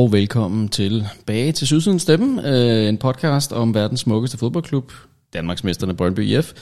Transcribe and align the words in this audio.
og 0.00 0.12
velkommen 0.12 0.68
tilbage 0.68 1.52
til 1.52 1.66
Sydsidens 1.66 2.02
Stemme, 2.02 2.48
øh, 2.48 2.88
en 2.88 2.98
podcast 2.98 3.52
om 3.52 3.74
verdens 3.74 4.00
smukkeste 4.00 4.38
fodboldklub, 4.38 4.92
Danmarks 5.32 5.64
mesterne 5.64 5.94
Brøndby 5.94 6.20
IF. 6.20 6.52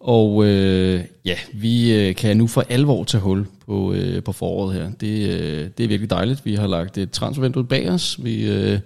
Og 0.00 0.46
øh, 0.46 1.00
ja, 1.24 1.36
vi 1.54 1.94
øh, 1.94 2.14
kan 2.14 2.36
nu 2.36 2.46
for 2.46 2.64
alvor 2.68 3.04
tage 3.04 3.20
hul 3.20 3.46
på, 3.66 3.92
øh, 3.92 4.22
på 4.22 4.32
foråret 4.32 4.74
her. 4.74 4.90
Det, 5.00 5.28
øh, 5.28 5.70
det 5.78 5.84
er 5.84 5.88
virkelig 5.88 6.10
dejligt. 6.10 6.44
Vi 6.44 6.54
har 6.54 6.66
lagt 6.66 6.98
et 6.98 7.10
transfervindue 7.10 7.64
bag 7.64 7.90
os. 7.90 8.24
Vi 8.24 8.50
øh, 8.50 8.78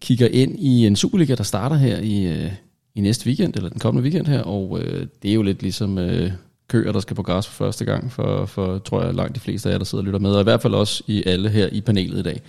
kigger 0.00 0.28
ind 0.28 0.58
i 0.58 0.86
en 0.86 0.96
Superliga, 0.96 1.34
der 1.34 1.44
starter 1.44 1.76
her 1.76 1.98
i, 1.98 2.24
øh, 2.24 2.52
i 2.94 3.00
næste 3.00 3.26
weekend, 3.26 3.56
eller 3.56 3.68
den 3.68 3.80
kommende 3.80 4.02
weekend 4.02 4.26
her, 4.26 4.42
og 4.42 4.80
øh, 4.80 5.06
det 5.22 5.30
er 5.30 5.34
jo 5.34 5.42
lidt 5.42 5.62
ligesom 5.62 5.98
øh, 5.98 6.32
køer, 6.68 6.92
der 6.92 7.00
skal 7.00 7.16
på 7.16 7.22
græs 7.22 7.46
for 7.46 7.64
første 7.64 7.84
gang, 7.84 8.12
for, 8.12 8.46
for 8.46 8.78
tror 8.78 9.02
jeg 9.02 9.14
langt 9.14 9.34
de 9.34 9.40
fleste 9.40 9.68
af 9.68 9.72
jer, 9.72 9.78
der 9.78 9.84
sidder 9.84 10.02
og 10.02 10.06
lytter 10.06 10.20
med, 10.20 10.30
og 10.30 10.40
i 10.40 10.44
hvert 10.44 10.62
fald 10.62 10.74
også 10.74 11.02
i 11.06 11.22
alle 11.26 11.48
her 11.48 11.68
i 11.72 11.80
panelet 11.80 12.18
i 12.18 12.22
dag. 12.22 12.42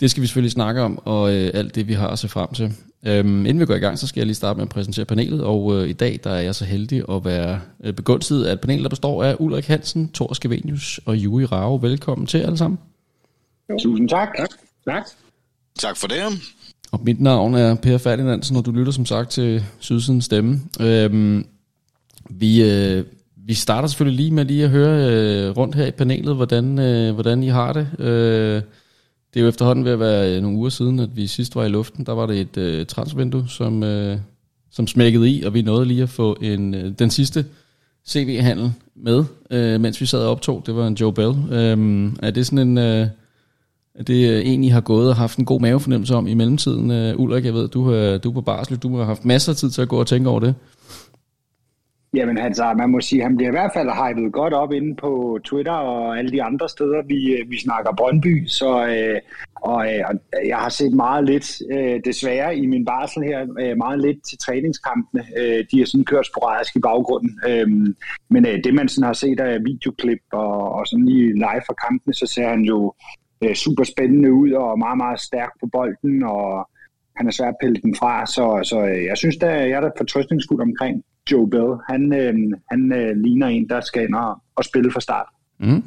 Det 0.00 0.10
skal 0.10 0.20
vi 0.20 0.26
selvfølgelig 0.26 0.52
snakke 0.52 0.82
om, 0.82 0.98
og 1.04 1.34
øh, 1.34 1.50
alt 1.54 1.74
det, 1.74 1.88
vi 1.88 1.92
har 1.92 2.08
at 2.08 2.18
se 2.18 2.28
frem 2.28 2.52
til. 2.54 2.72
Øhm, 3.06 3.46
inden 3.46 3.60
vi 3.60 3.66
går 3.66 3.74
i 3.74 3.78
gang, 3.78 3.98
så 3.98 4.06
skal 4.06 4.20
jeg 4.20 4.26
lige 4.26 4.34
starte 4.34 4.56
med 4.56 4.62
at 4.62 4.68
præsentere 4.68 5.04
panelet, 5.04 5.44
og 5.44 5.74
øh, 5.74 5.88
i 5.88 5.92
dag 5.92 6.20
der 6.24 6.30
er 6.30 6.40
jeg 6.40 6.54
så 6.54 6.64
heldig 6.64 7.02
at 7.10 7.24
være 7.24 7.60
øh, 7.84 7.92
begunstiget 7.92 8.44
af 8.44 8.52
et 8.52 8.60
panel, 8.60 8.82
der 8.82 8.88
består 8.88 9.24
af 9.24 9.36
Ulrik 9.38 9.66
Hansen, 9.66 10.10
Thor 10.14 10.34
Skavenius 10.34 11.00
og 11.04 11.16
Juri 11.16 11.44
Rao. 11.44 11.76
Velkommen 11.76 12.26
til 12.26 12.38
alle 12.38 12.58
sammen. 12.58 12.78
Jo. 13.70 13.78
Tusind 13.78 14.08
tak. 14.08 14.28
tak. 14.38 14.48
Tak. 14.84 15.06
Tak 15.78 15.96
for 15.96 16.06
det. 16.06 16.22
Og 16.92 17.00
mit 17.04 17.20
navn 17.20 17.54
er 17.54 17.74
Per 17.74 17.98
Ferdinandsen, 17.98 18.56
og 18.56 18.66
du 18.66 18.70
lytter 18.70 18.92
som 18.92 19.06
sagt 19.06 19.30
til 19.30 19.64
Sydsidens 19.78 20.24
Stemme. 20.24 20.60
Øhm, 20.80 21.46
vi, 22.30 22.62
øh, 22.62 23.04
vi 23.36 23.54
starter 23.54 23.88
selvfølgelig 23.88 24.16
lige 24.16 24.34
med 24.34 24.44
lige 24.44 24.64
at 24.64 24.70
høre 24.70 25.12
øh, 25.12 25.56
rundt 25.56 25.74
her 25.74 25.86
i 25.86 25.90
panelet, 25.90 26.36
hvordan, 26.36 26.78
øh, 26.78 27.14
hvordan 27.14 27.42
I 27.42 27.48
har 27.48 27.72
det. 27.72 28.00
Øh, 28.00 28.62
det 29.36 29.40
er 29.40 29.44
jo 29.44 29.48
efterhånden 29.48 29.84
ved 29.84 29.92
at 29.92 30.00
være 30.00 30.36
øh, 30.36 30.42
nogle 30.42 30.58
uger 30.58 30.70
siden, 30.70 31.00
at 31.00 31.16
vi 31.16 31.26
sidst 31.26 31.56
var 31.56 31.64
i 31.64 31.68
luften. 31.68 32.06
Der 32.06 32.12
var 32.12 32.26
det 32.26 32.40
et 32.40 32.56
øh, 32.56 32.86
transfervindue, 32.86 33.44
som, 33.48 33.82
øh, 33.82 34.18
som 34.70 34.86
smækkede 34.86 35.30
i, 35.30 35.42
og 35.42 35.54
vi 35.54 35.62
nåede 35.62 35.86
lige 35.86 36.02
at 36.02 36.08
få 36.08 36.36
en, 36.40 36.74
øh, 36.74 36.92
den 36.98 37.10
sidste 37.10 37.44
CV-handel 38.08 38.72
med, 38.94 39.24
øh, 39.50 39.80
mens 39.80 40.00
vi 40.00 40.06
sad 40.06 40.18
og 40.18 40.30
optog. 40.30 40.62
Det 40.66 40.76
var 40.76 40.86
en 40.86 40.94
Joe 40.94 41.12
Bell. 41.12 41.34
Øh, 41.50 42.12
er 42.22 42.30
det 42.30 42.46
sådan 42.46 42.68
en... 42.68 42.78
Øh, 42.78 43.06
er 43.94 44.02
det 44.02 44.30
øh, 44.30 44.46
en, 44.46 44.64
I 44.64 44.68
har 44.68 44.80
gået 44.80 45.08
og 45.08 45.16
haft 45.16 45.38
en 45.38 45.44
god 45.44 45.60
mavefornemmelse 45.60 46.14
om 46.14 46.26
i 46.26 46.34
mellemtiden? 46.34 46.90
Uh, 46.90 47.20
Ulrik, 47.20 47.44
jeg 47.44 47.54
ved, 47.54 47.68
du, 47.68 47.80
uh, 47.80 48.22
du 48.22 48.28
er 48.28 48.34
på 48.34 48.40
barsel, 48.40 48.76
du 48.76 48.96
har 48.96 49.04
haft 49.04 49.24
masser 49.24 49.52
af 49.52 49.56
tid 49.56 49.70
til 49.70 49.82
at 49.82 49.88
gå 49.88 50.00
og 50.00 50.06
tænke 50.06 50.28
over 50.28 50.40
det. 50.40 50.54
Jamen 52.14 52.38
altså, 52.38 52.74
man 52.78 52.90
må 52.90 53.00
sige, 53.00 53.22
han 53.22 53.36
bliver 53.36 53.50
i 53.50 53.58
hvert 53.58 53.70
fald 53.74 53.90
hypet 53.90 54.32
godt 54.32 54.54
op 54.54 54.72
inde 54.72 54.96
på 54.96 55.38
Twitter 55.44 55.72
og 55.72 56.18
alle 56.18 56.30
de 56.30 56.42
andre 56.42 56.68
steder, 56.68 57.02
vi, 57.06 57.34
øh, 57.34 57.50
vi 57.50 57.58
snakker 57.58 57.92
Brøndby. 57.96 58.46
Så, 58.46 58.86
øh, 58.86 59.20
og, 59.54 59.86
øh, 59.86 60.04
jeg 60.46 60.56
har 60.56 60.68
set 60.68 60.92
meget 60.92 61.24
lidt, 61.24 61.62
øh, 61.72 62.00
desværre 62.04 62.56
i 62.56 62.66
min 62.66 62.84
barsel 62.84 63.22
her, 63.22 63.46
øh, 63.60 63.76
meget 63.76 64.00
lidt 64.00 64.18
til 64.28 64.38
træningskampene. 64.38 65.24
Øh, 65.38 65.64
de 65.70 65.80
er 65.80 65.86
sådan 65.86 66.04
kørt 66.04 66.26
sporadisk 66.26 66.76
i 66.76 66.80
baggrunden. 66.80 67.40
Øh, 67.48 67.68
men 68.30 68.46
øh, 68.46 68.64
det 68.64 68.74
man 68.74 68.88
sådan 68.88 69.06
har 69.06 69.12
set 69.12 69.40
af 69.40 69.64
videoklip 69.64 70.22
og, 70.32 70.72
og 70.72 70.86
sådan 70.86 71.06
lige 71.06 71.32
live 71.32 71.62
fra 71.66 71.74
kampene, 71.88 72.14
så 72.14 72.26
ser 72.26 72.48
han 72.48 72.60
jo 72.60 72.94
øh, 73.44 73.54
super 73.54 73.84
spændende 73.84 74.32
ud 74.32 74.52
og 74.52 74.78
meget, 74.78 74.96
meget 74.96 75.20
stærk 75.20 75.50
på 75.60 75.66
bolden, 75.72 76.22
og 76.22 76.68
han 77.16 77.26
er 77.26 77.30
svært 77.30 77.48
at 77.48 77.60
pille 77.62 77.80
den 77.82 77.94
fra. 77.94 78.26
Så, 78.26 78.60
så 78.70 78.78
øh, 78.86 79.04
jeg 79.04 79.16
synes, 79.16 79.36
at 79.36 79.68
jeg 79.70 79.70
er 79.70 79.80
der 79.80 79.90
fortrøstningsfuld 79.98 80.62
omkring 80.62 81.04
Joe 81.32 81.50
Bell. 81.50 81.72
Han, 81.90 82.12
øh, 82.12 82.34
han 82.70 82.92
øh, 82.92 83.16
ligner 83.16 83.46
en, 83.46 83.68
der 83.68 83.80
skal 83.80 84.02
ind 84.02 84.14
og, 84.14 84.38
og 84.56 84.64
spille 84.64 84.92
fra 84.92 85.00
start. 85.00 85.26
Mm. 85.60 85.84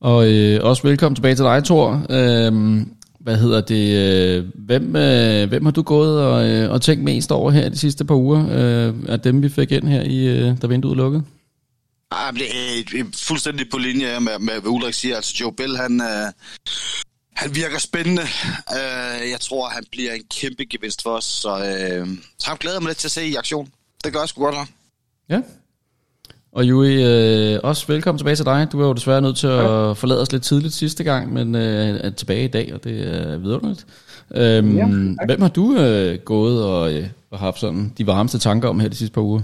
Og 0.00 0.32
øh, 0.32 0.60
også 0.62 0.82
velkommen 0.82 1.16
tilbage 1.16 1.34
til 1.34 1.44
dig, 1.44 1.64
Thor. 1.64 2.06
Øh, 2.10 2.82
hvad 3.20 3.36
hedder 3.36 3.60
det? 3.60 3.84
Øh, 3.96 4.44
hvem, 4.54 4.96
øh, 4.96 5.48
hvem 5.48 5.64
har 5.64 5.72
du 5.72 5.82
gået 5.82 6.24
og, 6.24 6.48
øh, 6.48 6.70
og 6.70 6.82
tænkt 6.82 7.04
mest 7.04 7.32
over 7.32 7.50
her 7.50 7.68
de 7.68 7.78
sidste 7.78 8.04
par 8.04 8.14
uger 8.14 8.40
øh, 8.40 8.94
af 9.08 9.20
dem, 9.20 9.42
vi 9.42 9.48
fik 9.48 9.72
ind 9.72 9.88
her, 9.88 10.02
i, 10.02 10.26
øh, 10.26 10.62
da 10.62 10.66
vinduet 10.66 10.96
lukkede? 10.96 11.24
Ah, 12.10 12.34
det 12.34 13.00
er 13.00 13.04
fuldstændig 13.14 13.70
på 13.70 13.78
linje 13.78 14.20
med, 14.20 14.38
med 14.38 14.60
hvad 14.60 14.70
Ulrik 14.70 14.94
siger. 14.94 15.16
Altså 15.16 15.36
Joe 15.40 15.52
Bell, 15.52 15.76
han, 15.76 16.00
øh, 16.00 16.32
han 17.36 17.54
virker 17.54 17.78
spændende. 17.78 18.22
Øh, 18.72 19.30
jeg 19.30 19.40
tror, 19.40 19.68
han 19.68 19.84
bliver 19.92 20.12
en 20.12 20.22
kæmpe 20.40 20.64
gevinst 20.64 21.02
for 21.02 21.10
os. 21.10 21.24
Så, 21.24 21.48
øh, 21.48 22.08
så 22.38 22.48
ham 22.48 22.56
glæder 22.56 22.80
mig 22.80 22.88
lidt 22.88 22.98
til 22.98 23.08
at 23.08 23.12
se 23.12 23.26
i 23.26 23.34
aktion. 23.34 23.68
Det 24.04 24.12
gør 24.12 24.20
jeg 24.20 24.28
sgu 24.28 24.42
godt 24.42 24.54
her. 24.54 24.66
Ja. 25.28 25.42
Og 26.52 26.68
Jui, 26.68 27.04
øh, 27.04 27.60
også 27.62 27.86
velkommen 27.86 28.18
tilbage 28.18 28.36
til 28.36 28.44
dig. 28.44 28.68
Du 28.72 28.78
var 28.78 28.86
jo 28.86 28.92
desværre 28.92 29.20
nødt 29.20 29.36
til 29.36 29.46
at 29.46 29.64
ja. 29.64 29.92
forlade 29.92 30.20
os 30.20 30.32
lidt 30.32 30.42
tidligt 30.42 30.74
sidste 30.74 31.04
gang, 31.04 31.32
men 31.32 31.54
øh, 31.54 32.00
er 32.00 32.10
tilbage 32.10 32.44
i 32.44 32.48
dag, 32.48 32.74
og 32.74 32.84
det 32.84 33.16
er 33.16 33.36
vidunderligt. 33.38 33.86
Øhm, 34.34 34.76
ja, 34.76 35.26
hvem 35.26 35.40
har 35.40 35.48
du 35.48 35.76
øh, 35.76 36.18
gået 36.18 36.64
og, 36.64 36.94
øh, 36.94 37.08
og 37.30 37.38
haft 37.38 37.60
sådan 37.60 37.92
de 37.98 38.06
varmeste 38.06 38.38
tanker 38.38 38.68
om 38.68 38.80
her 38.80 38.88
de 38.88 38.96
sidste 38.96 39.14
par 39.14 39.22
uger? 39.22 39.40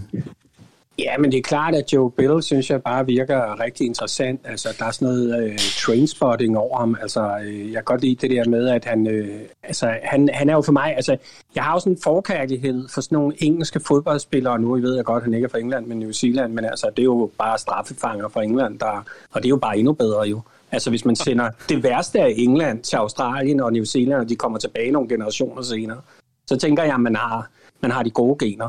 Ja, 0.98 1.18
men 1.18 1.32
det 1.32 1.38
er 1.38 1.42
klart, 1.42 1.74
at 1.74 1.92
Joe 1.92 2.10
Bill, 2.10 2.42
synes 2.42 2.70
jeg, 2.70 2.82
bare 2.82 3.06
virker 3.06 3.60
rigtig 3.60 3.86
interessant. 3.86 4.40
Altså, 4.44 4.68
der 4.78 4.84
er 4.84 4.90
sådan 4.90 5.08
noget 5.08 5.44
øh, 5.44 5.58
trainspotting 5.58 6.58
over 6.58 6.78
ham. 6.78 6.96
Altså, 7.02 7.38
øh, 7.44 7.66
jeg 7.66 7.74
kan 7.74 7.84
godt 7.84 8.00
lide 8.00 8.14
det 8.14 8.30
der 8.30 8.48
med, 8.48 8.68
at 8.68 8.84
han... 8.84 9.06
Øh, 9.06 9.40
altså, 9.62 9.94
han, 10.02 10.28
han 10.32 10.48
er 10.48 10.54
jo 10.54 10.62
for 10.62 10.72
mig... 10.72 10.96
Altså, 10.96 11.16
jeg 11.54 11.64
har 11.64 11.72
jo 11.72 11.78
sådan 11.78 11.92
en 11.92 11.98
forkærlighed 12.02 12.88
for 12.88 13.00
sådan 13.00 13.16
nogle 13.16 13.34
engelske 13.38 13.80
fodboldspillere. 13.80 14.58
Nu 14.58 14.80
ved 14.80 14.96
jeg 14.96 15.04
godt, 15.04 15.16
at 15.16 15.24
han 15.24 15.34
ikke 15.34 15.44
er 15.44 15.48
fra 15.48 15.58
England, 15.58 15.86
men 15.86 15.98
New 15.98 16.10
Zealand. 16.10 16.52
Men 16.52 16.64
altså, 16.64 16.90
det 16.96 17.02
er 17.02 17.04
jo 17.04 17.30
bare 17.38 17.58
straffefanger 17.58 18.28
fra 18.28 18.42
England, 18.42 18.78
der, 18.78 19.04
og 19.32 19.42
det 19.42 19.44
er 19.44 19.50
jo 19.50 19.56
bare 19.56 19.78
endnu 19.78 19.92
bedre 19.92 20.22
jo. 20.22 20.40
Altså, 20.72 20.90
hvis 20.90 21.04
man 21.04 21.16
sender 21.16 21.50
det 21.68 21.82
værste 21.82 22.20
af 22.20 22.34
England 22.36 22.82
til 22.82 22.96
Australien 22.96 23.60
og 23.60 23.72
New 23.72 23.84
Zealand, 23.84 24.20
og 24.20 24.28
de 24.28 24.36
kommer 24.36 24.58
tilbage 24.58 24.90
nogle 24.90 25.08
generationer 25.08 25.62
senere, 25.62 26.00
så 26.46 26.56
tænker 26.56 26.82
jeg, 26.82 26.94
at 26.94 27.00
man 27.00 27.16
har, 27.16 27.50
man 27.80 27.90
har 27.90 28.02
de 28.02 28.10
gode 28.10 28.46
gener. 28.46 28.68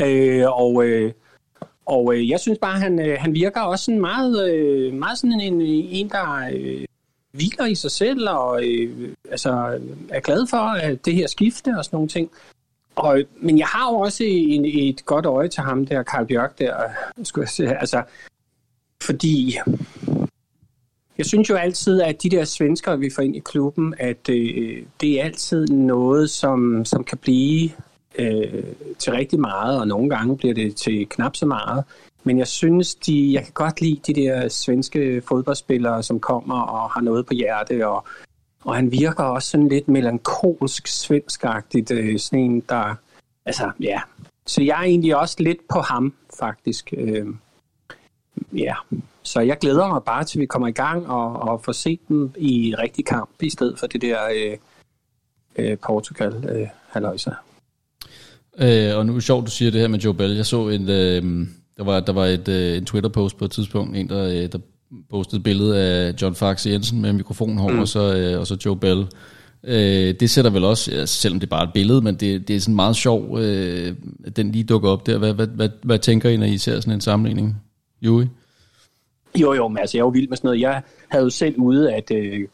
Øh, 0.00 0.44
og... 0.48 0.84
Øh, 0.84 1.12
og 1.86 2.14
øh, 2.14 2.28
jeg 2.28 2.40
synes 2.40 2.58
bare, 2.58 2.80
han, 2.80 3.00
øh, 3.00 3.16
han 3.20 3.34
virker 3.34 3.60
også 3.60 3.84
sådan 3.84 4.00
meget, 4.00 4.50
øh, 4.50 4.92
meget 4.94 5.18
sådan 5.18 5.40
en, 5.40 5.60
en 5.60 6.08
der 6.08 6.50
øh, 6.52 6.84
hviler 7.32 7.66
i 7.66 7.74
sig 7.74 7.90
selv, 7.90 8.28
og 8.28 8.64
øh, 8.64 9.14
altså, 9.30 9.80
er 10.08 10.20
glad 10.20 10.46
for 10.46 10.56
at 10.56 11.04
det 11.04 11.14
her 11.14 11.26
skifte 11.26 11.74
og 11.78 11.84
sådan 11.84 11.96
nogle 11.96 12.08
ting. 12.08 12.30
Og, 12.96 13.22
men 13.40 13.58
jeg 13.58 13.66
har 13.66 13.92
jo 13.92 13.98
også 13.98 14.24
en, 14.26 14.64
et 14.64 15.04
godt 15.04 15.26
øje 15.26 15.48
til 15.48 15.62
ham 15.62 15.86
der, 15.86 16.02
Karl 16.02 16.26
Bjørk 16.26 16.58
der, 16.58 16.76
øh, 17.18 17.24
skulle 17.26 17.42
jeg 17.42 17.48
sige. 17.48 17.80
Altså, 17.80 18.02
fordi 19.02 19.58
jeg 21.18 21.26
synes 21.26 21.50
jo 21.50 21.54
altid, 21.54 22.02
at 22.02 22.22
de 22.22 22.30
der 22.30 22.44
svenskere, 22.44 22.98
vi 22.98 23.10
får 23.10 23.22
ind 23.22 23.36
i 23.36 23.38
klubben, 23.44 23.94
at 23.98 24.28
øh, 24.28 24.82
det 25.00 25.20
er 25.20 25.24
altid 25.24 25.66
noget, 25.66 26.30
som, 26.30 26.84
som 26.84 27.04
kan 27.04 27.18
blive 27.18 27.70
øh, 28.20 28.64
til 28.98 29.12
rigtig 29.12 29.40
meget, 29.40 29.80
og 29.80 29.88
nogle 29.88 30.10
gange 30.10 30.36
bliver 30.36 30.54
det 30.54 30.76
til 30.76 31.08
knap 31.08 31.36
så 31.36 31.46
meget. 31.46 31.84
Men 32.24 32.38
jeg 32.38 32.46
synes, 32.46 32.94
de, 32.94 33.32
jeg 33.32 33.44
kan 33.44 33.52
godt 33.52 33.80
lide 33.80 34.00
de 34.06 34.14
der 34.14 34.48
svenske 34.48 35.22
fodboldspillere, 35.28 36.02
som 36.02 36.20
kommer 36.20 36.60
og 36.60 36.90
har 36.90 37.00
noget 37.00 37.26
på 37.26 37.34
hjerte, 37.34 37.88
og, 37.88 38.04
og 38.64 38.74
han 38.74 38.92
virker 38.92 39.24
også 39.24 39.50
sådan 39.50 39.68
lidt 39.68 39.88
melankolsk 39.88 40.86
svenskagtigt, 40.86 41.90
øh, 41.90 42.18
sådan 42.18 42.38
en, 42.38 42.60
der, 42.60 42.94
altså, 43.46 43.70
ja. 43.80 44.00
Så 44.46 44.62
jeg 44.62 44.78
er 44.78 44.84
egentlig 44.84 45.16
også 45.16 45.36
lidt 45.38 45.68
på 45.68 45.80
ham, 45.80 46.14
faktisk. 46.40 46.94
Øh, 46.96 47.26
ja, 48.52 48.74
så 49.22 49.40
jeg 49.40 49.58
glæder 49.58 49.88
mig 49.88 50.02
bare 50.04 50.24
til, 50.24 50.40
vi 50.40 50.46
kommer 50.46 50.68
i 50.68 50.72
gang 50.72 51.10
og, 51.10 51.32
og 51.32 51.64
får 51.64 51.72
set 51.72 52.00
dem 52.08 52.32
i 52.36 52.74
rigtig 52.78 53.06
kamp, 53.06 53.30
i 53.40 53.50
stedet 53.50 53.78
for 53.78 53.86
det 53.86 54.02
der 54.02 54.18
øh, 54.34 54.56
øh, 55.56 55.78
Portugal 55.78 56.44
øh. 56.48 56.68
Øh, 58.62 58.96
og 58.96 59.06
nu 59.06 59.12
er 59.12 59.16
det 59.16 59.24
sjovt, 59.24 59.46
du 59.46 59.50
siger 59.50 59.70
det 59.70 59.80
her 59.80 59.88
med 59.88 59.98
Joe 59.98 60.14
Bell. 60.14 60.36
Jeg 60.36 60.46
så 60.46 60.68
en, 60.68 60.88
øh, 60.88 61.46
der 61.76 61.84
var, 61.84 62.00
der 62.00 62.12
var 62.12 62.26
et, 62.26 62.48
øh, 62.48 62.76
en 62.76 62.84
Twitter-post 62.84 63.36
på 63.36 63.44
et 63.44 63.50
tidspunkt, 63.50 63.96
en 63.96 64.08
der, 64.08 64.24
øh, 64.24 64.52
der 64.52 64.58
postede 65.10 65.36
et 65.36 65.42
billede 65.42 65.78
af 65.78 66.14
John 66.22 66.34
Fax 66.34 66.66
Jensen 66.66 67.00
med 67.00 67.12
mikrofonen 67.12 67.72
mm. 67.72 67.78
og, 67.78 67.88
så, 67.88 68.14
øh, 68.16 68.40
og 68.40 68.46
så 68.46 68.56
Joe 68.66 68.76
Bell. 68.76 69.06
Øh, 69.64 70.14
det 70.20 70.30
sætter 70.30 70.50
vel 70.50 70.64
også, 70.64 70.94
ja, 70.94 71.06
selvom 71.06 71.40
det 71.40 71.46
er 71.46 71.50
bare 71.50 71.64
et 71.64 71.72
billede, 71.74 72.02
men 72.02 72.14
det, 72.14 72.48
det 72.48 72.56
er 72.56 72.60
sådan 72.60 72.74
meget 72.74 72.96
sjov, 72.96 73.38
øh, 73.38 73.94
at 74.24 74.36
den 74.36 74.52
lige 74.52 74.64
dukker 74.64 74.88
op 74.88 75.06
der. 75.06 75.18
Hvad, 75.18 75.32
hvad, 75.34 75.46
hvad, 75.46 75.68
hvad 75.82 75.98
tænker 75.98 76.28
I, 76.28 76.36
når 76.36 76.46
I 76.46 76.58
ser 76.58 76.80
sådan 76.80 76.92
en 76.92 77.00
sammenligning? 77.00 77.56
Juri? 78.02 78.26
Jo, 79.40 79.54
jo, 79.54 79.68
men 79.68 79.78
altså, 79.78 79.96
jeg 79.96 80.02
er 80.02 80.04
jo 80.04 80.10
vild 80.10 80.28
med 80.28 80.36
sådan 80.36 80.48
noget. 80.48 80.60
Jeg 80.60 80.82
havde 81.08 81.24
jo 81.24 81.30
selv 81.30 81.54
ude, 81.58 81.92
at 81.92 82.10
øh, 82.10 82.48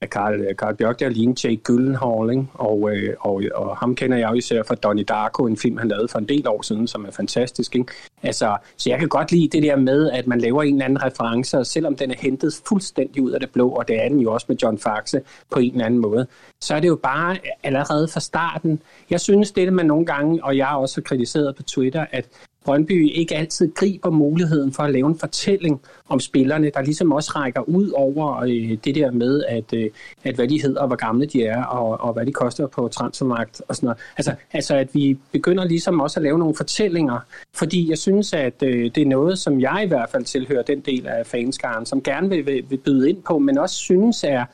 af 0.00 0.10
Karl, 0.10 0.54
Carl 0.54 0.76
Bjørk, 0.76 1.00
der 1.00 1.08
lignede 1.08 1.48
Jake 1.48 1.62
Gyllenhaal, 1.62 2.30
ikke? 2.30 2.46
Og, 2.54 2.96
øh, 2.96 3.14
og, 3.20 3.42
og 3.54 3.76
ham 3.76 3.94
kender 3.94 4.16
jeg 4.16 4.30
jo 4.30 4.34
især 4.34 4.62
fra 4.62 4.74
Donnie 4.74 5.04
Darko, 5.04 5.46
en 5.46 5.56
film, 5.56 5.76
han 5.76 5.88
lavede 5.88 6.08
for 6.08 6.18
en 6.18 6.28
del 6.28 6.48
år 6.48 6.62
siden, 6.62 6.86
som 6.86 7.04
er 7.04 7.10
fantastisk. 7.10 7.74
Ikke? 7.74 7.92
Altså, 8.22 8.56
så 8.76 8.90
jeg 8.90 8.98
kan 8.98 9.08
godt 9.08 9.32
lide 9.32 9.48
det 9.48 9.62
der 9.62 9.76
med, 9.76 10.10
at 10.10 10.26
man 10.26 10.40
laver 10.40 10.62
en 10.62 10.74
eller 10.74 10.84
anden 10.84 11.04
reference, 11.04 11.58
og 11.58 11.66
selvom 11.66 11.96
den 11.96 12.10
er 12.10 12.14
hentet 12.18 12.60
fuldstændig 12.68 13.22
ud 13.22 13.30
af 13.30 13.40
det 13.40 13.50
blå, 13.50 13.68
og 13.68 13.88
det 13.88 14.04
er 14.04 14.08
den 14.08 14.20
jo 14.20 14.32
også 14.32 14.46
med 14.48 14.56
John 14.62 14.78
Faxe 14.78 15.20
på 15.50 15.58
en 15.58 15.72
eller 15.72 15.86
anden 15.86 16.00
måde, 16.00 16.26
så 16.60 16.74
er 16.74 16.80
det 16.80 16.88
jo 16.88 16.98
bare 17.02 17.36
allerede 17.62 18.08
fra 18.08 18.20
starten. 18.20 18.82
Jeg 19.10 19.20
synes, 19.20 19.52
det 19.52 19.72
man 19.72 19.86
nogle 19.86 20.06
gange, 20.06 20.44
og 20.44 20.56
jeg 20.56 20.66
har 20.66 20.76
også 20.76 21.02
kritiseret 21.02 21.56
på 21.56 21.62
Twitter, 21.62 22.06
at 22.10 22.28
Brøndby 22.68 23.10
ikke 23.12 23.36
altid 23.36 23.74
griber 23.74 24.10
muligheden 24.10 24.72
for 24.72 24.82
at 24.82 24.92
lave 24.92 25.06
en 25.06 25.18
fortælling 25.18 25.80
om 26.08 26.20
spillerne, 26.20 26.70
der 26.74 26.82
ligesom 26.82 27.12
også 27.12 27.32
rækker 27.36 27.60
ud 27.60 27.90
over 27.90 28.36
øh, 28.36 28.78
det 28.84 28.94
der 28.94 29.10
med, 29.10 29.44
at, 29.44 29.72
øh, 29.72 29.90
at 30.24 30.34
hvad 30.34 30.48
de 30.48 30.62
hedder, 30.62 30.86
hvor 30.86 30.96
gamle 30.96 31.26
de 31.26 31.44
er, 31.44 31.64
og, 31.64 32.00
og 32.00 32.12
hvad 32.12 32.26
de 32.26 32.32
koster 32.32 32.66
på 32.66 32.88
transfermagt 32.88 33.62
og 33.68 33.76
sådan 33.76 33.86
noget. 33.86 33.98
Altså, 34.16 34.34
altså 34.52 34.76
at 34.76 34.94
vi 34.94 35.18
begynder 35.32 35.64
ligesom 35.64 36.00
også 36.00 36.20
at 36.20 36.24
lave 36.24 36.38
nogle 36.38 36.54
fortællinger, 36.54 37.18
fordi 37.54 37.90
jeg 37.90 37.98
synes, 37.98 38.32
at 38.32 38.62
øh, 38.62 38.90
det 38.94 38.98
er 39.02 39.06
noget, 39.06 39.38
som 39.38 39.60
jeg 39.60 39.80
i 39.84 39.88
hvert 39.88 40.08
fald 40.10 40.24
tilhører 40.24 40.62
den 40.62 40.80
del 40.80 41.06
af 41.06 41.26
fanskaren, 41.26 41.86
som 41.86 42.02
gerne 42.02 42.28
vil, 42.28 42.46
vil, 42.46 42.64
vil 42.70 42.78
byde 42.78 43.10
ind 43.10 43.22
på, 43.22 43.38
men 43.38 43.58
også 43.58 43.76
synes 43.76 44.24
er, 44.24 44.44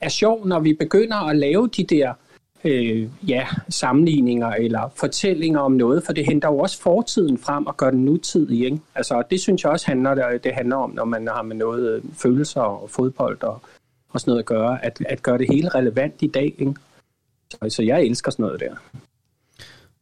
er 0.00 0.08
sjov, 0.08 0.46
når 0.46 0.60
vi 0.60 0.74
begynder 0.74 1.16
at 1.16 1.36
lave 1.36 1.68
de 1.76 1.84
der 1.84 2.12
øh, 2.64 3.08
ja, 3.28 3.46
sammenligninger 3.68 4.48
eller 4.48 4.92
fortællinger 4.96 5.60
om 5.60 5.72
noget, 5.72 6.02
for 6.06 6.12
det 6.12 6.26
henter 6.26 6.48
jo 6.48 6.58
også 6.58 6.80
fortiden 6.80 7.38
frem 7.38 7.66
og 7.66 7.76
gør 7.76 7.90
den 7.90 8.04
nutidig. 8.04 8.64
Ikke? 8.64 8.78
Altså, 8.94 9.22
det 9.30 9.40
synes 9.40 9.64
jeg 9.64 9.72
også 9.72 9.86
handler, 9.86 10.28
øh, 10.28 10.40
det 10.44 10.52
handler 10.54 10.76
om, 10.76 10.90
når 10.90 11.04
man 11.04 11.28
har 11.28 11.42
med 11.42 11.56
noget 11.56 11.96
øh, 11.96 12.02
følelser 12.12 12.60
og 12.60 12.90
fodbold 12.90 13.42
og, 13.42 13.62
og 14.10 14.20
sådan 14.20 14.30
noget 14.30 14.42
at 14.42 14.46
gøre, 14.46 14.84
at, 14.84 15.02
at 15.08 15.22
gøre 15.22 15.38
det 15.38 15.46
hele 15.50 15.68
relevant 15.68 16.14
i 16.20 16.26
dag. 16.26 16.54
Ikke? 16.58 16.74
Så, 17.50 17.56
så 17.68 17.82
jeg 17.82 18.02
elsker 18.02 18.30
sådan 18.30 18.42
noget 18.42 18.60
der. 18.60 18.74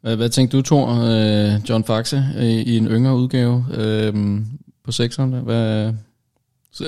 Hvad, 0.01 0.17
hvad 0.17 0.29
tænkte 0.29 0.57
du, 0.57 0.63
Thor, 0.63 0.87
øh, 0.89 1.71
John 1.71 1.85
Faxe, 1.85 2.25
i 2.67 2.77
en 2.77 2.87
yngre 2.87 3.17
udgave 3.17 3.65
øh, 3.79 4.15
på 4.85 4.91
6'eren? 4.91 5.25
Hvad, 5.25 5.93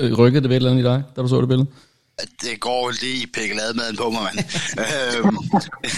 øh, 0.01 0.13
rykkede 0.17 0.41
det 0.41 0.49
ved 0.49 0.57
et 0.57 0.59
eller 0.59 0.71
andet 0.71 0.83
i 0.83 0.85
dig, 0.85 1.03
da 1.15 1.21
du 1.21 1.27
så 1.27 1.41
det 1.41 1.47
billede? 1.47 1.67
Det 2.41 2.59
går 2.59 2.91
lige 3.01 3.27
pikkelademaden 3.27 3.95
på 3.95 4.09
mig, 4.09 4.21
mand. 4.23 4.39
øhm, 5.17 5.37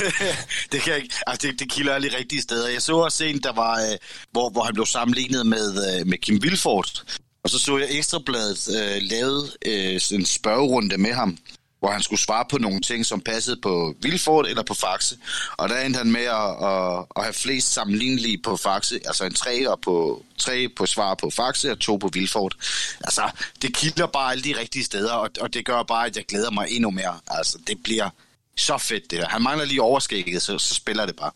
det, 0.72 0.82
kan 0.82 0.96
ikke, 0.96 1.16
altså 1.28 1.48
det, 1.48 1.60
det 1.60 1.72
kilder 1.72 1.94
alle 1.94 2.10
de 2.10 2.18
rigtige 2.18 2.42
steder. 2.42 2.68
Jeg 2.68 2.82
så 2.82 2.96
også 2.98 3.24
en, 3.24 3.40
der 3.40 3.54
var, 3.54 3.82
øh, 3.82 3.98
hvor, 4.32 4.50
hvor 4.50 4.64
han 4.64 4.74
blev 4.74 4.86
sammenlignet 4.86 5.46
med, 5.46 6.00
øh, 6.00 6.08
med 6.08 6.18
Kim 6.18 6.44
Vilfort. 6.44 7.04
Og 7.44 7.50
så 7.50 7.60
så 7.60 7.78
jeg 7.78 7.88
Ekstrabladet 7.92 8.70
øh, 8.70 9.02
lavet 9.02 9.58
øh, 9.66 10.02
en 10.12 10.26
spørgerunde 10.26 10.98
med 10.98 11.14
ham, 11.14 11.38
hvor 11.84 11.92
han 11.92 12.02
skulle 12.02 12.22
svare 12.22 12.46
på 12.50 12.58
nogle 12.58 12.82
ting, 12.82 13.06
som 13.06 13.22
passede 13.22 13.58
på 13.62 13.96
Vilfort 14.02 14.48
eller 14.48 14.64
på 14.64 14.74
Faxe. 14.74 15.18
Og 15.58 15.70
der 15.70 15.82
endte 15.82 15.98
han 15.98 16.12
med 16.12 16.22
at, 16.22 16.50
at, 16.70 17.06
at 17.16 17.24
have 17.24 17.34
flest 17.34 17.74
sammenlignelige 17.74 18.38
på 18.44 18.58
Faxe, 18.58 19.00
altså 19.06 19.26
en 19.26 19.34
tre, 19.34 19.70
og 19.70 19.80
på, 19.82 20.24
tre 20.38 20.70
på 20.78 20.86
svar 20.86 21.16
på 21.16 21.30
Faxe 21.30 21.72
og 21.72 21.80
to 21.80 21.98
på 21.98 22.10
Vilfort. 22.14 22.56
Altså, 23.02 23.22
det 23.62 23.76
kilder 23.76 24.06
bare 24.06 24.32
alle 24.32 24.44
de 24.44 24.54
rigtige 24.60 24.86
steder, 24.86 25.12
og, 25.12 25.30
og 25.42 25.54
det 25.54 25.66
gør 25.66 25.84
bare, 25.84 26.06
at 26.06 26.18
jeg 26.18 26.26
glæder 26.26 26.52
mig 26.52 26.68
endnu 26.70 26.92
mere. 26.92 27.16
Altså, 27.28 27.58
det 27.68 27.78
bliver 27.84 28.10
så 28.58 28.78
fedt 28.78 29.12
det 29.12 29.20
her. 29.20 29.28
Han 29.28 29.42
mangler 29.42 29.66
lige 29.66 29.82
overskægget, 29.82 30.42
så, 30.42 30.58
så 30.58 30.74
spiller 30.74 31.06
det 31.06 31.16
bare. 31.16 31.32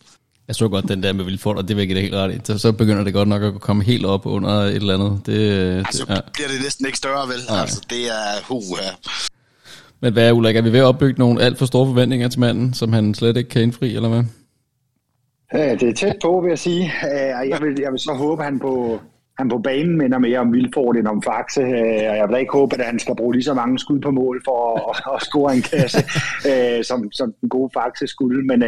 Jeg 0.47 0.55
så 0.55 0.67
godt 0.67 0.87
den 0.87 1.03
der 1.03 1.13
med 1.13 1.25
Vilfort, 1.25 1.57
og 1.57 1.67
det 1.67 1.77
vækker 1.77 1.95
det 1.95 2.03
helt 2.03 2.15
ret 2.15 2.55
i. 2.55 2.59
Så 2.59 2.71
begynder 2.71 3.03
det 3.03 3.13
godt 3.13 3.27
nok 3.27 3.43
at 3.43 3.61
komme 3.61 3.83
helt 3.83 4.05
op 4.05 4.25
under 4.25 4.51
et 4.51 4.75
eller 4.75 4.93
andet. 4.93 5.21
Det, 5.25 5.77
altså, 5.77 6.05
det, 6.05 6.15
ja. 6.15 6.19
bliver 6.33 6.47
det 6.47 6.61
næsten 6.61 6.85
ikke 6.85 6.97
større, 6.97 7.27
vel? 7.27 7.39
Nej. 7.49 7.61
Altså, 7.61 7.81
det 7.89 8.07
er... 8.07 8.51
Uh. 8.51 8.77
Men 10.01 10.13
hvad, 10.13 10.31
Ulrik, 10.31 10.55
er 10.55 10.61
vi 10.61 10.71
ved 10.71 10.79
at 10.79 10.85
opbygge 10.85 11.19
nogle 11.19 11.41
alt 11.41 11.57
for 11.57 11.65
store 11.65 11.85
forventninger 11.85 12.27
til 12.27 12.39
manden, 12.39 12.73
som 12.73 12.93
han 12.93 13.13
slet 13.13 13.37
ikke 13.37 13.49
kan 13.49 13.61
indfri, 13.61 13.95
eller 13.95 14.09
hvad? 14.09 14.23
Det 15.51 15.89
er 15.89 15.93
tæt 15.93 16.15
på, 16.23 16.41
vil 16.41 16.49
jeg 16.49 16.59
sige. 16.59 16.91
Jeg 17.49 17.57
vil, 17.61 17.79
jeg 17.81 17.91
vil 17.91 17.99
så 17.99 18.13
håbe, 18.13 18.43
han 18.43 18.59
på, 18.59 18.99
han 19.37 19.49
på 19.49 19.57
banen 19.57 19.97
minder 19.97 20.19
mere 20.19 20.39
om 20.39 20.53
Vilfort 20.53 20.97
end 20.97 21.07
om 21.07 21.21
Faxe, 21.21 21.63
og 22.09 22.17
jeg 22.17 22.25
vil 22.29 22.39
ikke 22.39 22.53
håbe, 22.53 22.75
at 22.79 22.85
han 22.85 22.99
skal 22.99 23.15
bruge 23.15 23.33
lige 23.33 23.43
så 23.43 23.53
mange 23.53 23.79
skud 23.79 23.99
på 23.99 24.11
mål 24.11 24.41
for 24.45 24.89
at, 24.89 25.15
at 25.15 25.21
score 25.21 25.55
en 25.55 25.61
kasse, 25.61 25.99
som, 26.89 27.11
som 27.11 27.33
den 27.41 27.49
gode 27.49 27.69
Faxe 27.73 28.07
skulle. 28.07 28.43
Men, 28.45 28.59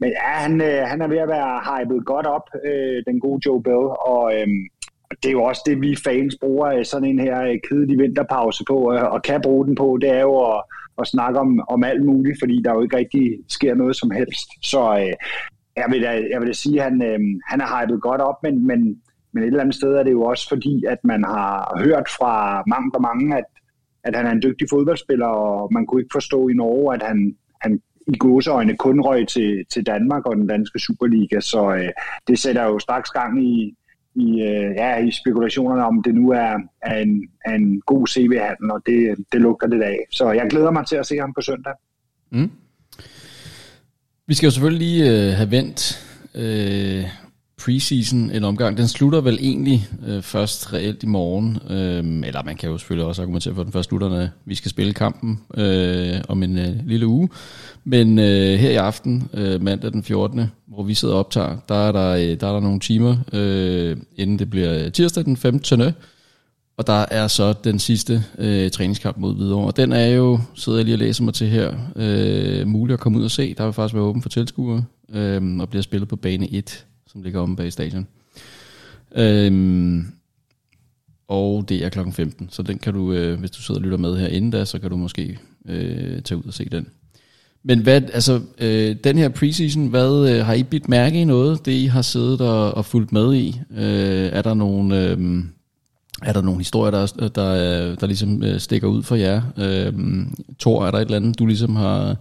men 0.00 0.10
ja, 0.10 0.28
han, 0.44 0.60
han 0.86 1.02
er 1.02 1.08
ved 1.08 1.18
at 1.18 1.28
være 1.28 1.60
hypet 1.68 2.06
godt 2.06 2.26
op, 2.26 2.48
den 3.06 3.20
gode 3.20 3.40
Joe 3.46 3.62
Bell, 3.62 3.86
og 4.12 4.32
øhm, 4.34 4.62
det 5.22 5.28
er 5.28 5.32
jo 5.32 5.42
også 5.42 5.62
det, 5.66 5.80
vi 5.80 5.96
fans 6.04 6.36
bruger 6.40 6.66
øh, 6.66 6.84
sådan 6.84 7.08
en 7.08 7.18
her 7.18 7.42
øh, 7.42 7.58
kedelig 7.68 7.98
vinterpause 7.98 8.64
på, 8.68 8.92
øh, 8.92 9.02
og 9.02 9.22
kan 9.22 9.40
bruge 9.42 9.66
den 9.66 9.74
på, 9.74 9.98
det 10.00 10.10
er 10.10 10.20
jo 10.20 10.36
at, 10.52 10.62
at 10.98 11.06
snakke 11.06 11.38
om, 11.38 11.60
om 11.68 11.84
alt 11.84 12.04
muligt, 12.04 12.38
fordi 12.40 12.62
der 12.62 12.74
jo 12.74 12.82
ikke 12.82 12.96
rigtig 12.96 13.38
sker 13.48 13.74
noget 13.74 13.96
som 13.96 14.10
helst. 14.10 14.48
Så 14.62 14.98
øh, 14.98 15.14
jeg, 15.76 15.86
vil 15.90 16.02
da, 16.02 16.10
jeg 16.30 16.40
vil 16.40 16.48
da 16.48 16.52
sige, 16.52 16.82
at 16.82 16.90
han, 16.90 17.02
øh, 17.02 17.18
han 17.46 17.60
er 17.60 17.80
hypet 17.80 18.02
godt 18.02 18.20
op, 18.20 18.42
men, 18.42 18.66
men, 18.66 19.02
men 19.32 19.42
et 19.42 19.46
eller 19.46 19.60
andet 19.60 19.74
sted 19.74 19.92
er 19.92 20.02
det 20.02 20.12
jo 20.12 20.22
også 20.22 20.48
fordi, 20.48 20.84
at 20.88 20.98
man 21.04 21.24
har 21.24 21.80
hørt 21.84 22.08
fra 22.18 22.62
mange 22.66 22.90
og 22.94 23.02
mange, 23.02 23.36
at, 23.36 23.44
at 24.04 24.16
han 24.16 24.26
er 24.26 24.30
en 24.30 24.42
dygtig 24.42 24.66
fodboldspiller, 24.70 25.26
og 25.26 25.68
man 25.72 25.86
kunne 25.86 26.00
ikke 26.00 26.16
forstå 26.18 26.48
i 26.48 26.52
Norge, 26.52 26.94
at 26.94 27.02
han, 27.02 27.36
han 27.60 27.80
i 28.06 28.18
gåseøjne 28.18 28.76
kun 28.76 29.00
røg 29.00 29.28
til, 29.28 29.64
til 29.72 29.86
Danmark 29.86 30.26
og 30.26 30.36
den 30.36 30.46
danske 30.46 30.78
Superliga, 30.78 31.40
så 31.40 31.74
øh, 31.74 31.90
det 32.28 32.38
sætter 32.38 32.64
jo 32.64 32.78
straks 32.78 33.10
gang 33.10 33.44
i, 33.44 33.74
i, 34.16 34.42
øh, 34.42 34.74
ja, 34.76 34.96
i 34.96 35.10
spekulationerne 35.10 35.84
om, 35.84 36.02
det 36.02 36.14
nu 36.14 36.30
er, 36.30 36.56
er, 36.82 36.98
en, 36.98 37.28
er 37.44 37.54
en 37.54 37.80
god 37.80 38.06
CV-handel, 38.06 38.70
og 38.70 38.82
det, 38.86 39.16
det 39.32 39.40
lugter 39.40 39.66
lidt 39.66 39.82
af. 39.82 39.98
Så 40.10 40.30
jeg 40.30 40.46
glæder 40.50 40.70
mig 40.70 40.86
til 40.86 40.96
at 40.96 41.06
se 41.06 41.16
ham 41.18 41.34
på 41.34 41.40
søndag. 41.40 41.72
Mm. 42.30 42.50
Vi 44.26 44.34
skal 44.34 44.46
jo 44.46 44.50
selvfølgelig 44.50 44.88
lige 44.88 45.28
øh, 45.28 45.32
have 45.34 45.50
vendt 45.50 46.06
øh, 46.34 47.04
preseason 47.58 48.30
en 48.30 48.44
omgang. 48.44 48.76
Den 48.76 48.88
slutter 48.88 49.20
vel 49.20 49.38
egentlig 49.40 49.88
øh, 50.06 50.22
først 50.22 50.72
reelt 50.72 51.02
i 51.02 51.06
morgen. 51.06 51.58
Øh, 51.70 52.26
eller 52.26 52.42
man 52.42 52.56
kan 52.56 52.70
jo 52.70 52.78
selvfølgelig 52.78 53.06
også 53.06 53.22
argumentere 53.22 53.54
for, 53.54 53.60
at 53.60 53.64
den 53.64 53.72
først 53.72 53.88
slutter, 53.88 54.08
når 54.08 54.28
vi 54.44 54.54
skal 54.54 54.70
spille 54.70 54.92
kampen 54.92 55.40
øh, 55.54 56.14
om 56.28 56.42
en 56.42 56.58
øh, 56.58 56.86
lille 56.86 57.06
uge. 57.06 57.28
Men 57.84 58.18
øh, 58.18 58.58
her 58.58 58.70
i 58.70 58.76
aften, 58.76 59.28
øh, 59.34 59.62
mandag 59.62 59.92
den 59.92 60.02
14., 60.02 60.42
hvor 60.66 60.82
vi 60.82 60.94
sidder 60.94 61.14
og 61.14 61.20
optager, 61.20 61.56
der 61.68 61.74
er 61.74 61.92
der, 61.92 62.10
øh, 62.10 62.40
der, 62.40 62.48
er 62.48 62.52
der 62.52 62.60
nogle 62.60 62.80
timer, 62.80 63.16
øh, 63.32 63.96
inden 64.16 64.38
det 64.38 64.50
bliver 64.50 64.84
øh, 64.84 64.92
tirsdag 64.92 65.24
den 65.24 65.36
15. 65.36 65.82
Og 66.78 66.86
der 66.86 67.04
er 67.10 67.28
så 67.28 67.52
den 67.52 67.78
sidste 67.78 68.24
øh, 68.38 68.70
træningskamp 68.70 69.16
mod 69.16 69.36
Hvidovre. 69.36 69.66
Og 69.66 69.76
den 69.76 69.92
er 69.92 70.06
jo, 70.06 70.40
sidder 70.54 70.78
jeg 70.78 70.84
lige 70.84 70.94
og 70.94 70.98
læser 70.98 71.24
mig 71.24 71.34
til 71.34 71.46
her, 71.46 71.74
øh, 71.96 72.66
muligt 72.66 72.94
at 72.94 73.00
komme 73.00 73.18
ud 73.18 73.24
og 73.24 73.30
se. 73.30 73.54
Der 73.54 73.64
vil 73.64 73.72
faktisk 73.72 73.94
være 73.94 74.04
åben 74.04 74.22
for 74.22 74.28
tilskuere, 74.28 74.84
øh, 75.12 75.58
og 75.60 75.68
bliver 75.68 75.82
spillet 75.82 76.08
på 76.08 76.16
bane 76.16 76.52
1 76.52 76.86
som 77.16 77.22
ligger 77.22 77.40
omme 77.40 77.56
bag 77.56 77.72
stadion. 77.72 78.06
Øhm, 79.16 80.06
og 81.28 81.68
det 81.68 81.84
er 81.84 81.88
klokken 81.88 82.12
15, 82.12 82.48
så 82.50 82.62
den 82.62 82.78
kan 82.78 82.94
du, 82.94 83.12
øh, 83.12 83.38
hvis 83.38 83.50
du 83.50 83.62
sidder 83.62 83.80
og 83.80 83.84
lytter 83.84 83.98
med 83.98 84.16
her 84.16 84.26
inden 84.26 84.50
da, 84.50 84.64
så 84.64 84.78
kan 84.78 84.90
du 84.90 84.96
måske 84.96 85.38
øh, 85.68 86.22
tage 86.22 86.38
ud 86.38 86.44
og 86.44 86.54
se 86.54 86.64
den. 86.64 86.86
Men 87.62 87.80
hvad, 87.80 88.02
altså, 88.12 88.40
øh, 88.58 88.96
den 89.04 89.18
her 89.18 89.28
preseason, 89.28 89.86
hvad 89.86 90.30
øh, 90.30 90.46
har 90.46 90.54
I 90.54 90.62
bidt 90.62 90.88
mærke 90.88 91.20
i 91.20 91.24
noget, 91.24 91.66
det 91.66 91.72
I 91.72 91.86
har 91.86 92.02
siddet 92.02 92.40
og, 92.40 92.74
og 92.74 92.84
fulgt 92.84 93.12
med 93.12 93.34
i? 93.34 93.60
Øh, 93.76 94.28
er 94.32 94.42
der 94.42 94.54
nogle... 94.54 95.10
Øh, 95.10 95.44
er 96.22 96.32
der 96.32 96.42
nogle 96.42 96.60
historier, 96.60 96.90
der, 96.90 97.06
der, 97.18 97.28
der, 97.28 97.94
der 97.94 98.06
ligesom 98.06 98.42
øh, 98.42 98.60
stikker 98.60 98.88
ud 98.88 99.02
for 99.02 99.16
jer? 99.16 99.42
Øhm, 99.56 100.34
Tor, 100.58 100.86
er 100.86 100.90
der 100.90 100.98
et 100.98 101.04
eller 101.04 101.16
andet, 101.16 101.38
du 101.38 101.46
ligesom 101.46 101.76
har, 101.76 102.16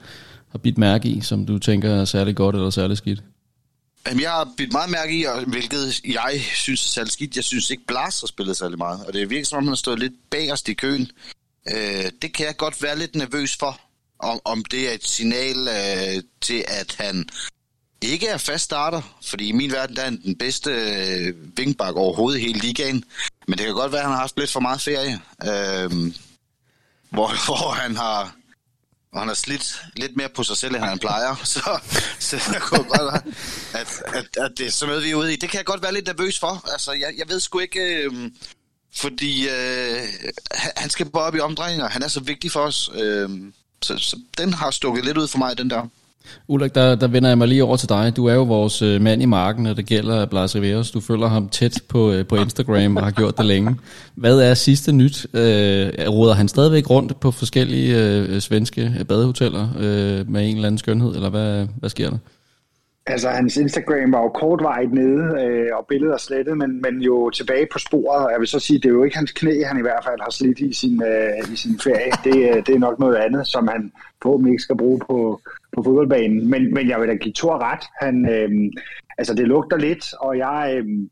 har 0.50 0.58
bidt 0.60 0.78
mærke 0.78 1.10
i, 1.10 1.22
som 1.22 1.46
du 1.46 1.58
tænker 1.58 1.90
er 1.90 2.06
særlig 2.06 2.36
godt 2.36 2.56
eller 2.56 2.70
særlig 2.70 2.98
skidt? 2.98 3.24
Jamen, 4.08 4.22
jeg 4.22 4.32
har 4.32 4.54
bidt 4.58 4.72
meget 4.72 4.90
mærke 4.90 5.20
i, 5.20 5.26
hvilket 5.48 6.02
jeg 6.06 6.42
synes 6.54 6.86
er 6.86 6.90
særlig 6.90 7.12
skidt. 7.12 7.36
Jeg 7.36 7.44
synes 7.44 7.70
ikke, 7.70 7.86
Blas 7.88 8.20
har 8.20 8.28
spillet 8.28 8.58
særlig 8.58 8.78
meget. 8.78 9.06
Og 9.06 9.14
det 9.14 9.30
virker 9.30 9.46
som 9.46 9.58
om, 9.58 9.64
han 9.64 9.72
har 9.72 9.76
stået 9.76 10.00
lidt 10.00 10.14
bagerst 10.30 10.70
i 10.70 10.74
køen. 10.74 11.12
Øh, 11.74 12.12
det 12.22 12.34
kan 12.34 12.46
jeg 12.46 12.58
godt 12.58 12.84
være 12.84 13.00
lidt 13.00 13.16
nervøs 13.16 13.56
for. 13.56 13.80
Om, 14.20 14.40
om 14.46 14.66
det 14.66 14.90
er 14.90 14.94
et 14.94 15.08
signal 15.08 15.68
øh, 15.68 16.24
til, 16.42 16.66
at 16.68 16.96
han 17.00 17.30
ikke 18.02 18.28
er 18.28 18.38
fast 18.38 18.64
starter. 18.64 19.18
Fordi 19.24 19.48
i 19.48 19.52
min 19.52 19.72
verden 19.72 19.96
der 19.96 20.02
er 20.02 20.06
han 20.06 20.22
den 20.22 20.38
bedste 20.38 20.72
øh, 20.72 21.58
vingbak 21.58 21.96
overhovedet 21.96 22.40
i 22.40 22.42
hele 22.42 22.60
ligaen. 22.60 23.04
Men 23.48 23.58
det 23.58 23.66
kan 23.66 23.76
godt 23.76 23.92
være, 23.92 24.02
at 24.02 24.08
han 24.08 24.14
har 24.14 24.22
haft 24.22 24.40
lidt 24.40 24.52
for 24.52 24.60
meget 24.60 24.82
ferie. 24.82 25.20
Øh, 25.44 26.14
hvor, 27.10 27.28
hvor 27.46 27.72
han 27.72 27.96
har 27.96 28.36
og 29.16 29.22
han 29.22 29.28
har 29.28 29.36
slidt 29.36 29.82
lidt 29.96 30.18
mere 30.18 30.30
på 30.30 30.44
sig 30.44 30.58
selv, 30.58 30.76
end 30.76 30.84
han 30.84 31.00
plejer. 31.00 31.36
Så, 31.54 31.80
så 32.20 32.42
jeg 32.54 32.62
kunne 32.62 32.84
godt 32.84 33.14
være, 33.14 33.22
at, 33.82 34.04
at, 34.06 34.38
at 34.38 34.52
det 34.58 34.66
er 34.66 34.72
sådan 34.72 34.90
noget, 34.90 35.04
vi 35.04 35.12
er 35.12 35.16
ude 35.16 35.34
i. 35.34 35.36
Det 35.36 35.50
kan 35.50 35.58
jeg 35.58 35.66
godt 35.66 35.82
være 35.82 35.94
lidt 35.94 36.08
nervøs 36.08 36.40
for. 36.40 36.72
Altså, 36.72 36.92
jeg, 36.92 37.14
jeg 37.18 37.30
ved 37.30 37.40
sgu 37.40 37.60
ikke... 37.60 37.80
Øh, 37.80 38.32
fordi 38.96 39.50
øh, 39.50 40.02
han 40.76 40.90
skal 40.90 41.10
bare 41.10 41.24
op 41.24 41.36
i 41.36 41.40
omdrejninger. 41.40 41.90
Han 41.90 42.04
er 42.04 42.08
så 42.08 42.20
vigtig 42.20 42.52
for 42.52 42.60
os. 42.60 42.92
Øh, 42.94 43.30
så, 43.82 43.98
så 43.98 44.20
den 44.38 44.54
har 44.54 44.72
stukket 44.72 45.06
lidt 45.06 45.18
ud 45.18 45.28
for 45.28 45.38
mig, 45.38 45.58
den 45.58 45.70
der. 45.70 45.88
Ulrik, 46.48 46.76
der, 46.76 46.96
der 46.96 47.08
vender 47.08 47.30
jeg 47.30 47.38
mig 47.38 47.48
lige 47.48 47.64
over 47.64 47.78
til 47.78 47.90
dig. 47.90 48.14
Du 48.16 48.26
er 48.26 48.34
jo 48.34 48.44
vores 48.44 48.82
øh, 48.82 49.02
mand 49.02 49.22
i 49.22 49.26
marken, 49.26 49.64
når 49.64 49.74
det 49.74 49.86
gælder 49.86 50.26
Blas 50.26 50.56
Riveros. 50.56 50.92
Du 50.92 51.00
følger 51.00 51.28
ham 51.28 51.50
tæt 51.50 51.82
på, 51.90 52.12
øh, 52.12 52.26
på 52.26 52.36
Instagram 52.36 52.98
og 52.98 53.04
har 53.04 53.12
gjort 53.12 53.38
det 53.38 53.46
længe. 53.46 53.76
Hvad 54.16 54.40
er 54.40 54.54
sidste 54.54 54.92
nyt? 54.92 55.28
Øh, 55.34 55.88
råder 56.10 56.34
han 56.34 56.48
stadigvæk 56.48 56.90
rundt 56.90 57.20
på 57.20 57.32
forskellige 57.32 58.04
øh, 58.04 58.40
svenske 58.40 59.06
badehoteller 59.08 59.68
øh, 59.80 60.30
med 60.30 60.50
en 60.50 60.56
eller 60.56 60.68
anden 60.68 60.78
skønhed, 60.78 61.16
eller 61.16 61.30
hvad, 61.30 61.68
hvad 61.80 61.90
sker 61.90 62.10
der? 62.10 62.18
Altså, 63.08 63.30
hans 63.30 63.58
Instagram 63.58 64.12
var 64.12 64.22
jo 64.22 64.30
kortvarigt 64.30 64.94
nede, 64.94 65.24
øh, 65.44 65.68
og 65.78 65.86
billeder 65.90 66.18
slettet, 66.18 66.58
men, 66.58 66.82
men 66.82 67.02
jo 67.02 67.30
tilbage 67.30 67.68
på 67.74 67.80
sporet. 67.80 68.32
Jeg 68.32 68.40
vil 68.40 68.48
så 68.48 68.60
sige, 68.60 68.80
det 68.80 68.86
er 68.86 68.94
jo 68.94 69.04
ikke 69.04 69.18
hans 69.18 69.32
knæ, 69.32 69.64
han 69.64 69.78
i 69.78 69.82
hvert 69.82 70.04
fald 70.04 70.20
har 70.22 70.32
slidt 70.32 70.60
i 70.60 70.74
sin, 70.74 71.04
øh, 71.04 71.54
i 71.54 71.56
sin 71.56 71.80
ferie. 71.80 72.12
Det, 72.24 72.36
øh, 72.50 72.66
det 72.66 72.76
er 72.76 72.80
nok 72.80 73.00
noget 73.00 73.16
andet, 73.16 73.48
som 73.48 73.68
han 73.68 73.92
forhåbentlig 74.22 74.52
ikke 74.52 74.64
skal 74.64 74.78
bruge 74.78 75.00
på, 75.00 75.42
på 75.76 75.84
fodboldbanen. 75.84 76.50
Men, 76.50 76.74
men 76.74 76.90
jeg 76.90 77.00
vil 77.00 77.10
da 77.10 77.16
give 77.16 77.34
Thor 77.38 77.58
ret. 77.72 77.84
Han, 78.02 78.30
øh, 78.30 78.50
altså, 79.18 79.34
det 79.34 79.48
lugter 79.48 79.78
lidt, 79.78 80.14
og 80.20 80.38
jeg... 80.38 80.76
Øhm, 80.78 81.10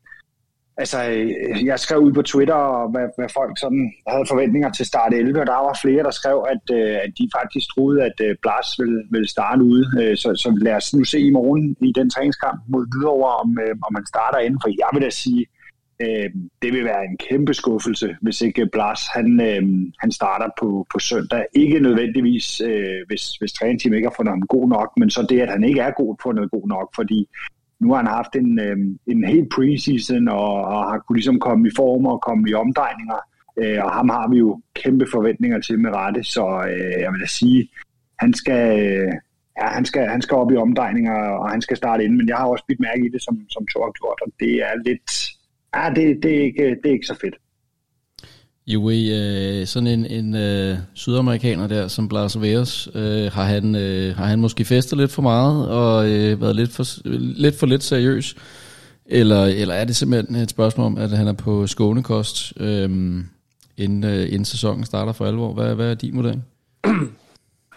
altså, 0.76 0.98
øh, 0.98 1.30
altså, 1.48 1.64
jeg 1.66 1.78
skrev 1.78 1.98
ud 1.98 2.12
på 2.12 2.22
Twitter, 2.22 2.90
hvad, 2.90 3.06
hvad 3.18 3.28
folk 3.38 3.58
sådan 3.58 3.92
havde 4.08 4.26
forventninger 4.28 4.70
til 4.70 4.86
start 4.86 5.14
11, 5.14 5.40
og 5.40 5.46
der 5.46 5.52
var 5.52 5.78
flere, 5.82 6.02
der 6.02 6.10
skrev, 6.10 6.38
at, 6.54 6.64
øh, 6.78 6.96
at 7.04 7.10
de 7.18 7.28
faktisk 7.38 7.66
troede, 7.74 8.04
at 8.08 8.16
øh, 8.26 8.36
Blas 8.42 8.68
ville, 8.78 9.02
ville 9.10 9.28
starte 9.28 9.62
ude. 9.62 9.84
Øh, 10.00 10.16
så, 10.16 10.28
så 10.42 10.58
lad 10.66 10.74
os 10.74 10.94
nu 10.94 11.04
se 11.04 11.20
i 11.20 11.30
morgen 11.30 11.76
i 11.80 11.92
den 11.98 12.10
træningskamp 12.10 12.60
mod 12.68 12.84
Hvidovre, 12.90 13.36
om, 13.42 13.58
øh, 13.64 13.74
om 13.86 13.92
man 13.92 14.06
starter 14.06 14.38
inden, 14.38 14.60
for 14.62 14.68
jeg 14.68 14.90
vil 14.92 15.02
da 15.02 15.10
sige, 15.10 15.46
Øh, 16.00 16.30
det 16.62 16.72
vil 16.72 16.84
være 16.84 17.04
en 17.04 17.16
kæmpe 17.16 17.54
skuffelse, 17.54 18.16
hvis 18.20 18.40
ikke 18.40 18.68
Blas 18.72 19.00
han, 19.14 19.40
øh, 19.40 19.62
han 19.98 20.12
starter 20.12 20.48
på, 20.60 20.86
på 20.92 20.98
søndag. 20.98 21.46
Ikke 21.52 21.80
nødvendigvis, 21.80 22.60
øh, 22.60 23.00
hvis, 23.06 23.36
hvis 23.36 23.52
træningsteamet 23.52 23.96
ikke 23.96 24.08
har 24.08 24.14
fundet 24.16 24.32
ham 24.32 24.46
god 24.46 24.68
nok, 24.68 24.92
men 24.96 25.10
så 25.10 25.26
det, 25.28 25.40
at 25.40 25.50
han 25.50 25.64
ikke 25.64 25.80
er 25.80 25.90
god, 25.90 26.16
fundet 26.22 26.50
god 26.50 26.68
nok, 26.68 26.88
fordi 26.94 27.28
nu 27.80 27.88
har 27.90 27.96
han 27.96 28.06
haft 28.06 28.36
en, 28.36 28.58
øh, 28.58 28.76
en 29.06 29.24
helt 29.24 29.48
preseason 29.54 30.28
og, 30.28 30.54
og 30.64 30.90
har 30.90 30.98
kunne 30.98 31.16
ligesom 31.16 31.40
komme 31.40 31.68
i 31.68 31.76
form 31.76 32.06
og 32.06 32.22
komme 32.22 32.50
i 32.50 32.54
omdrejninger. 32.54 33.18
Øh, 33.58 33.84
og 33.84 33.92
ham 33.92 34.08
har 34.08 34.28
vi 34.28 34.38
jo 34.38 34.60
kæmpe 34.74 35.06
forventninger 35.12 35.60
til 35.60 35.80
med 35.80 35.90
rette, 35.90 36.24
så 36.24 36.44
øh, 36.70 37.00
jeg 37.02 37.12
vil 37.12 37.20
da 37.20 37.26
sige, 37.26 37.68
han 38.18 38.34
skal, 38.34 38.64
øh, 38.86 39.12
ja, 39.60 39.66
han 39.66 39.84
skal, 39.84 40.06
han 40.06 40.22
skal 40.22 40.36
op 40.36 40.52
i 40.52 40.56
omdrejninger, 40.56 41.14
og 41.14 41.50
han 41.50 41.62
skal 41.62 41.76
starte 41.76 42.04
ind, 42.04 42.16
men 42.16 42.28
jeg 42.28 42.36
har 42.36 42.46
også 42.46 42.64
bidt 42.68 42.80
mærke 42.80 43.06
i 43.06 43.08
det, 43.08 43.22
som, 43.22 43.40
som 43.50 43.66
Thor 43.66 43.84
har 43.84 43.92
gjort, 44.00 44.20
og 44.26 44.32
det 44.40 44.52
er 44.68 44.74
lidt, 44.84 45.10
ja, 45.76 45.90
det, 45.94 46.22
det, 46.22 46.36
er 46.36 46.42
ikke, 46.44 46.64
det 46.82 46.86
er 46.88 46.92
ikke 46.92 47.06
så 47.06 47.18
fedt. 47.20 47.34
Joey, 48.66 49.10
øh, 49.12 49.66
sådan 49.66 49.86
en, 49.86 50.06
en 50.06 50.34
øh, 50.34 50.76
sydamerikaner 50.94 51.66
der, 51.66 51.88
som 51.88 52.08
Blas 52.08 52.40
Veres, 52.40 52.88
øh, 52.94 53.32
har, 53.32 53.44
han, 53.44 53.74
øh, 53.74 54.16
har 54.16 54.24
han 54.24 54.38
måske 54.38 54.64
festet 54.64 54.98
lidt 54.98 55.12
for 55.12 55.22
meget 55.22 55.68
og 55.68 56.10
øh, 56.10 56.40
været 56.40 56.56
lidt 56.56 56.70
for, 56.70 56.84
lidt 57.18 57.58
for 57.58 57.66
lidt 57.66 57.82
seriøs? 57.82 58.36
Eller, 59.06 59.44
eller 59.44 59.74
er 59.74 59.84
det 59.84 59.96
simpelthen 59.96 60.36
et 60.36 60.50
spørgsmål 60.50 60.86
om, 60.86 60.98
at 60.98 61.10
han 61.10 61.26
er 61.28 61.32
på 61.32 61.66
skånekost, 61.66 62.52
øh, 62.60 62.90
inden, 63.76 64.04
øh, 64.04 64.26
inden 64.26 64.44
sæsonen 64.44 64.84
starter 64.84 65.12
for 65.12 65.24
alvor? 65.24 65.52
Hvad, 65.52 65.74
hvad 65.74 65.90
er 65.90 65.94
din 65.94 66.16
vurdering? 66.16 66.44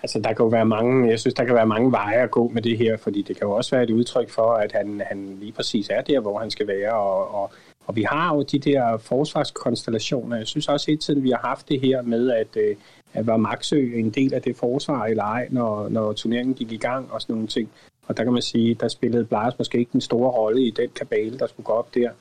Altså, 0.03 0.19
der 0.19 0.33
kan 0.33 0.43
jo 0.43 0.47
være 0.47 0.65
mange, 0.65 1.09
jeg 1.09 1.19
synes, 1.19 1.33
der 1.33 1.43
kan 1.45 1.55
være 1.55 1.67
mange 1.67 1.91
veje 1.91 2.23
at 2.23 2.31
gå 2.31 2.47
med 2.47 2.61
det 2.61 2.77
her, 2.77 2.97
fordi 2.97 3.21
det 3.21 3.37
kan 3.37 3.47
jo 3.47 3.51
også 3.51 3.75
være 3.75 3.83
et 3.83 3.89
udtryk 3.89 4.29
for, 4.29 4.53
at 4.53 4.71
han, 4.71 5.01
han 5.05 5.37
lige 5.39 5.51
præcis 5.51 5.89
er 5.89 6.01
der, 6.01 6.19
hvor 6.19 6.39
han 6.39 6.51
skal 6.51 6.67
være, 6.67 6.93
og, 6.93 7.35
og 7.35 7.51
og 7.87 7.95
vi 7.95 8.03
har 8.03 8.35
jo 8.35 8.41
de 8.41 8.59
der 8.59 8.97
forsvarskonstellationer. 8.97 10.37
Jeg 10.37 10.47
synes 10.47 10.67
også 10.67 10.85
hele 10.87 10.99
tiden, 10.99 11.23
vi 11.23 11.29
har 11.29 11.47
haft 11.47 11.69
det 11.69 11.81
her 11.81 12.01
med, 12.01 12.31
at, 12.31 12.57
øh, 12.57 12.75
at 13.13 13.27
var 13.27 13.37
Maxø 13.37 13.91
en 13.95 14.09
del 14.09 14.33
af 14.33 14.41
det 14.41 14.55
forsvar 14.55 15.05
eller 15.05 15.23
ej, 15.23 15.47
når, 15.51 15.89
når 15.89 16.13
turneringen 16.13 16.55
gik 16.55 16.71
i 16.71 16.77
gang 16.77 17.11
og 17.11 17.21
sådan 17.21 17.33
nogle 17.33 17.47
ting. 17.47 17.69
Og 18.07 18.17
der 18.17 18.23
kan 18.23 18.33
man 18.33 18.41
sige, 18.41 18.73
der 18.73 18.87
spillede 18.87 19.25
Blars 19.25 19.57
måske 19.57 19.77
ikke 19.77 19.93
den 19.93 20.01
store 20.01 20.31
rolle 20.31 20.61
i 20.61 20.71
den 20.71 20.89
kabale, 20.95 21.39
der 21.39 21.47
skulle 21.47 21.65
gå 21.65 21.73
op 21.73 21.95
der. 21.95 22.11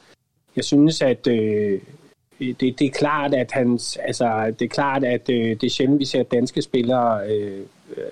Jeg 0.57 0.65
synes, 0.65 1.03
at 1.03 1.27
øh, 1.27 1.81
det, 2.39 2.61
det 2.79 2.81
er 2.81 2.91
klart, 2.91 3.35
at 3.35 3.53
hans, 3.53 3.97
altså, 3.97 4.55
det 4.59 4.65
er 4.65 4.69
klart, 4.69 5.05
at 5.05 5.29
øh, 5.31 5.61
det 5.61 5.65
er 5.65 5.71
sjældent, 5.71 6.01
vi 6.01 6.05
ser 6.05 6.23
danske 6.23 6.63
spillere. 6.63 7.31
Øh, 7.31 7.61
øh, 7.97 8.05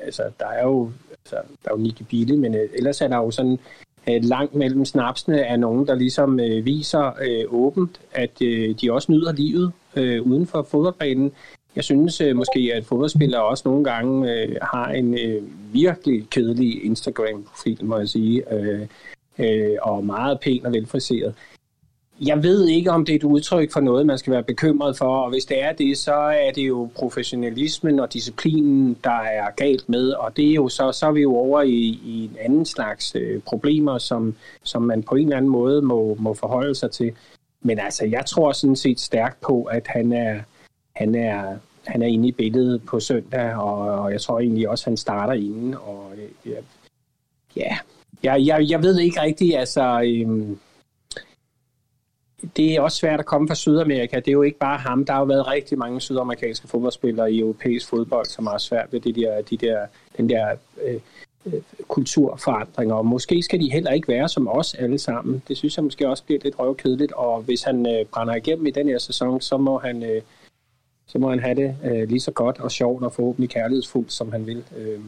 altså, 0.00 0.22
der 0.40 0.46
er 0.46 0.64
jo, 0.64 0.92
altså, 1.10 1.36
der 1.64 1.70
er 1.70 1.74
jo 1.76 1.82
Nicky 1.82 2.02
Bille, 2.02 2.36
men 2.36 2.54
øh, 2.54 2.68
ellers 2.74 3.00
er 3.00 3.08
der 3.08 3.16
jo 3.16 3.30
sådan 3.30 3.58
øh, 4.10 4.24
langt 4.24 4.54
mellem 4.54 4.84
snapsene 4.84 5.40
er 5.40 5.56
nogen, 5.56 5.86
der 5.86 5.94
ligesom 5.94 6.40
øh, 6.40 6.64
viser 6.64 7.06
øh, 7.06 7.44
åbent, 7.48 8.00
at 8.12 8.42
øh, 8.42 8.74
de 8.80 8.92
også 8.92 9.12
nyder 9.12 9.32
livet 9.32 9.72
øh, 9.96 10.22
uden 10.22 10.46
for 10.46 10.62
fodboldbanen. 10.62 11.32
Jeg 11.76 11.84
synes 11.84 12.20
øh, 12.20 12.36
måske, 12.36 12.72
at 12.74 12.84
fodboldspillere 12.84 13.44
også 13.44 13.62
nogle 13.66 13.84
gange 13.84 14.32
øh, 14.32 14.56
har 14.62 14.88
en 14.88 15.18
øh, 15.18 15.42
virkelig 15.72 16.30
kedelig 16.30 16.84
Instagram-profil, 16.84 17.84
må 17.84 17.98
jeg 17.98 18.08
sige, 18.08 18.54
øh, 18.54 18.86
øh, 19.38 19.76
og 19.82 20.04
meget 20.04 20.40
pæn 20.40 20.66
og 20.66 20.72
velfriseret. 20.72 21.34
Jeg 22.20 22.42
ved 22.42 22.66
ikke, 22.68 22.90
om 22.90 23.04
det 23.04 23.12
er 23.12 23.16
et 23.16 23.24
udtryk 23.24 23.72
for 23.72 23.80
noget, 23.80 24.06
man 24.06 24.18
skal 24.18 24.32
være 24.32 24.42
bekymret 24.42 24.96
for, 24.96 25.04
og 25.04 25.30
hvis 25.30 25.44
det 25.44 25.62
er 25.62 25.72
det, 25.72 25.98
så 25.98 26.14
er 26.14 26.50
det 26.50 26.68
jo 26.68 26.90
professionalismen 26.94 28.00
og 28.00 28.12
disciplinen, 28.12 28.96
der 29.04 29.20
er 29.20 29.50
galt 29.56 29.88
med, 29.88 30.10
og 30.10 30.36
det 30.36 30.50
er 30.50 30.54
jo 30.54 30.68
så, 30.68 30.92
så 30.92 31.06
er 31.06 31.12
vi 31.12 31.20
jo 31.20 31.36
over 31.36 31.62
i, 31.62 32.00
i 32.04 32.24
en 32.24 32.36
anden 32.40 32.66
slags 32.66 33.14
øh, 33.14 33.40
problemer, 33.40 33.98
som, 33.98 34.34
som 34.62 34.82
man 34.82 35.02
på 35.02 35.14
en 35.14 35.24
eller 35.24 35.36
anden 35.36 35.50
måde 35.50 35.82
må, 35.82 36.16
må 36.20 36.34
forholde 36.34 36.74
sig 36.74 36.90
til. 36.90 37.12
Men 37.62 37.78
altså, 37.78 38.06
jeg 38.06 38.26
tror 38.26 38.52
sådan 38.52 38.76
set 38.76 39.00
stærkt 39.00 39.40
på, 39.40 39.62
at 39.62 39.86
han 39.86 40.12
er, 40.12 40.40
han 40.96 41.14
er, 41.14 41.56
han 41.86 42.02
er 42.02 42.06
inde 42.06 42.28
i 42.28 42.32
billedet 42.32 42.82
på 42.86 43.00
søndag, 43.00 43.54
og, 43.54 43.78
og 43.78 44.12
jeg 44.12 44.20
tror 44.20 44.40
egentlig 44.40 44.68
også, 44.68 44.82
at 44.82 44.90
han 44.90 44.96
starter 44.96 45.32
inden, 45.32 45.74
og 45.74 46.12
øh, 46.46 46.52
ja, 47.56 47.76
jeg, 48.22 48.46
jeg, 48.46 48.70
jeg 48.70 48.82
ved 48.82 48.98
ikke 48.98 49.20
rigtigt, 49.20 49.56
altså... 49.56 50.02
Øh, 50.04 50.56
det 52.56 52.74
er 52.74 52.80
også 52.80 52.96
svært 52.96 53.20
at 53.20 53.26
komme 53.26 53.48
fra 53.48 53.54
Sydamerika. 53.54 54.16
Det 54.16 54.28
er 54.28 54.32
jo 54.32 54.42
ikke 54.42 54.58
bare 54.58 54.78
ham. 54.78 55.04
Der 55.04 55.12
har 55.12 55.20
jo 55.20 55.26
været 55.26 55.46
rigtig 55.46 55.78
mange 55.78 56.00
sydamerikanske 56.00 56.68
fodboldspillere 56.68 57.32
i 57.32 57.40
europæisk 57.40 57.88
fodbold, 57.88 58.26
som 58.26 58.46
har 58.46 58.58
svært 58.58 58.92
ved 58.92 59.00
de 59.00 59.12
der, 59.12 59.42
de 59.42 59.56
der, 59.56 59.86
den 60.16 60.28
der 60.28 60.56
øh, 60.84 61.00
øh, 61.46 61.60
kulturforandringer. 61.88 62.94
Og 62.94 63.06
måske 63.06 63.42
skal 63.42 63.60
de 63.60 63.72
heller 63.72 63.90
ikke 63.90 64.08
være 64.08 64.28
som 64.28 64.48
os 64.48 64.74
alle 64.74 64.98
sammen. 64.98 65.42
Det 65.48 65.56
synes 65.56 65.76
jeg 65.76 65.84
måske 65.84 66.08
også 66.08 66.24
bliver 66.24 66.40
lidt 66.44 66.58
røvkedeligt. 66.58 67.12
Og 67.12 67.42
hvis 67.42 67.62
han 67.62 67.86
øh, 67.86 68.06
brænder 68.06 68.34
igennem 68.34 68.66
i 68.66 68.70
den 68.70 68.88
her 68.88 68.98
sæson, 68.98 69.40
så 69.40 69.56
må 69.56 69.78
han, 69.78 70.02
øh, 70.02 70.22
så 71.06 71.18
må 71.18 71.30
han 71.30 71.40
have 71.40 71.54
det 71.54 71.76
øh, 71.84 72.08
lige 72.08 72.20
så 72.20 72.30
godt 72.30 72.60
og 72.60 72.70
sjovt 72.70 73.04
og 73.04 73.12
forhåbentlig 73.12 73.50
kærlighedsfuldt, 73.50 74.12
som 74.12 74.32
han 74.32 74.46
vil. 74.46 74.64
Øh, 74.76 75.00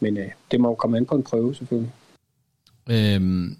men 0.00 0.16
øh, 0.16 0.30
det 0.50 0.60
må 0.60 0.68
jo 0.68 0.74
komme 0.74 0.96
an 0.96 1.06
på 1.06 1.14
en 1.14 1.22
prøve, 1.22 1.54
selvfølgelig. 1.54 1.92
Øhm, 2.90 3.56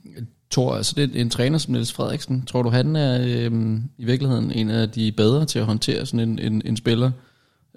Thor, 0.52 0.74
altså 0.74 0.92
det 0.96 1.16
er 1.16 1.20
en 1.20 1.30
træner 1.30 1.58
som 1.58 1.72
Niels 1.72 1.92
Frederiksen. 1.92 2.46
Tror 2.46 2.62
du, 2.62 2.70
han 2.70 2.96
er 2.96 3.22
øh, 3.22 3.78
i 3.98 4.04
virkeligheden 4.04 4.52
en 4.52 4.70
af 4.70 4.90
de 4.90 5.12
bedre 5.12 5.44
til 5.44 5.58
at 5.58 5.64
håndtere 5.64 6.06
sådan 6.06 6.20
en, 6.20 6.38
en, 6.38 6.62
en 6.64 6.76
spiller? 6.76 7.10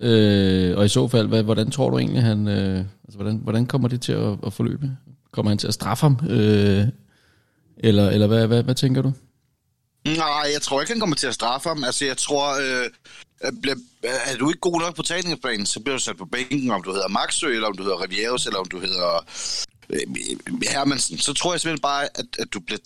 Øh, 0.02 0.78
og 0.78 0.86
i 0.86 0.88
så 0.88 1.08
fald, 1.08 1.28
hvad, 1.28 1.44
hvordan 1.44 1.72
tror 1.72 1.90
du 1.90 1.98
egentlig, 1.98 2.24
han, 2.24 2.48
øh, 2.48 2.78
altså, 3.04 3.16
hvordan, 3.16 3.40
hvordan 3.44 3.66
kommer 3.66 3.88
det 3.88 4.02
til 4.02 4.12
at, 4.12 4.38
at 4.46 4.54
forløbe? 4.54 4.92
Kommer 5.32 5.50
han 5.50 5.58
til 5.58 5.68
at 5.68 5.74
straffe 5.74 6.02
ham? 6.02 6.20
Øh, 6.30 6.88
eller 7.78 8.10
eller 8.10 8.28
hvad, 8.28 8.48
hvad, 8.48 8.64
hvad 8.64 8.76
tænker 8.76 9.02
du? 9.02 9.14
Nej, 10.06 10.50
jeg 10.54 10.62
tror 10.62 10.82
ikke, 10.82 10.94
han 10.94 11.00
kommer 11.00 11.16
til 11.16 11.28
at 11.28 11.34
straffe 11.34 11.70
ham. 11.70 11.84
Altså, 11.84 12.06
jeg 12.06 12.18
tror, 12.18 12.54
øh, 12.54 12.90
øh 13.46 13.76
er 14.04 14.38
du 14.40 14.50
ikke 14.50 14.60
god 14.60 14.80
nok 14.82 14.96
på 14.96 15.02
træningsplanen, 15.02 15.66
så 15.66 15.80
bliver 15.80 15.98
du 15.98 16.04
sat 16.04 16.18
på 16.18 16.26
bænken, 16.26 16.72
om 16.72 16.84
du 16.84 16.92
hedder 16.92 17.08
Maxø, 17.08 17.48
eller 17.48 17.68
om 17.68 17.78
du 17.78 17.84
hedder 17.84 18.04
Rivieros, 18.04 18.46
eller 18.46 18.60
om 18.60 18.66
du 18.66 18.80
hedder 18.80 19.26
Øh, 19.90 20.00
Hermansen, 20.70 21.18
så 21.18 21.34
tror 21.34 21.54
jeg 21.54 21.62
simpelthen 21.62 21.82
bare, 21.82 22.04
at, 22.04 22.26
at 22.40 22.54
du 22.54 22.60
bliver 22.60 22.80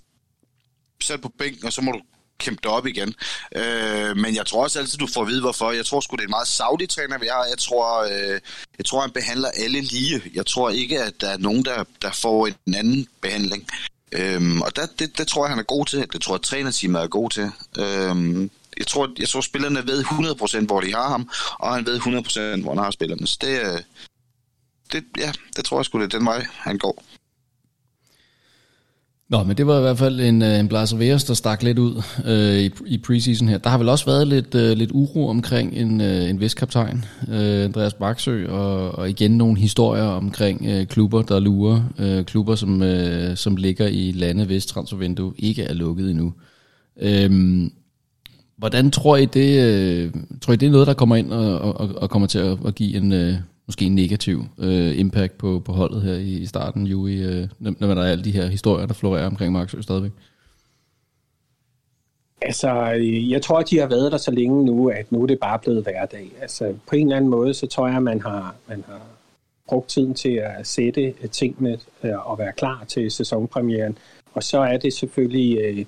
sat 1.02 1.22
på 1.22 1.30
bænken, 1.38 1.66
og 1.66 1.74
så 1.74 1.82
må 1.82 1.92
du 1.92 2.02
kæmpe 2.40 2.60
dig 2.64 2.72
op 2.72 2.88
igen. 2.88 3.14
Øh, 3.56 4.18
men 4.18 4.36
jeg 4.36 4.46
tror 4.46 4.64
også 4.64 4.80
altid, 4.80 4.98
du 4.98 5.08
får 5.14 5.22
at 5.22 5.28
vide, 5.28 5.42
hvorfor. 5.42 5.72
Jeg 5.72 5.86
tror 5.86 6.00
sgu, 6.00 6.16
det 6.16 6.22
er 6.22 6.28
en 6.28 6.38
meget 6.40 6.48
savlig 6.48 6.90
træner, 6.90 7.18
vi 7.18 7.28
har. 7.32 7.46
Jeg 7.46 7.58
tror, 7.58 8.04
øh, 8.04 8.40
jeg 8.78 8.86
tror, 8.86 9.02
han 9.02 9.12
behandler 9.12 9.50
alle 9.50 9.82
lige. 9.82 10.22
Jeg 10.34 10.46
tror 10.46 10.70
ikke, 10.70 11.04
at 11.04 11.22
der 11.22 11.30
er 11.30 11.38
nogen, 11.38 11.66
der, 11.66 11.84
der 12.02 12.12
får 12.12 12.48
en 12.48 12.76
anden 12.76 13.08
behandling. 13.22 13.68
Øhm, 14.12 14.62
og 14.62 14.76
der, 14.76 14.86
det, 15.00 15.18
det 15.18 15.28
tror 15.28 15.46
jeg, 15.46 15.50
han 15.50 15.60
er 15.60 15.64
god 15.64 15.86
til. 15.86 16.06
Det 16.14 16.22
tror 16.22 16.36
jeg, 16.36 16.42
trænerteamet 16.42 17.02
er 17.02 17.08
god 17.08 17.30
til. 17.30 17.52
Øhm, 17.78 18.52
jeg 18.78 18.88
tror, 18.88 19.10
jeg 19.20 19.30
tror, 19.30 19.42
spillerne 19.42 19.88
ved 19.88 20.04
100% 20.04 20.66
hvor 20.66 20.82
de 20.82 20.94
har 20.94 21.10
ham, 21.10 21.30
og 21.60 21.76
han 21.76 21.86
ved 21.86 22.00
100% 22.00 22.62
hvor 22.62 22.74
han 22.74 22.84
har 22.84 22.92
spillerne. 22.92 23.28
Så 23.28 23.38
det, 23.42 23.60
øh, 23.60 23.80
det, 24.92 25.04
ja, 25.18 25.32
det 25.56 25.66
tror 25.66 25.78
jeg 25.78 25.86
sgu, 25.86 26.00
det 26.00 26.14
er 26.14 26.18
den 26.18 26.26
vej, 26.26 26.46
han 26.50 26.78
går. 26.78 27.04
Nå, 29.30 29.44
men 29.44 29.58
det 29.58 29.68
var 29.68 29.78
i 29.78 29.82
hvert 29.82 29.98
fald 29.98 30.20
en, 30.20 30.42
øh, 30.42 30.60
en 30.60 30.68
Blas 30.68 31.00
Veres, 31.00 31.24
der 31.24 31.34
stak 31.34 31.64
lidt 31.64 31.80
ud 31.80 32.02
øh, 32.26 32.60
i, 32.60 32.72
i 32.86 32.98
preseason 32.98 33.48
her. 33.48 33.58
Der 33.58 33.70
har 33.70 33.78
vel 33.78 33.90
også 33.90 34.06
været 34.06 34.28
lidt, 34.28 34.56
øh, 34.56 34.78
lidt 34.78 34.92
uro 34.92 35.28
omkring 35.28 35.74
en, 35.74 36.02
øh, 36.02 36.30
en 36.30 36.40
vestkaptajn, 36.40 37.06
øh, 37.28 37.64
Andreas 37.66 37.94
Baksø, 37.94 38.48
og, 38.48 38.92
og 38.92 39.10
igen 39.10 39.32
nogle 39.32 39.60
historier 39.60 40.04
omkring 40.04 40.66
øh, 40.66 40.86
klubber, 40.86 41.22
der 41.22 41.40
lurer. 41.40 41.84
Øh, 42.00 42.26
klubber, 42.26 42.56
som, 42.56 42.82
øh, 42.82 43.38
som 43.38 43.56
ligger 43.56 43.88
i 43.88 44.12
lande, 44.12 44.46
hvis 44.46 44.66
transfervindue 44.66 45.34
ikke 45.38 45.64
er 45.64 45.74
lukket 45.74 46.10
endnu. 46.10 46.34
Øh, 47.02 47.32
hvordan 48.58 48.92
tror 48.92 49.18
I 49.18 49.26
det, 49.26 49.64
øh, 49.64 50.14
tror 50.42 50.54
I 50.54 50.56
det 50.56 50.68
er 50.68 50.72
noget, 50.72 50.88
der 50.88 50.94
kommer 50.94 51.16
ind 51.16 51.32
og, 51.34 51.60
og, 51.60 51.90
og 51.96 52.10
kommer 52.10 52.28
til 52.28 52.40
at, 52.40 52.58
at 52.66 52.76
give 52.76 52.98
en, 52.98 53.12
øh, 53.14 53.36
måske 53.70 53.86
en 53.86 53.96
negativ 53.96 54.44
øh, 54.60 55.00
impact 55.00 55.38
på, 55.38 55.62
på 55.66 55.72
holdet 55.72 56.02
her 56.02 56.14
i, 56.14 56.34
i 56.34 56.46
starten, 56.46 56.88
jo, 56.88 57.08
i, 57.08 57.18
øh, 57.18 57.48
når 57.60 57.96
der 57.96 58.02
er 58.02 58.12
alle 58.12 58.24
de 58.24 58.32
her 58.32 58.48
historier, 58.48 58.86
der 58.86 58.94
florerer 58.94 59.26
omkring 59.26 59.54
Marksø 59.54 59.82
stadigvæk? 59.82 60.12
Altså, 62.42 62.94
øh, 62.94 63.32
jeg 63.32 63.42
tror, 63.42 63.60
at 63.60 63.70
de 63.70 63.80
har 63.80 63.88
været 63.88 64.12
der 64.12 64.18
så 64.18 64.32
længe 64.32 64.66
nu, 64.66 64.90
at 64.90 65.12
nu 65.12 65.24
er 65.24 65.28
det 65.28 65.40
bare 65.40 65.60
blevet 65.60 65.84
hverdag. 65.84 66.32
Altså, 66.42 66.74
på 66.88 66.96
en 66.96 67.08
eller 67.08 67.18
anden 67.18 67.32
måde, 67.32 67.54
så 67.54 67.68
tror 67.68 67.88
jeg, 67.88 67.98
at 67.98 68.04
man 68.04 68.22
har, 68.22 68.56
man 68.68 68.84
har 68.88 69.02
brugt 69.68 69.90
tiden 69.90 70.14
til 70.14 70.34
at 70.34 70.68
sætte 70.68 71.02
øh, 71.02 71.30
tingene 71.32 71.80
øh, 72.04 72.30
og 72.32 72.40
være 72.40 72.54
klar 72.58 72.86
til 72.88 73.12
sæsonpremieren. 73.12 73.98
Og 74.34 74.44
så 74.44 74.60
er 74.60 74.78
det 74.78 74.94
selvfølgelig 74.94 75.58
øh, 75.58 75.86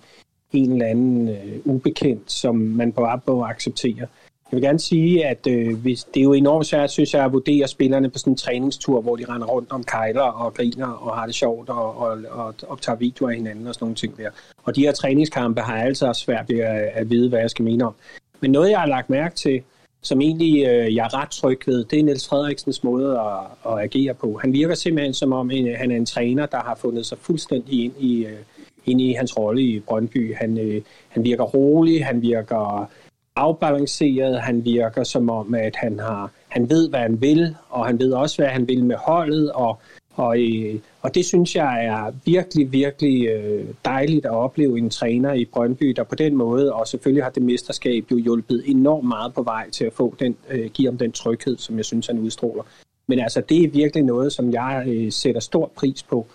en 0.52 0.72
eller 0.72 0.86
anden 0.86 1.30
øh, 1.30 1.60
ubekendt, 1.66 2.32
som 2.32 2.56
man 2.56 2.92
bare 2.92 3.20
må 3.28 3.46
acceptere. 3.46 4.08
Jeg 4.52 4.58
vil 4.58 4.64
gerne 4.64 4.80
sige, 4.80 5.26
at 5.26 5.48
øh, 5.48 5.78
hvis, 5.78 6.04
det 6.04 6.20
er 6.20 6.24
jo 6.24 6.34
enormt 6.34 6.66
svært, 6.66 6.92
synes 6.92 7.14
jeg, 7.14 7.26
at 7.26 7.34
vurdere 7.34 7.68
spillerne 7.68 8.10
på 8.10 8.20
sådan 8.20 8.34
en 8.34 8.38
træningstur, 8.38 9.02
hvor 9.02 9.16
de 9.16 9.26
render 9.30 9.48
rundt 9.48 9.72
om 9.72 9.84
kejler 9.84 10.22
og 10.22 10.54
griner 10.54 10.88
og 10.88 11.18
har 11.18 11.26
det 11.26 11.36
sjovt 11.36 11.70
og, 11.70 11.98
og, 11.98 12.18
og 12.30 12.56
optager 12.68 12.98
videoer 12.98 13.30
af 13.30 13.36
hinanden 13.36 13.68
og 13.68 13.74
sådan 13.74 13.84
nogle 13.86 13.96
ting 13.96 14.18
der. 14.18 14.30
Og 14.64 14.76
de 14.76 14.82
her 14.82 14.92
træningskampe 14.92 15.62
har 15.62 15.78
jeg 15.78 15.86
altid 15.86 16.14
svært 16.14 16.50
ved 16.50 16.60
at, 16.60 16.90
at 16.94 17.10
vide, 17.10 17.30
hvad 17.30 17.40
jeg 17.40 17.50
skal 17.50 17.66
mene 17.66 17.86
om. 17.86 17.94
Men 18.42 18.52
noget, 18.52 18.70
jeg 18.70 18.80
har 18.80 18.88
lagt 18.88 19.10
mærke 19.10 19.36
til, 19.36 19.62
som 20.02 20.22
egentlig 20.22 20.66
øh, 20.66 20.96
jeg 20.96 21.06
er 21.06 21.22
ret 21.22 21.30
tryg 21.30 21.60
ved, 21.66 21.86
det 21.86 22.00
er 22.00 22.04
Niels 22.04 22.28
Frederiksens 22.28 22.84
måde 22.84 23.20
at, 23.20 23.72
at 23.72 23.80
agere 23.80 24.14
på. 24.14 24.38
Han 24.42 24.54
virker 24.54 24.76
simpelthen 24.76 25.14
som 25.14 25.34
om, 25.34 25.52
en, 25.52 25.76
han 25.76 25.92
er 25.92 25.96
en 25.96 26.06
træner, 26.06 26.46
der 26.46 26.58
har 26.58 26.76
fundet 26.76 27.06
sig 27.06 27.18
fuldstændig 27.18 27.84
ind 27.84 27.94
i, 28.00 28.26
øh, 28.26 28.40
ind 28.86 29.02
i 29.02 29.14
hans 29.14 29.38
rolle 29.38 29.62
i 29.62 29.80
Brøndby. 29.80 30.36
Han, 30.36 30.58
øh, 30.58 30.82
han 31.10 31.24
virker 31.24 31.44
rolig, 31.44 32.06
han 32.06 32.22
virker 32.22 32.90
afbalanceret, 33.36 34.42
han 34.42 34.66
virker 34.66 35.04
som 35.04 35.30
om, 35.30 35.54
at 35.54 35.76
han, 35.76 36.00
har, 36.00 36.32
han 36.48 36.70
ved, 36.70 36.90
hvad 36.90 37.00
han 37.00 37.22
vil, 37.22 37.56
og 37.70 37.86
han 37.86 38.00
ved 38.00 38.12
også, 38.14 38.38
hvad 38.38 38.48
han 38.48 38.68
vil 38.68 38.86
med 38.86 38.96
holdet, 38.96 39.52
og, 39.52 39.80
og, 40.14 40.40
øh, 40.40 40.76
og 41.02 41.16
det 41.16 41.26
synes 41.26 41.56
jeg 41.56 41.86
er 41.86 42.12
virkelig, 42.26 42.72
virkelig 42.72 43.28
øh, 43.28 43.66
dejligt 43.86 44.26
at 44.26 44.32
opleve 44.32 44.78
en 44.78 44.90
træner 44.90 45.34
i 45.34 45.46
Brøndby, 45.46 45.90
der 45.90 46.04
på 46.04 46.16
den 46.16 46.36
måde, 46.36 46.74
og 46.74 46.88
selvfølgelig 46.88 47.24
har 47.24 47.32
det 47.32 47.44
mesterskab 47.44 48.12
jo 48.12 48.18
hjulpet 48.18 48.64
enormt 48.66 49.08
meget 49.08 49.34
på 49.34 49.44
vej 49.44 49.70
til 49.70 49.86
at 49.86 49.94
få 49.94 50.16
den, 50.20 50.36
øh, 50.50 50.70
give 50.70 50.88
ham 50.88 50.98
den 50.98 51.12
tryghed, 51.12 51.58
som 51.58 51.78
jeg 51.78 51.86
synes, 51.86 52.08
han 52.08 52.20
udstråler. 52.20 52.64
Men 53.08 53.20
altså, 53.20 53.42
det 53.50 53.64
er 53.64 53.70
virkelig 53.70 54.04
noget, 54.04 54.34
som 54.34 54.54
jeg 54.54 54.84
øh, 54.88 55.12
sætter 55.12 55.42
stor 55.42 55.72
pris 55.76 56.04
på, 56.04 56.28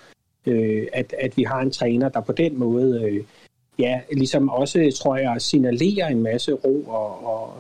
øh, 0.47 0.87
at, 0.93 1.15
at 1.19 1.37
vi 1.37 1.43
har 1.43 1.61
en 1.61 1.71
træner, 1.71 2.09
der 2.09 2.21
på 2.21 2.33
den 2.33 2.59
måde, 2.59 3.03
øh, 3.03 3.25
ja, 3.79 4.01
ligesom 4.13 4.49
også, 4.49 4.99
tror 5.03 5.17
jeg, 5.17 5.43
signalerer 5.43 6.09
en 6.09 6.23
masse 6.23 6.53
ro 6.53 6.83
og, 6.83 7.27
og, 7.27 7.55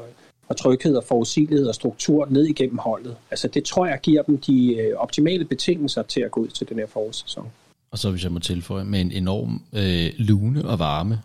og 0.49 0.57
tryghed 0.57 0.97
og 0.97 1.05
forudsigelighed 1.05 1.67
og 1.67 1.75
struktur 1.75 2.27
ned 2.31 2.45
igennem 2.45 2.79
holdet. 2.79 3.17
Altså 3.31 3.49
det 3.49 3.65
tror 3.65 3.87
jeg 3.87 4.01
giver 4.03 4.23
dem 4.23 4.39
de 4.39 4.77
øh, 4.77 4.97
optimale 4.97 5.45
betingelser 5.45 6.03
til 6.03 6.21
at 6.21 6.31
gå 6.31 6.41
ud 6.41 6.49
til 6.49 6.69
den 6.69 6.79
her 6.79 6.87
forårssæson. 6.87 7.47
Og 7.91 7.99
så 7.99 8.11
hvis 8.11 8.25
jeg 8.25 8.33
må 8.33 8.39
tilføje, 8.39 8.85
med 8.85 9.01
en 9.01 9.13
enorm 9.13 9.63
øh, 9.73 10.13
lune 10.19 10.69
og 10.69 10.79
varme. 10.79 11.21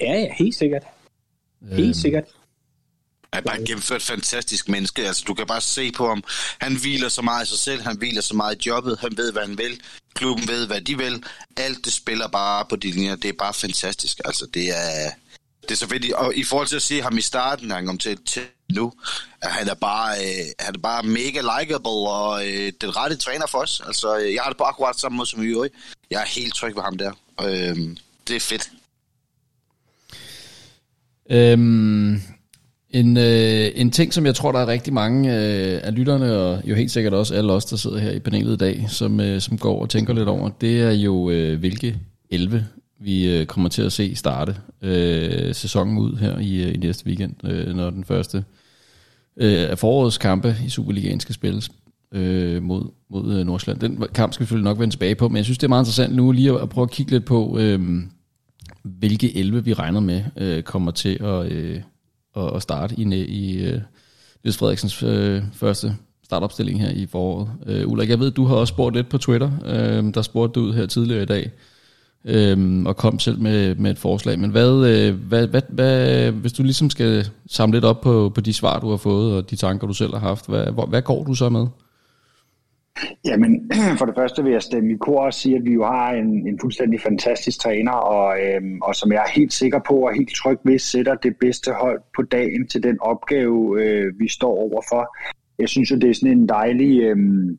Ja, 0.00 0.20
ja, 0.20 0.34
helt 0.38 0.54
sikkert. 0.54 0.82
Helt 1.62 1.86
øhm, 1.86 1.94
sikkert 1.94 2.24
er 3.32 3.40
bare 3.40 3.60
et 3.60 3.66
gennemført 3.66 4.02
fantastisk 4.02 4.68
menneske. 4.68 5.06
Altså, 5.06 5.24
du 5.26 5.34
kan 5.34 5.46
bare 5.46 5.60
se 5.60 5.92
på 5.92 6.08
ham. 6.08 6.24
Han 6.60 6.76
hviler 6.76 7.08
så 7.08 7.22
meget 7.22 7.46
i 7.46 7.48
sig 7.48 7.58
selv, 7.58 7.82
han 7.82 7.96
hviler 7.96 8.20
så 8.20 8.36
meget 8.36 8.64
i 8.66 8.68
jobbet, 8.68 8.98
han 9.00 9.16
ved, 9.16 9.32
hvad 9.32 9.42
han 9.42 9.58
vil. 9.58 9.80
Klubben 10.14 10.48
ved, 10.48 10.66
hvad 10.66 10.80
de 10.80 10.98
vil. 10.98 11.24
Alt 11.56 11.84
det 11.84 11.92
spiller 11.92 12.28
bare 12.28 12.64
på 12.68 12.76
de 12.76 12.90
linjer. 12.90 13.16
Det 13.16 13.28
er 13.28 13.32
bare 13.38 13.54
fantastisk. 13.54 14.20
Altså, 14.24 14.46
det 14.54 14.68
er, 14.68 15.10
det 15.62 15.70
er 15.70 15.76
så 15.76 15.88
fedt. 15.88 16.12
Og 16.12 16.34
i 16.34 16.44
forhold 16.44 16.68
til 16.68 16.76
at 16.76 16.82
se 16.82 17.02
ham 17.02 17.18
i 17.18 17.20
starten, 17.20 17.70
han 17.70 17.86
kom 17.86 17.98
til, 17.98 18.18
til 18.26 18.42
nu, 18.72 18.92
at 19.42 19.50
han 19.50 19.68
er 19.68 19.74
bare, 19.74 20.18
øh, 20.18 20.46
han 20.58 20.74
er 20.74 20.78
bare 20.78 21.02
mega 21.02 21.40
likable 21.40 21.90
og 21.90 22.48
øh, 22.48 22.72
den 22.80 22.96
rette 22.96 23.16
træner 23.16 23.46
for 23.46 23.58
os. 23.58 23.82
Altså, 23.86 24.18
øh, 24.18 24.34
jeg 24.34 24.42
har 24.42 24.50
det 24.50 24.58
på 24.58 24.64
akkurat 24.64 25.00
samme 25.00 25.16
måde 25.16 25.28
som 25.28 25.42
i 25.42 25.46
øvrigt. 25.46 25.74
Jeg 26.10 26.20
er 26.22 26.26
helt 26.26 26.54
tryg 26.54 26.76
ved 26.76 26.82
ham 26.82 26.98
der. 26.98 27.12
Øh, 27.42 27.96
det 28.28 28.36
er 28.36 28.40
fedt. 28.40 28.70
Øhm, 31.30 32.22
en, 32.90 33.16
øh, 33.16 33.68
en 33.74 33.90
ting, 33.90 34.14
som 34.14 34.26
jeg 34.26 34.34
tror, 34.34 34.52
der 34.52 34.58
er 34.58 34.66
rigtig 34.66 34.92
mange 34.92 35.28
øh, 35.30 35.80
af 35.82 35.94
lytterne, 35.94 36.32
og 36.32 36.68
jo 36.68 36.74
helt 36.74 36.90
sikkert 36.90 37.14
også 37.14 37.34
alle 37.34 37.52
os, 37.52 37.64
der 37.64 37.76
sidder 37.76 37.98
her 37.98 38.10
i 38.10 38.18
panelet 38.18 38.52
i 38.52 38.56
dag, 38.56 38.86
som, 38.88 39.20
øh, 39.20 39.40
som 39.40 39.58
går 39.58 39.82
og 39.82 39.90
tænker 39.90 40.14
lidt 40.14 40.28
over, 40.28 40.48
det 40.48 40.80
er 40.80 40.90
jo, 40.90 41.30
øh, 41.30 41.58
hvilke 41.58 41.98
11 42.30 42.66
vi 43.00 43.38
øh, 43.38 43.46
kommer 43.46 43.68
til 43.68 43.82
at 43.82 43.92
se 43.92 44.14
starte 44.14 44.56
øh, 44.82 45.54
sæsonen 45.54 45.98
ud 45.98 46.16
her 46.16 46.38
i, 46.38 46.62
øh, 46.62 46.74
i 46.74 46.76
næste 46.76 47.06
weekend, 47.06 47.34
øh, 47.44 47.76
når 47.76 47.90
den 47.90 48.04
første 48.04 48.44
øh, 49.36 49.70
af 49.70 49.78
forårets 49.78 50.18
kampe 50.18 50.56
i 50.66 50.68
Superligaen 50.68 51.20
skal 51.20 51.34
spilles 51.34 51.70
øh, 52.12 52.62
mod, 52.62 52.90
mod 53.10 53.34
øh, 53.34 53.46
Nordsjælland. 53.46 53.80
Den 53.80 54.04
kamp 54.14 54.32
skal 54.32 54.42
vi 54.42 54.46
selvfølgelig 54.46 54.70
nok 54.70 54.78
vende 54.78 54.94
tilbage 54.94 55.14
på, 55.14 55.28
men 55.28 55.36
jeg 55.36 55.44
synes, 55.44 55.58
det 55.58 55.64
er 55.64 55.68
meget 55.68 55.82
interessant 55.82 56.14
nu 56.14 56.32
lige 56.32 56.50
at, 56.50 56.60
at 56.60 56.68
prøve 56.68 56.82
at 56.82 56.90
kigge 56.90 57.12
lidt 57.12 57.24
på, 57.24 57.58
øh, 57.58 58.02
hvilke 58.82 59.36
11 59.36 59.64
vi 59.64 59.72
regner 59.72 60.00
med 60.00 60.24
øh, 60.36 60.62
kommer 60.62 60.90
til 60.90 61.18
at... 61.24 61.52
Øh, 61.52 61.80
at, 62.36 62.56
at 62.56 62.62
starte 62.62 62.94
i, 63.00 63.02
i 63.24 63.68
uh, 63.68 63.80
Niels 64.44 64.56
Frederiksens 64.58 65.02
uh, 65.02 65.42
første 65.52 65.96
startopstilling 66.24 66.80
her 66.80 66.90
i 66.90 67.06
foråret. 67.06 67.48
Uh, 67.68 67.92
Ulrik, 67.92 68.08
jeg 68.08 68.20
ved, 68.20 68.30
du 68.30 68.44
har 68.44 68.56
også 68.56 68.72
spurgt 68.72 68.96
lidt 68.96 69.08
på 69.08 69.18
Twitter. 69.18 69.50
Uh, 69.64 70.14
der 70.14 70.22
spurgte 70.22 70.60
du 70.60 70.66
ud 70.66 70.74
her 70.74 70.86
tidligere 70.86 71.22
i 71.22 71.26
dag, 71.26 71.50
uh, 72.24 72.86
og 72.86 72.96
kom 72.96 73.18
selv 73.18 73.38
med, 73.40 73.74
med 73.74 73.90
et 73.90 73.98
forslag. 73.98 74.38
Men 74.38 74.50
hvad, 74.50 74.70
uh, 74.70 75.14
hvad, 75.28 75.46
hvad, 75.46 75.62
hvad, 75.68 76.30
hvis 76.30 76.52
du 76.52 76.62
ligesom 76.62 76.90
skal 76.90 77.28
samle 77.50 77.76
lidt 77.76 77.84
op 77.84 78.00
på, 78.00 78.32
på 78.34 78.40
de 78.40 78.52
svar, 78.52 78.80
du 78.80 78.90
har 78.90 78.96
fået, 78.96 79.34
og 79.36 79.50
de 79.50 79.56
tanker, 79.56 79.86
du 79.86 79.94
selv 79.94 80.12
har 80.12 80.28
haft, 80.28 80.48
hvad, 80.48 80.64
hvad, 80.64 80.88
hvad 80.88 81.02
går 81.02 81.24
du 81.24 81.34
så 81.34 81.48
med? 81.48 81.66
Jamen, 83.24 83.70
for 83.98 84.06
det 84.06 84.14
første 84.14 84.42
vil 84.42 84.52
jeg 84.52 84.62
stemme 84.62 84.92
i 84.92 84.96
kor 84.96 85.20
og 85.20 85.34
sige, 85.34 85.56
at 85.56 85.64
vi 85.64 85.72
jo 85.72 85.84
har 85.84 86.12
en, 86.12 86.48
en 86.48 86.58
fuldstændig 86.60 87.00
fantastisk 87.00 87.60
træner, 87.60 87.92
og, 87.92 88.40
øhm, 88.40 88.80
og 88.82 88.94
som 88.94 89.12
jeg 89.12 89.18
er 89.18 89.30
helt 89.30 89.52
sikker 89.52 89.80
på 89.88 89.94
og 89.94 90.14
helt 90.14 90.34
tryg 90.36 90.58
ved, 90.64 90.78
sætter 90.78 91.14
det 91.14 91.36
bedste 91.40 91.72
hold 91.72 92.00
på 92.16 92.22
dagen 92.22 92.68
til 92.68 92.82
den 92.82 93.00
opgave, 93.00 93.82
øh, 93.82 94.18
vi 94.18 94.28
står 94.28 94.56
overfor. 94.56 95.16
Jeg 95.58 95.68
synes 95.68 95.90
jo, 95.90 95.96
det 95.96 96.10
er 96.10 96.14
sådan 96.14 96.38
en 96.38 96.48
dejlig... 96.48 97.02
Øhm, 97.02 97.58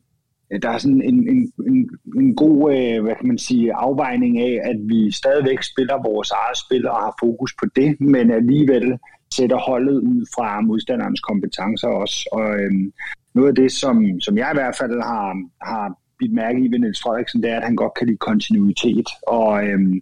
der 0.62 0.70
er 0.70 0.78
sådan 0.78 1.02
en, 1.02 1.28
en, 1.28 1.52
en, 1.66 1.90
en 2.16 2.36
god 2.36 2.72
øh, 2.74 3.02
hvad 3.02 3.14
kan 3.14 3.28
man 3.28 3.38
sige, 3.38 3.74
afvejning 3.74 4.40
af, 4.40 4.60
at 4.64 4.76
vi 4.80 5.12
stadigvæk 5.12 5.62
spiller 5.62 6.02
vores 6.02 6.30
eget 6.30 6.58
spil 6.58 6.88
og 6.88 6.96
har 6.96 7.16
fokus 7.20 7.54
på 7.60 7.66
det, 7.76 8.00
men 8.00 8.30
alligevel 8.30 8.98
sætter 9.34 9.56
holdet 9.56 9.98
ud 10.00 10.26
fra 10.34 10.60
modstanderens 10.60 11.20
kompetencer 11.20 11.88
også. 11.88 12.28
Og, 12.32 12.60
øhm, 12.60 12.92
noget 13.38 13.48
af 13.52 13.58
det, 13.62 13.72
som, 13.72 14.20
som 14.20 14.34
jeg 14.38 14.50
i 14.52 14.58
hvert 14.58 14.76
fald 14.80 15.02
har, 15.12 15.26
har 15.70 15.86
bidt 16.18 16.32
mærke 16.32 16.58
i 16.60 16.70
ved 16.72 16.78
Niels 16.78 17.02
Frederiksen, 17.02 17.42
det 17.42 17.50
er, 17.50 17.56
at 17.56 17.68
han 17.68 17.76
godt 17.76 17.94
kan 17.98 18.06
lide 18.06 18.26
kontinuitet. 18.28 19.08
Og, 19.26 19.64
øhm, 19.66 20.00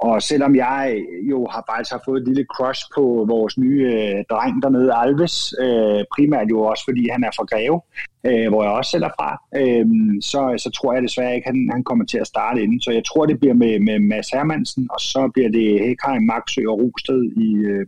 og 0.00 0.22
selvom 0.22 0.56
jeg 0.56 1.02
jo 1.30 1.38
har 1.54 1.64
faktisk 1.70 1.92
har 1.92 2.02
fået 2.04 2.20
et 2.20 2.28
lille 2.28 2.46
crush 2.54 2.82
på 2.94 3.04
vores 3.28 3.58
nye 3.58 3.82
øh, 3.94 4.24
dreng 4.30 4.62
dernede, 4.62 4.94
Alves, 5.02 5.54
øh, 5.64 6.02
primært 6.14 6.48
jo 6.50 6.60
også 6.60 6.84
fordi 6.88 7.02
han 7.14 7.24
er 7.24 7.32
fra 7.36 7.48
Greve, 7.52 7.80
øh, 8.28 8.48
hvor 8.50 8.62
jeg 8.62 8.72
også 8.72 8.90
selv 8.90 9.04
er 9.04 9.14
fra, 9.18 9.30
øh, 9.60 9.86
så, 10.30 10.40
så 10.64 10.70
tror 10.76 10.92
jeg 10.92 11.02
desværre 11.02 11.34
ikke, 11.34 11.48
at 11.48 11.54
han, 11.54 11.68
han 11.72 11.84
kommer 11.84 12.04
til 12.04 12.18
at 12.18 12.26
starte 12.26 12.62
inden. 12.62 12.80
Så 12.80 12.90
jeg 12.90 13.04
tror, 13.04 13.26
det 13.26 13.40
bliver 13.40 13.54
med, 13.54 13.74
med 13.88 13.98
Mads 13.98 14.28
Hermansen, 14.34 14.88
og 14.94 15.00
så 15.00 15.30
bliver 15.34 15.50
det 15.56 15.84
Hekheim, 15.86 16.22
Maxø 16.22 16.62
og 16.72 16.80
Rosted 16.82 17.22
i, 17.46 17.50
øh, 17.72 17.86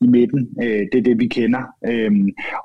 i 0.00 0.06
midten. 0.06 0.48
Øh, 0.62 0.86
det 0.92 0.98
er 0.98 1.02
det, 1.02 1.18
vi 1.18 1.26
kender. 1.26 1.62
Øh, 1.86 2.12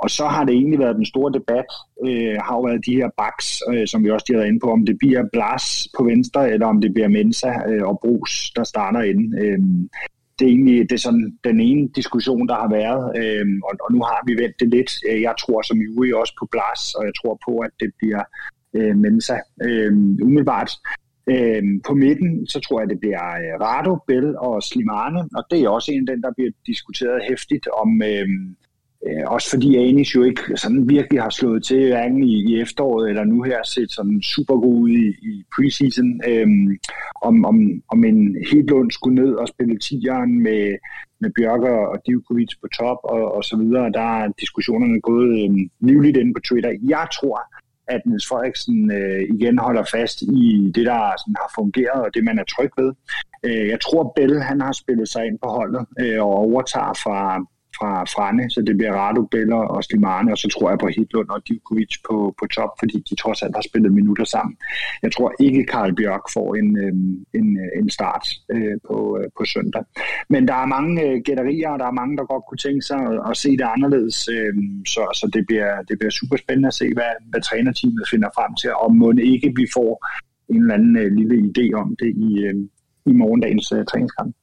og 0.04 0.10
så 0.10 0.26
har 0.26 0.44
det 0.44 0.54
egentlig 0.54 0.80
været 0.80 0.96
den 0.96 1.06
store 1.06 1.34
debat, 1.34 1.70
øh, 2.06 2.36
har 2.46 2.56
jo 2.56 2.62
været 2.62 2.86
de 2.86 2.96
her 2.96 3.10
backs, 3.18 3.62
øh, 3.72 3.88
som 3.88 4.04
vi 4.04 4.10
også 4.12 4.26
har 4.30 4.38
været 4.38 4.48
inde 4.48 4.60
på, 4.60 4.72
om 4.72 4.86
det 4.86 4.98
bliver 4.98 5.24
Blas 5.34 5.88
på 5.98 6.04
venstre, 6.04 6.52
eller 6.52 6.68
om 6.68 6.82
det 6.82 6.94
bliver 6.94 7.08
Mensa 7.08 7.52
øh, 7.70 7.84
og 7.84 8.00
Brugs, 8.02 8.52
der 8.56 8.64
starter 8.64 9.02
ind. 9.02 9.40
Øh, 9.40 9.60
det 10.40 10.46
er 10.46 10.50
egentlig 10.50 10.90
det 10.90 10.96
er 10.96 11.06
sådan 11.08 11.38
den 11.44 11.60
ene 11.60 11.90
diskussion, 11.96 12.48
der 12.48 12.56
har 12.56 12.70
været, 12.70 13.04
øh, 13.20 13.46
og, 13.64 13.74
og 13.86 13.94
nu 13.94 14.00
har 14.02 14.24
vi 14.28 14.34
vendt 14.44 14.60
det 14.60 14.70
lidt. 14.70 14.92
Øh, 15.10 15.22
jeg 15.22 15.34
tror 15.42 15.62
som 15.62 15.78
Juri 15.78 16.14
også 16.14 16.34
på 16.40 16.48
Blas, 16.52 16.94
og 16.98 17.06
jeg 17.06 17.14
tror 17.22 17.40
på, 17.48 17.60
at 17.60 17.72
det 17.80 17.92
bliver 18.00 18.24
øh, 18.74 18.96
Mensa 18.98 19.38
øh, 19.62 19.92
umiddelbart. 20.28 20.72
Øhm, 21.30 21.82
på 21.88 21.94
midten, 21.94 22.48
så 22.48 22.60
tror 22.60 22.80
jeg, 22.80 22.90
det 22.90 23.00
bliver 23.00 23.26
øh, 23.26 23.62
Rado, 23.62 23.96
Bell 24.08 24.38
og 24.38 24.64
Slimane, 24.64 25.20
og 25.38 25.44
det 25.52 25.62
er 25.62 25.70
også 25.70 25.92
en 25.92 26.10
af 26.10 26.16
den, 26.16 26.24
der 26.24 26.32
bliver 26.38 26.52
diskuteret 26.66 27.24
hæftigt 27.30 27.68
om, 27.68 28.02
øhm, 28.02 28.56
øh, 29.08 29.24
også 29.26 29.50
fordi 29.50 29.76
Anis 29.76 30.16
jo 30.16 30.24
ikke 30.24 30.42
sådan 30.56 30.90
virkelig 30.90 31.22
har 31.22 31.30
slået 31.30 31.64
til 31.64 31.88
hverken 31.88 32.24
i, 32.24 32.34
i 32.50 32.62
efteråret 32.62 33.10
eller 33.10 33.24
nu 33.24 33.44
her 33.44 33.60
set 33.64 33.92
sådan 33.92 34.22
super 34.22 34.56
god 34.56 34.76
ud 34.82 34.90
i, 34.90 35.08
i 35.08 35.44
preseason, 35.56 36.22
øhm, 36.28 36.78
om, 37.22 37.46
om, 37.46 37.58
om 37.88 38.04
en 38.04 38.38
helt 38.52 38.70
lund 38.70 38.92
skulle 38.92 39.24
ned 39.24 39.34
og 39.34 39.48
spille 39.48 39.80
tieren 39.80 40.44
med, 40.44 40.76
med 41.22 41.30
Bjørker 41.36 41.78
og 41.92 41.98
Divkovic 42.06 42.52
på 42.62 42.68
top 42.68 42.98
og, 43.04 43.36
og 43.36 43.44
så 43.44 43.58
videre. 43.58 43.92
Der 43.92 44.22
er 44.22 44.32
diskussionerne 44.40 45.02
gået 45.02 45.44
øhm, 45.44 45.70
livligt 45.80 46.18
inde 46.18 46.34
på 46.34 46.42
Twitter. 46.48 46.72
Jeg 46.84 47.08
tror, 47.14 47.40
at 47.88 48.02
Niels 48.06 48.28
Frederiksen 48.28 48.92
øh, 48.92 49.22
igen 49.36 49.58
holder 49.58 49.84
fast 49.84 50.22
i 50.22 50.72
det, 50.76 50.86
der 50.86 51.14
sådan, 51.22 51.36
har 51.42 51.52
fungeret, 51.56 52.02
og 52.06 52.14
det, 52.14 52.24
man 52.24 52.40
er 52.40 52.44
tryg 52.44 52.72
ved. 52.78 52.94
Øh, 53.44 53.68
jeg 53.68 53.80
tror, 53.82 54.14
Bell 54.16 54.42
han 54.42 54.62
har 54.62 54.72
spillet 54.72 55.10
sig 55.10 55.26
ind 55.26 55.40
på 55.44 55.50
holdet 55.50 55.86
øh, 56.00 56.22
og 56.22 56.34
overtager 56.48 56.94
fra, 57.04 57.46
fra 57.78 57.92
Frane, 58.14 58.50
så 58.50 58.62
det 58.68 58.78
bliver 58.78 58.94
Rado, 58.94 59.22
Beller 59.32 59.62
og 59.74 59.84
Slimane, 59.84 60.32
og 60.32 60.38
så 60.38 60.48
tror 60.48 60.70
jeg 60.70 60.80
på 60.80 60.88
Hitlund 60.88 61.30
og 61.30 61.42
Divkovic 61.48 61.94
på, 62.08 62.36
på 62.40 62.46
top, 62.48 62.72
fordi 62.82 62.98
de 63.10 63.16
trods 63.16 63.42
alt 63.42 63.56
har 63.56 63.66
spillet 63.70 63.92
minutter 63.94 64.24
sammen. 64.24 64.56
Jeg 65.04 65.12
tror 65.12 65.34
ikke, 65.40 65.66
Karl 65.66 65.96
Bjørk 65.96 66.26
får 66.34 66.56
en, 66.56 66.70
øhm, 66.84 67.26
en, 67.40 67.48
øh, 67.64 67.70
en 67.80 67.90
start 67.90 68.26
øh, 68.54 68.78
på, 68.88 68.98
øh, 69.20 69.28
på 69.38 69.46
søndag. 69.46 69.84
Men 70.30 70.48
der 70.48 70.54
er 70.54 70.66
mange 70.66 71.22
gætterier, 71.22 71.70
og 71.70 71.80
der 71.80 71.88
er 71.88 72.00
mange, 72.02 72.18
der 72.18 72.32
godt 72.34 72.44
kunne 72.50 72.64
tænke 72.68 72.82
sig 72.82 73.00
at, 73.12 73.20
at 73.30 73.38
se 73.38 73.50
det 73.60 73.68
anderledes, 73.76 74.18
øhm, 74.38 74.86
så, 74.94 75.04
så 75.20 75.26
det, 75.34 75.44
bliver, 75.48 75.72
det 75.90 75.96
bliver 76.00 76.12
super 76.12 76.38
spændende 76.38 76.68
at 76.68 76.80
se, 76.82 76.88
hvad, 76.94 77.12
hvad 77.30 77.42
trænerteamet 77.42 78.06
finder 78.12 78.30
frem 78.38 78.52
til, 78.62 78.72
og 78.84 78.96
må 78.96 79.08
ikke 79.34 79.54
vi 79.56 79.66
får 79.78 79.92
en 80.54 80.62
eller 80.62 80.74
anden 80.74 81.16
lille 81.20 81.38
idé 81.52 81.66
om 81.82 81.96
det 82.02 82.12
i, 82.28 82.30
øhm, 82.46 82.70
i 83.06 83.14
morgendagens 83.22 83.74
træningskamp. 83.90 84.36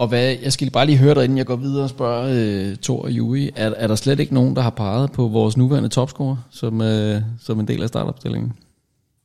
Og 0.00 0.08
hvad, 0.08 0.36
jeg 0.42 0.52
skal 0.52 0.70
bare 0.70 0.86
lige 0.86 0.98
høre 0.98 1.14
dig, 1.14 1.24
inden 1.24 1.38
jeg 1.38 1.46
går 1.46 1.56
videre 1.56 1.84
og 1.84 1.90
spørger 1.90 2.24
øh, 2.36 2.76
Thor 2.76 3.02
og 3.02 3.10
Jui. 3.10 3.50
Er, 3.56 3.70
er 3.76 3.86
der 3.86 3.94
slet 3.94 4.20
ikke 4.20 4.34
nogen, 4.34 4.56
der 4.56 4.62
har 4.62 4.70
peget 4.70 5.12
på 5.12 5.28
vores 5.28 5.56
nuværende 5.56 5.88
topscorer 5.88 6.36
som, 6.50 6.80
øh, 6.80 7.16
som 7.40 7.60
en 7.60 7.68
del 7.68 7.82
af 7.82 7.88
startopstillingen? 7.88 8.52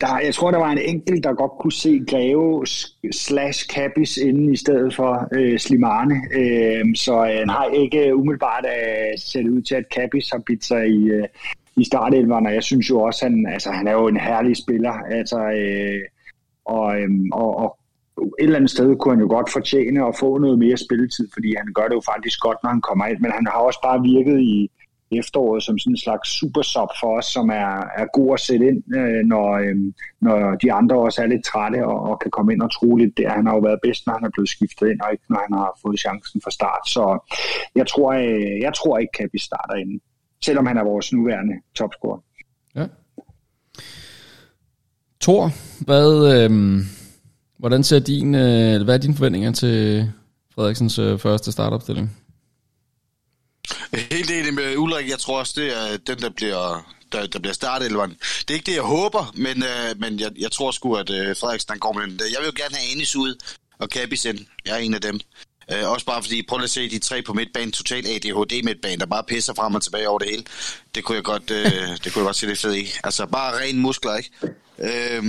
Der, 0.01 0.19
jeg 0.25 0.33
tror, 0.33 0.51
der 0.51 0.57
var 0.57 0.71
en 0.71 0.77
enkelt, 0.77 1.23
der 1.23 1.33
godt 1.33 1.51
kunne 1.59 1.71
se 1.71 2.01
Greve 2.07 2.65
slash 3.11 3.67
Kabis 3.67 4.17
inden 4.17 4.53
i 4.53 4.57
stedet 4.57 4.95
for 4.95 5.27
øh, 5.35 5.59
Slimane. 5.59 6.15
Øh, 6.33 6.85
så 6.95 7.13
øh, 7.13 7.49
har 7.49 7.69
ikke 7.73 8.15
umiddelbart 8.15 8.65
øh, 8.65 9.19
set 9.19 9.47
ud 9.47 9.61
til, 9.61 9.75
at 9.75 9.89
Kabis 9.95 10.29
har 10.31 10.41
bidt 10.45 10.65
sig 10.65 10.88
i, 10.88 11.03
øh, 11.03 11.27
i 11.77 11.83
startelveren, 11.83 12.45
og 12.45 12.53
jeg 12.53 12.63
synes 12.63 12.89
jo 12.89 13.01
også, 13.01 13.25
han, 13.25 13.47
altså, 13.53 13.71
han 13.71 13.88
er 13.88 13.91
jo 13.91 14.07
en 14.07 14.19
herlig 14.19 14.57
spiller. 14.57 14.93
Altså, 15.11 15.38
øh, 15.38 16.01
og, 16.65 17.01
øh, 17.01 17.09
og, 17.31 17.57
og 17.57 17.77
et 18.21 18.30
eller 18.39 18.56
andet 18.56 18.71
sted 18.71 18.95
kunne 18.95 19.13
han 19.13 19.25
jo 19.25 19.30
godt 19.30 19.51
fortjene 19.51 20.08
at 20.08 20.17
få 20.19 20.38
noget 20.38 20.60
mere 20.60 20.78
spilletid, 20.78 21.28
fordi 21.34 21.49
han 21.58 21.73
gør 21.73 21.88
det 21.88 21.95
jo 21.95 22.01
faktisk 22.13 22.39
godt, 22.39 22.58
når 22.63 22.69
han 22.69 22.82
kommer 22.82 23.06
ind, 23.06 23.19
men 23.19 23.32
han 23.32 23.47
har 23.51 23.60
også 23.60 23.80
bare 23.84 24.01
virket 24.01 24.39
i, 24.39 24.71
efteråret 25.12 25.63
som 25.63 25.78
sådan 25.78 25.93
en 25.93 25.97
slags 25.97 26.30
supersop 26.30 26.89
for 26.99 27.17
os, 27.17 27.25
som 27.25 27.49
er, 27.49 27.71
er 28.01 28.06
god 28.13 28.34
at 28.34 28.39
sætte 28.39 28.67
ind, 28.67 28.95
øh, 28.97 29.21
når, 29.25 29.47
øhm, 29.54 29.93
når 30.21 30.56
de 30.56 30.73
andre 30.73 30.95
også 30.99 31.21
er 31.21 31.28
lidt 31.28 31.45
trætte 31.45 31.86
og, 31.86 31.99
og 32.10 32.19
kan 32.19 32.32
komme 32.32 32.54
ind 32.54 32.62
og 32.62 32.71
tro 32.71 32.95
lidt 32.95 33.17
der. 33.17 33.30
Han 33.30 33.45
har 33.45 33.54
jo 33.54 33.60
været 33.60 33.80
bedst, 33.84 34.08
når 34.08 34.13
han 34.13 34.23
er 34.23 34.30
blevet 34.34 34.49
skiftet 34.49 34.89
ind, 34.91 35.01
og 35.01 35.12
ikke 35.12 35.23
når 35.30 35.41
han 35.47 35.54
har 35.60 35.80
fået 35.82 35.99
chancen 35.99 36.41
fra 36.41 36.51
start. 36.51 36.84
Så 36.89 37.04
jeg 37.75 37.88
tror, 37.88 38.13
jeg, 38.13 38.60
jeg 38.62 38.73
tror 38.73 38.97
ikke, 38.97 39.23
at 39.23 39.30
vi 39.34 39.39
starter 39.39 39.75
ind, 39.75 40.01
selvom 40.45 40.65
han 40.65 40.78
er 40.78 40.84
vores 40.84 41.13
nuværende 41.13 41.54
topscorer. 41.75 42.19
Ja. 42.75 42.86
Tor, 45.19 45.49
hvad, 45.86 46.12
øh, 46.36 46.51
hvordan 47.65 47.84
ser 47.84 47.99
din, 47.99 48.36
øh, 48.36 48.84
hvad 48.84 48.95
er 48.95 48.97
dine 48.97 49.15
forventninger 49.15 49.51
til 49.51 50.12
Frederiksens 50.56 50.99
øh, 50.99 51.19
første 51.19 51.51
startopstilling? 51.51 52.17
Helt 54.12 54.32
enig 54.32 54.54
med 54.54 54.78
Ulrik. 54.78 55.10
Jeg 55.10 55.19
tror 55.19 55.39
også, 55.39 55.54
det 55.56 55.67
er 55.78 55.97
den, 56.08 56.17
der 56.17 56.30
bliver, 56.30 56.93
der, 57.12 57.28
der 57.28 57.39
bliver 57.39 57.54
startet. 57.54 57.86
Eller 57.86 58.06
det 58.08 58.49
er 58.49 58.54
ikke 58.54 58.65
det, 58.65 58.75
jeg 58.75 58.84
håber, 58.84 59.32
men, 59.36 59.63
øh, 59.63 59.99
men 59.99 60.19
jeg, 60.19 60.32
jeg 60.39 60.51
tror 60.51 60.71
sgu, 60.71 60.95
at 60.95 61.10
øh, 61.10 61.36
Frederiksen 61.36 61.80
går 61.80 61.93
med 61.93 62.01
den. 62.01 62.12
Jeg 62.19 62.38
vil 62.39 62.45
jo 62.45 62.54
gerne 62.56 62.75
have 62.75 62.91
Anis 62.91 63.15
ud 63.15 63.43
og 63.80 63.89
Kabis 63.89 64.25
ind. 64.25 64.39
Jeg 64.65 64.73
er 64.73 64.80
en 64.80 64.93
af 64.93 65.01
dem. 65.01 65.19
Øh, 65.71 65.89
også 65.91 66.06
bare 66.06 66.23
fordi, 66.23 66.41
prøv 66.41 66.63
at 66.63 66.69
se 66.69 66.89
de 66.89 66.99
tre 66.99 67.21
på 67.21 67.34
midtbanen, 67.34 67.71
total 67.71 68.08
ADHD 68.08 68.63
midtbanen, 68.63 68.99
der 68.99 69.06
bare 69.06 69.23
pisser 69.28 69.54
frem 69.54 69.75
og 69.75 69.82
tilbage 69.82 70.10
over 70.10 70.19
det 70.19 70.30
hele. 70.30 70.43
Det 70.95 71.04
kunne 71.04 71.15
jeg 71.15 71.23
godt, 71.23 71.51
øh, 71.51 71.65
det 72.04 72.13
kunne 72.13 72.21
jeg 72.21 72.25
godt 72.25 72.36
se 72.36 72.47
det 72.47 72.58
fed 72.58 72.75
i. 72.75 72.88
Altså 73.04 73.25
bare 73.25 73.60
ren 73.60 73.80
muskler, 73.80 74.15
ikke? 74.15 74.32
Øh, 74.80 75.23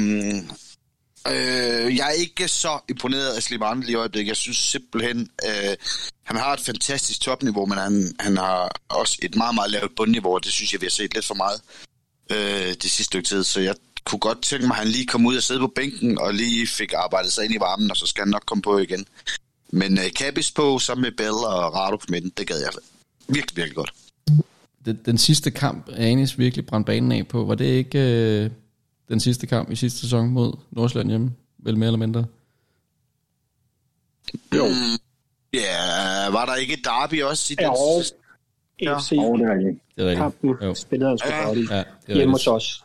Øh, 1.30 1.96
jeg 1.96 2.06
er 2.08 2.12
ikke 2.12 2.48
så 2.48 2.78
imponeret 2.88 3.32
af 3.32 3.42
Slimane 3.42 3.80
lige 3.80 3.92
i 3.92 3.94
øjeblikket. 3.94 4.28
Jeg 4.28 4.36
synes 4.36 4.56
simpelthen, 4.56 5.30
øh, 5.44 5.76
han 6.24 6.36
har 6.36 6.52
et 6.52 6.60
fantastisk 6.60 7.20
topniveau, 7.20 7.66
men 7.66 7.78
han, 7.78 8.14
han 8.20 8.36
har 8.36 8.70
også 8.88 9.18
et 9.22 9.36
meget, 9.36 9.54
meget 9.54 9.70
lavt 9.70 9.96
bundniveau, 9.96 10.34
og 10.34 10.44
det 10.44 10.52
synes 10.52 10.72
jeg, 10.72 10.80
vi 10.80 10.86
har 10.86 10.90
set 10.90 11.14
lidt 11.14 11.24
for 11.24 11.34
meget 11.34 11.60
øh, 12.30 12.68
det 12.68 12.82
sidste 12.82 13.04
stykke 13.04 13.28
tid. 13.28 13.44
Så 13.44 13.60
jeg 13.60 13.74
kunne 14.04 14.18
godt 14.18 14.42
tænke 14.42 14.66
mig, 14.66 14.74
at 14.74 14.82
han 14.82 14.88
lige 14.88 15.06
kom 15.06 15.26
ud 15.26 15.36
og 15.36 15.42
sidde 15.42 15.60
på 15.60 15.72
bænken, 15.76 16.18
og 16.18 16.34
lige 16.34 16.66
fik 16.66 16.92
arbejdet 16.96 17.32
sig 17.32 17.44
ind 17.44 17.54
i 17.54 17.60
varmen, 17.60 17.90
og 17.90 17.96
så 17.96 18.06
skal 18.06 18.22
han 18.22 18.30
nok 18.30 18.42
komme 18.46 18.62
på 18.62 18.78
igen. 18.78 19.06
Men 19.70 19.98
øh, 19.98 20.12
Kabis 20.16 20.50
på, 20.50 20.78
sammen 20.78 21.02
med 21.02 21.12
Bell 21.12 21.30
og 21.30 21.74
Rado 21.74 21.96
på 21.96 22.06
midten, 22.08 22.32
det 22.38 22.46
gad 22.46 22.58
jeg 22.58 22.70
virkelig, 23.28 23.56
virkelig 23.56 23.76
godt. 23.76 23.92
Den, 24.84 24.98
den 25.06 25.18
sidste 25.18 25.50
kamp, 25.50 25.88
Anis 25.96 26.38
virkelig 26.38 26.66
brændte 26.66 26.86
banen 26.86 27.12
af 27.12 27.28
på, 27.28 27.44
var 27.44 27.54
det 27.54 27.64
ikke... 27.64 27.98
Øh 27.98 28.50
den 29.09 29.21
sidste 29.21 29.47
kamp 29.47 29.71
i 29.71 29.77
sidste 29.77 30.01
sæson 30.01 30.29
mod 30.31 30.53
Nordsjælland 30.71 31.09
hjemme, 31.09 31.33
vel 31.59 31.77
mere 31.77 31.87
eller 31.87 31.99
mindre? 31.99 32.25
Jo. 34.57 34.64
Mm, 34.66 34.99
ja, 35.53 36.31
var 36.31 36.45
der 36.47 36.55
ikke 36.55 36.79
derby 36.85 37.23
også 37.23 37.53
i 37.53 37.57
den 37.57 37.77
sidste? 37.99 38.16
Ja, 38.83 38.99
FC. 38.99 39.12
Oh, 39.19 39.38
det 39.38 39.47
er 39.47 39.55
rigtigt. 39.55 39.83
Det 39.97 40.03
er 40.03 40.09
rigtigt. 40.09 40.19
Kampen 40.19 40.55
jo. 40.62 40.75
spillede 40.75 41.09
han 41.09 41.19
sgu 41.19 41.29
ja. 41.29 41.45
godt. 41.45 41.59
Ja, 41.59 41.79
det 41.79 41.85
er 42.09 42.14
Hjemme 42.14 42.35
hos 42.35 42.47
os. 42.47 42.85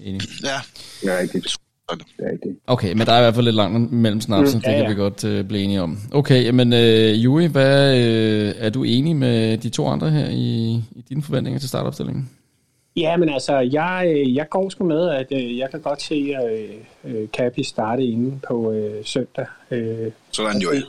Enig. 0.00 0.20
Ja. 0.42 0.60
Det 1.02 1.12
er 1.12 1.20
rigtigt. 1.20 1.58
Okay, 2.66 2.92
men 2.92 3.06
der 3.06 3.12
er 3.12 3.18
i 3.18 3.22
hvert 3.22 3.34
fald 3.34 3.44
lidt 3.44 3.56
langt 3.56 3.92
mellem 3.92 4.20
snapsen, 4.20 4.58
mm, 4.58 4.70
ja, 4.70 4.78
det 4.78 4.86
kan 4.86 4.90
vi 4.90 5.00
godt 5.00 5.24
uh, 5.24 5.48
blive 5.48 5.62
enige 5.62 5.82
om. 5.82 5.98
Okay, 6.12 6.44
jamen 6.44 6.72
uh, 6.72 7.24
Juri, 7.24 7.46
hvad, 7.46 7.94
uh, 7.94 8.64
er 8.64 8.70
du 8.70 8.84
enig 8.84 9.16
med 9.16 9.58
de 9.58 9.68
to 9.68 9.86
andre 9.86 10.10
her 10.10 10.28
i, 10.28 10.74
i 10.92 11.04
dine 11.08 11.22
forventninger 11.22 11.58
til 11.60 11.68
startopstillingen? 11.68 12.30
Ja, 12.96 13.16
men 13.16 13.28
altså, 13.28 13.58
jeg, 13.58 14.04
øh, 14.16 14.36
jeg 14.36 14.48
går 14.48 14.68
sgu 14.68 14.84
med, 14.84 15.08
at 15.08 15.26
øh, 15.32 15.58
jeg 15.58 15.70
kan 15.70 15.80
godt 15.80 16.02
se 16.02 16.36
uh, 17.04 17.10
Kapi 17.32 17.62
starte 17.62 18.04
inde 18.04 18.40
på 18.48 18.54
uh, 18.54 19.04
søndag. 19.04 19.46
Uh, 19.70 20.12
Sådan 20.32 20.60
jo, 20.60 20.72
ja. 20.72 20.80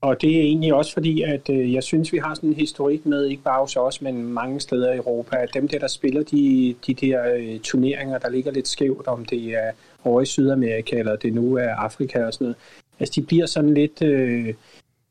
Og 0.00 0.22
det 0.22 0.36
er 0.36 0.40
egentlig 0.40 0.74
også 0.74 0.92
fordi, 0.92 1.22
at 1.22 1.48
uh, 1.48 1.72
jeg 1.72 1.82
synes, 1.82 2.12
vi 2.12 2.18
har 2.18 2.34
sådan 2.34 2.48
en 2.48 2.56
historik 2.56 3.06
med, 3.06 3.26
ikke 3.26 3.42
bare 3.42 3.60
hos 3.60 3.76
os, 3.76 4.02
men 4.02 4.24
mange 4.24 4.60
steder 4.60 4.92
i 4.92 4.96
Europa, 4.96 5.36
at 5.36 5.54
dem 5.54 5.68
der, 5.68 5.78
der 5.78 5.86
spiller 5.88 6.22
de, 6.22 6.74
de 6.86 6.94
der 6.94 7.36
uh, 7.36 7.60
turneringer, 7.60 8.18
der 8.18 8.30
ligger 8.30 8.52
lidt 8.52 8.68
skævt, 8.68 9.06
om 9.06 9.24
det 9.24 9.54
er 9.54 9.70
over 10.04 10.20
i 10.20 10.26
Sydamerika, 10.26 10.98
eller 10.98 11.16
det 11.16 11.34
nu 11.34 11.56
er 11.56 11.74
Afrika 11.74 12.24
og 12.24 12.32
sådan 12.32 12.44
noget, 12.44 12.56
altså 13.00 13.12
de 13.20 13.26
bliver 13.26 13.46
sådan 13.46 13.74
lidt... 13.74 14.02
Uh, 14.02 14.54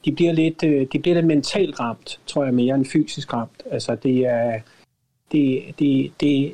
de 0.06 0.12
bliver 0.12 0.32
lidt, 0.32 0.62
de 0.62 1.00
bliver 1.00 1.16
lidt 1.16 1.26
mentalt 1.26 1.80
ramt, 1.80 2.20
tror 2.28 2.44
jeg, 2.44 2.54
mere 2.54 2.76
end 2.76 2.86
fysisk 2.86 3.34
ramt. 3.34 3.64
Altså 3.72 3.96
det 3.96 4.26
er, 4.26 4.60
det, 5.34 5.64
det, 5.80 6.12
det, 6.22 6.54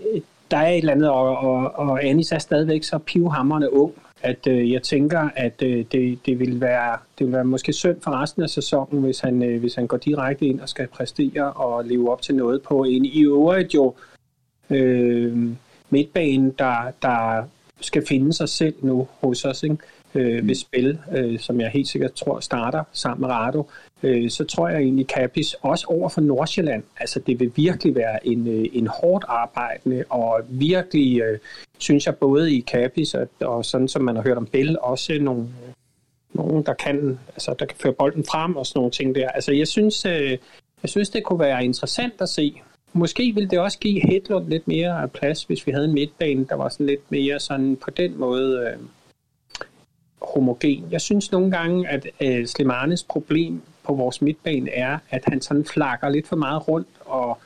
der 0.52 0.58
er 0.58 0.70
et 0.70 0.78
eller 0.78 0.94
andet, 0.94 1.10
og, 1.10 1.38
og, 1.38 1.72
og 1.76 2.04
Anis 2.04 2.32
er 2.32 2.40
stadigvæk 2.40 2.84
så 2.84 2.98
pivhammerne 2.98 3.74
ung, 3.74 3.94
at 4.22 4.48
øh, 4.48 4.72
jeg 4.72 4.84
tænker, 4.84 5.30
at 5.36 5.62
øh, 5.62 5.86
det, 5.92 6.20
det, 6.26 6.40
vil 6.40 6.62
være, 6.62 6.98
det 7.20 7.26
vil 7.26 7.34
være 7.34 7.44
måske 7.44 7.74
synd 7.74 8.02
for 8.02 8.12
resten 8.12 8.44
af 8.44 8.50
sæsonen, 8.50 9.02
hvis 9.02 9.20
han, 9.20 9.44
øh, 9.44 9.60
hvis 9.60 9.76
han 9.76 9.88
går 9.88 9.98
direkte 9.98 10.46
ind 10.46 10.60
og 10.60 10.70
skal 10.70 10.88
præstere 10.88 11.54
og 11.54 11.86
leve 11.86 12.12
op 12.12 12.22
til 12.22 12.36
noget 12.36 12.62
på 12.62 12.84
en 12.84 13.06
i 13.06 13.24
øvrigt 13.24 13.74
jo 13.74 13.94
øh, 14.70 15.50
midtbane, 15.90 16.54
der, 16.60 16.92
der 17.02 17.44
skal 17.82 18.08
finde 18.08 18.34
sig 18.34 18.50
selv 18.50 18.76
nu 18.82 19.08
hos 19.22 19.46
os, 19.46 19.64
ikke? 19.64 19.78
øh, 20.16 20.48
ved 20.48 20.56
spil, 20.56 21.00
øh, 21.18 21.40
som 21.40 21.62
jeg 21.62 21.70
helt 21.70 21.88
sikkert 21.88 22.14
tror 22.14 22.40
starter 22.40 22.84
sammen 22.92 23.22
med 23.22 23.30
Rado, 23.30 23.70
øh, 24.04 24.30
så 24.30 24.44
tror 24.44 24.70
jeg 24.70 24.82
egentlig 24.82 25.06
Capis 25.06 25.56
også 25.62 25.86
over 25.90 26.10
for 26.10 26.22
Nordsjælland, 26.22 26.84
altså 27.00 27.20
det 27.20 27.40
vil 27.40 27.52
virkelig 27.56 27.96
være 27.96 28.28
en, 28.28 28.48
øh, 28.48 28.66
en 28.74 28.88
hårdt 28.88 29.26
arbejdende 29.28 30.04
og 30.10 30.42
virkelig, 30.50 31.22
øh, 31.22 31.40
synes 31.78 32.06
jeg, 32.06 32.16
både 32.16 32.54
i 32.54 32.62
Capis 32.62 33.14
og, 33.14 33.28
og 33.42 33.66
sådan 33.66 33.88
som 33.88 34.02
man 34.02 34.16
har 34.16 34.24
hørt 34.24 34.38
om 34.38 34.46
Bell, 34.46 34.78
også 34.82 35.18
nogle, 35.22 35.48
nogen, 36.34 36.64
der 36.64 36.74
kan, 36.74 37.20
altså, 37.28 37.56
der 37.60 37.66
kan 37.66 37.78
føre 37.78 37.94
bolden 37.94 38.24
frem 38.24 38.56
og 38.56 38.66
sådan 38.66 38.80
nogle 38.80 38.92
ting 38.92 39.16
der. 39.16 39.30
Altså 39.30 39.52
jeg 39.52 39.68
synes, 39.68 40.06
øh, 40.06 40.38
jeg 40.84 40.90
synes 40.90 41.10
det 41.10 41.24
kunne 41.24 41.40
være 41.40 41.66
interessant 41.66 42.14
at 42.20 42.30
se. 42.30 42.62
Måske 42.94 43.32
ville 43.34 43.50
det 43.50 43.60
også 43.60 43.80
give 43.80 44.02
Hedlund 44.08 44.48
lidt 44.48 44.68
mere 44.68 45.08
plads, 45.08 45.44
hvis 45.44 45.68
vi 45.68 45.72
havde 45.72 45.86
en 45.86 45.94
midtbane, 45.94 46.46
der 46.50 46.56
var 46.56 46.70
sådan 46.70 46.86
lidt 46.86 47.12
mere 47.12 47.40
sådan 47.40 47.76
på 47.76 47.92
den 47.92 48.20
måde... 48.20 48.60
Øh, 48.60 48.80
homogen. 50.22 50.86
Jeg 50.92 51.02
synes 51.02 51.32
nogle 51.32 51.52
gange, 51.52 51.88
at 51.88 52.08
øh, 52.22 52.48
Slimanes 52.48 53.04
problem 53.04 53.62
på 53.90 53.96
vores 53.96 54.22
midtbane 54.22 54.72
er, 54.72 54.98
at 55.10 55.22
han 55.28 55.42
sådan 55.42 55.66
flakker 55.66 56.10
lidt 56.10 56.28
for 56.28 56.36
meget 56.36 56.68
rundt 56.68 56.88
og 57.06 57.38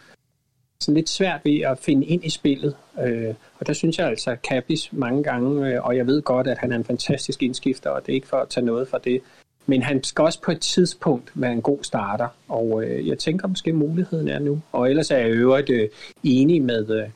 sådan 0.80 0.96
lidt 0.96 1.10
svært 1.10 1.42
ved 1.44 1.62
at 1.62 1.80
finde 1.80 2.06
ind 2.06 2.26
i 2.26 2.30
spillet. 2.30 2.76
Øh, 3.04 3.34
og 3.60 3.68
der 3.68 3.74
synes 3.74 3.98
jeg 3.98 4.08
altså, 4.08 4.38
at 4.52 4.90
mange 4.92 5.24
gange, 5.24 5.68
øh, 5.68 5.86
og 5.86 5.98
jeg 5.98 6.08
ved 6.08 6.22
godt, 6.22 6.48
at 6.48 6.58
han 6.58 6.72
er 6.72 6.76
en 6.76 6.84
fantastisk 6.84 7.44
indskifter, 7.44 7.90
og 7.90 8.06
det 8.06 8.12
er 8.12 8.16
ikke 8.16 8.28
for 8.28 8.38
at 8.38 8.50
tage 8.50 8.66
noget 8.66 8.88
fra 8.88 9.00
det, 9.04 9.22
men 9.66 9.82
han 9.82 10.04
skal 10.04 10.24
også 10.24 10.42
på 10.42 10.52
et 10.52 10.60
tidspunkt 10.60 11.32
være 11.36 11.52
en 11.52 11.62
god 11.62 11.80
starter, 11.82 12.28
og 12.48 12.84
øh, 12.84 13.08
jeg 13.08 13.18
tænker 13.18 13.48
måske, 13.48 13.74
muligheden 13.74 14.28
er 14.28 14.40
nu. 14.40 14.62
Og 14.72 14.90
ellers 14.90 15.12
er 15.12 15.18
jeg 15.18 15.30
i 15.30 15.32
øvrigt 15.32 15.70
øh, 15.70 15.90
enig 16.24 16.62
med, 16.62 16.90
øh, 16.90 17.10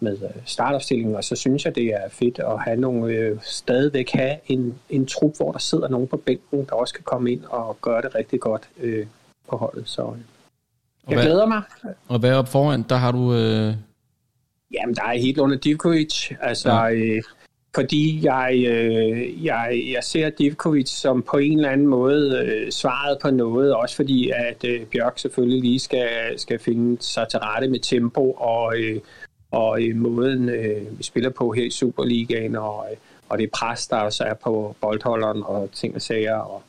med 0.00 0.12
øh, 0.22 0.30
startopstillingen, 0.44 1.16
og 1.16 1.24
så 1.24 1.36
synes 1.36 1.64
jeg, 1.64 1.74
det 1.74 1.84
er 1.84 2.08
fedt 2.10 2.38
at 2.38 2.60
have 2.60 2.76
nogle, 2.76 3.12
øh, 3.12 3.38
stadigvæk 3.42 4.10
have 4.10 4.36
en, 4.46 4.74
en 4.90 5.06
trup, 5.06 5.36
hvor 5.36 5.52
der 5.52 5.58
sidder 5.58 5.88
nogen 5.88 6.08
på 6.08 6.16
bænken, 6.16 6.64
der 6.64 6.74
også 6.74 6.94
kan 6.94 7.04
komme 7.04 7.32
ind 7.32 7.44
og 7.44 7.76
gøre 7.80 8.02
det 8.02 8.14
rigtig 8.14 8.40
godt 8.40 8.68
øh, 8.80 9.06
på 9.48 9.56
holdet. 9.56 9.88
Så 9.88 10.02
øh, 10.02 10.18
jeg 11.08 11.16
hvad, 11.16 11.24
glæder 11.24 11.46
mig. 11.46 11.62
Og 12.08 12.18
hvad 12.18 12.34
op 12.34 12.48
foran, 12.48 12.82
der 12.88 12.96
har 12.96 13.12
du... 13.12 13.34
Øh... 13.34 13.74
Jamen, 14.72 14.94
der 14.94 15.04
er 15.04 15.18
helt 15.18 15.38
under 15.38 15.56
Divkovic, 15.56 16.32
altså... 16.40 16.72
Ja. 16.72 16.90
Øh, 16.90 17.22
fordi 17.76 18.24
jeg, 18.24 18.64
øh, 18.68 19.44
jeg, 19.44 19.82
jeg 19.94 20.04
ser 20.04 20.30
Divkovic 20.30 20.88
som 20.88 21.22
på 21.22 21.36
en 21.36 21.58
eller 21.58 21.70
anden 21.70 21.86
måde 21.86 22.44
øh, 22.46 22.72
svaret 22.72 23.18
på 23.22 23.30
noget, 23.30 23.74
også 23.74 23.96
fordi 23.96 24.30
at 24.30 24.64
øh, 24.64 24.86
Bjørk 24.86 25.18
selvfølgelig 25.18 25.60
lige 25.60 25.78
skal, 25.78 26.08
skal 26.36 26.58
finde 26.58 27.02
sig 27.02 27.26
til 27.30 27.38
rette 27.38 27.68
med 27.68 27.78
tempo 27.78 28.30
og, 28.30 28.78
øh, 28.78 29.00
og 29.50 29.82
i 29.82 29.92
måden, 29.92 30.48
øh, 30.48 30.98
vi 30.98 31.02
spiller 31.02 31.30
på 31.30 31.52
her 31.52 31.64
i 31.64 31.70
Superligaen, 31.70 32.56
og, 32.56 32.86
øh, 32.90 32.96
og 33.28 33.38
det 33.38 33.50
pres, 33.50 33.86
der 33.86 33.96
også 33.96 34.24
er 34.24 34.34
på 34.34 34.76
boldholderen 34.80 35.42
og 35.42 35.68
ting 35.72 35.94
og 35.94 36.02
sager. 36.02 36.36
Og, 36.36 36.62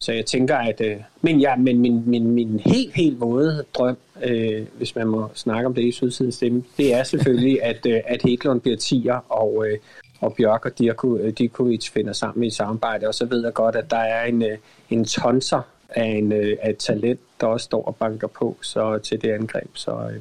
så 0.00 0.12
jeg 0.12 0.26
tænker, 0.26 0.56
at... 0.56 0.80
Øh, 0.80 0.96
men 1.20 1.40
ja, 1.40 1.56
men 1.56 1.78
min, 1.78 2.02
min, 2.06 2.30
min 2.30 2.60
helt, 2.66 2.94
helt 2.94 3.20
våde 3.20 3.64
drøm, 3.74 3.96
øh, 4.22 4.66
hvis 4.76 4.94
man 4.94 5.06
må 5.06 5.28
snakke 5.34 5.66
om 5.66 5.74
det 5.74 5.84
i 5.84 5.92
Sydsidens 5.92 6.34
stemme, 6.34 6.64
det 6.76 6.94
er 6.94 7.02
selvfølgelig, 7.02 7.62
at, 7.70 7.86
øh, 7.86 8.00
at 8.06 8.22
Heklund 8.22 8.60
bliver 8.60 8.76
tiger, 8.76 9.20
og, 9.28 9.66
øh, 9.68 9.78
og 10.20 10.34
Bjørk 10.34 10.66
og 10.66 10.78
Dirko, 10.78 11.30
Dirkovic 11.30 11.90
finder 11.90 12.12
sammen 12.12 12.44
i 12.44 12.46
et 12.46 12.54
samarbejde, 12.54 13.08
og 13.08 13.14
så 13.14 13.24
ved 13.24 13.44
jeg 13.44 13.52
godt, 13.52 13.76
at 13.76 13.90
der 13.90 13.96
er 13.96 14.24
en, 14.24 14.42
øh, 14.42 14.58
en 14.90 15.04
tonser 15.04 15.62
af, 15.90 16.04
en, 16.04 16.32
øh, 16.32 16.56
af 16.62 16.70
et 16.70 16.76
talent, 16.76 17.20
der 17.40 17.46
også 17.46 17.64
står 17.64 17.82
og 17.82 17.96
banker 17.96 18.26
på 18.26 18.56
så 18.62 18.98
til 18.98 19.22
det 19.22 19.30
angreb. 19.30 19.70
Så, 19.74 19.92
øh, 19.92 20.20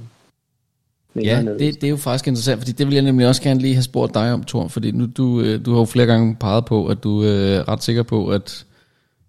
Ja, 1.23 1.41
det, 1.41 1.60
det 1.60 1.84
er 1.84 1.89
jo 1.89 1.97
faktisk 1.97 2.28
interessant, 2.28 2.60
fordi 2.60 2.71
det 2.71 2.88
vil 2.88 2.93
jeg 2.93 3.04
nemlig 3.04 3.28
også 3.28 3.41
gerne 3.41 3.60
lige 3.60 3.73
have 3.73 3.84
spurgt 3.84 4.13
dig 4.13 4.34
om, 4.34 4.43
Thor, 4.43 4.67
fordi 4.67 4.91
nu 4.91 5.08
du, 5.17 5.41
øh, 5.41 5.65
du 5.65 5.73
har 5.73 5.80
jo 5.80 5.86
flere 5.86 6.06
gange 6.06 6.36
peget 6.36 6.65
på, 6.65 6.88
at 6.88 7.04
du 7.04 7.23
er 7.23 7.69
ret 7.69 7.84
sikker 7.84 8.04
på, 8.04 8.28
at 8.28 8.65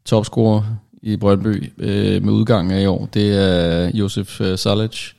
topscorer 0.05 0.77
i 1.03 1.17
Brøndby 1.17 1.73
øh, 1.79 2.25
med 2.25 2.33
udgangen 2.33 2.73
af 2.73 2.83
i 2.83 2.87
år, 2.87 3.09
det 3.15 3.37
er 3.37 3.91
Josef 3.95 4.41
øh, 4.41 4.59
Salic. 4.59 5.13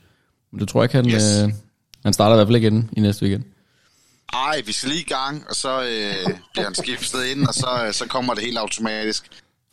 Men 0.52 0.60
du 0.60 0.66
tror 0.66 0.82
ikke, 0.82 0.94
han, 0.94 1.08
yes. 1.08 1.42
øh, 1.42 1.52
han 2.02 2.12
starter 2.12 2.34
i 2.34 2.36
hvert 2.36 2.48
fald 2.48 2.56
igen 2.56 2.90
i 2.92 3.00
næste 3.00 3.22
weekend? 3.22 3.44
Ej, 4.32 4.62
vi 4.66 4.72
skal 4.72 4.88
lige 4.88 5.00
i 5.00 5.04
gang, 5.04 5.44
og 5.48 5.54
så 5.54 5.82
øh, 5.82 6.34
bliver 6.52 6.64
han 6.64 6.74
skiftet 6.74 7.24
ind, 7.24 7.46
og 7.46 7.54
så, 7.54 7.84
øh, 7.86 7.92
så 7.92 8.06
kommer 8.06 8.34
det 8.34 8.44
helt 8.44 8.58
automatisk. 8.58 9.24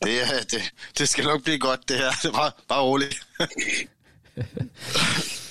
Det, 0.03 0.11
det, 0.51 0.61
det 0.97 1.09
skal 1.09 1.23
nok 1.23 1.43
blive 1.43 1.59
godt, 1.59 1.89
det 1.89 1.97
her. 1.97 2.09
Det 2.21 2.29
er 2.29 2.33
bare, 2.33 2.51
bare 2.69 2.81
roligt. 2.81 3.27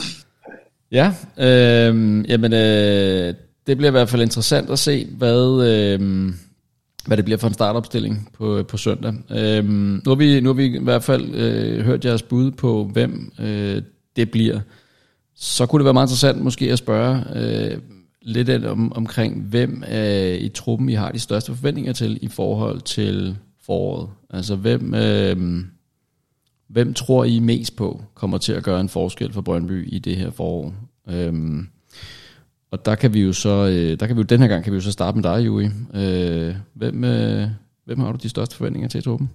ja, 0.94 1.12
øh, 1.38 2.24
jamen, 2.30 2.52
øh, 2.52 3.34
det 3.66 3.76
bliver 3.76 3.88
i 3.88 3.90
hvert 3.90 4.08
fald 4.08 4.22
interessant 4.22 4.70
at 4.70 4.78
se, 4.78 5.06
hvad, 5.10 5.66
øh, 5.68 6.32
hvad 7.06 7.16
det 7.16 7.24
bliver 7.24 7.38
for 7.38 7.48
en 7.48 7.54
startopstilling 7.54 8.28
på, 8.32 8.58
øh, 8.58 8.66
på 8.66 8.76
søndag. 8.76 9.14
Øh, 9.30 9.64
nu, 9.64 10.00
har 10.06 10.14
vi, 10.14 10.40
nu 10.40 10.48
har 10.48 10.54
vi 10.54 10.64
i 10.64 10.82
hvert 10.82 11.02
fald 11.02 11.34
øh, 11.34 11.84
hørt 11.84 12.04
jeres 12.04 12.22
bud 12.22 12.50
på, 12.50 12.90
hvem 12.92 13.32
øh, 13.40 13.82
det 14.16 14.30
bliver. 14.30 14.60
Så 15.36 15.66
kunne 15.66 15.80
det 15.80 15.84
være 15.84 15.94
meget 15.94 16.06
interessant 16.06 16.42
måske 16.42 16.72
at 16.72 16.78
spørge 16.78 17.24
øh, 17.34 17.78
lidt 18.22 18.64
om, 18.64 18.92
omkring, 18.92 19.42
hvem 19.42 19.84
øh, 19.92 20.34
i 20.34 20.48
truppen 20.48 20.88
I 20.88 20.94
har 20.94 21.12
de 21.12 21.18
største 21.18 21.54
forventninger 21.54 21.92
til 21.92 22.18
i 22.22 22.28
forhold 22.28 22.80
til 22.80 23.36
foråret. 23.66 24.08
Altså 24.30 24.56
hvem, 24.56 24.94
øh, 24.94 25.64
hvem 26.68 26.94
tror 26.94 27.24
I 27.24 27.38
mest 27.38 27.76
på 27.76 28.02
kommer 28.14 28.38
til 28.38 28.52
at 28.52 28.62
gøre 28.62 28.80
en 28.80 28.88
forskel 28.88 29.32
for 29.32 29.40
Brøndby 29.40 29.92
i 29.92 29.98
det 29.98 30.16
her 30.16 30.30
forår? 30.30 30.74
Øhm, 31.08 31.68
og 32.70 32.86
der 32.86 32.94
kan 32.94 33.14
vi 33.14 33.20
jo 33.20 33.32
så, 33.32 33.48
øh, 33.48 34.00
der 34.00 34.06
kan 34.06 34.16
vi 34.16 34.20
jo 34.20 34.26
den 34.26 34.40
her 34.40 34.48
gang 34.48 34.64
kan 34.64 34.72
vi 34.72 34.76
jo 34.76 34.82
så 34.82 34.92
starte 34.92 35.16
med 35.16 35.24
dig, 35.24 35.46
Juri. 35.46 35.64
Øh, 35.94 36.54
hvem, 36.72 37.04
øh, 37.04 37.48
hvem 37.84 38.00
har 38.00 38.12
du 38.12 38.18
de 38.22 38.28
største 38.28 38.56
forventninger 38.56 38.88
til 38.88 39.02
i? 39.02 39.28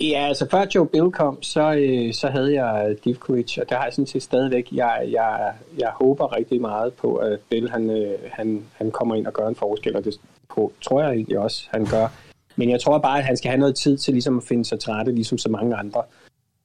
Ja, 0.00 0.26
altså 0.28 0.46
før 0.50 0.66
Joe 0.74 0.86
Bill 0.86 1.10
kom, 1.10 1.42
så, 1.42 1.74
øh, 1.74 2.14
så 2.14 2.28
havde 2.28 2.62
jeg 2.62 2.96
Divkovic, 3.04 3.58
og 3.58 3.68
der 3.68 3.76
har 3.76 3.84
jeg 3.84 3.92
sådan 3.92 4.06
set 4.06 4.22
stadigvæk, 4.22 4.68
jeg, 4.72 5.08
jeg, 5.10 5.52
jeg 5.78 5.90
håber 5.94 6.36
rigtig 6.36 6.60
meget 6.60 6.92
på, 6.92 7.14
at 7.16 7.38
Bill 7.50 7.70
han, 7.70 7.90
øh, 7.90 8.18
han, 8.32 8.62
han 8.72 8.90
kommer 8.90 9.14
ind 9.14 9.26
og 9.26 9.32
gør 9.32 9.48
en 9.48 9.54
forskel, 9.54 9.96
og 9.96 10.04
det 10.04 10.20
på, 10.48 10.72
tror 10.80 11.02
jeg 11.02 11.12
egentlig 11.12 11.38
også, 11.38 11.68
han 11.70 11.86
gør. 11.86 12.31
Men 12.56 12.70
jeg 12.70 12.80
tror 12.80 12.98
bare, 12.98 13.18
at 13.18 13.24
han 13.24 13.36
skal 13.36 13.48
have 13.48 13.60
noget 13.60 13.74
tid 13.74 13.98
til 13.98 14.14
ligesom 14.14 14.38
at 14.38 14.44
finde 14.44 14.64
sig 14.64 14.80
trætte, 14.80 15.12
ligesom 15.12 15.38
så 15.38 15.48
mange 15.48 15.76
andre. 15.76 16.02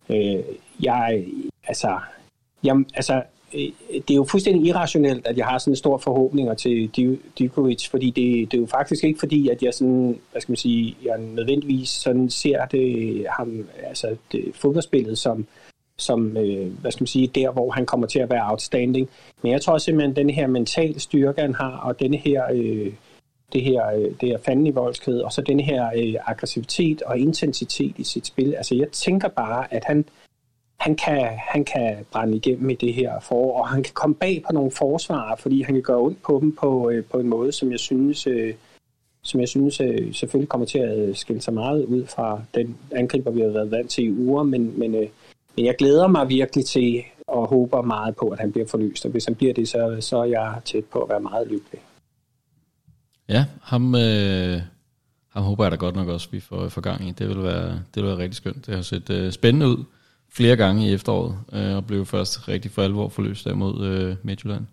Øh, 0.10 0.43
jeg, 0.80 1.26
altså, 1.67 2.00
jeg, 2.63 2.84
altså, 2.95 3.23
Øh, 3.54 3.69
det 3.89 4.12
er 4.12 4.15
jo 4.15 4.23
fuldstændig 4.23 4.65
irrationelt, 4.65 5.28
at 5.28 5.38
jeg 5.38 5.45
har 5.45 5.58
sådan 5.58 5.76
store 5.76 6.00
forhåbninger 6.00 6.54
til 6.54 6.89
Djokovic, 7.39 7.89
fordi 7.89 8.06
det, 8.06 8.52
det 8.52 8.58
er 8.58 8.62
jo 8.62 8.67
faktisk 8.67 9.04
ikke 9.04 9.19
fordi, 9.19 9.50
at 9.50 9.63
jeg 9.63 9.73
sådan, 9.73 10.19
hvad 10.32 10.41
skal 10.41 10.52
man 10.52 10.58
sige, 10.58 10.95
jeg 11.06 11.17
nødvendigvis 11.19 11.89
sådan 11.89 12.30
ser 12.30 12.65
det, 12.65 13.26
ham, 13.30 13.67
altså 13.84 14.15
det, 14.32 14.52
fodboldspillet 14.54 15.17
som, 15.17 15.47
som 15.97 16.38
øh, 16.38 16.71
hvad 16.82 16.91
skal 16.91 17.02
man 17.02 17.08
sige, 17.08 17.28
der 17.28 17.52
hvor 17.52 17.71
han 17.71 17.86
kommer 17.86 18.08
til 18.08 18.19
at 18.19 18.30
være 18.30 18.52
outstanding. 18.52 19.10
Men 19.41 19.52
jeg 19.52 19.62
tror 19.62 19.78
simpelthen, 19.78 20.12
at 20.12 20.17
den 20.17 20.30
her 20.30 20.47
mentale 20.47 21.00
styrke, 21.00 21.41
han 21.41 21.54
har, 21.54 21.78
og 21.78 22.00
den 22.00 22.13
her, 22.13 22.43
øh, 22.54 22.93
det 23.53 23.63
her, 23.63 23.88
øh, 23.88 24.12
det 24.21 24.29
her 24.29 24.38
fanden 24.38 24.67
i 24.67 24.71
voldsked, 24.71 25.19
og 25.19 25.33
så 25.33 25.41
den 25.41 25.60
her 25.60 25.89
øh, 25.95 26.15
aggressivitet 26.25 27.01
og 27.01 27.17
intensitet 27.17 27.93
i 27.97 28.03
sit 28.03 28.27
spil. 28.27 28.53
Altså 28.53 28.75
jeg 28.75 28.88
tænker 28.91 29.27
bare, 29.27 29.73
at 29.73 29.83
han, 29.86 30.05
han 30.79 30.95
kan, 30.95 31.29
han 31.38 31.65
kan 31.65 32.05
brænde 32.12 32.38
igennem 32.38 32.69
i 32.69 32.75
det 32.75 32.93
her 32.93 33.19
forår, 33.19 33.60
og 33.60 33.67
han 33.67 33.83
kan 33.83 33.93
komme 33.93 34.15
bag 34.15 34.43
på 34.47 34.53
nogle 34.53 34.71
forsvarer, 34.71 35.36
fordi 35.36 35.62
han 35.62 35.75
kan 35.75 35.83
gøre 35.83 35.99
ondt 35.99 36.21
på 36.21 36.39
dem 36.41 36.55
på, 36.55 36.89
øh, 36.89 37.03
på 37.05 37.19
en 37.19 37.27
måde, 37.27 37.51
som 37.51 37.71
jeg 37.71 37.79
synes, 37.79 38.27
øh, 38.27 38.53
som 39.23 39.39
jeg 39.39 39.47
synes 39.47 39.81
øh, 39.81 40.13
selvfølgelig 40.13 40.49
kommer 40.49 40.67
til 40.67 40.79
at 40.79 41.17
skille 41.17 41.41
sig 41.41 41.53
meget 41.53 41.86
ud 41.86 42.05
fra 42.05 42.41
den 42.55 42.77
angriber, 42.91 43.31
vi 43.31 43.41
har 43.41 43.47
været 43.47 43.71
vant 43.71 43.89
til 43.89 44.03
i 44.05 44.12
uger, 44.12 44.43
men, 44.43 44.79
men, 44.79 44.95
øh, 44.95 45.07
men 45.55 45.65
jeg 45.65 45.75
glæder 45.75 46.07
mig 46.07 46.29
virkelig 46.29 46.65
til 46.65 47.03
og 47.27 47.47
håber 47.47 47.81
meget 47.81 48.15
på, 48.15 48.27
at 48.29 48.39
han 48.39 48.51
bliver 48.51 48.67
forløst, 48.67 49.05
og 49.05 49.12
hvis 49.12 49.25
han 49.25 49.36
bliver 49.36 49.53
det, 49.53 49.67
så, 49.67 49.97
så 49.99 50.17
er 50.17 50.25
jeg 50.25 50.55
tæt 50.65 50.86
på 50.86 50.99
at 50.99 51.10
være 51.10 51.19
meget 51.19 51.47
lykkelig. 51.47 51.81
Ja, 53.29 53.45
ham, 53.61 53.95
øh, 53.95 54.61
ham 55.29 55.43
håber 55.43 55.63
jeg 55.63 55.71
da 55.71 55.75
godt 55.75 55.95
nok 55.95 56.07
også, 56.07 56.27
vi 56.31 56.39
får, 56.39 56.69
får 56.69 56.81
gang 56.81 57.07
i. 57.07 57.11
Det 57.11 57.29
vil 57.29 57.43
være, 57.43 57.69
det 57.69 58.03
vil 58.03 58.05
være 58.05 58.17
rigtig 58.17 58.35
skønt. 58.35 58.65
Det 58.65 58.75
har 58.75 58.81
set 58.81 59.09
øh, 59.09 59.31
spændende 59.31 59.67
ud 59.67 59.83
flere 60.33 60.55
gange 60.55 60.89
i 60.89 60.93
efteråret, 60.93 61.39
øh, 61.53 61.75
og 61.75 61.85
blev 61.85 62.05
først 62.05 62.47
rigtig 62.47 62.71
for 62.71 62.83
alvor 62.83 63.09
forløst 63.09 63.45
der 63.45 63.53
mod 63.53 63.85
øh, 63.85 64.15
Midtjylland. 64.23 64.65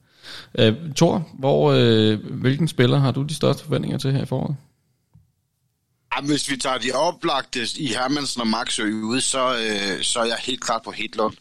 Øh, 0.58 0.74
Thor, 0.96 1.28
hvor, 1.38 1.72
øh, 1.72 2.18
hvilken 2.30 2.68
spiller 2.68 2.98
har 2.98 3.12
du 3.12 3.22
de 3.22 3.34
største 3.34 3.64
forventninger 3.64 3.98
til 3.98 4.12
her 4.12 4.22
i 4.22 4.26
foråret? 4.26 4.56
Jamen, 6.16 6.30
hvis 6.30 6.50
vi 6.50 6.56
tager 6.56 6.78
de 6.78 6.92
oplagte 6.92 7.60
i 7.76 7.86
Hermansen 7.86 8.40
og 8.40 8.46
Maxø 8.46 8.82
ude, 8.82 9.20
så, 9.20 9.56
øh, 9.56 10.02
så 10.02 10.20
er 10.20 10.24
jeg 10.24 10.36
helt 10.40 10.60
klart 10.60 10.82
på 10.84 10.90
Hedlund. 10.90 11.34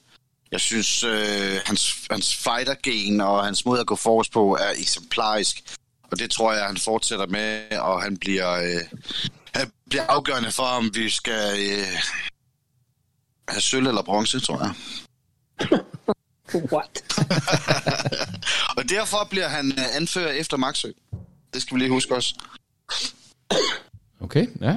Jeg 0.52 0.60
synes, 0.60 1.04
øh, 1.04 1.60
hans, 1.66 2.08
hans 2.12 2.36
fighter-gen 2.36 3.22
og 3.22 3.46
hans 3.46 3.66
måde 3.66 3.80
at 3.80 3.86
gå 3.86 3.96
forrest 3.96 4.32
på 4.32 4.56
er 4.56 4.72
eksemplarisk. 4.78 5.76
Og 6.14 6.20
det 6.20 6.32
tror 6.32 6.54
jeg, 6.54 6.66
han 6.66 6.78
fortsætter 6.78 7.28
med, 7.28 7.78
og 7.78 8.02
han 8.02 8.18
bliver, 8.18 8.52
øh, 8.52 9.00
han 9.56 9.72
bliver 9.90 10.04
afgørende 10.10 10.52
for, 10.52 10.64
om 10.64 10.92
vi 10.94 11.10
skal 11.10 11.56
øh, 11.60 11.88
have 13.48 13.62
sølv 13.62 13.88
eller 13.88 14.02
bronze, 14.02 14.40
tror 14.40 14.60
jeg. 14.64 14.74
What? 16.74 17.04
og 18.78 18.90
derfor 18.90 19.28
bliver 19.30 19.48
han 19.48 19.72
øh, 19.72 19.96
anfører 19.96 20.32
efter 20.32 20.58
Maxø. 20.58 20.92
Det 21.54 21.62
skal 21.62 21.76
vi 21.76 21.80
lige 21.80 21.92
huske 21.92 22.16
også. 22.16 22.36
Okay, 24.20 24.48
ja. 24.62 24.76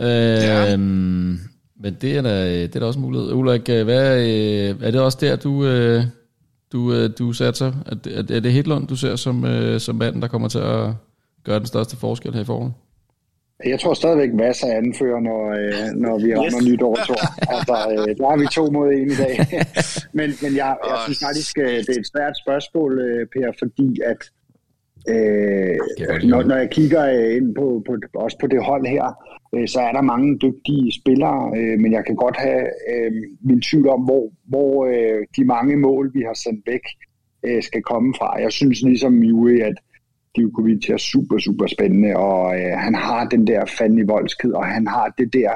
Øh, 0.00 0.42
ja. 0.42 0.76
Men 0.76 1.94
det 2.00 2.16
er 2.16 2.22
da, 2.22 2.52
det 2.52 2.76
er 2.76 2.80
da 2.80 2.86
også 2.86 3.00
mulighed. 3.00 3.32
Ulrik, 3.32 3.68
øh, 3.68 3.84
hvad, 3.84 4.26
øh, 4.26 4.76
er 4.82 4.90
det 4.90 5.00
også 5.00 5.18
der, 5.20 5.36
du, 5.36 5.64
du, 6.74 7.08
du 7.08 7.32
satser? 7.32 7.72
Er 7.86 7.94
det, 7.94 8.30
er 8.30 8.40
det 8.40 8.52
Hedlund, 8.52 8.88
du 8.88 8.96
ser 8.96 9.16
som, 9.16 9.44
som 9.78 9.96
manden, 9.96 10.22
der 10.22 10.28
kommer 10.28 10.48
til 10.48 10.58
at 10.58 10.90
gøre 11.44 11.58
den 11.58 11.66
største 11.66 11.96
forskel 11.96 12.34
her 12.34 12.40
i 12.40 12.44
foråret? 12.44 12.72
Jeg 13.64 13.80
tror 13.80 13.94
stadigvæk 13.94 14.32
masser 14.34 14.66
af 14.66 14.76
anfører, 14.76 15.20
når, 15.20 15.42
øh, 15.60 15.86
når 16.04 16.18
vi 16.24 16.34
rammer 16.34 16.60
yes. 16.62 16.68
nytår, 16.68 16.94
tror 17.06 17.22
Altså, 17.54 17.76
øh, 17.92 18.16
der 18.18 18.26
har 18.30 18.38
vi 18.42 18.46
to 18.58 18.64
mod 18.70 18.88
en 18.92 19.10
i 19.10 19.18
dag. 19.24 19.36
men 20.18 20.28
men 20.42 20.52
jeg, 20.56 20.76
jeg 20.88 20.96
synes 21.04 21.20
faktisk, 21.26 21.58
øh, 21.58 21.76
det 21.86 21.92
er 21.96 22.00
et 22.04 22.10
svært 22.14 22.34
spørgsmål, 22.44 22.92
øh, 22.98 23.26
Per, 23.32 23.50
fordi 23.62 23.88
at 24.12 24.20
øh, 25.08 25.76
når, 26.30 26.42
når 26.42 26.56
jeg 26.56 26.70
kigger 26.70 27.04
øh, 27.04 27.36
ind 27.36 27.54
på, 27.54 27.82
på, 27.86 27.96
også 28.14 28.38
på 28.40 28.46
det 28.46 28.64
hold 28.64 28.86
her, 28.86 29.04
øh, 29.54 29.68
så 29.68 29.80
er 29.80 29.92
der 29.92 30.00
mange 30.00 30.38
dygtige 30.38 30.92
spillere, 30.92 31.52
øh, 31.56 31.78
men 31.78 31.92
jeg 31.92 32.04
kan 32.06 32.16
godt 32.16 32.36
have 32.36 32.64
øh, 32.92 33.12
min 33.40 33.60
tvivl 33.60 33.88
om, 33.88 34.00
hvor, 34.00 34.32
hvor 34.44 34.86
øh, 34.86 35.26
de 35.36 35.44
mange 35.44 35.76
mål, 35.76 36.10
vi 36.14 36.22
har 36.26 36.34
sendt 36.34 36.66
væk, 36.66 36.84
øh, 37.46 37.62
skal 37.62 37.82
komme 37.82 38.14
fra. 38.18 38.40
Jeg 38.40 38.52
synes 38.52 38.82
ligesom 38.82 39.22
Juri, 39.22 39.60
at 39.60 39.74
Djokovic 40.36 40.90
er 40.90 40.96
super, 40.96 41.38
super 41.38 41.66
spændende, 41.66 42.16
og 42.16 42.60
øh, 42.60 42.72
han 42.76 42.94
har 42.94 43.28
den 43.28 43.46
der 43.46 43.64
fanden 43.78 43.98
i 43.98 44.02
voldsked, 44.02 44.52
og 44.52 44.66
han 44.66 44.86
har 44.86 45.14
det 45.18 45.32
der 45.32 45.50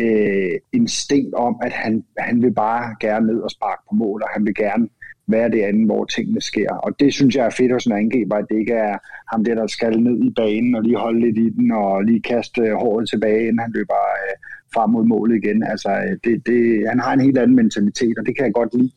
øh, 0.00 0.52
instinkt 0.72 1.34
om, 1.34 1.56
at 1.62 1.72
han, 1.72 2.04
han 2.18 2.42
vil 2.42 2.54
bare 2.54 2.96
gerne 3.00 3.26
ned 3.26 3.40
og 3.40 3.50
sparke 3.50 3.82
på 3.88 3.94
mål, 3.94 4.22
og 4.22 4.28
han 4.28 4.46
vil 4.46 4.54
gerne 4.54 4.88
være 5.28 5.50
det 5.50 5.62
andet, 5.62 5.86
hvor 5.86 6.04
tingene 6.04 6.40
sker. 6.40 6.72
Og 6.74 7.00
det 7.00 7.14
synes 7.14 7.36
jeg 7.36 7.46
er 7.46 7.50
fedt 7.50 7.72
hos 7.72 7.86
en 7.86 7.92
angriber, 7.92 8.36
at 8.36 8.46
det 8.50 8.58
ikke 8.58 8.72
er 8.72 8.98
ham 9.32 9.44
der, 9.44 9.54
der 9.54 9.66
skal 9.66 10.00
ned 10.00 10.24
i 10.24 10.30
banen 10.30 10.74
og 10.74 10.82
lige 10.82 10.96
holde 10.96 11.20
lidt 11.20 11.38
i 11.38 11.50
den 11.50 11.72
og 11.72 12.04
lige 12.04 12.22
kaste 12.22 12.60
øh, 12.62 12.72
håret 12.72 13.08
tilbage, 13.08 13.40
inden 13.40 13.58
han 13.58 13.72
løber 13.74 13.94
øh, 13.94 14.34
frem 14.74 14.90
mod 14.90 15.04
målet 15.04 15.36
igen. 15.44 15.62
Altså, 15.62 15.88
øh, 15.88 16.16
det, 16.24 16.46
det, 16.46 16.88
han 16.88 17.00
har 17.00 17.12
en 17.12 17.20
helt 17.20 17.38
anden 17.38 17.56
mentalitet, 17.56 18.18
og 18.18 18.26
det 18.26 18.36
kan 18.36 18.44
jeg 18.44 18.54
godt 18.54 18.74
lide. 18.74 18.92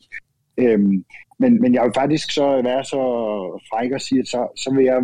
Øhm, 0.58 1.04
men, 1.38 1.60
men 1.62 1.74
jeg 1.74 1.84
vil 1.84 1.92
faktisk 1.94 2.30
så 2.30 2.62
være 2.62 2.84
så 2.84 3.02
fræk 3.70 3.92
og 3.92 4.00
sige, 4.00 4.20
at 4.20 4.28
så, 4.28 4.48
så 4.56 4.74
vil 4.74 4.84
jeg 4.84 5.00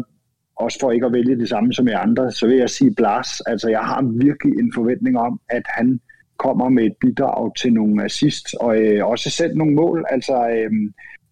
også 0.57 0.79
for 0.81 0.91
ikke 0.93 1.07
at 1.07 1.13
vælge 1.13 1.39
det 1.39 1.49
samme 1.49 1.73
som 1.73 1.89
i 1.89 1.91
andre, 1.91 2.33
så 2.33 2.47
vil 2.47 2.57
jeg 2.57 2.71
sige 2.71 2.95
Blas. 2.95 3.41
Altså 3.41 3.69
jeg 3.69 3.81
har 3.81 4.03
virkelig 4.03 4.59
en 4.59 4.73
forventning 4.75 5.19
om, 5.19 5.41
at 5.49 5.63
han 5.67 6.01
kommer 6.39 6.69
med 6.69 6.85
et 6.85 6.97
bidrag 7.01 7.57
til 7.57 7.73
nogle 7.73 8.05
assist, 8.05 8.47
og 8.61 8.79
øh, 8.83 9.07
også 9.07 9.31
selv 9.31 9.57
nogle 9.57 9.75
mål. 9.75 10.05
Altså 10.11 10.49
øh, 10.49 10.71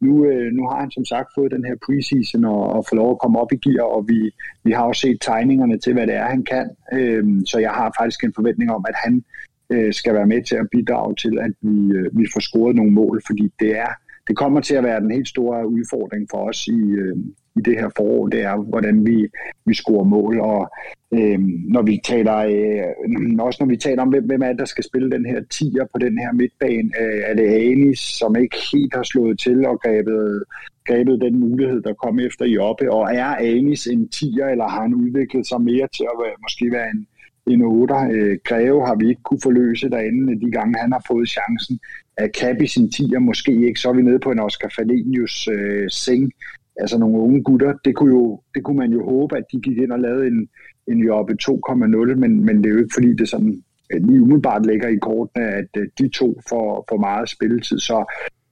nu, 0.01 0.27
øh, 0.27 0.53
nu 0.53 0.69
har 0.69 0.81
han 0.81 0.91
som 0.91 1.05
sagt 1.05 1.29
fået 1.35 1.51
den 1.51 1.65
her 1.65 1.77
preseason 1.87 2.45
og, 2.45 2.63
og 2.73 2.85
får 2.89 2.97
lov 2.97 3.11
at 3.11 3.19
komme 3.19 3.39
op 3.39 3.53
i 3.53 3.57
gear, 3.57 3.85
og 3.85 4.09
vi, 4.09 4.31
vi 4.65 4.73
har 4.73 4.85
også 4.85 5.01
set 5.01 5.19
tegningerne 5.21 5.79
til, 5.79 5.93
hvad 5.93 6.07
det 6.07 6.15
er, 6.15 6.27
han 6.27 6.45
kan. 6.45 6.71
Øh, 6.93 7.25
så 7.47 7.59
jeg 7.59 7.71
har 7.71 7.95
faktisk 8.01 8.25
en 8.25 8.35
forventning 8.35 8.73
om, 8.73 8.85
at 8.89 8.95
han 9.05 9.25
øh, 9.71 9.93
skal 9.93 10.15
være 10.15 10.27
med 10.27 10.43
til 10.43 10.57
at 10.57 10.69
bidrage 10.73 11.15
til, 11.15 11.39
at 11.39 11.53
vi, 11.61 11.93
øh, 11.93 12.19
vi 12.19 12.27
får 12.33 12.41
scoret 12.41 12.77
nogle 12.77 12.93
mål, 12.93 13.23
fordi 13.27 13.53
det 13.61 13.79
er 13.79 13.93
det 14.29 14.37
kommer 14.37 14.61
til 14.61 14.75
at 14.75 14.85
være 14.85 15.01
den 15.01 15.11
helt 15.11 15.29
store 15.29 15.69
udfordring 15.69 16.27
for 16.31 16.49
os 16.49 16.67
i, 16.67 16.81
øh, 16.81 17.17
i 17.57 17.61
det 17.61 17.75
her 17.81 17.89
forår, 17.97 18.29
det 18.29 18.43
er, 18.43 18.57
hvordan 18.57 19.07
vi, 19.07 19.29
vi 19.67 19.75
scorer 19.75 20.05
mål. 20.05 20.41
Og 20.41 20.71
øh, 21.19 21.39
når 21.75 21.83
vi 21.83 22.01
taler, 22.05 22.37
øh, 22.37 23.47
også 23.47 23.59
når 23.61 23.69
vi 23.69 23.77
taler 23.77 24.03
om, 24.03 24.09
hvem, 24.09 24.25
hvem 24.27 24.43
er 24.43 24.49
det, 24.49 24.59
der 24.59 24.65
skal 24.65 24.85
spille 24.85 25.11
den 25.11 25.27
her 25.27 25.41
tier 25.51 25.85
på 25.93 25.99
den 25.99 26.19
her 26.19 26.33
midtbane, 26.33 26.91
øh, 27.01 27.21
er 27.29 27.35
det 27.35 27.47
Anis, 27.47 28.01
som 28.01 28.37
ikke 28.37 28.57
helt 28.73 28.95
har 28.95 29.03
slået 29.03 29.39
til 29.39 29.67
og 29.67 29.81
grebet, 29.81 30.45
grebet 30.89 31.21
den 31.21 31.41
mulighed, 31.41 31.83
der 31.83 31.95
kom 31.95 32.19
efter 32.19 32.45
i 32.45 32.59
oppe, 32.59 32.93
og 32.93 33.15
er 33.15 33.25
Anis 33.25 33.87
en 33.87 34.09
tier, 34.09 34.47
eller 34.47 34.69
har 34.69 34.83
han 34.83 34.95
udviklet 34.95 35.47
sig 35.47 35.61
mere 35.61 35.89
til 35.97 36.05
at 36.13 36.17
være, 36.23 36.37
måske 36.43 36.73
være 36.73 36.91
en, 36.95 37.07
en 37.47 37.63
8. 37.63 37.95
Øh, 38.13 38.39
Greve 38.45 38.87
har 38.87 38.97
vi 39.01 39.09
ikke 39.09 39.23
kunne 39.23 39.41
forløse 39.43 39.91
derinde 39.91 40.41
de 40.47 40.51
gange, 40.51 40.79
han 40.79 40.93
har 40.93 41.05
fået 41.09 41.29
chancen. 41.29 41.79
Er 42.17 42.29
Kabi 42.41 42.67
sin 42.67 42.87
10'er 42.95 43.19
måske 43.19 43.53
ikke, 43.67 43.81
så 43.81 43.89
er 43.89 43.93
vi 43.95 44.03
nede 44.03 44.19
på 44.19 44.31
en 44.31 44.39
Oscar 44.39 44.73
Falenius 44.77 45.49
øh, 45.49 45.91
seng. 45.91 46.33
Altså 46.77 46.99
nogle 46.99 47.19
unge 47.19 47.43
gutter. 47.43 47.73
Det 47.85 47.97
kunne, 47.97 48.15
jo, 48.15 48.41
det 48.55 48.65
kunne 48.65 48.79
man 48.79 48.93
jo 48.93 49.05
håbe, 49.05 49.37
at 49.37 49.45
de 49.53 49.61
gik 49.61 49.79
ind 49.79 49.93
og 49.93 50.01
lavede 50.01 50.27
en, 50.27 50.49
en 50.89 50.99
job 50.99 51.31
2,0, 51.31 52.15
men, 52.15 52.45
men 52.47 52.57
det 52.57 52.67
er 52.67 52.71
jo 52.71 52.79
ikke 52.79 52.95
fordi, 52.95 53.15
det 53.15 53.29
sådan 53.29 53.63
lige 53.91 54.23
umiddelbart 54.23 54.67
ligger 54.67 54.89
i 54.89 54.97
kortene, 54.97 55.45
at 55.45 55.67
de 55.99 56.09
to 56.09 56.41
får, 56.49 56.85
får 56.89 56.99
meget 56.99 57.29
spilletid. 57.29 57.79
Så 57.79 58.05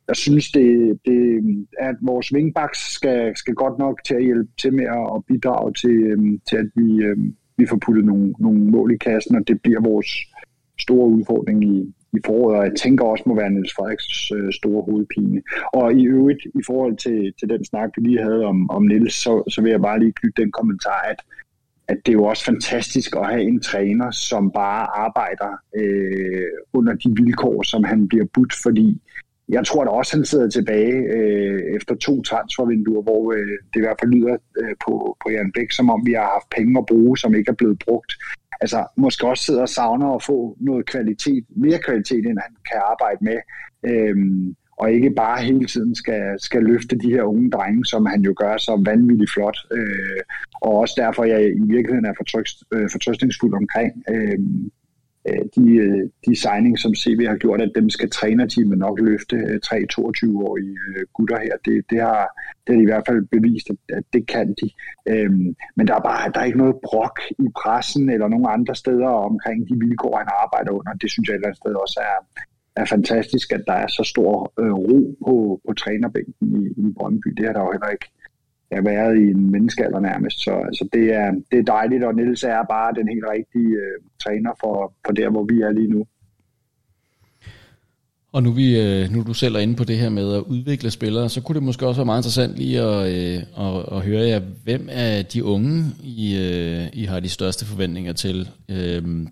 jeg 0.08 0.16
synes, 0.16 0.50
det, 0.50 0.98
det 1.06 1.42
at 1.78 1.96
vores 2.02 2.32
wingbacks 2.32 2.92
skal, 2.94 3.36
skal 3.36 3.54
godt 3.54 3.78
nok 3.78 4.04
til 4.04 4.14
at 4.14 4.24
hjælpe 4.24 4.50
til 4.60 4.74
med 4.74 4.84
at 4.84 5.22
bidrage 5.28 5.72
til, 5.72 5.96
øhm, 6.10 6.40
til 6.48 6.56
at 6.56 6.68
vi, 6.74 7.02
øhm, 7.04 7.36
vi 7.56 7.66
får 7.66 7.78
puttet 7.86 8.04
nogle, 8.04 8.34
nogle 8.38 8.60
mål 8.60 8.92
i 8.92 8.96
kassen, 8.96 9.36
og 9.36 9.48
det 9.48 9.62
bliver 9.62 9.80
vores 9.80 10.08
store 10.78 11.08
udfordring 11.08 11.64
i, 11.64 11.94
i 12.12 12.18
foråret, 12.26 12.58
og 12.58 12.64
jeg 12.64 12.74
tænker 12.82 13.04
også 13.04 13.24
må 13.26 13.34
være 13.34 13.50
Niels 13.50 13.74
Frederiks 13.76 14.32
øh, 14.36 14.52
store 14.52 14.82
hovedpine. 14.82 15.42
Og 15.72 15.92
i 15.94 16.04
øvrigt, 16.06 16.42
i 16.44 16.62
forhold 16.66 16.96
til, 16.96 17.32
til 17.38 17.48
den 17.48 17.64
snak, 17.64 17.90
vi 17.96 18.02
lige 18.02 18.22
havde 18.22 18.44
om, 18.44 18.70
om 18.70 18.82
Niels, 18.82 19.14
så, 19.14 19.42
så 19.48 19.62
vil 19.62 19.70
jeg 19.70 19.80
bare 19.80 19.98
lige 19.98 20.12
knytte 20.12 20.42
den 20.42 20.52
kommentar, 20.52 21.00
at, 21.10 21.20
at 21.92 21.98
det 22.06 22.12
er 22.12 22.20
jo 22.20 22.24
også 22.24 22.44
fantastisk 22.44 23.16
at 23.16 23.26
have 23.26 23.42
en 23.42 23.60
træner, 23.60 24.10
som 24.10 24.50
bare 24.50 24.84
arbejder 25.06 25.50
øh, 25.80 26.50
under 26.72 26.94
de 26.94 27.08
vilkår, 27.22 27.62
som 27.62 27.84
han 27.84 28.08
bliver 28.08 28.26
budt, 28.34 28.54
fordi 28.62 29.00
jeg 29.48 29.66
tror 29.66 29.84
da 29.84 29.90
også, 29.90 30.16
han 30.16 30.24
sidder 30.24 30.48
tilbage 30.48 30.96
øh, 31.16 31.60
efter 31.76 31.94
to 31.94 32.22
transfervinduer, 32.22 33.02
hvor 33.02 33.32
øh, 33.32 33.56
det 33.72 33.76
i 33.80 33.84
hvert 33.84 34.00
fald 34.00 34.10
lyder 34.10 34.36
øh, 34.60 34.74
på, 34.84 35.16
på 35.22 35.30
Jan 35.30 35.52
Bæk, 35.54 35.70
som 35.72 35.90
om 35.90 36.06
vi 36.06 36.12
har 36.12 36.28
haft 36.36 36.50
penge 36.56 36.78
at 36.78 36.86
bruge, 36.86 37.18
som 37.18 37.34
ikke 37.34 37.50
er 37.50 37.60
blevet 37.60 37.78
brugt. 37.86 38.12
Altså 38.60 38.86
måske 38.96 39.26
også 39.26 39.44
sidder 39.44 39.62
og 39.62 39.68
savner 39.68 40.14
at 40.14 40.22
få 40.22 40.56
noget 40.60 40.86
kvalitet, 40.86 41.44
mere 41.56 41.78
kvalitet, 41.78 42.24
end 42.26 42.38
han 42.46 42.54
kan 42.70 42.80
arbejde 42.92 43.20
med. 43.28 43.38
Øh, 43.90 44.16
og 44.76 44.92
ikke 44.92 45.10
bare 45.10 45.44
hele 45.44 45.66
tiden 45.66 45.94
skal, 45.94 46.22
skal 46.38 46.62
løfte 46.62 46.98
de 46.98 47.10
her 47.10 47.22
unge 47.22 47.50
drenge, 47.50 47.84
som 47.84 48.06
han 48.06 48.20
jo 48.20 48.34
gør 48.36 48.56
så 48.56 48.82
vanvittigt 48.86 49.32
flot. 49.34 49.58
Øh, 49.72 50.22
og 50.62 50.72
også 50.76 50.94
derfor 50.98 51.24
jeg 51.24 51.40
i 51.44 51.66
virkeligheden 51.74 52.06
er 52.06 52.14
fortrøst, 52.16 52.64
øh, 52.74 52.90
fortrøstningsfuld 52.92 53.54
omkring 53.54 53.92
øh, 54.08 54.38
øh 55.28 55.44
de, 55.56 55.66
øh, 55.84 56.02
de 56.26 56.36
signings, 56.36 56.82
som 56.82 56.94
CV 56.94 57.26
har 57.26 57.36
gjort, 57.36 57.60
at 57.60 57.72
dem 57.74 57.90
skal 57.90 58.10
trænerteamet 58.10 58.78
nok 58.78 59.00
løfte 59.00 59.36
øh, 59.36 59.60
tre 59.60 59.76
22-årige 59.94 60.76
øh, 60.88 61.06
gutter 61.14 61.38
her. 61.40 61.54
Det, 61.64 61.84
det, 61.90 62.00
har, 62.00 62.22
det 62.66 62.68
har 62.68 62.78
de 62.80 62.82
i 62.82 62.90
hvert 62.92 63.06
fald 63.08 63.22
bevist, 63.36 63.70
at, 63.70 63.96
at 63.96 64.04
det 64.12 64.26
kan 64.26 64.54
de. 64.60 64.68
Øhm, 65.08 65.56
men 65.76 65.86
der 65.88 65.94
er 65.94 66.04
bare 66.10 66.30
der 66.34 66.40
er 66.40 66.44
ikke 66.44 66.64
noget 66.64 66.76
brok 66.84 67.18
i 67.38 67.48
pressen 67.62 68.10
eller 68.10 68.28
nogen 68.28 68.46
andre 68.48 68.74
steder 68.76 69.08
omkring 69.08 69.68
de 69.68 69.74
vilkår, 69.84 70.16
han 70.16 70.28
arbejder 70.44 70.70
under. 70.78 70.92
Det 70.92 71.10
synes 71.10 71.28
jeg 71.28 71.34
et 71.34 71.36
eller 71.36 71.48
andet 71.48 71.62
sted 71.62 71.74
også 71.84 72.00
er, 72.10 72.16
er 72.76 72.84
fantastisk, 72.84 73.52
at 73.52 73.64
der 73.66 73.72
er 73.72 73.86
så 73.86 74.04
stor 74.04 74.52
øh, 74.60 74.72
ro 74.72 75.16
på, 75.26 75.60
på 75.68 75.74
trænerbænken 75.74 76.62
i, 76.62 76.80
i 76.80 76.92
Brøndby. 76.96 77.28
Det 77.28 77.46
har 77.46 77.52
der 77.52 77.60
jo 77.60 77.72
heller 77.72 77.88
ikke 77.88 78.08
er 78.70 78.82
været 78.82 79.16
i 79.16 79.30
en 79.30 79.50
menneskealder 79.50 80.00
nærmest. 80.00 80.44
Så 80.44 80.50
altså, 80.50 80.88
det, 80.92 81.14
er, 81.14 81.30
det 81.50 81.58
er 81.58 81.62
dejligt, 81.62 82.04
og 82.04 82.14
Niels 82.14 82.42
er 82.42 82.62
bare 82.70 82.94
den 82.94 83.08
helt 83.08 83.24
rigtige 83.30 83.72
øh, 83.84 83.98
træner 84.24 84.50
for, 84.60 84.92
for 85.06 85.12
der, 85.12 85.30
hvor 85.30 85.44
vi 85.44 85.60
er 85.60 85.72
lige 85.72 85.90
nu. 85.90 86.06
Og 88.32 88.42
nu, 88.42 88.50
vi, 88.52 88.80
øh, 88.80 89.10
nu 89.10 89.22
du 89.22 89.34
selv 89.34 89.54
er 89.54 89.58
inde 89.58 89.76
på 89.76 89.84
det 89.84 89.98
her 89.98 90.08
med 90.08 90.34
at 90.34 90.42
udvikle 90.42 90.90
spillere, 90.90 91.28
så 91.28 91.40
kunne 91.42 91.54
det 91.54 91.62
måske 91.62 91.86
også 91.86 92.00
være 92.00 92.06
meget 92.06 92.20
interessant 92.20 92.56
lige 92.56 92.80
at, 92.80 93.12
øh, 93.14 93.42
at, 93.58 93.96
at 93.96 94.00
høre 94.00 94.26
jer, 94.26 94.40
hvem 94.64 94.88
af 94.90 95.26
de 95.26 95.44
unge, 95.44 95.84
I, 96.02 96.36
øh, 96.36 96.86
I 96.92 97.04
har 97.04 97.20
de 97.20 97.28
største 97.28 97.66
forventninger 97.66 98.12
til? 98.12 98.48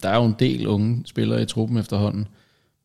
Der 0.02 0.08
er 0.08 0.16
jo 0.16 0.24
en 0.24 0.36
del 0.38 0.66
unge 0.66 1.02
spillere 1.06 1.42
i 1.42 1.46
truppen 1.46 1.78
efterhånden. 1.78 2.26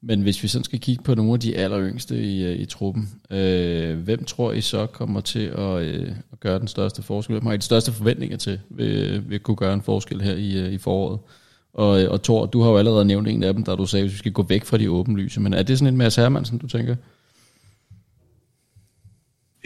Men 0.02 0.22
hvis 0.22 0.44
vi 0.44 0.48
sådan 0.48 0.64
skal 0.64 0.80
kigge 0.80 1.04
på 1.04 1.16
nogle 1.16 1.34
af 1.34 1.40
de 1.40 1.56
aller 1.56 1.82
yngste 1.82 2.24
i, 2.24 2.44
øh, 2.44 2.56
i 2.60 2.66
truppen, 2.66 3.10
øh, 3.32 3.98
hvem 3.98 4.26
tror 4.26 4.52
I 4.52 4.62
så 4.62 4.86
kommer 4.86 5.22
til 5.22 5.46
at, 5.58 5.82
øh, 5.82 6.12
at 6.32 6.40
gøre 6.40 6.60
den 6.60 6.68
største 6.68 7.04
forskel? 7.04 7.34
Hvem 7.34 7.46
har 7.46 7.54
I 7.54 7.58
de 7.58 7.62
største 7.62 7.92
forventninger 7.92 8.38
til, 8.38 8.60
vil, 8.70 9.24
vil 9.30 9.40
kunne 9.40 9.58
gøre 9.58 9.74
en 9.74 9.82
forskel 9.82 10.22
her 10.22 10.36
i, 10.36 10.58
øh, 10.58 10.74
i 10.74 10.78
foråret? 10.78 11.20
Og, 11.74 12.02
øh, 12.02 12.12
og 12.12 12.24
Thor, 12.24 12.46
du 12.46 12.62
har 12.62 12.70
jo 12.70 12.78
allerede 12.78 13.06
nævnt 13.06 13.28
en 13.28 13.44
af 13.44 13.54
dem, 13.54 13.64
der 13.64 13.76
du 13.76 13.86
sagde, 13.86 14.06
at 14.06 14.12
vi 14.12 14.18
skal 14.18 14.32
gå 14.32 14.44
væk 14.44 14.66
fra 14.66 14.78
de 14.78 14.92
åbenlyse. 14.92 15.40
Men 15.40 15.54
er 15.54 15.64
det 15.64 15.80
sådan 15.80 15.94
en 15.94 15.98
Mads 15.98 16.16
Hermansen, 16.16 16.58
du 16.58 16.68
tænker? 16.68 16.96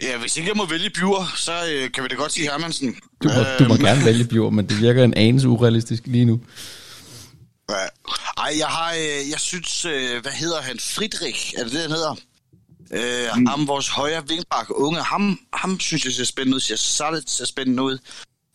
Ja, 0.02 0.18
hvis 0.18 0.36
ikke 0.36 0.48
jeg 0.48 0.56
må 0.56 0.66
vælge 0.66 0.90
Bjur, 0.90 1.36
så 1.36 1.52
øh, 1.52 1.92
kan 1.92 2.04
vi 2.04 2.08
da 2.08 2.14
godt 2.14 2.32
sige 2.32 2.50
Hermansen. 2.50 2.94
Du 3.22 3.28
må, 3.28 3.40
du 3.58 3.68
må 3.68 3.74
øhm. 3.74 3.84
gerne 3.84 4.04
vælge 4.04 4.24
Bjur, 4.24 4.50
men 4.50 4.68
det 4.68 4.80
virker 4.80 5.04
en 5.04 5.14
anelse 5.14 5.48
urealistisk 5.48 6.06
lige 6.06 6.24
nu. 6.24 6.40
Ja. 7.70 7.74
Ej, 8.40 8.54
jeg 8.58 8.66
har, 8.66 8.92
øh, 8.92 9.30
jeg 9.30 9.40
synes, 9.40 9.84
øh, 9.84 10.22
hvad 10.22 10.32
hedder 10.32 10.60
han? 10.60 10.78
Friedrich, 10.78 11.54
er 11.58 11.64
det 11.64 11.72
det, 11.72 11.80
han 11.80 11.90
hedder? 11.90 12.16
Øh, 12.90 13.36
mm. 13.36 13.46
Ham, 13.46 13.68
vores 13.68 13.88
højre 13.88 14.28
vingbak, 14.28 14.66
unge, 14.70 15.02
ham, 15.02 15.40
ham 15.52 15.80
synes 15.80 16.04
jeg 16.04 16.12
ser 16.12 16.24
spændende 16.24 16.56
ud, 16.56 16.60
ser 16.60 16.76
så 16.76 17.22
ser 17.26 17.44
spændende 17.44 17.82
ud. 17.82 17.98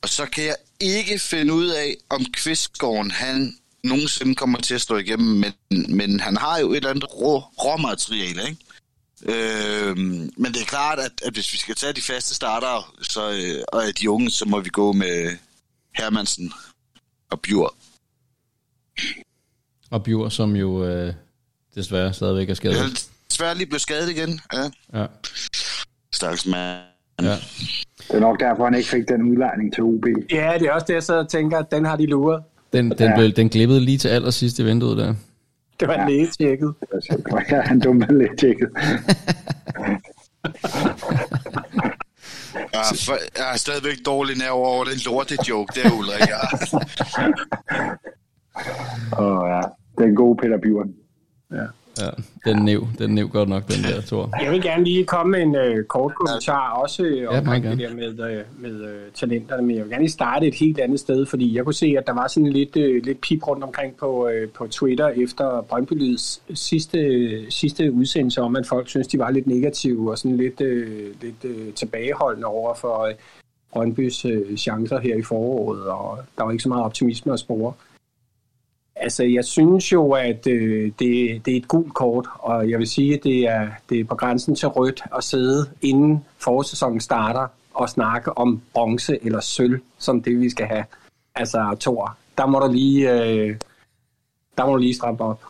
Og 0.02 0.10
så 0.10 0.26
kan 0.26 0.44
jeg 0.44 0.56
ikke 0.80 1.20
finde 1.20 1.54
ud 1.54 1.68
af, 1.68 1.96
om 2.10 2.26
Kvistgården, 2.34 3.12
han 3.12 3.58
nogensinde 3.84 4.36
kommer 4.36 4.60
til 4.60 4.76
at 4.76 4.82
stå 4.82 4.98
igennem, 4.98 5.28
men, 5.70 5.96
men 5.96 6.20
han 6.20 6.38
har 6.38 6.58
jo 6.60 6.72
et 6.72 6.76
eller 6.76 6.90
andet 6.90 7.14
rå, 7.14 7.40
råmateriale, 7.40 8.42
ikke? 8.50 8.58
Øh, 9.26 9.98
men 10.38 10.54
det 10.54 10.62
er 10.62 10.66
klart, 10.66 11.00
at, 11.00 11.12
at 11.22 11.34
hvis 11.34 11.54
vi 11.54 11.58
skal 11.58 11.76
tage 11.76 11.94
de 11.94 12.02
faste 12.02 12.36
starter 12.36 12.96
så, 13.02 13.32
øh, 13.32 13.64
og 13.68 13.84
de 14.00 14.10
unge, 14.10 14.32
så 14.32 14.46
må 14.46 14.60
vi 14.60 14.70
gå 14.70 14.94
med 14.94 15.38
Hermansen 15.96 16.54
og 17.32 17.42
Bjur. 17.42 17.76
Og 19.96 20.04
Bjur, 20.04 20.30
som 20.30 20.56
jo 20.56 20.86
øh, 20.86 21.14
desværre 21.76 22.14
stadigvæk 22.14 22.50
er 22.50 22.54
skadet. 22.54 22.76
Ja, 22.76 22.82
desværre 23.30 23.56
lige 23.56 23.68
blev 23.68 23.80
skadet 23.80 24.10
igen. 24.10 24.40
Ja. 24.54 25.00
ja. 25.00 25.06
Stakkels 26.14 26.46
mand. 26.46 26.82
Ja. 27.22 27.36
Det 28.08 28.16
er 28.16 28.20
nok 28.20 28.40
derfor, 28.40 28.64
han 28.64 28.74
ikke 28.74 28.90
fik 28.90 29.08
den 29.08 29.22
udlejning 29.22 29.74
til 29.74 29.84
UB. 29.84 30.06
Ja, 30.32 30.54
det 30.60 30.68
er 30.68 30.72
også 30.72 30.86
det, 30.88 30.94
jeg 30.94 31.04
så 31.04 31.26
tænker, 31.30 31.58
at 31.58 31.72
den 31.72 31.86
har 31.86 31.96
de 31.96 32.06
luret. 32.06 32.44
Den, 32.74 32.90
den, 32.90 33.10
ja. 33.10 33.16
blev, 33.16 33.32
den 33.32 33.50
glippede 33.50 33.80
lige 33.80 33.98
til 33.98 34.08
allersidst 34.08 34.60
i 34.60 34.64
vinduet 34.64 34.98
der. 34.98 35.14
Det 35.80 35.88
var 35.88 35.94
ja. 35.94 36.08
lægetjekket. 36.08 36.74
Ja, 37.52 37.62
han 37.62 37.80
dumme 37.80 38.08
lægetjekket. 38.10 38.70
jeg, 42.54 42.82
er, 42.82 43.14
jeg 43.38 43.54
er 43.54 43.58
stadigvæk 43.58 43.98
dårlig 44.06 44.38
nerve 44.38 44.66
over 44.68 44.84
den 44.84 45.00
lorte 45.06 45.38
joke 45.50 45.82
der, 45.82 45.92
Ulrik. 45.92 46.28
Ja. 46.28 46.42
Åh 49.20 49.38
oh, 49.38 49.50
ja, 49.50 49.62
den 49.98 50.16
gode 50.16 50.38
Peter 50.38 50.58
Bjørn. 50.58 50.94
Ja. 51.52 51.66
Ja, 52.00 52.10
den 52.46 52.66
nev, 52.66 52.88
den 53.00 53.16
nev 53.16 53.30
godt 53.30 53.50
nok, 53.50 53.68
den 53.68 53.84
der, 53.84 54.02
Thor. 54.02 54.30
Jeg 54.44 54.52
vil 54.52 54.62
gerne 54.62 54.84
lige 54.84 55.06
komme 55.06 55.32
med 55.32 55.42
en 55.42 55.78
uh, 55.78 55.84
kort 55.84 56.14
kommentar, 56.16 56.72
også 56.72 57.04
uh, 57.04 57.18
ja, 57.18 57.40
omkring 57.40 57.66
det 57.66 57.80
der 57.80 57.94
med, 57.94 58.10
uh, 58.10 58.62
med 58.62 58.82
uh, 58.82 59.14
talenterne, 59.14 59.68
men 59.68 59.76
jeg 59.76 59.84
vil 59.84 59.92
gerne 59.92 60.04
lige 60.04 60.12
starte 60.12 60.48
et 60.48 60.56
helt 60.56 60.80
andet 60.80 61.00
sted, 61.00 61.26
fordi 61.26 61.56
jeg 61.56 61.64
kunne 61.64 61.74
se, 61.74 61.96
at 61.98 62.08
der 62.08 62.14
var 62.14 62.28
sådan 62.28 62.50
lidt, 62.50 62.76
uh, 62.76 63.06
lidt 63.06 63.22
pip 63.22 63.48
rundt 63.48 63.64
omkring 63.64 63.96
på, 63.98 64.26
uh, 64.26 64.50
på 64.54 64.68
Twitter 64.68 65.08
efter 65.08 65.62
Brøndby 65.62 66.18
sidste, 66.54 67.52
sidste 67.52 67.92
udsendelse 67.92 68.42
om, 68.42 68.56
at 68.56 68.68
folk 68.68 68.88
synes, 68.88 69.08
de 69.08 69.20
var 69.20 69.32
lidt 69.32 69.48
negative 69.48 70.12
og 70.12 70.18
sådan 70.18 70.38
lidt, 70.38 70.62
uh, 70.62 71.22
lidt 71.22 71.46
uh, 71.46 71.74
tilbageholdende 71.74 72.48
over 72.48 72.74
for 72.74 73.08
uh, 73.08 73.14
Brøndbys 73.74 74.26
uh, 74.26 74.56
chancer 74.58 75.00
her 75.00 75.16
i 75.16 75.22
foråret, 75.22 75.84
og 75.84 76.20
der 76.38 76.44
var 76.44 76.52
ikke 76.52 76.64
så 76.64 76.70
meget 76.70 76.84
optimisme 76.84 77.34
at 77.34 77.40
spore. 77.40 77.74
Altså, 78.96 79.24
jeg 79.24 79.46
synes 79.46 79.92
jo, 79.92 80.12
at 80.12 80.48
øh, 80.48 80.92
det, 81.00 81.46
det 81.46 81.54
er 81.54 81.58
et 81.58 81.68
gult 81.68 81.94
kort, 81.94 82.28
og 82.40 82.70
jeg 82.70 82.80
vil 82.80 82.88
sige, 82.88 83.14
at 83.14 83.24
det 83.24 83.40
er, 83.40 83.70
det 83.90 84.00
er 84.00 84.04
på 84.04 84.16
grænsen 84.16 84.56
til 84.56 84.68
rødt 84.68 85.04
at 85.18 85.24
sidde 85.24 85.70
inden 85.82 86.26
forsæsonen 86.38 87.02
starter 87.02 87.48
og 87.74 87.90
snakke 87.90 88.38
om 88.38 88.62
bronze 88.74 89.18
eller 89.22 89.40
sølv, 89.40 89.82
som 89.98 90.22
det 90.22 90.42
vi 90.42 90.50
skal 90.50 90.66
have. 90.66 90.86
Altså, 91.36 91.78
Thor, 91.80 92.18
der 92.38 92.46
må 92.46 92.60
du 92.60 92.72
lige, 92.72 93.12
øh, 93.12 93.58
der 94.58 94.66
må 94.66 94.72
du 94.72 94.78
lige 94.78 94.96
stramme 94.96 95.22
op. 95.22 95.44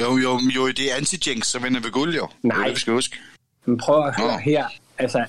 Jo, 0.00 0.16
jo, 0.16 0.38
jo, 0.56 0.68
det 0.68 0.92
er 0.92 0.96
anti 0.96 1.40
som 1.42 1.62
vinder 1.62 1.80
ved 1.80 1.90
guld, 1.90 2.16
jo. 2.16 2.28
Nej. 2.42 2.64
Det 2.64 2.74
vi 2.74 2.80
skal 2.80 2.92
huske. 2.92 3.16
Men 3.64 3.78
prøv 3.78 4.06
at 4.06 4.16
høre 4.20 4.38
her. 4.38 4.66
Altså, 4.98 5.24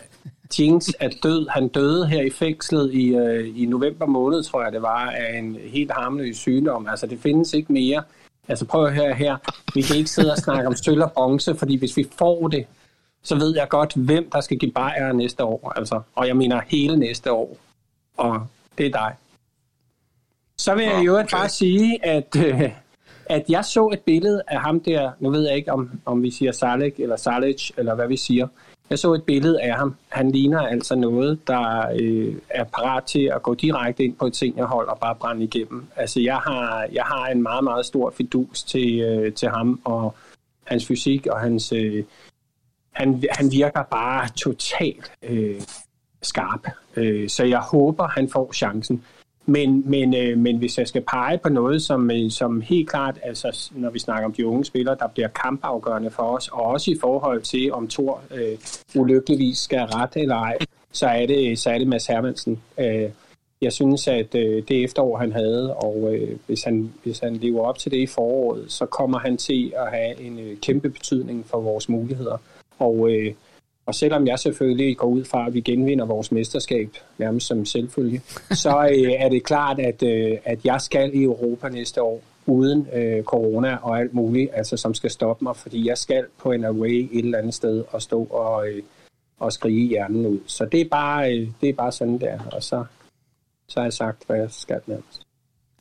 Jinx 0.59 0.87
er 0.99 1.09
død. 1.23 1.47
Han 1.49 1.67
døde 1.67 2.07
her 2.07 2.21
i 2.21 2.29
fængslet 2.29 2.93
i, 2.93 3.15
øh, 3.15 3.61
i 3.61 3.65
november 3.65 4.05
måned, 4.05 4.43
tror 4.43 4.63
jeg 4.63 4.71
det 4.71 4.81
var, 4.81 5.09
af 5.09 5.37
en 5.37 5.57
helt 5.63 5.91
harmløs 5.91 6.37
sygdom. 6.37 6.87
Altså, 6.87 7.07
det 7.07 7.19
findes 7.19 7.53
ikke 7.53 7.73
mere. 7.73 8.03
Altså, 8.47 8.65
prøv 8.65 8.85
at 8.85 8.93
høre 8.95 9.13
her. 9.13 9.37
Vi 9.75 9.81
kan 9.81 9.95
ikke 9.95 10.09
sidde 10.09 10.31
og 10.31 10.37
snakke 10.37 10.67
om 10.67 10.75
sølv 10.75 11.03
og 11.03 11.11
bronze, 11.11 11.55
fordi 11.55 11.77
hvis 11.77 11.97
vi 11.97 12.07
får 12.17 12.47
det, 12.47 12.65
så 13.23 13.35
ved 13.35 13.55
jeg 13.55 13.69
godt, 13.69 13.93
hvem 13.95 14.29
der 14.29 14.41
skal 14.41 14.57
give 14.57 14.71
bajer 14.71 15.13
næste 15.13 15.43
år. 15.43 15.73
Altså, 15.75 16.01
og 16.15 16.27
jeg 16.27 16.37
mener 16.37 16.61
hele 16.67 16.97
næste 16.97 17.31
år. 17.31 17.57
Og 18.17 18.47
det 18.77 18.85
er 18.85 18.91
dig. 18.91 19.15
Så 20.57 20.75
vil 20.75 20.85
jeg 20.85 21.05
jo 21.05 21.19
okay. 21.19 21.37
bare 21.37 21.49
sige, 21.49 22.05
at, 22.05 22.35
øh, 22.37 22.61
at 23.25 23.43
jeg 23.49 23.65
så 23.65 23.89
et 23.93 23.99
billede 23.99 24.41
af 24.47 24.61
ham 24.61 24.79
der, 24.79 25.11
nu 25.19 25.29
ved 25.29 25.47
jeg 25.47 25.55
ikke, 25.55 25.71
om, 25.71 25.89
om 26.05 26.23
vi 26.23 26.31
siger 26.31 26.51
Salek 26.51 26.99
eller 26.99 27.15
Salic, 27.15 27.71
eller 27.77 27.95
hvad 27.95 28.07
vi 28.07 28.17
siger. 28.17 28.47
Jeg 28.91 28.99
så 28.99 29.13
et 29.13 29.23
billede 29.23 29.61
af 29.61 29.75
ham. 29.75 29.95
Han 30.09 30.31
ligner 30.31 30.59
altså 30.59 30.95
noget, 30.95 31.47
der 31.47 31.87
øh, 31.99 32.35
er 32.49 32.63
parat 32.63 33.03
til 33.03 33.31
at 33.35 33.43
gå 33.43 33.53
direkte 33.53 34.03
ind 34.03 34.15
på 34.15 34.25
et 34.25 34.35
seniorhold 34.35 34.87
og 34.87 34.99
bare 34.99 35.15
brænde 35.15 35.43
igennem. 35.43 35.85
Altså, 35.95 36.19
jeg 36.19 36.37
har, 36.37 36.87
jeg 36.91 37.03
har 37.03 37.27
en 37.27 37.43
meget, 37.43 37.63
meget 37.63 37.85
stor 37.85 38.13
fidus 38.17 38.63
til, 38.63 38.99
øh, 38.99 39.33
til 39.33 39.49
ham 39.49 39.81
og 39.83 40.15
hans 40.63 40.87
fysik 40.87 41.27
og 41.27 41.39
hans... 41.39 41.73
Øh, 41.73 42.03
han, 42.91 43.23
han 43.31 43.51
virker 43.51 43.83
bare 43.83 44.29
totalt 44.35 45.11
øh, 45.23 45.61
skarp. 46.21 46.67
Øh, 46.95 47.29
så 47.29 47.43
jeg 47.43 47.59
håber, 47.59 48.07
han 48.07 48.29
får 48.29 48.53
chancen. 48.53 49.03
Men, 49.51 49.89
men, 49.89 50.15
øh, 50.15 50.37
men 50.37 50.57
hvis 50.57 50.77
jeg 50.77 50.87
skal 50.87 51.01
pege 51.01 51.37
på 51.37 51.49
noget, 51.49 51.81
som, 51.81 52.11
øh, 52.11 52.31
som 52.31 52.61
helt 52.61 52.89
klart, 52.89 53.19
altså 53.23 53.69
når 53.75 53.89
vi 53.89 53.99
snakker 53.99 54.25
om 54.25 54.33
de 54.33 54.47
unge 54.47 54.65
spillere, 54.65 54.97
der 54.99 55.07
bliver 55.07 55.27
kampafgørende 55.27 56.11
for 56.11 56.23
os, 56.23 56.47
og 56.47 56.61
også 56.61 56.91
i 56.91 56.97
forhold 57.01 57.41
til, 57.41 57.73
om 57.73 57.87
Thor 57.87 58.21
øh, 58.31 58.57
ulykkeligvis 58.95 59.57
skal 59.57 59.79
rette 59.79 60.19
eller 60.19 60.35
ej, 60.35 60.57
så 60.91 61.07
er 61.07 61.25
det, 61.25 61.59
så 61.59 61.69
er 61.69 61.77
det 61.77 61.87
Mads 61.87 62.07
Hermansen. 62.07 62.61
Øh, 62.79 63.09
jeg 63.61 63.73
synes, 63.73 64.07
at 64.07 64.35
øh, 64.35 64.63
det 64.67 64.83
efterår, 64.83 65.17
han 65.17 65.31
havde, 65.31 65.75
og 65.75 66.15
øh, 66.15 66.37
hvis, 66.47 66.63
han, 66.63 66.93
hvis 67.03 67.19
han 67.19 67.35
lever 67.35 67.65
op 67.65 67.77
til 67.77 67.91
det 67.91 67.97
i 67.97 68.07
foråret, 68.07 68.71
så 68.71 68.85
kommer 68.85 69.19
han 69.19 69.37
til 69.37 69.73
at 69.75 69.91
have 69.91 70.21
en 70.21 70.39
øh, 70.39 70.57
kæmpe 70.57 70.89
betydning 70.89 71.45
for 71.45 71.61
vores 71.61 71.89
muligheder. 71.89 72.37
Og 72.79 73.11
øh, 73.11 73.33
og 73.85 73.95
selvom 73.95 74.27
jeg 74.27 74.39
selvfølgelig 74.39 74.97
går 74.97 75.07
ud 75.07 75.23
fra, 75.23 75.47
at 75.47 75.53
vi 75.53 75.61
genvinder 75.61 76.05
vores 76.05 76.31
mesterskab 76.31 76.89
nærmest 77.17 77.47
som 77.47 77.65
selvfølge, 77.65 78.21
så 78.51 78.89
øh, 78.91 79.11
er 79.11 79.29
det 79.29 79.43
klart, 79.43 79.79
at, 79.79 80.03
øh, 80.03 80.37
at 80.45 80.65
jeg 80.65 80.81
skal 80.81 81.15
i 81.15 81.23
Europa 81.23 81.69
næste 81.69 82.01
år 82.01 82.21
uden 82.45 82.87
øh, 82.93 83.23
corona 83.23 83.75
og 83.75 83.99
alt 83.99 84.13
muligt, 84.13 84.49
altså 84.53 84.77
som 84.77 84.93
skal 84.93 85.11
stoppe 85.11 85.43
mig, 85.43 85.55
fordi 85.55 85.87
jeg 85.87 85.97
skal 85.97 86.25
på 86.37 86.51
en 86.51 86.65
away 86.65 87.09
et 87.11 87.25
eller 87.25 87.37
andet 87.37 87.53
sted 87.53 87.83
og 87.91 88.01
stå 88.01 88.23
og, 88.23 88.67
øh, 88.67 88.83
og 89.39 89.53
skrige 89.53 89.87
hjernen 89.87 90.25
ud. 90.25 90.39
Så 90.45 90.65
det 90.65 90.81
er 90.81 90.89
bare, 90.91 91.33
øh, 91.33 91.47
det 91.61 91.69
er 91.69 91.73
bare 91.73 91.91
sådan 91.91 92.17
der, 92.17 92.39
og 92.51 92.63
så, 92.63 92.83
så 93.67 93.79
har 93.79 93.85
jeg 93.85 93.93
sagt, 93.93 94.23
hvad 94.27 94.37
jeg 94.37 94.51
skal 94.51 94.81
nærmest. 94.85 95.21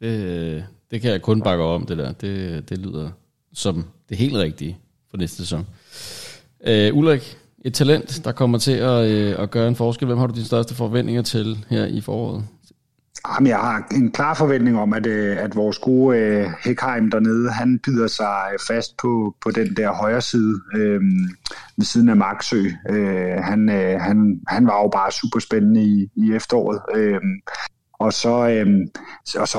Det, 0.00 0.64
det 0.90 1.00
kan 1.00 1.10
jeg 1.10 1.22
kun 1.22 1.42
bakke 1.42 1.64
om, 1.64 1.86
det 1.86 1.98
der. 1.98 2.12
Det, 2.12 2.68
det 2.68 2.78
lyder 2.78 3.10
som 3.52 3.84
det 4.08 4.16
helt 4.16 4.36
rigtige 4.36 4.78
for 5.10 5.16
næste 5.16 5.36
sæson. 5.36 5.66
Øh, 6.64 6.96
Ulrik, 6.96 7.39
et 7.64 7.74
talent, 7.74 8.24
der 8.24 8.32
kommer 8.32 8.58
til 8.58 8.72
at, 8.72 9.10
øh, 9.10 9.42
at 9.42 9.50
gøre 9.50 9.68
en 9.68 9.76
forskel. 9.76 10.06
Hvem 10.06 10.18
har 10.18 10.26
du 10.26 10.34
dine 10.34 10.46
største 10.46 10.74
forventninger 10.74 11.22
til 11.22 11.64
her 11.68 11.84
i 11.86 12.00
foråret? 12.00 12.44
Jamen, 13.28 13.46
jeg 13.46 13.58
har 13.58 13.86
en 13.94 14.12
klar 14.12 14.34
forventning 14.34 14.78
om, 14.78 14.92
at, 14.92 15.06
øh, 15.06 15.36
at 15.36 15.56
vores 15.56 15.78
gode 15.78 16.18
øh, 16.18 16.46
Hekheim 16.64 17.10
dernede, 17.10 17.50
han 17.50 17.78
bider 17.78 18.06
sig 18.06 18.42
fast 18.68 18.96
på, 18.96 19.34
på 19.42 19.50
den 19.50 19.76
der 19.76 19.92
højre 19.92 20.20
side 20.20 20.60
øh, 20.76 21.00
ved 21.76 21.84
siden 21.84 22.08
af 22.08 22.16
Marksø. 22.16 22.62
Øh, 22.90 23.36
han, 23.42 23.68
øh, 23.68 24.00
han, 24.00 24.40
han 24.48 24.66
var 24.66 24.82
jo 24.82 24.88
bare 24.88 25.12
super 25.12 25.40
spændende 25.40 25.82
i, 25.82 26.08
i 26.16 26.32
efteråret. 26.34 26.80
Øh, 26.94 27.20
og 28.00 28.12
så, 28.12 28.48
øh, 28.48 28.66
og 29.36 29.48
så 29.48 29.58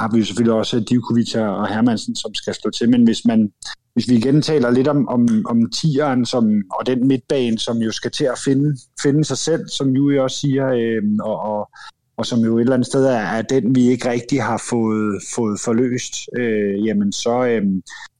har 0.00 0.10
vi 0.12 0.18
jo 0.18 0.24
selvfølgelig 0.24 0.54
også 0.54 0.80
Divkovic 0.80 1.34
og 1.34 1.68
Hermansen, 1.68 2.16
som 2.16 2.34
skal 2.34 2.54
slå 2.54 2.70
til. 2.70 2.90
Men 2.90 3.04
hvis 3.04 3.24
man, 3.24 3.50
hvis 3.94 4.08
vi 4.08 4.14
igen 4.14 4.42
taler 4.42 4.70
lidt 4.70 4.88
om, 4.88 5.08
om, 5.08 5.28
om 5.46 5.70
tieren 5.70 6.26
som, 6.26 6.62
og 6.72 6.86
den 6.86 7.08
midtbane, 7.08 7.58
som 7.58 7.76
jo 7.76 7.92
skal 7.92 8.10
til 8.10 8.24
at 8.24 8.38
finde, 8.44 8.76
finde 9.02 9.24
sig 9.24 9.38
selv, 9.38 9.68
som 9.68 9.88
Juri 9.88 10.18
også 10.18 10.36
siger, 10.36 10.68
øh, 10.68 11.02
og, 11.20 11.40
og, 11.40 11.70
og 12.16 12.26
som 12.26 12.38
jo 12.38 12.56
et 12.56 12.60
eller 12.60 12.74
andet 12.74 12.86
sted 12.86 13.04
er, 13.04 13.18
er 13.18 13.42
den, 13.42 13.74
vi 13.74 13.88
ikke 13.88 14.10
rigtig 14.10 14.42
har 14.42 14.62
fået, 14.70 15.22
fået 15.34 15.60
forløst, 15.64 16.14
øh, 16.38 16.86
jamen 16.86 17.12
så, 17.12 17.44
øh, 17.44 17.62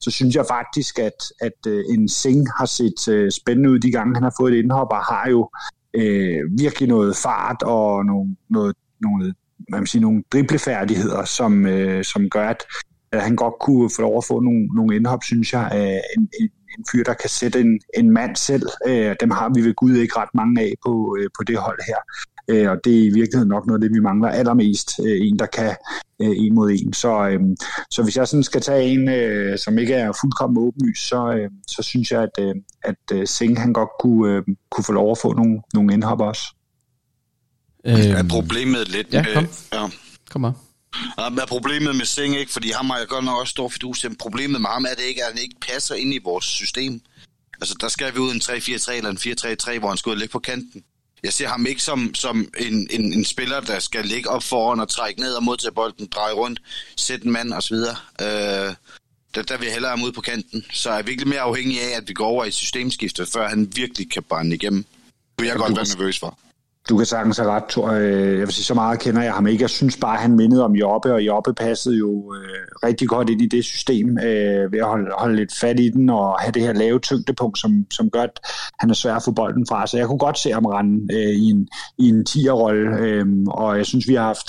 så 0.01 0.11
synes 0.11 0.35
jeg 0.35 0.45
faktisk, 0.45 0.99
at, 0.99 1.19
at 1.41 1.67
øh, 1.67 1.83
en 1.89 2.09
Sing 2.09 2.47
har 2.57 2.65
set 2.65 3.07
øh, 3.07 3.31
spændende 3.31 3.69
ud 3.69 3.79
de 3.79 3.91
gange, 3.91 4.15
han 4.15 4.23
har 4.23 4.33
fået 4.39 4.53
et 4.53 4.63
indhop, 4.63 4.87
og 4.91 4.97
har 4.97 5.29
jo 5.29 5.49
øh, 5.93 6.39
virkelig 6.59 6.89
noget 6.89 7.15
fart 7.15 7.63
og 7.63 8.05
nogle, 8.05 8.35
noget, 8.49 8.75
noget, 9.01 9.35
man 9.69 9.87
sige, 9.87 10.01
nogle 10.01 10.23
driblefærdigheder, 10.33 11.25
som, 11.25 11.65
øh, 11.65 12.03
som 12.03 12.29
gør, 12.29 12.49
at 12.49 12.63
at 13.11 13.21
han 13.21 13.35
godt 13.35 13.53
kunne 13.61 13.89
få 13.95 14.01
lov 14.01 14.17
at 14.17 14.25
få 14.25 14.39
nogle, 14.39 14.65
nogle 14.75 14.95
indhop, 14.95 15.23
synes 15.23 15.53
jeg, 15.53 15.69
af 15.71 16.01
en, 16.17 16.29
en, 16.39 16.49
en 16.77 16.85
fyr, 16.91 17.03
der 17.03 17.13
kan 17.13 17.29
sætte 17.29 17.59
en, 17.59 17.79
en 17.97 18.11
mand 18.11 18.35
selv. 18.35 18.67
Øh, 18.87 19.15
dem 19.19 19.31
har 19.31 19.51
vi 19.55 19.61
ved 19.61 19.73
Gud 19.73 19.95
ikke 19.95 20.17
ret 20.17 20.29
mange 20.33 20.61
af 20.61 20.73
på, 20.85 21.17
øh, 21.19 21.29
på 21.37 21.43
det 21.43 21.57
hold 21.57 21.79
her. 21.87 21.97
Øh, 22.47 22.71
og 22.71 22.77
det 22.83 22.93
er 22.93 23.03
i 23.03 23.13
virkeligheden 23.13 23.49
nok 23.49 23.67
noget 23.67 23.83
af 23.83 23.89
det, 23.89 23.95
vi 23.95 23.99
mangler 23.99 24.29
allermest. 24.29 24.99
Øh, 25.05 25.27
en, 25.27 25.39
der 25.39 25.45
kan 25.45 25.75
øh, 26.21 26.31
en 26.37 26.55
mod 26.55 26.71
en. 26.71 26.93
Så, 26.93 27.27
øh, 27.27 27.39
så 27.91 28.03
hvis 28.03 28.17
jeg 28.17 28.27
sådan 28.27 28.43
skal 28.43 28.61
tage 28.61 28.83
en, 28.83 29.09
øh, 29.09 29.57
som 29.57 29.77
ikke 29.77 29.93
er 29.93 30.11
fuldkommen 30.21 30.63
åbenlys, 30.63 30.99
så, 30.99 31.33
øh, 31.33 31.49
så 31.67 31.83
synes 31.83 32.11
jeg, 32.11 32.23
at, 32.23 32.35
øh, 32.39 32.55
at 32.83 32.95
øh, 33.13 33.27
Singh 33.27 33.59
han 33.59 33.73
godt 33.73 33.89
kunne, 33.99 34.35
øh, 34.35 34.43
kunne 34.71 34.83
få 34.83 34.91
lov 34.91 35.11
at 35.11 35.17
få 35.17 35.33
nogle, 35.33 35.61
nogle 35.73 35.93
indhop 35.93 36.21
også. 36.21 36.43
Øh, 37.85 38.05
er 38.05 38.23
problemet 38.29 38.89
lidt... 38.89 39.13
Ja, 39.13 39.25
kom. 39.33 39.43
Øh, 39.43 39.49
ja. 39.73 39.87
Kom 40.29 40.41
med. 40.41 40.51
Ja, 41.17 41.29
men 41.29 41.39
problemet 41.47 41.95
med 41.95 42.05
Seng, 42.05 42.35
ikke, 42.35 42.51
fordi 42.51 42.71
ham 42.71 42.89
har 42.89 42.97
jeg 42.97 43.07
godt 43.07 43.25
nok 43.25 43.39
også 43.39 43.51
stor 43.51 43.69
fidus 43.69 43.99
til, 43.99 44.17
problemet 44.17 44.61
med 44.61 44.69
ham 44.69 44.85
er 44.85 44.93
det 44.93 45.03
ikke, 45.03 45.23
at 45.23 45.33
han 45.33 45.41
ikke 45.41 45.55
passer 45.61 45.95
ind 45.95 46.13
i 46.13 46.19
vores 46.23 46.45
system. 46.45 47.01
Altså, 47.61 47.75
der 47.81 47.87
skal 47.87 48.13
vi 48.13 48.19
ud 48.19 48.31
en 48.31 48.41
3-4-3 48.41 48.91
eller 48.91 49.09
en 49.09 49.17
4-3-3, 49.75 49.79
hvor 49.79 49.87
han 49.87 49.97
skal 49.97 50.17
ligge 50.17 50.31
på 50.31 50.39
kanten. 50.39 50.83
Jeg 51.23 51.33
ser 51.33 51.47
ham 51.47 51.65
ikke 51.65 51.83
som, 51.83 52.15
som 52.15 52.51
en, 52.57 52.87
en, 52.91 53.13
en 53.13 53.25
spiller, 53.25 53.59
der 53.59 53.79
skal 53.79 54.05
ligge 54.05 54.29
op 54.29 54.43
foran 54.43 54.79
og 54.79 54.89
trække 54.89 55.19
ned 55.21 55.33
og 55.33 55.43
modtage 55.43 55.71
bolden, 55.71 56.07
dreje 56.07 56.33
rundt, 56.33 56.61
sætte 56.97 57.25
en 57.25 57.31
mand 57.31 57.53
osv. 57.53 57.75
Øh, 57.75 58.75
der, 59.35 59.41
der 59.41 59.57
vil 59.57 59.65
jeg 59.65 59.73
hellere 59.73 59.97
have 59.97 60.07
ud 60.07 60.11
på 60.11 60.21
kanten. 60.21 60.65
Så 60.71 60.89
er 60.89 60.95
jeg 60.95 61.07
virkelig 61.07 61.27
mere 61.27 61.39
afhængig 61.39 61.81
af, 61.81 61.97
at 61.97 62.03
vi 62.07 62.13
går 62.13 62.25
over 62.25 62.45
i 62.45 62.51
systemskiftet, 62.51 63.27
før 63.27 63.47
han 63.47 63.75
virkelig 63.75 64.11
kan 64.11 64.23
brænde 64.23 64.55
igennem. 64.55 64.83
Det 64.83 64.91
vil 65.37 65.47
jeg 65.47 65.57
godt 65.57 65.75
være 65.75 65.85
nervøs 65.97 66.19
for. 66.19 66.39
Du 66.89 66.97
kan 66.97 67.05
sagtens 67.05 67.37
have 67.37 67.51
ret, 67.51 67.63
Thor. 67.69 67.91
Jeg 67.91 68.39
vil 68.39 68.51
sige, 68.51 68.65
så 68.65 68.73
meget 68.73 68.99
kender 68.99 69.21
jeg 69.21 69.33
ham 69.33 69.47
ikke. 69.47 69.61
Jeg 69.61 69.69
synes 69.69 69.97
bare, 69.97 70.13
at 70.13 70.21
han 70.21 70.35
mindede 70.35 70.65
om 70.65 70.75
Jobbe, 70.75 71.13
og 71.13 71.21
Jobbe 71.21 71.53
passede 71.53 71.97
jo 71.97 72.33
øh, 72.35 72.87
rigtig 72.87 73.07
godt 73.07 73.29
ind 73.29 73.41
i 73.41 73.47
det 73.47 73.65
system 73.65 74.17
øh, 74.17 74.71
ved 74.71 74.79
at 74.79 74.85
holde, 74.85 75.11
holde 75.17 75.35
lidt 75.35 75.55
fat 75.55 75.79
i 75.79 75.89
den 75.89 76.09
og 76.09 76.39
have 76.39 76.51
det 76.51 76.61
her 76.61 76.73
lave 76.73 76.99
tyngdepunkt, 76.99 77.59
som, 77.59 77.85
som 77.91 78.09
gør, 78.09 78.23
at 78.23 78.39
han 78.79 78.89
er 78.89 78.93
svær 78.93 79.15
at 79.15 79.23
få 79.23 79.31
bolden 79.31 79.65
fra. 79.69 79.87
Så 79.87 79.97
jeg 79.97 80.07
kunne 80.07 80.19
godt 80.19 80.39
se 80.39 80.51
ham 80.51 80.65
rende 80.65 81.13
øh, 81.13 81.29
i 81.29 81.49
en, 81.49 81.67
i 81.97 82.09
en 82.09 82.25
10'er-rolle, 82.29 82.97
øh, 82.97 83.25
og 83.47 83.77
jeg 83.77 83.85
synes, 83.85 84.07
vi 84.07 84.13
har 84.13 84.23
haft 84.23 84.47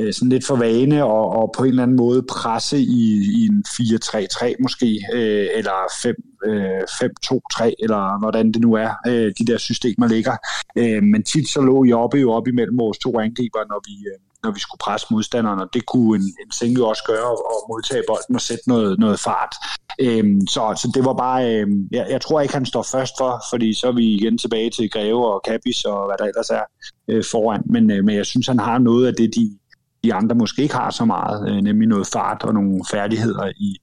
øh, 0.00 0.12
sådan 0.12 0.28
lidt 0.28 0.46
for 0.46 0.56
vane 0.56 1.04
og, 1.04 1.28
og 1.30 1.54
på 1.56 1.62
en 1.62 1.68
eller 1.68 1.82
anden 1.82 1.96
måde 1.96 2.22
presse 2.22 2.78
i, 2.78 3.02
i 3.40 3.46
en 3.46 3.64
4-3-3 3.66 4.54
måske, 4.62 5.00
øh, 5.12 5.48
eller 5.54 5.76
5, 6.02 6.14
øh, 6.44 6.82
5-2-3, 6.82 7.74
eller 7.78 8.18
hvordan 8.18 8.52
det 8.52 8.62
nu 8.62 8.72
er, 8.72 8.90
øh, 9.06 9.32
de 9.38 9.46
der 9.46 9.58
systemer 9.58 10.08
ligger. 10.08 10.36
Øh, 10.76 11.02
men 11.02 11.22
tit 11.22 11.48
så 11.48 11.60
lå 11.60 11.84
I 11.84 11.92
oppe 11.92 12.18
jo 12.18 12.32
op 12.32 12.48
imellem 12.48 12.78
vores 12.78 12.98
to 12.98 13.20
angriber, 13.20 13.58
når 13.68 13.80
vi, 13.88 13.94
øh, 14.10 14.18
når 14.44 14.50
vi 14.50 14.60
skulle 14.60 14.78
presse 14.78 15.06
modstanderen, 15.10 15.60
og 15.60 15.68
det 15.74 15.86
kunne 15.86 16.16
en, 16.18 16.22
en 16.22 16.52
Seng 16.52 16.78
jo 16.78 16.88
også 16.88 17.04
gøre, 17.06 17.30
og 17.30 17.58
modtage 17.68 18.02
bolden 18.08 18.34
og 18.34 18.40
sætte 18.40 18.68
noget, 18.68 18.98
noget 18.98 19.20
fart. 19.20 19.54
Øhm, 20.00 20.46
så, 20.46 20.60
så 20.82 20.90
det 20.94 21.04
var 21.04 21.14
bare, 21.14 21.54
øhm, 21.54 21.88
jeg, 21.92 22.06
jeg 22.10 22.20
tror 22.20 22.40
ikke, 22.40 22.54
han 22.54 22.66
står 22.66 22.82
først 22.92 23.14
for, 23.18 23.42
fordi 23.50 23.74
så 23.74 23.86
er 23.88 23.92
vi 23.92 24.06
igen 24.06 24.38
tilbage 24.38 24.70
til 24.70 24.90
Greve 24.90 25.32
og 25.32 25.42
Kabis 25.42 25.84
og 25.84 26.06
hvad 26.06 26.16
der 26.18 26.24
ellers 26.24 26.50
er 26.50 26.64
øh, 27.08 27.24
foran. 27.30 27.62
Men, 27.66 27.90
øh, 27.90 28.04
men 28.04 28.16
jeg 28.16 28.26
synes, 28.26 28.46
han 28.46 28.58
har 28.58 28.78
noget 28.78 29.06
af 29.06 29.14
det, 29.14 29.34
de, 29.34 29.58
de 30.04 30.14
andre 30.14 30.34
måske 30.34 30.62
ikke 30.62 30.74
har 30.74 30.90
så 30.90 31.04
meget, 31.04 31.50
øh, 31.50 31.56
nemlig 31.56 31.88
noget 31.88 32.06
fart 32.06 32.42
og 32.42 32.54
nogle 32.54 32.80
færdigheder 32.90 33.52
i, 33.56 33.76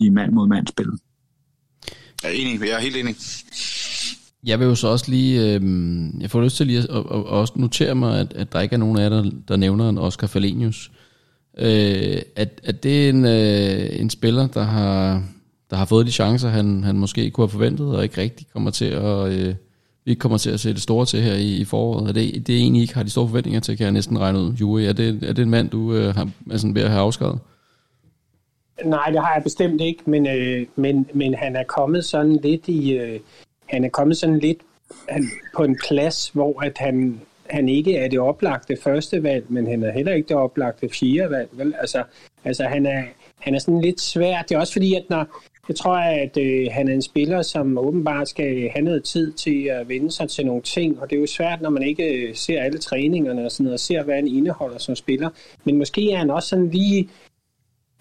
i 0.00 0.08
mand 0.08 0.32
mod 0.32 0.48
mand 0.48 0.66
spil. 0.66 0.90
Jeg 2.22 2.30
er 2.30 2.34
enig, 2.34 2.60
jeg 2.60 2.70
er 2.70 2.80
helt 2.80 2.96
enig. 2.96 3.16
Jeg 4.44 4.58
vil 4.58 4.66
jo 4.66 4.74
så 4.74 4.88
også 4.88 5.10
lige, 5.10 5.54
øh, 5.54 5.62
jeg 6.20 6.30
får 6.30 6.42
lyst 6.42 6.56
til 6.56 6.66
lige 6.66 6.78
at, 6.78 6.88
at, 6.90 6.96
at 6.96 7.26
også 7.26 7.52
notere 7.56 7.94
mig, 7.94 8.20
at, 8.20 8.32
at 8.32 8.52
der 8.52 8.60
ikke 8.60 8.74
er 8.74 8.78
nogen 8.78 8.98
af 8.98 9.02
jer, 9.02 9.08
der, 9.08 9.30
der 9.48 9.56
nævner 9.56 9.88
en 9.88 9.98
Oscar 9.98 10.26
Falenius. 10.26 10.90
Øh, 11.58 12.22
at, 12.36 12.60
at 12.64 12.82
det 12.82 13.04
er 13.04 13.08
en, 13.08 13.24
øh, 13.24 14.00
en 14.00 14.10
spiller, 14.10 14.46
der 14.46 14.62
har, 14.62 15.22
der 15.70 15.76
har 15.76 15.84
fået 15.84 16.06
de 16.06 16.12
chancer, 16.12 16.48
han, 16.48 16.84
han 16.84 16.96
måske 16.96 17.30
kunne 17.30 17.42
have 17.42 17.50
forventet, 17.52 17.86
og 17.86 18.02
ikke 18.02 18.20
rigtig 18.20 18.46
kommer 18.52 18.70
til 18.70 18.84
at, 18.84 19.32
øh, 19.32 19.54
vi 20.04 20.10
ikke 20.10 20.20
kommer 20.20 20.38
til 20.38 20.50
at 20.50 20.60
se 20.60 20.72
det 20.74 20.82
store 20.82 21.06
til 21.06 21.22
her 21.22 21.34
i, 21.34 21.56
i 21.56 21.64
foråret. 21.64 22.08
Er 22.08 22.12
det, 22.12 22.46
det 22.46 22.54
er 22.54 22.58
egentlig 22.58 22.82
ikke 22.82 22.94
har 22.94 23.02
de 23.02 23.10
store 23.10 23.28
forventninger 23.28 23.60
til, 23.60 23.76
kan 23.76 23.84
jeg 23.84 23.92
næsten 23.92 24.18
regne 24.18 24.38
ud. 24.38 24.52
Juri, 24.52 24.86
er 24.86 24.92
det, 24.92 25.22
er 25.22 25.32
det 25.32 25.42
en 25.42 25.50
mand, 25.50 25.70
du 25.70 25.94
øh, 25.94 26.14
har, 26.14 26.30
er 26.50 26.56
sådan 26.56 26.74
ved 26.74 26.82
at 26.82 26.90
have 26.90 27.02
afskrevet? 27.02 27.38
Nej, 28.84 29.10
det 29.10 29.20
har 29.20 29.34
jeg 29.34 29.42
bestemt 29.42 29.80
ikke, 29.80 30.02
men, 30.06 30.26
øh, 30.26 30.66
men, 30.76 31.06
men 31.14 31.34
han 31.34 31.56
er 31.56 31.64
kommet 31.64 32.04
sådan 32.04 32.36
lidt 32.36 32.68
i, 32.68 32.92
øh, 32.92 33.20
han 33.66 33.84
er 33.84 33.88
kommet 33.88 34.16
sådan 34.16 34.38
lidt 34.38 34.58
han, 35.08 35.24
på 35.56 35.64
en 35.64 35.78
plads, 35.88 36.28
hvor 36.28 36.62
at 36.62 36.78
han, 36.78 37.20
han 37.50 37.68
ikke 37.68 37.96
er 37.96 38.08
det 38.08 38.18
oplagte 38.18 38.76
første 38.82 39.22
valg, 39.22 39.44
men 39.48 39.66
han 39.66 39.82
er 39.82 39.92
heller 39.92 40.12
ikke 40.12 40.28
det 40.28 40.36
oplagte 40.36 40.88
fjerde 40.88 41.30
valg. 41.30 41.48
Vel? 41.52 41.74
Altså, 41.80 42.02
altså 42.44 42.64
han, 42.64 42.86
er, 42.86 43.02
han 43.38 43.54
er 43.54 43.58
sådan 43.58 43.80
lidt 43.80 44.00
svær. 44.00 44.42
Det 44.42 44.54
er 44.54 44.58
også 44.58 44.72
fordi, 44.72 44.94
at 44.94 45.04
når, 45.10 45.26
jeg 45.68 45.76
tror, 45.76 45.96
at 45.96 46.36
øh, 46.36 46.66
han 46.70 46.88
er 46.88 46.92
en 46.92 47.02
spiller, 47.02 47.42
som 47.42 47.78
åbenbart 47.78 48.28
skal 48.28 48.70
have 48.70 48.84
noget 48.84 49.04
tid 49.04 49.32
til 49.32 49.64
at 49.64 49.88
vende 49.88 50.10
sig 50.10 50.28
til 50.28 50.46
nogle 50.46 50.62
ting, 50.62 51.00
og 51.00 51.10
det 51.10 51.16
er 51.16 51.20
jo 51.20 51.26
svært, 51.26 51.60
når 51.60 51.70
man 51.70 51.82
ikke 51.82 52.28
øh, 52.28 52.34
ser 52.34 52.62
alle 52.62 52.78
træningerne 52.78 53.44
og 53.44 53.52
sådan 53.52 53.64
noget, 53.64 53.74
og 53.74 53.80
ser, 53.80 54.02
hvad 54.02 54.14
han 54.14 54.28
indeholder 54.28 54.78
som 54.78 54.96
spiller. 54.96 55.30
Men 55.64 55.78
måske 55.78 56.12
er 56.12 56.18
han 56.18 56.30
også 56.30 56.48
sådan 56.48 56.70
lige 56.70 57.08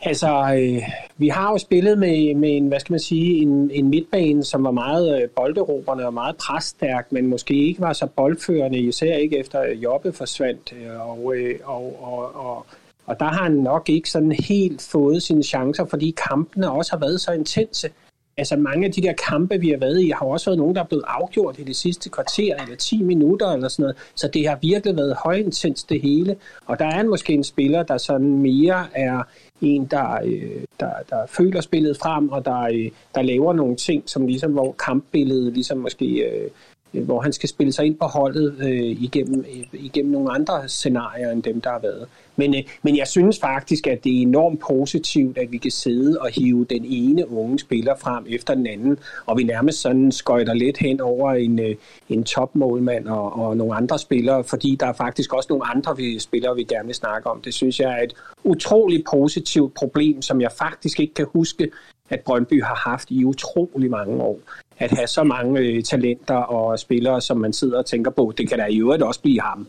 Altså, 0.03 0.55
øh, 0.55 0.83
vi 1.17 1.27
har 1.27 1.51
jo 1.51 1.57
spillet 1.57 1.97
med, 1.97 2.35
med 2.35 2.57
en, 2.57 2.67
hvad 2.67 2.79
skal 2.79 2.93
man 2.93 2.99
sige, 2.99 3.41
en, 3.41 3.71
en 3.71 3.87
midtbane, 3.89 4.43
som 4.43 4.63
var 4.63 4.71
meget 4.71 5.21
øh, 5.21 5.29
bolderobrende 5.29 6.05
og 6.05 6.13
meget 6.13 6.35
presstærk, 6.37 7.11
men 7.11 7.27
måske 7.27 7.53
ikke 7.53 7.81
var 7.81 7.93
så 7.93 8.07
boldførende, 8.07 8.79
især 8.79 9.15
ikke 9.15 9.37
efter 9.37 9.67
Jobbe 9.69 10.13
forsvandt. 10.13 10.73
Øh, 10.73 11.09
og, 11.09 11.35
øh, 11.35 11.59
og, 11.63 12.03
og, 12.03 12.35
og, 12.35 12.65
og 13.05 13.19
der 13.19 13.25
har 13.25 13.43
han 13.43 13.51
nok 13.51 13.89
ikke 13.89 14.09
sådan 14.09 14.31
helt 14.31 14.81
fået 14.81 15.23
sine 15.23 15.43
chancer, 15.43 15.85
fordi 15.85 16.15
kampene 16.29 16.71
også 16.71 16.91
har 16.91 16.99
været 16.99 17.21
så 17.21 17.31
intense. 17.31 17.89
Altså 18.37 18.55
mange 18.55 18.85
af 18.85 18.91
de 18.91 19.01
der 19.01 19.13
kampe, 19.13 19.59
vi 19.59 19.69
har 19.69 19.77
været 19.77 20.01
i, 20.01 20.09
har 20.09 20.25
også 20.25 20.49
været 20.49 20.57
nogen, 20.57 20.75
der 20.75 20.81
er 20.81 20.87
blevet 20.87 21.03
afgjort 21.07 21.59
i 21.59 21.63
det 21.63 21.75
sidste 21.75 22.09
kvarter 22.09 22.55
eller 22.63 22.75
10 22.75 23.03
minutter 23.03 23.51
eller 23.51 23.67
sådan 23.67 23.83
noget. 23.83 23.97
Så 24.15 24.27
det 24.27 24.47
har 24.47 24.57
virkelig 24.61 24.97
været 24.97 25.15
højintens 25.23 25.83
det 25.83 26.01
hele. 26.01 26.35
Og 26.65 26.79
der 26.79 26.85
er 26.85 27.03
måske 27.03 27.33
en 27.33 27.43
spiller, 27.43 27.83
der 27.83 27.97
sådan 27.97 28.37
mere 28.37 28.87
er 28.93 29.23
en, 29.61 29.85
der, 29.85 30.19
øh, 30.23 30.63
der, 30.79 30.91
der 31.09 31.25
føler 31.27 31.61
spillet 31.61 31.97
frem, 31.97 32.29
og 32.29 32.45
der, 32.45 32.61
øh, 32.61 32.91
der 33.15 33.21
laver 33.21 33.53
nogle 33.53 33.75
ting, 33.75 34.03
som 34.09 34.27
ligesom, 34.27 34.51
hvor 34.51 34.71
kampbilledet 34.71 35.53
ligesom 35.53 35.77
måske 35.77 36.05
øh, 36.05 36.49
Øh, 36.93 37.03
hvor 37.03 37.21
han 37.21 37.33
skal 37.33 37.49
spille 37.49 37.73
sig 37.73 37.85
ind 37.85 37.95
på 37.95 38.05
holdet 38.05 38.55
øh, 38.59 39.03
igennem, 39.03 39.39
øh, 39.39 39.65
igennem 39.73 40.11
nogle 40.11 40.31
andre 40.31 40.69
scenarier 40.69 41.31
end 41.31 41.43
dem, 41.43 41.61
der 41.61 41.69
har 41.69 41.79
været. 41.79 42.07
Men, 42.35 42.55
øh, 42.55 42.61
men 42.83 42.97
jeg 42.97 43.07
synes 43.07 43.39
faktisk, 43.39 43.87
at 43.87 44.03
det 44.03 44.17
er 44.17 44.21
enormt 44.21 44.59
positivt, 44.59 45.37
at 45.37 45.51
vi 45.51 45.57
kan 45.57 45.71
sidde 45.71 46.17
og 46.19 46.29
hive 46.29 46.65
den 46.65 46.85
ene 46.85 47.31
unge 47.31 47.59
spiller 47.59 47.95
frem 47.99 48.25
efter 48.29 48.53
den 48.53 48.67
anden, 48.67 48.97
og 49.25 49.37
vi 49.37 49.43
nærmest 49.43 49.81
sådan 49.81 50.11
skøjter 50.11 50.53
lidt 50.53 50.77
hen 50.77 51.01
over 51.01 51.31
en, 51.31 51.59
øh, 51.59 51.75
en 52.09 52.23
topmålmand 52.23 53.07
og, 53.07 53.39
og 53.39 53.57
nogle 53.57 53.75
andre 53.75 53.99
spillere, 53.99 54.43
fordi 54.43 54.77
der 54.79 54.85
er 54.85 54.93
faktisk 54.93 55.33
også 55.33 55.47
nogle 55.49 55.65
andre 55.65 55.97
vi, 55.97 56.19
spillere, 56.19 56.55
vi 56.55 56.63
gerne 56.63 56.85
vil 56.85 56.95
snakke 56.95 57.29
om. 57.29 57.41
Det 57.41 57.53
synes 57.53 57.79
jeg 57.79 57.99
er 57.99 58.03
et 58.03 58.13
utroligt 58.43 59.05
positivt 59.11 59.73
problem, 59.73 60.21
som 60.21 60.41
jeg 60.41 60.51
faktisk 60.51 60.99
ikke 60.99 61.13
kan 61.13 61.27
huske, 61.33 61.69
at 62.11 62.19
Brøndby 62.19 62.63
har 62.63 62.89
haft 62.89 63.11
i 63.11 63.25
utrolig 63.25 63.89
mange 63.89 64.21
år 64.21 64.39
at 64.77 64.91
have 64.91 65.07
så 65.07 65.23
mange 65.23 65.59
øh, 65.59 65.83
talenter 65.83 66.35
og 66.35 66.79
spillere, 66.79 67.21
som 67.21 67.37
man 67.37 67.53
sidder 67.53 67.77
og 67.77 67.85
tænker 67.85 68.11
på, 68.11 68.33
det 68.37 68.49
kan 68.49 68.57
da 68.57 68.65
i 68.65 68.77
øvrigt 68.77 69.03
også 69.03 69.21
blive 69.21 69.41
ham. 69.41 69.67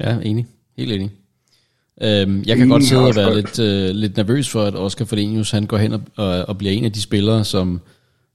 Ja, 0.00 0.18
enig. 0.22 0.46
Helt 0.76 0.92
enig. 0.92 1.10
Øhm, 2.02 2.42
jeg 2.46 2.56
kan 2.56 2.68
godt 2.68 2.84
sidde 2.84 3.06
og 3.06 3.16
være 3.16 3.34
lidt, 3.34 3.58
øh, 3.58 3.90
lidt 3.90 4.16
nervøs 4.16 4.50
for, 4.50 4.62
at 4.62 4.74
Oscar 4.74 5.04
Fordenius, 5.04 5.50
han 5.50 5.66
går 5.66 5.76
hen 5.76 5.92
og, 5.92 6.00
og, 6.16 6.44
og 6.48 6.58
bliver 6.58 6.72
en 6.72 6.84
af 6.84 6.92
de 6.92 7.02
spillere, 7.02 7.44
som 7.44 7.80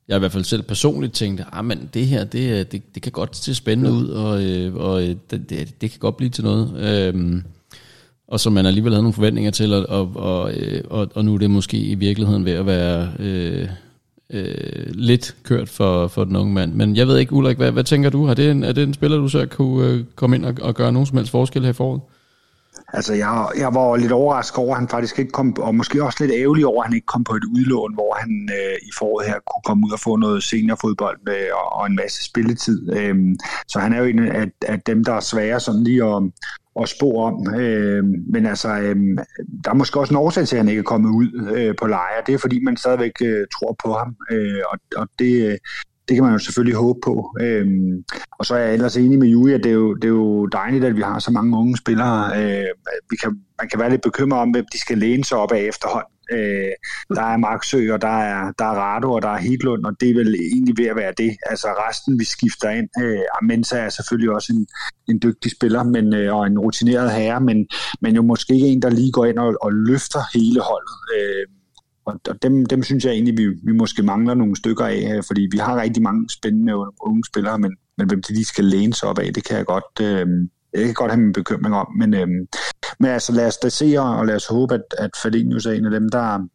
jeg 0.08 0.16
i 0.16 0.20
hvert 0.20 0.32
fald 0.32 0.44
selv 0.44 0.62
personligt 0.62 1.14
tænkte, 1.14 1.46
ah, 1.52 1.66
men 1.66 1.90
det 1.94 2.08
her, 2.08 2.24
det, 2.24 2.72
det, 2.72 2.96
det 2.96 3.04
kan 3.04 3.12
godt 3.12 3.36
se 3.36 3.56
spændende 3.56 3.92
ud, 3.92 4.08
og, 4.08 4.44
øh, 4.44 4.76
og 4.76 5.04
øh, 5.04 5.16
det, 5.32 5.50
det, 5.50 5.82
det 5.82 5.92
kan 5.92 6.00
godt 6.00 6.18
blive 6.18 6.30
til 6.30 6.44
noget. 6.44 6.74
Øhm, 6.78 7.44
og 8.32 8.40
som 8.40 8.54
man 8.54 8.66
alligevel 8.66 8.94
havde 8.94 9.04
nogle 9.04 9.14
forventninger 9.14 9.52
til, 9.52 9.74
og, 9.74 9.86
og, 9.90 10.12
og, 10.16 10.54
øh, 10.54 10.82
og, 10.90 11.08
og 11.16 11.26
nu 11.26 11.34
er 11.34 11.38
det 11.38 11.52
måske 11.52 11.78
i 11.78 11.96
virkeligheden 11.96 12.46
ved 12.46 12.54
at 12.54 12.66
være... 12.66 13.10
Øh, 13.20 13.68
øh, 14.34 14.86
lidt 14.94 15.36
kørt 15.44 15.70
for, 15.70 16.08
for 16.08 16.24
den 16.24 16.36
unge 16.36 16.54
mand. 16.54 16.74
Men 16.74 16.96
jeg 16.96 17.08
ved 17.08 17.18
ikke, 17.18 17.34
Ulrik, 17.34 17.58
hvad, 17.58 17.72
hvad 17.72 17.84
tænker 17.84 18.10
du? 18.10 18.26
Er 18.26 18.34
det, 18.34 18.52
en, 18.52 18.64
er 18.64 18.72
det 18.72 18.84
en 18.84 18.94
spiller, 18.94 19.18
du 19.18 19.28
så 19.28 19.46
kunne 19.46 19.88
øh, 19.88 20.04
komme 20.16 20.36
ind 20.36 20.46
og, 20.46 20.56
og 20.62 20.76
gøre 20.76 20.92
nogen 20.92 21.06
som 21.06 21.18
helst 21.18 21.32
forskel 21.32 21.64
her 21.64 21.70
i 21.70 21.74
foråret? 21.74 22.02
Altså, 22.94 23.14
jeg, 23.14 23.48
jeg 23.58 23.74
var 23.74 23.96
lidt 23.96 24.12
overrasket 24.12 24.58
over, 24.58 24.74
at 24.76 24.80
han 24.80 24.88
faktisk 24.88 25.20
ikke 25.20 25.32
kom, 25.32 25.58
og 25.60 25.76
måske 25.76 26.04
også 26.04 26.18
lidt 26.22 26.32
ærgerlig 26.36 26.66
over, 26.66 26.84
at 26.84 26.88
han 26.88 26.96
ikke 26.96 27.06
kom 27.06 27.24
på 27.24 27.36
et 27.36 27.44
udlån, 27.44 27.94
hvor 27.94 28.18
han 28.20 28.50
øh, 28.52 28.78
i 28.82 28.92
foråret 29.00 29.28
her 29.28 29.34
kunne 29.34 29.64
komme 29.66 29.88
ud 29.88 29.92
og 29.92 30.00
få 30.00 30.16
noget 30.16 30.44
seniorfodbold 30.44 31.18
med, 31.26 31.52
og, 31.54 31.80
og 31.80 31.88
en 31.88 31.96
masse 31.96 32.26
spilletid. 32.26 32.94
Øhm, 32.98 33.36
så 33.68 33.80
han 33.80 33.94
er 33.94 33.98
jo 33.98 34.06
en 34.06 34.20
af, 34.20 34.48
af 34.62 34.82
dem, 34.82 35.04
der 35.04 35.14
er 35.14 35.20
svære 35.20 35.60
sådan 35.60 35.84
lige 35.84 36.04
at, 36.04 36.24
at 36.82 36.90
spå 36.90 37.12
om. 37.12 37.56
Øh, 37.56 38.04
men 38.34 38.46
altså, 38.46 38.70
øh, 38.70 38.96
der 39.64 39.70
er 39.70 39.74
måske 39.74 40.00
også 40.00 40.14
en 40.14 40.18
årsag 40.18 40.48
til, 40.48 40.56
at 40.56 40.60
han 40.60 40.70
ikke 40.70 40.80
er 40.80 40.84
kommet 40.84 41.10
ud 41.10 41.52
øh, 41.56 41.76
på 41.76 41.88
lejre. 41.88 42.24
Det 42.26 42.34
er, 42.34 42.38
fordi 42.38 42.64
man 42.64 42.78
stadigvæk 42.78 43.12
øh, 43.22 43.48
tror 43.60 43.76
på 43.84 43.94
ham, 43.94 44.16
øh, 44.32 44.62
og, 44.72 44.80
og 44.96 45.08
det, 45.20 45.60
det 46.10 46.16
kan 46.16 46.24
man 46.24 46.34
jo 46.34 46.40
selvfølgelig 46.40 46.76
håbe 46.76 47.00
på. 47.04 47.36
Øhm, 47.42 48.04
og 48.40 48.46
så 48.46 48.56
er 48.56 48.60
jeg 48.60 48.74
ellers 48.74 48.98
enig 48.98 49.20
med 49.20 49.28
Julia, 49.28 49.58
det 49.58 49.66
er, 49.66 49.72
jo, 49.72 49.94
det 49.94 50.04
er 50.04 50.10
jo 50.10 50.46
dejligt, 50.46 50.86
at 50.86 50.96
vi 50.96 51.02
har 51.02 51.20
så 51.20 51.32
mange 51.32 51.58
unge 51.58 51.78
spillere. 51.78 52.20
Øh, 52.40 52.68
vi 53.10 53.16
kan, 53.16 53.40
man 53.60 53.70
kan 53.70 53.80
være 53.80 53.90
lidt 53.90 54.02
bekymret 54.02 54.42
om, 54.42 54.50
hvem 54.50 54.66
de 54.74 54.80
skal 54.80 54.98
læne 54.98 55.26
sig 55.26 55.38
op 55.38 55.52
af 55.52 55.60
efterhånden. 55.60 56.14
Øh, 56.32 56.72
der 57.16 57.22
er 57.22 57.38
Marksø, 57.38 57.94
og 57.94 58.02
der 58.02 58.18
er, 58.32 58.52
der 58.60 58.66
er 58.66 58.80
Rado, 58.84 59.12
og 59.12 59.22
der 59.22 59.30
er 59.30 59.38
Hitlund, 59.38 59.86
og 59.86 59.94
det 60.00 60.10
er 60.10 60.14
vel 60.14 60.36
egentlig 60.54 60.78
ved 60.78 60.86
at 60.86 60.96
være 60.96 61.14
det. 61.18 61.38
Altså 61.46 61.68
resten, 61.68 62.20
vi 62.20 62.26
skifter 62.26 62.70
ind. 62.70 62.90
Øh, 63.04 63.20
Amensa 63.42 63.78
er 63.78 63.90
selvfølgelig 63.90 64.32
også 64.32 64.54
en, 64.54 64.68
en 65.10 65.20
dygtig 65.24 65.52
spiller 65.52 65.84
men, 65.84 66.14
øh, 66.14 66.36
og 66.36 66.48
en 66.48 66.60
rutineret 66.60 67.12
herre, 67.12 67.42
men, 67.42 67.68
men 68.02 68.16
jo 68.16 68.22
måske 68.22 68.54
ikke 68.54 68.68
en, 68.68 68.82
der 68.82 68.90
lige 68.90 69.12
går 69.12 69.26
ind 69.26 69.40
og, 69.40 69.58
og 69.62 69.74
løfter 69.74 70.22
hele 70.38 70.62
holdet. 70.62 70.96
Øh, 71.16 71.59
og 72.28 72.44
dem, 72.44 72.66
dem 72.66 72.84
synes 72.84 73.06
jeg 73.06 73.14
egentlig, 73.14 73.38
vi, 73.38 73.48
vi 73.64 73.72
måske 73.72 74.04
mangler 74.04 74.34
nogle 74.34 74.56
stykker 74.56 74.86
af, 74.86 75.22
fordi 75.28 75.48
vi 75.52 75.58
har 75.58 75.82
rigtig 75.82 76.04
mange 76.04 76.30
spændende 76.30 76.74
unge 77.02 77.24
spillere, 77.26 77.60
men, 77.60 77.72
men 77.98 78.08
hvem 78.08 78.22
de 78.22 78.34
lige 78.34 78.46
skal 78.46 78.66
læne 78.66 78.94
sig 78.94 79.10
op 79.10 79.20
af, 79.20 79.34
det 79.34 79.44
kan 79.44 79.58
jeg 79.58 79.66
godt, 79.66 80.02
øh, 80.02 80.28
jeg 80.74 80.86
kan 80.86 80.94
godt 80.94 81.12
have 81.12 81.22
min 81.22 81.34
bekymring 81.34 81.76
om. 81.76 81.88
Men, 81.98 82.14
øh, 82.14 82.28
men 83.00 83.12
altså 83.12 83.32
lad 83.32 83.48
os 83.48 83.58
da 83.58 83.70
se, 83.70 84.02
og 84.02 84.26
lad 84.26 84.36
os 84.36 84.48
håbe, 84.48 84.74
at, 84.74 84.82
at 84.98 85.12
Fadenius 85.24 85.66
er 85.66 85.72
en 85.72 85.86
af 85.86 85.92
dem, 85.92 86.10
der, 86.10 86.48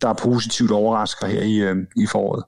der 0.00 0.08
er 0.08 0.14
positivt 0.22 0.70
overrasker 0.70 1.26
her 1.26 1.42
i, 1.42 1.56
øh, 1.56 1.76
i 1.96 2.06
foråret. 2.12 2.44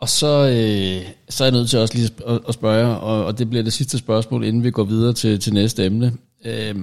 Og 0.00 0.08
så, 0.08 0.26
øh, 0.26 1.12
så 1.28 1.44
er 1.44 1.48
jeg 1.48 1.52
nødt 1.52 1.70
til 1.70 1.78
også 1.78 1.94
lige 1.94 2.10
at, 2.26 2.40
at 2.48 2.54
spørge, 2.54 2.96
og, 2.96 3.24
og 3.24 3.38
det 3.38 3.50
bliver 3.50 3.62
det 3.62 3.72
sidste 3.72 3.98
spørgsmål, 3.98 4.44
inden 4.44 4.64
vi 4.64 4.70
går 4.70 4.84
videre 4.84 5.12
til, 5.12 5.40
til 5.40 5.54
næste 5.54 5.84
emne. 5.84 6.12
Øh, 6.44 6.74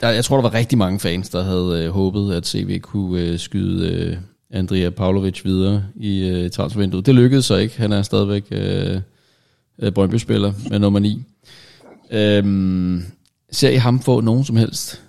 der, 0.00 0.08
jeg 0.08 0.24
tror, 0.24 0.36
der 0.36 0.42
var 0.42 0.54
rigtig 0.54 0.78
mange 0.78 1.00
fans, 1.00 1.28
der 1.28 1.42
havde 1.42 1.84
øh, 1.84 1.90
håbet, 1.90 2.34
at 2.34 2.46
CV 2.46 2.80
kunne 2.80 3.20
øh, 3.20 3.38
skyde 3.38 3.92
øh, 3.92 4.16
Andrea 4.50 4.90
Pavlovic 4.90 5.44
videre 5.44 5.84
i 5.96 6.28
øh, 6.28 6.50
transfervinduet. 6.50 7.06
Det 7.06 7.14
lykkedes 7.14 7.44
så 7.44 7.56
ikke. 7.56 7.78
Han 7.78 7.92
er 7.92 8.02
stadigvæk 8.02 8.44
øh, 8.50 9.00
øh, 9.78 9.92
Brøndby-spiller 9.92 10.52
med 10.70 10.78
nummer 10.78 10.98
9. 11.00 11.22
Øhm, 12.10 13.02
ser 13.50 13.70
I 13.70 13.76
ham 13.76 14.00
få 14.00 14.20
nogen 14.20 14.44
som 14.44 14.56
helst 14.56 15.02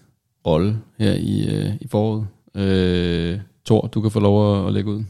rolle 0.47 0.77
her 0.99 1.13
i, 1.13 1.55
øh, 1.55 1.73
i 1.81 1.87
foråret? 1.87 2.27
Øh, 2.55 3.39
Thor, 3.65 3.87
du 3.87 4.01
kan 4.01 4.11
få 4.11 4.19
lov 4.19 4.61
at, 4.61 4.67
at 4.67 4.73
lægge 4.73 4.91
ud. 4.91 5.03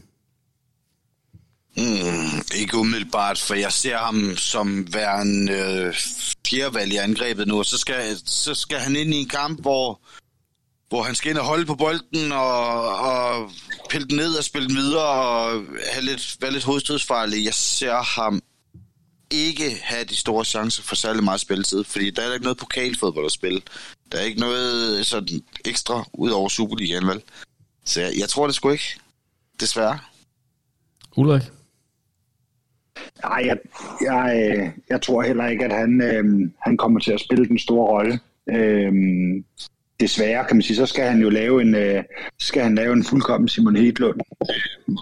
Mm, 1.76 2.42
ikke 2.54 2.76
umiddelbart, 2.76 3.38
for 3.38 3.54
jeg 3.54 3.72
ser 3.72 3.96
ham 3.96 4.36
som 4.36 4.94
værende 4.94 5.52
øh, 5.52 5.94
fjerdevalg 6.46 6.92
i 6.92 6.96
angrebet 6.96 7.48
nu, 7.48 7.58
og 7.58 7.66
så 7.66 7.78
skal, 7.78 8.18
så 8.26 8.54
skal 8.54 8.78
han 8.78 8.96
ind 8.96 9.14
i 9.14 9.20
en 9.20 9.28
kamp, 9.28 9.60
hvor, 9.60 10.00
hvor 10.88 11.02
han 11.02 11.14
skal 11.14 11.30
ind 11.30 11.38
og 11.38 11.44
holde 11.44 11.66
på 11.66 11.74
bolden 11.74 12.32
og, 12.32 12.96
og 12.96 13.50
pille 13.90 14.08
den 14.08 14.16
ned 14.16 14.34
og 14.34 14.44
spille 14.44 14.68
den 14.68 14.76
videre 14.76 15.08
og 15.08 15.64
have 15.92 16.04
lidt, 16.04 16.36
være 16.40 16.52
lidt 16.52 16.64
hovedstødsfarlig. 16.64 17.44
Jeg 17.44 17.54
ser 17.54 18.02
ham 18.02 18.42
ikke 19.30 19.80
have 19.82 20.04
de 20.04 20.16
store 20.16 20.44
chancer 20.44 20.82
for 20.82 20.94
særlig 20.94 21.24
meget 21.24 21.40
spilletid, 21.40 21.84
fordi 21.84 22.10
der 22.10 22.22
er 22.22 22.32
ikke 22.32 22.44
noget 22.44 22.58
pokalfodbold 22.58 23.26
at 23.26 23.32
spille. 23.32 23.62
Der 24.12 24.18
er 24.18 24.22
ikke 24.22 24.40
noget 24.40 25.06
sådan 25.06 25.42
ekstra 25.64 26.04
ud 26.12 26.30
over 26.30 26.48
Superligaen, 26.48 27.06
vel? 27.06 27.22
Så 27.84 28.00
jeg, 28.00 28.12
jeg 28.18 28.28
tror 28.28 28.46
det 28.46 28.54
sgu 28.54 28.70
ikke, 28.70 28.98
desværre. 29.60 29.98
Ulrik? 31.16 31.42
Nej, 33.22 33.42
jeg, 33.46 33.58
jeg, 34.00 34.72
jeg 34.90 35.02
tror 35.02 35.22
heller 35.22 35.46
ikke, 35.46 35.64
at 35.64 35.72
han, 35.72 36.02
øh, 36.02 36.50
han 36.62 36.76
kommer 36.76 37.00
til 37.00 37.12
at 37.12 37.20
spille 37.20 37.48
den 37.48 37.58
store 37.58 37.86
rolle. 37.86 38.20
Øh, 38.50 38.92
desværre, 40.00 40.44
kan 40.46 40.56
man 40.56 40.62
sige, 40.62 40.76
så 40.76 40.86
skal 40.86 41.04
han 41.04 41.20
jo 41.20 41.30
lave 41.30 41.62
en, 41.62 41.74
øh, 41.74 42.04
skal 42.38 42.62
han 42.62 42.74
lave 42.74 42.92
en 42.92 43.04
fuldkommen 43.04 43.48
Simon 43.48 43.76
Hedlund. 43.76 44.20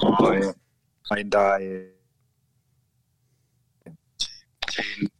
Og, 0.03 0.37
øh, 0.37 0.43
og 1.11 1.17
øh, 1.17 1.21
en, 1.21 1.33
der 1.33 1.55
øh, 1.55 1.83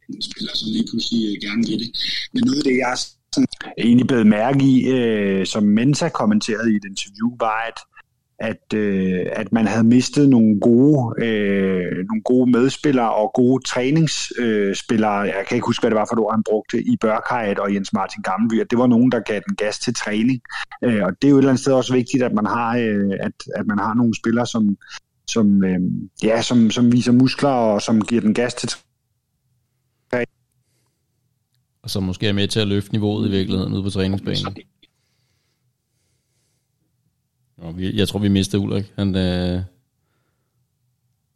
en 0.09 0.21
spiller, 0.21 0.53
som 0.55 0.67
lige 0.75 0.87
pludselig 0.91 1.21
øh, 1.29 1.41
gerne 1.45 1.63
vil 1.67 1.79
det. 1.79 1.91
Men 2.33 2.43
noget 2.45 2.57
af 2.57 2.63
det, 2.63 2.77
jeg 2.77 2.97
sådan, 3.33 3.47
egentlig 3.77 4.07
blevet 4.07 4.27
mærke 4.27 4.63
i, 4.63 4.75
øh, 4.97 5.45
som 5.45 5.63
Mensa 5.63 6.09
kommenterede 6.09 6.73
i 6.73 6.75
et 6.75 6.85
interview, 6.85 7.29
var, 7.39 7.59
at 7.69 7.79
at, 8.41 8.73
øh, 8.73 9.25
at 9.31 9.51
man 9.51 9.67
havde 9.67 9.83
mistet 9.83 10.29
nogle 10.29 10.59
gode, 10.59 11.25
øh, 11.25 12.05
nogle 12.09 12.21
gode 12.25 12.51
medspillere 12.51 13.13
og 13.13 13.31
gode 13.33 13.63
træningsspillere. 13.63 15.21
Øh, 15.21 15.27
jeg 15.27 15.45
kan 15.47 15.55
ikke 15.55 15.65
huske, 15.65 15.81
hvad 15.81 15.91
det 15.91 15.99
var 15.99 16.07
for 16.09 16.15
et 16.15 16.19
ord, 16.19 16.33
han 16.33 16.43
brugte 16.49 16.83
i 16.83 16.97
Børkajt 17.01 17.59
og 17.59 17.73
Jens 17.73 17.93
Martin 17.93 18.21
Gammelby, 18.21 18.61
at 18.61 18.69
det 18.69 18.77
var 18.79 18.87
nogen, 18.87 19.11
der 19.11 19.19
gav 19.19 19.41
den 19.47 19.55
gas 19.55 19.79
til 19.79 19.93
træning. 19.95 20.41
Øh, 20.83 21.03
og 21.03 21.11
det 21.21 21.27
er 21.27 21.31
jo 21.31 21.35
et 21.35 21.39
eller 21.39 21.49
andet 21.49 21.61
sted 21.61 21.73
også 21.73 21.93
vigtigt, 21.93 22.23
at 22.23 22.33
man 22.33 22.45
har, 22.45 22.77
øh, 22.77 23.11
at, 23.19 23.33
at 23.55 23.67
man 23.67 23.79
har 23.79 23.93
nogle 23.93 24.15
spillere, 24.15 24.47
som, 24.47 24.77
som, 25.27 25.63
øh, 25.63 25.79
ja, 26.23 26.41
som, 26.41 26.71
som 26.71 26.91
viser 26.91 27.11
muskler 27.11 27.49
og 27.49 27.81
som 27.81 28.01
giver 28.01 28.21
den 28.21 28.33
gas 28.33 28.53
til 28.53 28.69
træning. 30.11 30.29
Og 31.83 31.89
som 31.89 32.03
måske 32.03 32.27
er 32.27 32.33
med 32.33 32.47
til 32.47 32.59
at 32.59 32.67
løfte 32.67 32.91
niveauet 32.91 33.27
i 33.27 33.31
virkeligheden 33.31 33.73
ude 33.73 33.83
på 33.83 33.89
træningsbanen. 33.89 34.55
Jeg 37.77 38.07
tror, 38.07 38.19
vi 38.19 38.27
mistede 38.27 38.61
Ulrik. 38.61 38.91
Han, 38.97 39.15
øh... 39.15 39.61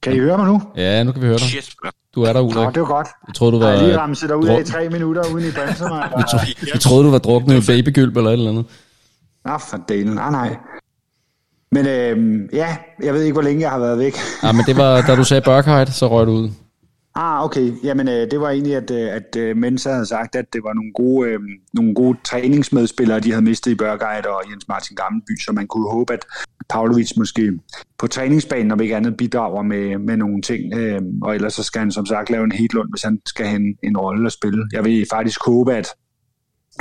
Kan 0.02 0.16
I 0.16 0.20
høre 0.20 0.38
mig 0.38 0.48
nu? 0.48 0.62
Ja, 0.76 1.04
nu 1.04 1.12
kan 1.12 1.22
vi 1.22 1.28
høre 1.28 1.38
dig. 1.38 1.48
Shit, 1.48 1.76
Du 2.16 2.22
er 2.24 2.34
der, 2.34 2.42
Ulrik. 2.42 2.56
Nå, 2.56 2.72
det 2.72 2.82
var 2.82 2.88
godt. 2.88 3.08
Jeg 3.28 3.36
troede, 3.36 3.54
du 3.54 3.60
var... 3.60 3.70
Jeg 3.70 3.80
har 3.80 3.86
lige 3.86 3.98
ramset 3.98 4.30
dig 4.30 4.38
ud 4.38 4.48
af 4.48 4.62
i 4.62 4.64
tre 4.64 4.90
minutter, 4.90 5.24
uden 5.34 5.48
I 5.48 5.52
bremser 5.52 5.90
mig. 5.90 6.12
Jeg, 6.18 6.26
tro, 6.32 6.38
jeg 6.74 6.82
troede, 6.82 7.04
du 7.06 7.12
var 7.12 7.18
druknet 7.18 7.64
i 7.64 7.68
babygylp 7.68 8.18
eller 8.18 8.30
et 8.30 8.34
eller 8.34 8.50
andet. 8.50 8.66
Nå, 9.46 9.58
for 9.58 9.78
delen. 9.88 10.14
Nej, 10.14 10.32
nej. 10.32 10.58
Men 11.72 11.88
øh, 11.88 12.40
ja, 12.54 12.78
jeg 13.04 13.14
ved 13.14 13.22
ikke, 13.22 13.34
hvor 13.34 13.42
længe 13.42 13.62
jeg 13.62 13.72
har 13.72 13.80
været 13.80 14.00
væk. 14.00 14.16
Ja, 14.44 14.52
men 14.52 14.66
det 14.66 14.78
var, 14.78 15.02
da 15.02 15.16
du 15.16 15.24
sagde 15.24 15.42
Burkhardt, 15.42 15.94
så 15.94 16.08
røg 16.08 16.28
du 16.28 16.32
ud. 16.32 16.50
Ah, 17.18 17.44
okay. 17.44 17.74
Jamen, 17.84 18.08
øh, 18.08 18.32
det 18.32 18.40
var 18.40 18.50
egentlig, 18.50 18.76
at, 18.76 18.92
øh, 18.92 19.16
at 19.16 19.36
øh, 19.38 19.58
Mensa 19.58 19.92
havde 19.92 20.06
sagt, 20.06 20.36
at 20.36 20.54
det 20.54 20.64
var 20.64 20.74
nogle 20.74 20.92
gode, 20.94 21.30
øh, 21.30 21.40
nogle 21.74 21.96
gode 21.96 22.18
træningsmedspillere, 22.24 23.20
de 23.20 23.32
havde 23.32 23.46
mistet 23.46 23.72
i 23.72 23.76
Børgeit 23.76 24.26
og 24.26 24.42
Jens 24.52 24.68
Martin 24.68 24.96
Gammelby, 24.96 25.38
så 25.46 25.52
man 25.52 25.68
kunne 25.68 25.92
håbe, 25.92 26.14
at 26.14 26.26
Pavlovic 26.70 27.12
måske 27.18 27.60
på 27.98 28.08
træningsbanen, 28.08 28.72
om 28.72 28.82
ikke 28.82 28.96
andet, 28.96 29.18
bidrager 29.18 29.62
med, 29.62 29.98
med 29.98 30.18
nogle 30.18 30.42
ting. 30.42 30.74
Øh, 30.74 31.02
og 31.22 31.36
ellers 31.36 31.54
så 31.54 31.64
skal 31.64 31.80
han 31.80 31.92
som 31.92 32.06
sagt 32.06 32.30
lave 32.30 32.44
en 32.44 32.52
Hedlund, 32.52 32.90
hvis 32.92 33.04
han 33.04 33.22
skal 33.26 33.46
have 33.46 33.60
en, 33.60 33.78
en 33.84 33.98
rolle 33.98 34.26
at 34.26 34.32
spille. 34.32 34.68
Jeg 34.74 34.86
vil 34.86 35.06
faktisk 35.12 35.40
håbe, 35.46 35.74
at 35.74 35.88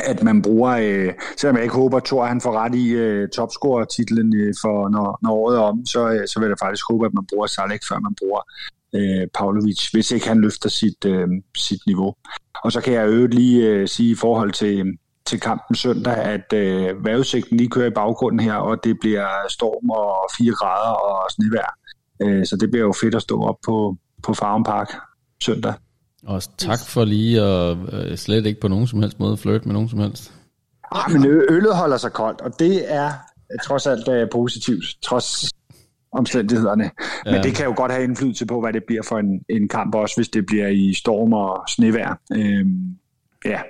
at 0.05 0.22
man 0.22 0.43
bruger, 0.43 0.70
øh, 0.70 1.12
selvom 1.37 1.57
jeg 1.57 1.62
ikke 1.62 1.74
håber, 1.74 1.97
at 1.97 2.05
Thor 2.05 2.24
han 2.24 2.41
får 2.41 2.53
ret 2.53 2.74
i 2.74 2.89
øh, 2.91 3.28
topscorer-titlen 3.28 4.37
øh, 4.37 4.55
for 4.62 4.89
når, 4.89 5.18
når 5.22 5.32
året 5.32 5.57
er 5.57 5.61
om, 5.61 5.87
så, 5.87 6.09
øh, 6.09 6.28
så 6.28 6.41
vil 6.41 6.49
jeg 6.49 6.57
faktisk 6.62 6.85
håbe, 6.91 7.07
at 7.07 7.14
man 7.14 7.26
bruger 7.30 7.47
Salek, 7.47 7.82
før 7.89 7.99
man 7.99 8.14
bruger 8.20 8.41
øh, 8.95 9.27
Pavlovic, 9.35 9.91
hvis 9.93 10.11
ikke 10.11 10.29
han 10.29 10.41
løfter 10.41 10.69
sit, 10.69 11.05
øh, 11.07 11.29
sit 11.57 11.81
niveau. 11.87 12.15
Og 12.65 12.73
så 12.73 12.81
kan 12.81 12.93
jeg 12.93 13.09
øvrigt 13.09 13.35
lige 13.35 13.67
øh, 13.67 13.89
sige 13.89 14.11
i 14.11 14.15
forhold 14.15 14.53
til, 14.53 14.85
til 15.27 15.41
kampen 15.41 15.77
søndag, 15.77 16.17
at 16.17 16.53
øh, 16.53 17.05
vejrudsigten 17.05 17.57
lige 17.57 17.71
kører 17.71 17.87
i 17.87 17.95
baggrunden 17.95 18.41
her, 18.41 18.55
og 18.55 18.85
det 18.85 18.97
bliver 19.01 19.29
storm 19.49 19.91
og 19.91 20.31
4 20.39 20.53
grader 20.53 20.95
og 20.95 21.31
snevejr. 21.31 21.71
Øh, 22.23 22.47
så 22.47 22.57
det 22.57 22.71
bliver 22.71 22.85
jo 22.85 22.95
fedt 23.01 23.15
at 23.15 23.23
stå 23.23 23.43
op 23.43 23.57
på, 23.67 23.97
på 24.23 24.35
Farm 24.35 24.65
Park 24.65 24.95
søndag. 25.43 25.75
Og 26.27 26.43
tak 26.59 26.79
for 26.89 27.05
lige 27.05 27.41
at 27.41 27.77
øh, 27.93 28.17
slet 28.17 28.47
ikke 28.47 28.61
på 28.61 28.69
nogen 28.69 28.87
som 28.87 29.01
helst 29.03 29.21
måde 29.21 29.37
flirt 29.37 29.67
med 29.67 29.73
nogen 29.73 29.89
som 29.89 29.99
helst. 29.99 30.33
Ah, 30.93 31.13
men 31.13 31.27
ø- 31.27 31.47
øllet 31.51 31.77
holder 31.77 31.97
sig 31.97 32.13
koldt, 32.13 32.41
og 32.41 32.59
det 32.59 32.93
er 32.95 33.07
øh, 33.53 33.59
trods 33.65 33.87
alt 33.87 34.09
uh, 34.09 34.29
positivt, 34.33 34.85
trods 35.03 35.51
omstændighederne. 36.15 36.91
Ja. 37.27 37.33
Men 37.33 37.43
det 37.43 37.55
kan 37.55 37.65
jo 37.65 37.75
godt 37.77 37.93
have 37.93 38.05
indflydelse 38.05 38.47
på, 38.47 38.61
hvad 38.61 38.73
det 38.73 38.85
bliver 38.87 39.03
for 39.03 39.19
en, 39.19 39.41
en 39.49 39.69
kamp, 39.69 39.95
også 39.95 40.17
hvis 40.17 40.29
det 40.29 40.47
bliver 40.47 40.69
i 40.69 40.95
storm 40.95 41.33
og 41.33 41.65
snevejr. 41.69 42.15
Øhm, 42.33 42.97
ja, 43.45 43.61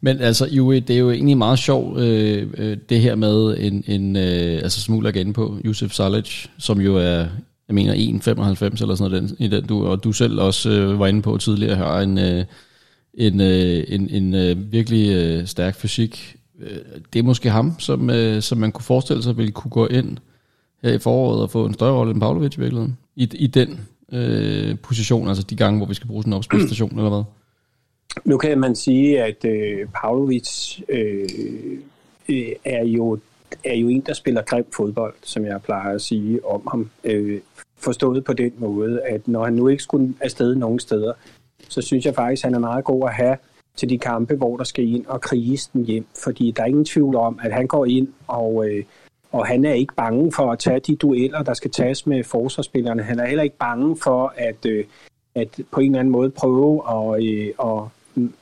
Men 0.00 0.20
altså, 0.20 0.46
Juri, 0.46 0.80
det 0.80 0.96
er 0.96 1.00
jo 1.00 1.10
egentlig 1.10 1.38
meget 1.38 1.58
sjovt, 1.58 2.00
øh, 2.00 2.46
øh, 2.58 2.76
det 2.88 3.00
her 3.00 3.14
med 3.14 3.56
en, 3.58 3.84
en 3.86 4.16
øh, 4.16 4.62
altså 4.62 4.80
smugler 4.80 5.10
igen 5.10 5.32
på, 5.32 5.58
Yusuf 5.64 5.90
Salic, 5.90 6.46
som 6.58 6.80
jo 6.80 6.96
er, 6.96 7.26
jeg 7.68 7.74
mener, 7.74 7.94
1,95 7.94 8.82
eller 8.82 8.94
sådan 8.94 8.96
noget, 8.96 9.12
den, 9.12 9.36
i 9.38 9.48
den 9.48 9.66
du, 9.66 9.86
og 9.86 10.04
du 10.04 10.12
selv 10.12 10.40
også 10.40 10.70
øh, 10.70 10.98
var 10.98 11.06
inde 11.06 11.22
på 11.22 11.36
tidligere, 11.36 11.76
har 11.76 12.00
en, 12.00 12.18
øh, 12.18 12.44
en, 13.14 13.40
øh, 13.40 13.84
en, 13.88 14.08
en 14.10 14.34
øh, 14.34 14.72
virkelig 14.72 15.12
øh, 15.12 15.46
stærk 15.46 15.74
fysik. 15.74 16.36
Øh, 16.60 16.78
det 17.12 17.18
er 17.18 17.22
måske 17.22 17.50
ham, 17.50 17.74
som, 17.78 18.10
øh, 18.10 18.42
som 18.42 18.58
man 18.58 18.72
kunne 18.72 18.84
forestille 18.84 19.22
sig 19.22 19.36
ville 19.36 19.52
kunne 19.52 19.70
gå 19.70 19.86
ind 19.86 20.18
her 20.82 20.92
i 20.92 20.98
foråret 20.98 21.42
at 21.42 21.50
få 21.50 21.66
en 21.66 21.74
større 21.74 21.92
rolle 21.92 22.12
end 22.12 22.20
Pavlovic 22.20 22.56
i 22.56 22.60
virkeligheden, 22.60 22.98
i, 23.16 23.30
i 23.34 23.46
den 23.46 23.80
øh, 24.12 24.78
position, 24.82 25.28
altså 25.28 25.42
de 25.42 25.56
gange, 25.56 25.78
hvor 25.78 25.86
vi 25.86 25.94
skal 25.94 26.08
bruge 26.08 26.22
sådan 26.22 26.32
en 26.32 26.36
opspilstation, 26.36 26.98
eller 26.98 27.10
hvad? 27.10 27.22
Nu 28.24 28.38
kan 28.38 28.58
man 28.58 28.76
sige, 28.76 29.22
at 29.22 29.44
øh, 29.44 29.86
Pavlovic 29.94 30.80
øh, 30.88 31.28
øh, 32.28 32.48
er, 32.64 32.84
jo, 32.84 33.18
er 33.64 33.74
jo 33.74 33.88
en, 33.88 34.00
der 34.00 34.12
spiller 34.12 34.42
grim 34.42 34.66
fodbold, 34.76 35.14
som 35.22 35.44
jeg 35.44 35.62
plejer 35.62 35.94
at 35.94 36.00
sige 36.00 36.46
om 36.46 36.62
ham. 36.70 36.90
Øh, 37.04 37.40
forstået 37.80 38.24
på 38.24 38.32
den 38.32 38.52
måde, 38.58 39.00
at 39.02 39.28
når 39.28 39.44
han 39.44 39.52
nu 39.52 39.68
ikke 39.68 39.82
skulle 39.82 40.14
afsted 40.20 40.54
nogen 40.54 40.78
steder, 40.78 41.12
så 41.68 41.82
synes 41.82 42.06
jeg 42.06 42.14
faktisk, 42.14 42.44
at 42.44 42.46
han 42.46 42.54
er 42.54 42.58
meget 42.58 42.84
god 42.84 43.08
at 43.08 43.14
have 43.14 43.36
til 43.76 43.88
de 43.88 43.98
kampe, 43.98 44.34
hvor 44.34 44.56
der 44.56 44.64
skal 44.64 44.88
ind 44.88 45.06
og 45.06 45.20
kriges 45.20 45.66
den 45.66 45.84
hjem. 45.84 46.06
Fordi 46.24 46.50
der 46.56 46.62
er 46.62 46.66
ingen 46.66 46.84
tvivl 46.84 47.16
om, 47.16 47.40
at 47.42 47.52
han 47.52 47.66
går 47.66 47.86
ind, 47.86 48.08
og, 48.26 48.68
øh, 48.68 48.84
og 49.32 49.46
han 49.46 49.64
er 49.64 49.72
ikke 49.72 49.94
bange 49.94 50.32
for 50.32 50.52
at 50.52 50.58
tage 50.58 50.80
de 50.80 50.96
dueller, 50.96 51.42
der 51.42 51.54
skal 51.54 51.70
tages 51.70 52.06
med 52.06 52.24
forsvarsspillerne. 52.24 53.02
Han 53.02 53.18
er 53.18 53.26
heller 53.26 53.42
ikke 53.42 53.58
bange 53.58 53.96
for 53.96 54.34
at, 54.36 54.66
øh, 54.66 54.84
at 55.34 55.60
på 55.70 55.80
en 55.80 55.90
eller 55.90 56.00
anden 56.00 56.12
måde 56.12 56.30
prøve 56.30 56.82
at, 56.90 57.24
øh, 57.24 57.48
at 57.64 57.82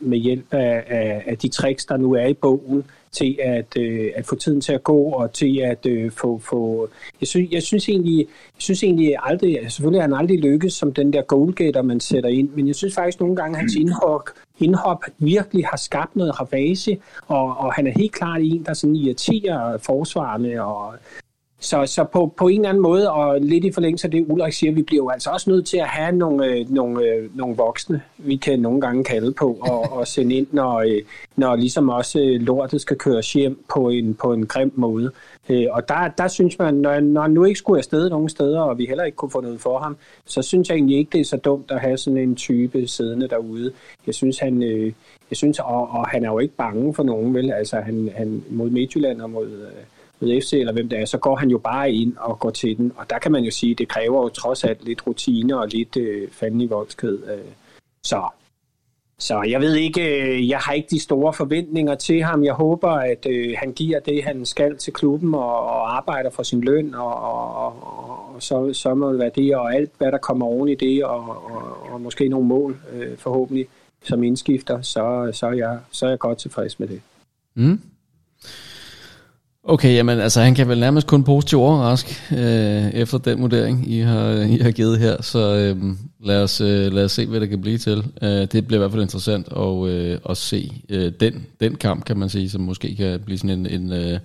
med 0.00 0.18
hjælp 0.18 0.54
af, 0.54 0.84
af, 0.86 1.22
af 1.26 1.38
de 1.38 1.48
tricks, 1.48 1.86
der 1.86 1.96
nu 1.96 2.12
er 2.12 2.26
i 2.26 2.34
bogen, 2.34 2.84
til 3.12 3.38
at, 3.42 3.76
øh, 3.78 4.10
at 4.14 4.26
få 4.26 4.36
tiden 4.36 4.60
til 4.60 4.72
at 4.72 4.84
gå, 4.84 5.02
og 5.02 5.32
til 5.32 5.58
at 5.58 5.86
øh, 5.86 6.10
få... 6.10 6.38
få 6.38 6.88
jeg, 7.20 7.28
synes, 7.28 7.52
jeg, 7.52 7.62
synes 7.62 7.88
egentlig, 7.88 8.18
jeg 8.18 8.62
synes 8.62 8.82
egentlig 8.82 9.16
aldrig... 9.22 9.58
Altså, 9.58 9.76
selvfølgelig 9.76 10.02
har 10.02 10.08
han 10.08 10.18
aldrig 10.18 10.38
lykkes 10.38 10.72
som 10.72 10.92
den 10.92 11.12
der 11.12 11.22
goalgetter, 11.22 11.82
man 11.82 12.00
sætter 12.00 12.30
ind, 12.30 12.50
men 12.54 12.66
jeg 12.66 12.74
synes 12.74 12.94
faktisk 12.94 13.20
nogle 13.20 13.36
gange, 13.36 13.56
at 13.56 13.60
hans 13.60 13.74
indhop, 13.74 14.30
indhop 14.58 15.04
virkelig 15.18 15.66
har 15.66 15.76
skabt 15.76 16.16
noget 16.16 16.40
ravage, 16.40 17.00
og, 17.26 17.56
og 17.56 17.72
han 17.72 17.86
er 17.86 17.92
helt 17.96 18.12
klart 18.12 18.40
en, 18.42 18.64
der 18.64 18.74
sådan 18.74 18.96
irriterer 18.96 19.78
forsvarerne, 19.78 20.64
og 20.64 20.94
så, 21.60 21.86
så 21.86 22.04
på, 22.04 22.34
på 22.36 22.48
en 22.48 22.60
eller 22.60 22.68
anden 22.68 22.82
måde, 22.82 23.10
og 23.10 23.40
lidt 23.40 23.64
i 23.64 23.72
forlængelse 23.72 24.06
af 24.06 24.10
det, 24.10 24.26
Ulrik 24.28 24.52
siger, 24.52 24.72
vi 24.72 24.82
bliver 24.82 25.02
jo 25.04 25.08
altså 25.08 25.30
også 25.30 25.50
nødt 25.50 25.66
til 25.66 25.76
at 25.76 25.86
have 25.86 26.12
nogle, 26.12 26.46
øh, 26.46 26.70
nogle, 26.70 27.04
øh, 27.04 27.36
nogle 27.36 27.56
voksne, 27.56 28.02
vi 28.18 28.36
kan 28.36 28.58
nogle 28.58 28.80
gange 28.80 29.04
kalde 29.04 29.32
på, 29.32 29.58
og, 29.60 29.92
og 29.92 30.06
sende 30.06 30.34
ind, 30.34 30.46
når, 30.52 30.80
øh, 30.80 31.02
når 31.36 31.56
ligesom 31.56 31.88
også 31.88 32.20
øh, 32.20 32.40
lortet 32.40 32.80
skal 32.80 32.96
køres 32.96 33.32
hjem 33.32 33.64
på 33.74 33.88
en, 33.88 34.14
på 34.14 34.32
en 34.32 34.46
grim 34.46 34.72
måde. 34.74 35.10
Øh, 35.48 35.66
og 35.70 35.88
der, 35.88 36.08
der 36.18 36.28
synes 36.28 36.58
man, 36.58 36.74
når, 36.74 37.00
når 37.00 37.22
han 37.22 37.30
nu 37.30 37.44
ikke 37.44 37.58
skulle 37.58 37.78
afsted 37.78 38.10
nogen 38.10 38.28
steder, 38.28 38.60
og 38.60 38.78
vi 38.78 38.86
heller 38.86 39.04
ikke 39.04 39.16
kunne 39.16 39.30
få 39.30 39.40
noget 39.40 39.60
for 39.60 39.78
ham, 39.78 39.96
så 40.26 40.42
synes 40.42 40.68
jeg 40.68 40.74
egentlig 40.74 40.98
ikke, 40.98 41.10
det 41.12 41.20
er 41.20 41.24
så 41.24 41.36
dumt 41.36 41.70
at 41.70 41.80
have 41.80 41.96
sådan 41.96 42.18
en 42.18 42.36
type 42.36 42.86
siddende 42.86 43.28
derude. 43.28 43.72
Jeg 44.06 44.14
synes, 44.14 44.38
han... 44.38 44.62
Øh, 44.62 44.92
jeg 45.30 45.36
synes, 45.36 45.58
og, 45.58 45.90
og 45.90 46.08
han 46.08 46.24
er 46.24 46.28
jo 46.28 46.38
ikke 46.38 46.54
bange 46.54 46.94
for 46.94 47.02
nogen, 47.02 47.34
vel? 47.34 47.50
Altså, 47.50 47.76
han, 47.76 48.10
han 48.16 48.44
mod 48.50 48.70
Midtjylland 48.70 49.20
og 49.20 49.30
mod... 49.30 49.46
Øh, 49.46 49.95
ved 50.20 50.40
FC, 50.42 50.52
eller 50.52 50.72
hvem 50.72 50.88
det 50.88 50.98
er, 50.98 51.04
så 51.04 51.18
går 51.18 51.36
han 51.36 51.50
jo 51.50 51.58
bare 51.58 51.92
ind 51.92 52.16
og 52.16 52.38
går 52.38 52.50
til 52.50 52.76
den. 52.76 52.92
Og 52.96 53.10
der 53.10 53.18
kan 53.18 53.32
man 53.32 53.44
jo 53.44 53.50
sige, 53.50 53.74
det 53.74 53.88
kræver 53.88 54.22
jo 54.22 54.28
trods 54.28 54.64
alt 54.64 54.84
lidt 54.84 55.06
rutine 55.06 55.58
og 55.58 55.68
lidt 55.68 55.96
øh, 55.96 56.28
fanden 56.30 56.60
i 56.60 56.66
voldsked. 56.66 57.18
Øh. 57.32 57.52
Så, 58.02 58.28
så 59.18 59.42
jeg 59.42 59.60
ved 59.60 59.74
ikke, 59.74 60.22
øh, 60.22 60.48
jeg 60.48 60.58
har 60.58 60.72
ikke 60.72 60.88
de 60.90 61.00
store 61.00 61.32
forventninger 61.32 61.94
til 61.94 62.22
ham. 62.22 62.44
Jeg 62.44 62.54
håber, 62.54 62.90
at 62.90 63.26
øh, 63.30 63.54
han 63.58 63.72
giver 63.72 64.00
det, 64.00 64.24
han 64.24 64.46
skal 64.46 64.76
til 64.76 64.92
klubben 64.92 65.34
og, 65.34 65.60
og 65.60 65.96
arbejder 65.96 66.30
for 66.30 66.42
sin 66.42 66.60
løn, 66.60 66.94
og, 66.94 67.14
og, 67.14 67.56
og, 67.56 68.34
og 68.34 68.42
så, 68.42 68.72
så 68.72 68.94
må 68.94 69.10
det 69.10 69.18
være 69.18 69.30
det, 69.34 69.56
og 69.56 69.74
alt, 69.74 69.90
hvad 69.98 70.12
der 70.12 70.18
kommer 70.18 70.46
oven 70.46 70.68
i 70.68 70.74
det, 70.74 71.04
og, 71.04 71.28
og, 71.28 71.92
og 71.92 72.00
måske 72.00 72.28
nogle 72.28 72.46
mål, 72.46 72.76
øh, 72.92 73.16
forhåbentlig, 73.18 73.66
som 74.02 74.22
indskifter, 74.22 74.82
så, 74.82 75.30
så, 75.32 75.46
er 75.46 75.52
jeg, 75.52 75.78
så 75.92 76.06
er 76.06 76.10
jeg 76.10 76.18
godt 76.18 76.38
tilfreds 76.38 76.80
med 76.80 76.88
det. 76.88 77.00
Mm. 77.54 77.80
Okay, 79.68 79.94
jamen 79.94 80.20
altså 80.20 80.40
han 80.40 80.54
kan 80.54 80.68
vel 80.68 80.80
nærmest 80.80 81.06
kun 81.06 81.24
positivt 81.24 81.60
overraske 81.60 82.16
øh, 82.32 82.90
efter 82.90 83.18
den 83.18 83.42
vurdering, 83.42 83.92
I 83.92 84.00
har, 84.00 84.30
I 84.30 84.56
har 84.56 84.70
givet 84.70 84.98
her, 84.98 85.22
så 85.22 85.54
øh, 85.54 85.96
lad, 86.24 86.42
os, 86.42 86.60
øh, 86.60 86.92
lad 86.92 87.04
os 87.04 87.12
se, 87.12 87.26
hvad 87.26 87.40
det 87.40 87.48
kan 87.48 87.60
blive 87.60 87.78
til. 87.78 88.04
Øh, 88.22 88.30
det 88.30 88.66
bliver 88.66 88.78
i 88.78 88.78
hvert 88.78 88.90
fald 88.90 89.02
interessant 89.02 89.48
at, 89.56 89.86
øh, 89.88 90.18
at 90.30 90.36
se 90.36 90.82
øh, 90.88 91.12
den, 91.20 91.46
den 91.60 91.74
kamp, 91.74 92.04
kan 92.04 92.18
man 92.18 92.28
sige, 92.28 92.50
som 92.50 92.60
måske 92.60 92.96
kan 92.96 93.20
blive 93.20 93.38
sådan 93.38 93.50
en, 93.50 93.66
en 93.66 93.92
øh, 93.92 94.18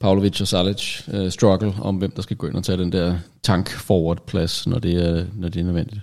Pavlovic 0.00 0.40
og 0.40 0.48
Salic 0.48 1.00
øh, 1.12 1.30
struggle 1.30 1.74
om, 1.80 1.96
hvem 1.96 2.10
der 2.10 2.22
skal 2.22 2.36
gå 2.36 2.46
ind 2.46 2.56
og 2.56 2.64
tage 2.64 2.78
den 2.78 2.92
der 2.92 3.14
tank 3.42 3.70
forward 3.70 4.26
plads, 4.26 4.66
når 4.66 4.78
det 4.78 4.94
er, 4.94 5.24
når 5.34 5.48
det 5.48 5.60
er 5.60 5.64
nødvendigt. 5.64 6.00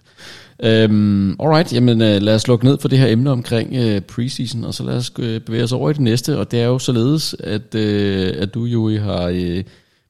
Øhm, 0.63 1.31
alright, 1.39 1.73
jamen 1.73 2.01
øh, 2.01 2.21
lad 2.21 2.35
os 2.35 2.47
lukke 2.47 2.65
ned 2.65 2.77
for 2.77 2.87
det 2.87 2.99
her 2.99 3.07
emne 3.07 3.31
omkring 3.31 3.75
øh, 3.75 4.01
preseason, 4.01 4.63
og 4.63 4.73
så 4.73 4.83
lad 4.83 4.95
os 4.95 5.11
øh, 5.19 5.41
bevæge 5.41 5.63
os 5.63 5.71
over 5.71 5.89
i 5.89 5.93
det 5.93 6.01
næste, 6.01 6.39
og 6.39 6.51
det 6.51 6.61
er 6.61 6.65
jo 6.65 6.79
således, 6.79 7.35
at, 7.39 7.75
øh, 7.75 8.33
at 8.37 8.53
du 8.53 8.65
jo 8.65 8.89
har, 8.97 9.27
øh, 9.27 9.63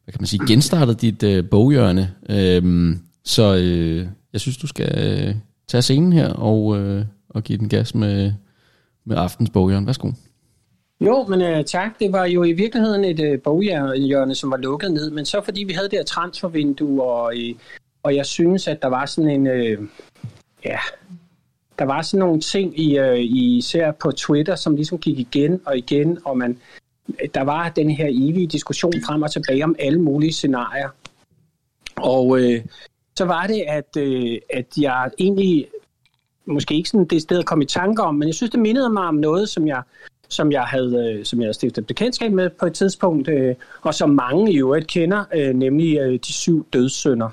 hvad 0.03 0.11
kan 0.11 0.19
man 0.19 0.27
sige, 0.27 0.47
genstartet 0.47 1.01
dit 1.01 1.23
øh, 1.23 1.49
boghjørne, 1.49 2.13
øhm, 2.29 2.99
så 3.25 3.55
øh, 3.55 4.07
jeg 4.33 4.41
synes, 4.41 4.57
du 4.57 4.67
skal 4.67 4.91
øh, 4.97 5.35
tage 5.67 5.81
scenen 5.81 6.13
her 6.13 6.29
og, 6.29 6.77
øh, 6.77 7.05
og 7.29 7.43
give 7.43 7.57
den 7.57 7.69
gas 7.69 7.95
med, 7.95 8.33
med 9.05 9.17
aftens 9.17 9.49
boghjørne. 9.49 9.85
Værsgo. 9.85 10.11
Jo, 11.01 11.25
men 11.29 11.41
uh, 11.41 11.65
tak. 11.65 11.99
Det 11.99 12.11
var 12.11 12.25
jo 12.25 12.43
i 12.43 12.51
virkeligheden 12.51 13.05
et 13.05 13.19
uh, 13.19 13.41
boghjørne, 13.43 14.35
som 14.35 14.51
var 14.51 14.57
lukket 14.57 14.91
ned, 14.91 15.11
men 15.11 15.25
så 15.25 15.41
fordi 15.45 15.63
vi 15.63 15.73
havde 15.73 15.89
det 15.89 15.99
her 15.99 16.03
transfervindue, 16.03 17.03
og, 17.03 17.33
uh, 17.37 17.55
og 18.03 18.15
jeg 18.15 18.25
synes, 18.25 18.67
at 18.67 18.81
der 18.81 18.87
var 18.87 19.05
sådan 19.05 19.47
en... 19.47 19.47
Uh, 19.47 19.87
ja, 20.68 20.80
der 21.80 21.86
var 21.86 22.01
sådan 22.01 22.20
nogle 22.20 22.41
ting, 22.41 22.80
i, 22.80 22.97
øh, 22.97 23.20
især 23.20 23.91
på 23.91 24.11
Twitter, 24.11 24.55
som 24.55 24.76
ligesom 24.76 24.97
gik 24.97 25.20
igen 25.20 25.61
og 25.65 25.78
igen, 25.78 26.18
og 26.26 26.38
man, 26.38 26.57
der 27.34 27.41
var 27.41 27.70
den 27.70 27.89
her 27.89 28.07
evige 28.09 28.47
diskussion 28.47 28.93
frem 29.07 29.22
og 29.22 29.32
tilbage 29.32 29.63
om 29.63 29.76
alle 29.80 30.01
mulige 30.01 30.34
scenarier. 30.34 30.89
Og 31.95 32.39
øh, 32.39 32.61
så 33.18 33.26
var 33.26 33.47
det, 33.47 33.63
at, 33.68 33.97
øh, 33.97 34.38
at 34.53 34.65
jeg 34.78 35.11
egentlig 35.20 35.68
måske 36.45 36.76
ikke 36.76 36.89
sådan 36.89 37.05
det 37.05 37.22
sted 37.22 37.43
komme 37.43 37.63
i 37.63 37.68
tanke 37.68 38.01
om, 38.01 38.15
men 38.15 38.28
jeg 38.28 38.36
synes, 38.36 38.51
det 38.51 38.59
mindede 38.59 38.89
mig 38.89 39.03
om 39.03 39.15
noget, 39.15 39.49
som 39.49 39.68
jeg 39.68 39.82
som 40.30 40.51
jeg 40.51 40.63
havde, 40.63 41.13
øh, 41.13 41.26
som 41.26 41.39
jeg 41.39 41.45
havde 41.45 41.53
stiftet 41.53 41.88
bekendtskab 41.88 42.32
med 42.32 42.49
på 42.49 42.65
et 42.65 42.74
tidspunkt, 42.74 43.28
øh, 43.28 43.55
og 43.82 43.93
som 43.93 44.09
mange 44.09 44.53
i 44.53 44.57
øvrigt 44.57 44.88
kender, 44.88 45.24
øh, 45.34 45.53
nemlig 45.53 46.20
De 46.28 46.34
syv 46.34 46.68
dødssynder. 46.74 47.30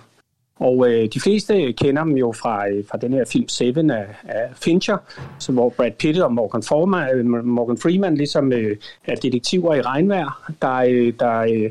Og 0.61 0.91
øh, 0.91 1.09
de 1.15 1.21
fleste 1.21 1.73
kender 1.73 2.05
dem 2.05 2.17
jo 2.17 2.33
fra, 2.33 2.69
øh, 2.69 2.85
fra 2.91 2.99
den 2.99 3.13
her 3.13 3.25
film 3.25 3.49
Seven 3.49 3.91
af, 3.91 4.07
af 4.25 4.51
Fincher, 4.55 4.97
så 5.39 5.53
hvor 5.53 5.69
Brad 5.69 5.91
Pitt 5.91 6.19
og 6.19 6.33
Morgan, 6.33 6.63
Forma, 6.63 7.13
øh, 7.13 7.27
Morgan 7.27 7.79
Freeman 7.79 8.15
ligesom 8.15 8.53
øh, 8.53 8.77
er 9.05 9.15
detektiver 9.15 9.75
i 9.75 9.83
regnvejr, 9.83 10.53
der, 10.63 10.75
øh, 10.75 11.13
der 11.21 11.39
øh, 11.39 11.71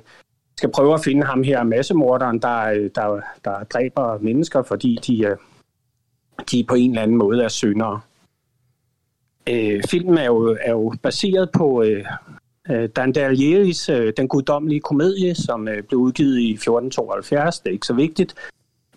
skal 0.58 0.72
prøve 0.72 0.94
at 0.94 1.04
finde 1.04 1.24
ham 1.24 1.44
her 1.44 1.64
massemorderen, 1.64 2.40
der, 2.40 2.60
øh, 2.64 2.90
der, 2.96 3.22
der 3.46 3.64
dræber 3.64 4.18
mennesker, 4.22 4.64
fordi 4.64 5.00
de, 5.08 5.26
øh, 5.26 5.38
de 6.52 6.64
på 6.64 6.76
en 6.76 6.90
eller 6.90 7.02
anden 7.02 7.18
måde 7.18 7.44
er 7.44 7.48
syndere. 7.48 8.00
Øh, 9.50 9.84
filmen 9.90 10.18
er 10.18 10.26
jo, 10.26 10.58
er 10.62 10.72
jo 10.72 10.94
baseret 11.02 11.50
på 11.52 11.84
øh, 11.84 12.06
øh 12.70 12.90
Dan 12.96 13.12
Dalieris 13.12 13.90
øh, 13.90 14.14
Den 14.18 14.28
guddommelige 14.28 14.80
komedie, 14.80 15.36
som 15.36 15.68
øh, 15.68 15.84
blev 15.84 16.00
udgivet 16.00 16.40
i 16.40 16.52
1472. 16.52 17.60
Det 17.60 17.70
er 17.70 17.74
ikke 17.74 17.86
så 17.86 17.94
vigtigt. 17.94 18.36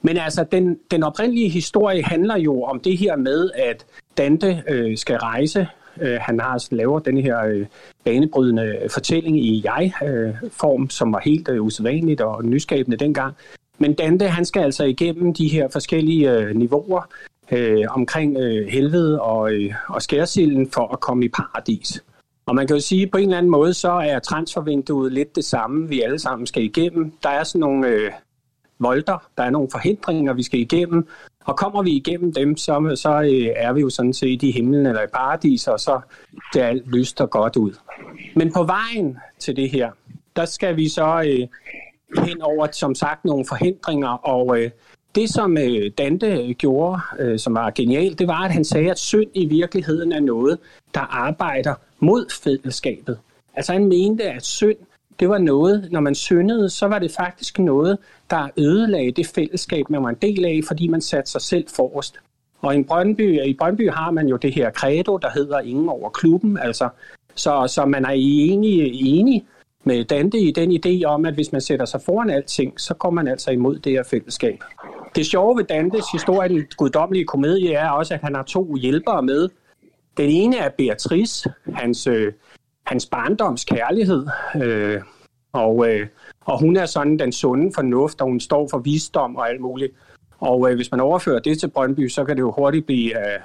Men 0.07 0.17
altså, 0.17 0.45
den, 0.53 0.79
den 0.91 1.03
oprindelige 1.03 1.49
historie 1.49 2.03
handler 2.03 2.39
jo 2.39 2.63
om 2.63 2.81
det 2.81 2.99
her 2.99 3.17
med, 3.17 3.51
at 3.55 3.87
Dante 4.19 4.63
øh, 4.69 4.97
skal 4.97 5.17
rejse. 5.17 5.69
Øh, 6.01 6.19
han 6.21 6.41
har 6.41 6.49
altså 6.49 6.69
lavet 6.71 7.05
den 7.05 7.19
her 7.19 7.45
øh, 7.45 7.67
banebrydende 8.05 8.63
øh, 8.63 8.91
fortælling 8.91 9.39
i 9.39 9.63
jeg-form, 9.65 10.83
øh, 10.83 10.91
som 10.91 11.13
var 11.13 11.21
helt 11.25 11.49
øh, 11.49 11.63
usædvanligt 11.63 12.21
og 12.21 12.45
nyskabende 12.45 12.97
dengang. 12.97 13.35
Men 13.79 13.95
Dante, 13.95 14.29
han 14.29 14.45
skal 14.45 14.63
altså 14.63 14.85
igennem 14.85 15.35
de 15.35 15.49
her 15.49 15.69
forskellige 15.69 16.33
øh, 16.33 16.57
niveauer 16.57 17.09
øh, 17.53 17.85
omkring 17.89 18.37
øh, 18.37 18.67
helvede 18.69 19.21
og, 19.21 19.53
øh, 19.53 19.75
og 19.89 20.03
skærsilden 20.03 20.71
for 20.71 20.93
at 20.93 21.01
komme 21.01 21.25
i 21.25 21.29
paradis. 21.29 22.03
Og 22.47 22.55
man 22.55 22.67
kan 22.67 22.77
jo 22.77 22.83
sige, 22.83 23.03
at 23.03 23.11
på 23.11 23.19
en 23.19 23.25
eller 23.25 23.39
anden 23.39 23.51
måde, 23.51 23.75
så 23.75 23.91
er 23.91 24.19
transfervinduet 24.19 25.13
lidt 25.13 25.37
det 25.37 25.45
samme, 25.45 25.89
vi 25.89 26.01
alle 26.01 26.19
sammen 26.19 26.47
skal 26.47 26.63
igennem. 26.63 27.13
Der 27.23 27.29
er 27.29 27.45
sådan 27.45 27.61
nogle 27.61 27.89
øh, 27.89 28.11
volter, 28.79 29.29
der 29.37 29.43
er 29.43 29.51
nogle 29.51 29.69
forhindringer, 29.71 30.33
vi 30.33 30.43
skal 30.43 30.61
igennem, 30.61 31.09
og 31.45 31.57
kommer 31.57 31.83
vi 31.83 31.91
igennem 31.91 32.33
dem, 32.33 32.57
så, 32.57 32.93
så 32.95 33.21
øh, 33.23 33.53
er 33.57 33.73
vi 33.73 33.81
jo 33.81 33.91
sådan 33.91 34.13
set 34.13 34.43
i 34.43 34.51
himlen 34.51 34.87
eller 34.87 35.03
i 35.03 35.07
paradis, 35.15 35.69
og 35.69 35.81
så 35.81 36.01
det 36.55 36.61
alt 36.61 36.89
lyster 36.89 37.27
godt 37.27 37.57
ud. 37.57 37.73
Men 38.37 38.53
på 38.53 38.63
vejen 38.63 39.19
til 39.39 39.57
det 39.57 39.71
her, 39.71 39.91
der 40.37 40.45
skal 40.45 40.77
vi 40.77 40.89
så 40.89 41.23
øh, 41.27 41.49
hen 42.27 42.43
over, 42.43 42.67
som 42.73 42.95
sagt, 42.95 43.25
nogle 43.25 43.45
forhindringer, 43.49 44.09
og 44.09 44.61
øh, 44.61 44.71
det, 45.15 45.31
som 45.31 45.59
øh, 45.59 45.91
Dante 45.99 46.55
gjorde, 46.55 47.01
øh, 47.19 47.39
som 47.39 47.55
var 47.55 47.71
genialt, 47.71 48.19
det 48.19 48.27
var, 48.27 48.45
at 48.45 48.53
han 48.53 48.65
sagde, 48.65 48.91
at 48.91 48.99
synd 48.99 49.31
i 49.35 49.47
virkeligheden 49.47 50.13
er 50.13 50.21
noget, 50.21 50.59
der 50.95 51.01
arbejder 51.01 51.75
mod 52.01 52.27
fællesskabet. 52.43 53.19
Altså 53.55 53.73
han 53.73 53.85
mente, 53.85 54.25
at 54.25 54.45
synd 54.45 54.77
det 55.21 55.29
var 55.29 55.39
noget, 55.39 55.89
når 55.93 56.01
man 56.01 56.15
syndede, 56.15 56.71
så 56.71 56.87
var 56.87 56.99
det 56.99 57.11
faktisk 57.11 57.59
noget, 57.59 57.99
der 58.31 58.49
ødelagde 58.57 59.11
det 59.11 59.27
fællesskab, 59.27 59.91
man 59.91 60.03
var 60.03 60.09
en 60.09 60.19
del 60.23 60.45
af, 60.45 60.61
fordi 60.67 60.89
man 60.89 61.01
satte 61.01 61.31
sig 61.31 61.41
selv 61.41 61.67
forrest. 61.77 62.19
Og 62.61 62.77
i 62.77 62.83
Brøndby, 62.83 63.41
i 63.45 63.55
Brøndby 63.55 63.91
har 63.91 64.11
man 64.11 64.29
jo 64.29 64.37
det 64.37 64.55
her 64.55 64.71
credo, 64.71 65.17
der 65.17 65.31
hedder 65.31 65.61
ingen 65.61 65.89
over 65.89 66.11
klubben, 66.11 66.59
altså, 66.59 66.89
så, 67.35 67.67
så 67.69 67.85
man 67.85 68.05
er 68.05 68.13
enig, 68.15 68.91
enig 68.95 69.47
med 69.85 70.05
Dante 70.05 70.39
i 70.39 70.51
den 70.51 70.71
idé 70.71 71.05
om, 71.05 71.25
at 71.25 71.35
hvis 71.35 71.53
man 71.53 71.61
sætter 71.61 71.87
sig 71.87 72.01
foran 72.07 72.31
alting, 72.31 72.81
så 72.81 72.95
går 72.95 73.11
man 73.11 73.29
altså 73.29 73.51
imod 73.51 73.79
det 73.79 73.93
her 73.93 74.03
fællesskab. 74.03 74.65
Det 75.17 75.27
sjove 75.27 75.57
ved 75.57 75.65
Dantes 75.65 76.05
historie, 76.13 76.49
den 76.49 76.65
guddommelige 76.77 77.25
komedie, 77.25 77.73
er 77.73 77.89
også, 77.89 78.15
at 78.15 78.21
han 78.21 78.35
har 78.35 78.43
to 78.43 78.77
hjælpere 78.77 79.23
med. 79.23 79.49
Den 80.17 80.31
ene 80.31 80.57
er 80.57 80.69
Beatrice, 80.79 81.53
hans 81.75 82.07
øh, 82.07 82.33
hans 82.87 83.07
barndoms 83.07 83.65
kærlighed. 83.65 84.27
Øh, 84.63 85.01
og, 85.53 85.89
øh, 85.89 86.07
og 86.45 86.61
hun 86.61 86.77
er 86.77 86.87
sådan 86.87 87.19
den 87.19 87.33
sunde 87.33 87.73
fornuft, 87.75 88.21
og 88.21 88.27
hun 88.27 88.41
står 88.41 88.69
for 88.71 88.79
visdom 88.79 89.37
og 89.37 89.49
alt 89.49 89.61
muligt. 89.61 89.93
Og 90.39 90.71
øh, 90.71 90.77
hvis 90.77 90.91
man 90.91 91.01
overfører 91.01 91.39
det 91.39 91.59
til 91.59 91.71
Brøndby, 91.71 92.09
så 92.09 92.25
kan 92.25 92.37
det 92.37 92.41
jo 92.41 92.51
hurtigt 92.51 92.87
blive 92.87 93.19
øh, 93.19 93.41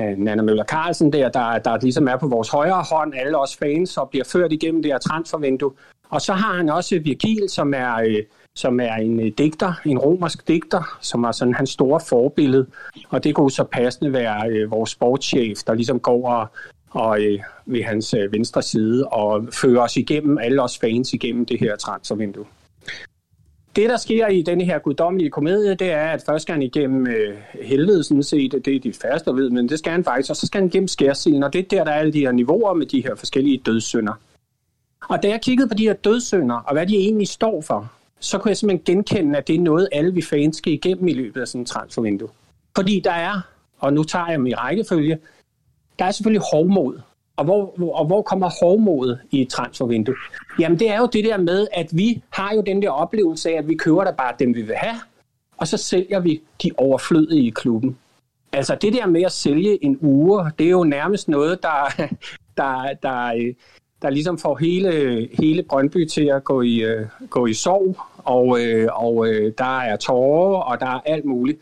øh 0.00 0.18
Nana 0.18 0.42
Møller 0.42 0.64
Carlsen 0.64 1.12
der, 1.12 1.28
der, 1.28 1.58
der 1.58 1.78
ligesom 1.82 2.08
er 2.08 2.16
på 2.16 2.28
vores 2.28 2.48
højre 2.48 2.84
hånd, 2.90 3.14
alle 3.14 3.38
os 3.38 3.56
fans, 3.56 3.96
og 3.96 4.10
bliver 4.10 4.24
ført 4.24 4.52
igennem 4.52 4.82
det 4.82 4.92
her 4.92 4.98
transfervindue. 4.98 5.72
Og 6.10 6.20
så 6.20 6.32
har 6.32 6.56
han 6.56 6.68
også 6.68 6.98
Virgil, 6.98 7.48
som 7.48 7.74
er, 7.74 7.94
øh, 7.94 8.22
som 8.54 8.80
er 8.80 8.94
en 8.94 9.20
øh, 9.20 9.32
digter, 9.38 9.72
en 9.86 9.98
romersk 9.98 10.48
digter, 10.48 10.98
som 11.00 11.24
er 11.24 11.32
sådan 11.32 11.54
hans 11.54 11.70
store 11.70 12.00
forbillede. 12.08 12.66
Og 13.08 13.24
det 13.24 13.34
kunne 13.34 13.50
så 13.50 13.64
passende 13.64 14.12
være 14.12 14.50
øh, 14.50 14.70
vores 14.70 14.90
sportschef, 14.90 15.58
der 15.66 15.74
ligesom 15.74 16.00
går 16.00 16.28
og 16.28 16.48
og 16.90 17.22
øh, 17.22 17.38
ved 17.66 17.82
hans 17.82 18.14
øh, 18.14 18.32
venstre 18.32 18.62
side 18.62 19.06
og 19.06 19.48
fører 19.52 19.80
os 19.80 19.96
igennem, 19.96 20.38
alle 20.38 20.62
os 20.62 20.78
fans 20.78 21.12
igennem 21.12 21.46
det 21.46 21.60
her 21.60 21.76
transfervindue. 21.76 22.44
Det, 23.76 23.90
der 23.90 23.96
sker 23.96 24.26
i 24.26 24.42
denne 24.42 24.64
her 24.64 24.78
guddommelige 24.78 25.30
komedie, 25.30 25.74
det 25.74 25.90
er, 25.90 26.06
at 26.06 26.22
først 26.26 26.42
skal 26.42 26.52
han 26.52 26.62
igennem 26.62 27.06
øh, 27.06 27.36
helvede, 27.62 28.04
sådan 28.04 28.22
set, 28.22 28.52
det 28.64 28.76
er 28.76 28.80
de 28.80 28.92
færreste, 28.92 29.30
der 29.30 29.36
ved, 29.36 29.50
men 29.50 29.68
det 29.68 29.78
skal 29.78 29.92
han 29.92 30.04
faktisk, 30.04 30.30
og 30.30 30.36
så 30.36 30.46
skal 30.46 30.60
han 30.60 30.68
igennem 30.68 30.88
skærsilden, 30.88 31.42
og 31.42 31.52
det 31.52 31.58
er 31.58 31.68
der, 31.70 31.84
der 31.84 31.92
er 31.92 31.96
alle 31.96 32.12
de 32.12 32.20
her 32.20 32.32
niveauer 32.32 32.74
med 32.74 32.86
de 32.86 33.02
her 33.02 33.14
forskellige 33.14 33.58
dødssynder. 33.66 34.12
Og 35.08 35.22
da 35.22 35.28
jeg 35.28 35.40
kiggede 35.40 35.68
på 35.68 35.74
de 35.74 35.82
her 35.82 35.92
dødssynder, 35.92 36.54
og 36.56 36.72
hvad 36.72 36.86
de 36.86 36.96
egentlig 36.96 37.28
står 37.28 37.60
for, 37.60 37.92
så 38.20 38.38
kunne 38.38 38.48
jeg 38.48 38.56
simpelthen 38.56 38.96
genkende, 38.96 39.38
at 39.38 39.48
det 39.48 39.56
er 39.56 39.60
noget, 39.60 39.88
alle 39.92 40.14
vi 40.14 40.22
fans 40.22 40.56
skal 40.56 40.72
igennem 40.72 41.08
i 41.08 41.12
løbet 41.12 41.40
af 41.40 41.48
sådan 41.48 41.60
en 41.60 41.64
transfervindue. 41.64 42.28
Fordi 42.76 43.00
der 43.04 43.12
er, 43.12 43.40
og 43.78 43.92
nu 43.92 44.02
tager 44.02 44.26
jeg 44.26 44.38
dem 44.38 44.46
i 44.46 44.54
rækkefølge, 44.54 45.18
der 46.00 46.06
er 46.06 46.10
selvfølgelig 46.10 46.46
hovmod. 46.52 47.00
Og 47.36 47.44
hvor, 47.44 47.92
og 47.94 48.06
hvor 48.06 48.22
kommer 48.22 48.50
hovmodet 48.62 49.18
i 49.30 49.40
et 49.40 49.48
transfervindue? 49.48 50.14
Jamen 50.58 50.78
det 50.78 50.90
er 50.90 50.98
jo 50.98 51.08
det 51.12 51.24
der 51.24 51.36
med, 51.36 51.66
at 51.72 51.86
vi 51.92 52.22
har 52.30 52.54
jo 52.54 52.60
den 52.60 52.82
der 52.82 52.90
oplevelse 52.90 53.50
af, 53.50 53.58
at 53.58 53.68
vi 53.68 53.74
køber 53.74 54.04
da 54.04 54.10
bare 54.10 54.34
dem, 54.38 54.54
vi 54.54 54.62
vil 54.62 54.74
have, 54.76 54.96
og 55.56 55.68
så 55.68 55.76
sælger 55.76 56.20
vi 56.20 56.40
de 56.62 56.70
overflødige 56.76 57.46
i 57.46 57.50
klubben. 57.50 57.98
Altså 58.52 58.74
det 58.82 58.92
der 58.92 59.06
med 59.06 59.22
at 59.22 59.32
sælge 59.32 59.84
en 59.84 59.98
uge, 60.00 60.50
det 60.58 60.66
er 60.66 60.70
jo 60.70 60.84
nærmest 60.84 61.28
noget, 61.28 61.62
der, 61.62 61.92
der, 62.56 62.88
der, 63.02 63.52
der 64.02 64.10
ligesom 64.10 64.38
får 64.38 64.56
hele, 64.56 65.28
hele 65.32 65.62
Brøndby 65.62 66.06
til 66.06 66.24
at 66.24 66.44
gå 66.44 66.62
i, 66.62 66.76
øh, 66.76 67.06
gå 67.30 67.46
i 67.46 67.54
sov, 67.54 67.96
og, 68.16 68.60
øh, 68.60 68.88
og 68.92 69.28
øh, 69.28 69.52
der 69.58 69.78
er 69.78 69.96
tårer, 69.96 70.60
og 70.60 70.80
der 70.80 70.86
er 70.86 71.00
alt 71.06 71.24
muligt. 71.24 71.58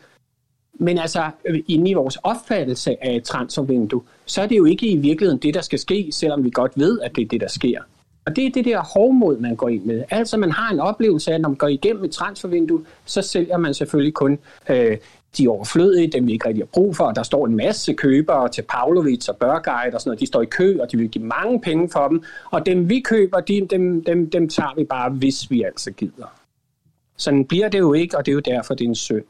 Men 0.73 0.97
altså, 0.97 1.29
inde 1.67 1.89
i 1.89 1.93
vores 1.93 2.15
opfattelse 2.15 3.03
af 3.05 3.15
et 3.15 3.23
transfervindue, 3.23 4.01
så 4.29 4.41
er 4.41 4.47
det 4.47 4.57
jo 4.57 4.65
ikke 4.65 4.87
i 4.87 4.97
virkeligheden 4.97 5.41
det, 5.41 5.53
der 5.53 5.61
skal 5.61 5.79
ske, 5.79 6.09
selvom 6.11 6.43
vi 6.43 6.49
godt 6.49 6.71
ved, 6.75 6.99
at 6.99 7.15
det 7.15 7.21
er 7.21 7.27
det, 7.27 7.41
der 7.41 7.47
sker. 7.47 7.81
Og 8.25 8.35
det 8.35 8.45
er 8.45 8.51
det 8.51 8.65
der 8.65 8.83
hovmod, 8.93 9.37
man 9.37 9.55
går 9.55 9.69
ind 9.69 9.83
med. 9.83 10.03
Altså, 10.09 10.37
man 10.37 10.51
har 10.51 10.73
en 10.73 10.79
oplevelse 10.79 11.31
af, 11.31 11.35
at 11.35 11.41
når 11.41 11.49
man 11.49 11.55
går 11.55 11.67
igennem 11.67 12.03
et 12.03 12.11
transfervindue, 12.11 12.85
så 13.05 13.21
sælger 13.21 13.57
man 13.57 13.73
selvfølgelig 13.73 14.13
kun 14.13 14.39
øh, 14.69 14.97
de 15.37 15.47
overflødige, 15.47 16.07
dem 16.07 16.27
vi 16.27 16.31
ikke 16.31 16.47
rigtig 16.47 16.61
har 16.61 16.69
brug 16.73 16.95
for. 16.95 17.03
og 17.03 17.15
Der 17.15 17.23
står 17.23 17.45
en 17.45 17.55
masse 17.55 17.93
købere 17.93 18.49
til 18.49 18.61
Pavlovic 18.61 19.29
og 19.29 19.37
Børgeit 19.37 19.93
og 19.93 20.01
sådan 20.01 20.09
noget. 20.09 20.19
De 20.19 20.25
står 20.25 20.41
i 20.41 20.45
kø, 20.45 20.77
og 20.81 20.91
de 20.91 20.97
vil 20.97 21.09
give 21.09 21.25
mange 21.25 21.61
penge 21.61 21.89
for 21.89 22.07
dem. 22.07 22.23
Og 22.51 22.65
dem 22.65 22.89
vi 22.89 22.99
køber, 22.99 23.39
de, 23.39 23.67
dem, 23.69 24.03
dem, 24.03 24.29
dem 24.29 24.49
tager 24.49 24.73
vi 24.77 24.83
bare, 24.83 25.09
hvis 25.09 25.51
vi 25.51 25.61
altså 25.61 25.91
gider. 25.91 26.35
Sådan 27.17 27.45
bliver 27.45 27.69
det 27.69 27.79
jo 27.79 27.93
ikke, 27.93 28.17
og 28.17 28.25
det 28.25 28.31
er 28.31 28.33
jo 28.33 28.39
derfor, 28.39 28.73
det 28.73 28.85
er 28.85 28.89
en 28.89 28.95
synd. 28.95 29.25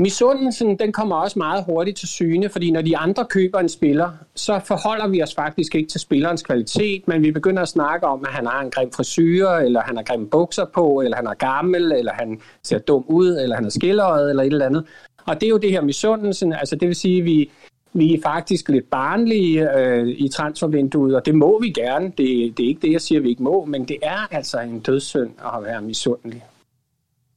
Misundelsen, 0.00 0.78
den 0.78 0.92
kommer 0.92 1.16
også 1.16 1.38
meget 1.38 1.64
hurtigt 1.64 1.98
til 1.98 2.08
syne, 2.08 2.48
fordi 2.48 2.70
når 2.70 2.82
de 2.82 2.96
andre 2.96 3.24
køber 3.24 3.58
en 3.58 3.68
spiller, 3.68 4.10
så 4.34 4.60
forholder 4.64 5.08
vi 5.08 5.22
os 5.22 5.34
faktisk 5.34 5.74
ikke 5.74 5.88
til 5.88 6.00
spillerens 6.00 6.42
kvalitet, 6.42 7.08
men 7.08 7.22
vi 7.22 7.30
begynder 7.30 7.62
at 7.62 7.68
snakke 7.68 8.06
om, 8.06 8.24
at 8.28 8.32
han 8.32 8.46
har 8.46 8.60
en 8.60 8.70
grim 8.70 8.92
frisyr, 8.92 9.48
eller 9.48 9.80
han 9.80 9.96
har 9.96 10.02
grimme 10.02 10.26
bukser 10.26 10.64
på, 10.74 11.00
eller 11.00 11.16
han 11.16 11.26
er 11.26 11.34
gammel, 11.34 11.92
eller 11.92 12.12
han 12.12 12.40
ser 12.62 12.78
dum 12.78 13.04
ud, 13.08 13.28
eller 13.28 13.56
han 13.56 13.64
er 13.64 13.70
skilleret, 13.70 14.30
eller 14.30 14.42
et 14.42 14.46
eller 14.46 14.66
andet. 14.66 14.84
Og 15.26 15.34
det 15.34 15.46
er 15.46 15.50
jo 15.50 15.56
det 15.56 15.70
her 15.70 15.80
misundelsen, 15.80 16.52
altså 16.52 16.76
det 16.76 16.88
vil 16.88 16.96
sige, 16.96 17.18
at 17.18 17.24
vi, 17.24 17.50
vi 17.92 18.14
er 18.14 18.22
faktisk 18.22 18.68
lidt 18.68 18.90
barnlige 18.90 19.78
øh, 19.78 20.08
i 20.08 20.28
transfervinduet, 20.28 21.16
og 21.16 21.26
det 21.26 21.34
må 21.34 21.60
vi 21.60 21.70
gerne. 21.70 22.06
Det, 22.06 22.56
det 22.56 22.64
er 22.64 22.68
ikke 22.68 22.80
det, 22.82 22.92
jeg 22.92 23.00
siger, 23.00 23.20
vi 23.20 23.28
ikke 23.28 23.42
må, 23.42 23.64
men 23.64 23.84
det 23.84 23.96
er 24.02 24.34
altså 24.34 24.60
en 24.60 24.80
dødssynd 24.80 25.30
at 25.56 25.64
være 25.64 25.82
misundelig. 25.82 26.44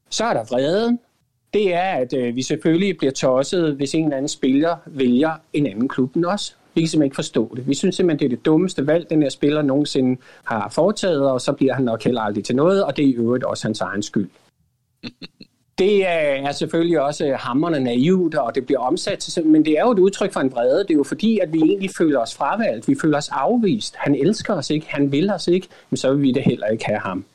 Så 0.09 0.23
er 0.25 0.33
der 0.33 0.43
vreden, 0.43 0.99
det 1.53 1.73
er, 1.73 1.91
at 1.91 2.13
øh, 2.13 2.35
vi 2.35 2.41
selvfølgelig 2.41 2.97
bliver 2.97 3.11
tosset, 3.11 3.75
hvis 3.75 3.95
en 3.95 4.03
eller 4.03 4.17
anden 4.17 4.29
spiller 4.29 4.75
vælger 4.85 5.31
en 5.53 5.67
anden 5.67 5.87
klub 5.87 6.15
end 6.15 6.25
os. 6.25 6.57
Vi 6.73 6.81
kan 6.81 6.87
simpelthen 6.87 7.05
ikke 7.05 7.15
forstå 7.15 7.55
det. 7.55 7.67
Vi 7.67 7.73
synes 7.73 7.95
simpelthen, 7.95 8.19
det 8.19 8.25
er 8.33 8.37
det 8.37 8.45
dummeste 8.45 8.87
valg, 8.87 9.09
den 9.09 9.21
her 9.21 9.29
spiller 9.29 9.61
nogensinde 9.61 10.21
har 10.43 10.69
foretaget, 10.69 11.31
og 11.31 11.41
så 11.41 11.53
bliver 11.53 11.73
han 11.73 11.83
nok 11.83 12.03
heller 12.03 12.21
aldrig 12.21 12.43
til 12.43 12.55
noget, 12.55 12.83
og 12.83 12.97
det 12.97 13.05
er 13.05 13.09
i 13.09 13.13
øvrigt 13.13 13.43
også 13.43 13.67
hans 13.67 13.81
egen 13.81 14.03
skyld. 14.03 14.29
Det 15.77 16.07
er 16.07 16.51
selvfølgelig 16.51 17.01
også 17.01 17.35
hammerne 17.39 17.79
naivt, 17.79 18.35
og 18.35 18.55
det 18.55 18.65
bliver 18.65 18.79
omsat 18.79 19.19
til 19.19 19.47
men 19.47 19.65
det 19.65 19.79
er 19.79 19.81
jo 19.81 19.91
et 19.91 19.99
udtryk 19.99 20.33
for 20.33 20.39
en 20.39 20.51
vrede. 20.51 20.79
Det 20.79 20.91
er 20.91 20.95
jo 20.95 21.03
fordi, 21.03 21.39
at 21.39 21.53
vi 21.53 21.57
egentlig 21.57 21.89
føler 21.97 22.19
os 22.19 22.35
fravalgt. 22.35 22.87
Vi 22.87 22.95
føler 23.01 23.17
os 23.17 23.29
afvist. 23.29 23.95
Han 23.95 24.15
elsker 24.15 24.53
os 24.53 24.69
ikke. 24.69 24.87
Han 24.89 25.11
vil 25.11 25.29
os 25.29 25.47
ikke. 25.47 25.67
Men 25.89 25.97
så 25.97 26.13
vil 26.13 26.21
vi 26.21 26.31
det 26.31 26.43
heller 26.43 26.67
ikke 26.67 26.85
have 26.85 26.99
ham. 26.99 27.25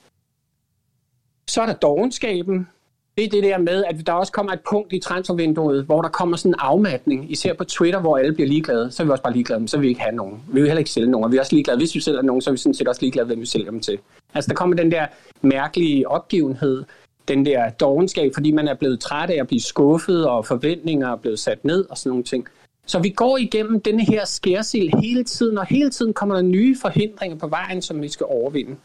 Så 1.48 1.62
er 1.62 1.66
der 1.66 1.74
dogenskaben 1.74 2.68
det 3.16 3.24
er 3.24 3.28
det 3.28 3.42
der 3.42 3.58
med, 3.58 3.84
at 3.84 4.06
der 4.06 4.12
også 4.12 4.32
kommer 4.32 4.52
et 4.52 4.60
punkt 4.70 4.92
i 4.92 4.98
transfervinduet, 4.98 5.84
hvor 5.84 6.02
der 6.02 6.08
kommer 6.08 6.36
sådan 6.36 6.50
en 6.50 6.56
afmatning, 6.58 7.32
især 7.32 7.54
på 7.54 7.64
Twitter, 7.64 8.00
hvor 8.00 8.18
alle 8.18 8.34
bliver 8.34 8.48
ligeglade, 8.48 8.90
så 8.90 9.02
er 9.02 9.04
vi 9.04 9.10
også 9.10 9.22
bare 9.22 9.32
ligeglade, 9.32 9.60
men 9.60 9.68
så 9.68 9.76
vil 9.76 9.82
vi 9.82 9.88
ikke 9.88 10.00
have 10.00 10.16
nogen. 10.16 10.42
Vi 10.48 10.60
vil 10.60 10.68
heller 10.68 10.78
ikke 10.78 10.90
sælge 10.90 11.10
nogen, 11.10 11.24
og 11.24 11.32
vi 11.32 11.36
er 11.36 11.40
også 11.40 11.54
ligeglade. 11.54 11.78
Hvis 11.78 11.94
vi 11.94 12.00
sælger 12.00 12.22
nogen, 12.22 12.42
så 12.42 12.50
er 12.50 12.52
vi 12.52 12.58
sådan 12.58 12.74
set 12.74 12.88
også 12.88 13.00
ligeglade, 13.00 13.26
hvem 13.26 13.40
vi 13.40 13.46
sælger 13.46 13.70
dem 13.70 13.80
til. 13.80 13.98
Altså 14.34 14.48
der 14.48 14.54
kommer 14.54 14.76
den 14.76 14.92
der 14.92 15.06
mærkelige 15.42 16.08
opgivenhed, 16.08 16.84
den 17.28 17.46
der 17.46 17.70
dogenskab, 17.70 18.30
fordi 18.34 18.50
man 18.52 18.68
er 18.68 18.74
blevet 18.74 19.00
træt 19.00 19.30
af 19.30 19.40
at 19.40 19.46
blive 19.46 19.60
skuffet, 19.60 20.26
og 20.26 20.46
forventninger 20.46 21.12
er 21.12 21.16
blevet 21.16 21.38
sat 21.38 21.64
ned 21.64 21.86
og 21.90 21.98
sådan 21.98 22.10
nogle 22.10 22.24
ting. 22.24 22.48
Så 22.86 22.98
vi 22.98 23.08
går 23.08 23.36
igennem 23.36 23.80
denne 23.80 24.04
her 24.04 24.24
skærsil 24.24 24.90
hele 25.02 25.24
tiden, 25.24 25.58
og 25.58 25.66
hele 25.66 25.90
tiden 25.90 26.14
kommer 26.14 26.34
der 26.34 26.42
nye 26.42 26.76
forhindringer 26.82 27.38
på 27.38 27.46
vejen, 27.46 27.82
som 27.82 28.02
vi 28.02 28.08
skal 28.08 28.26
overvinde. 28.28 28.76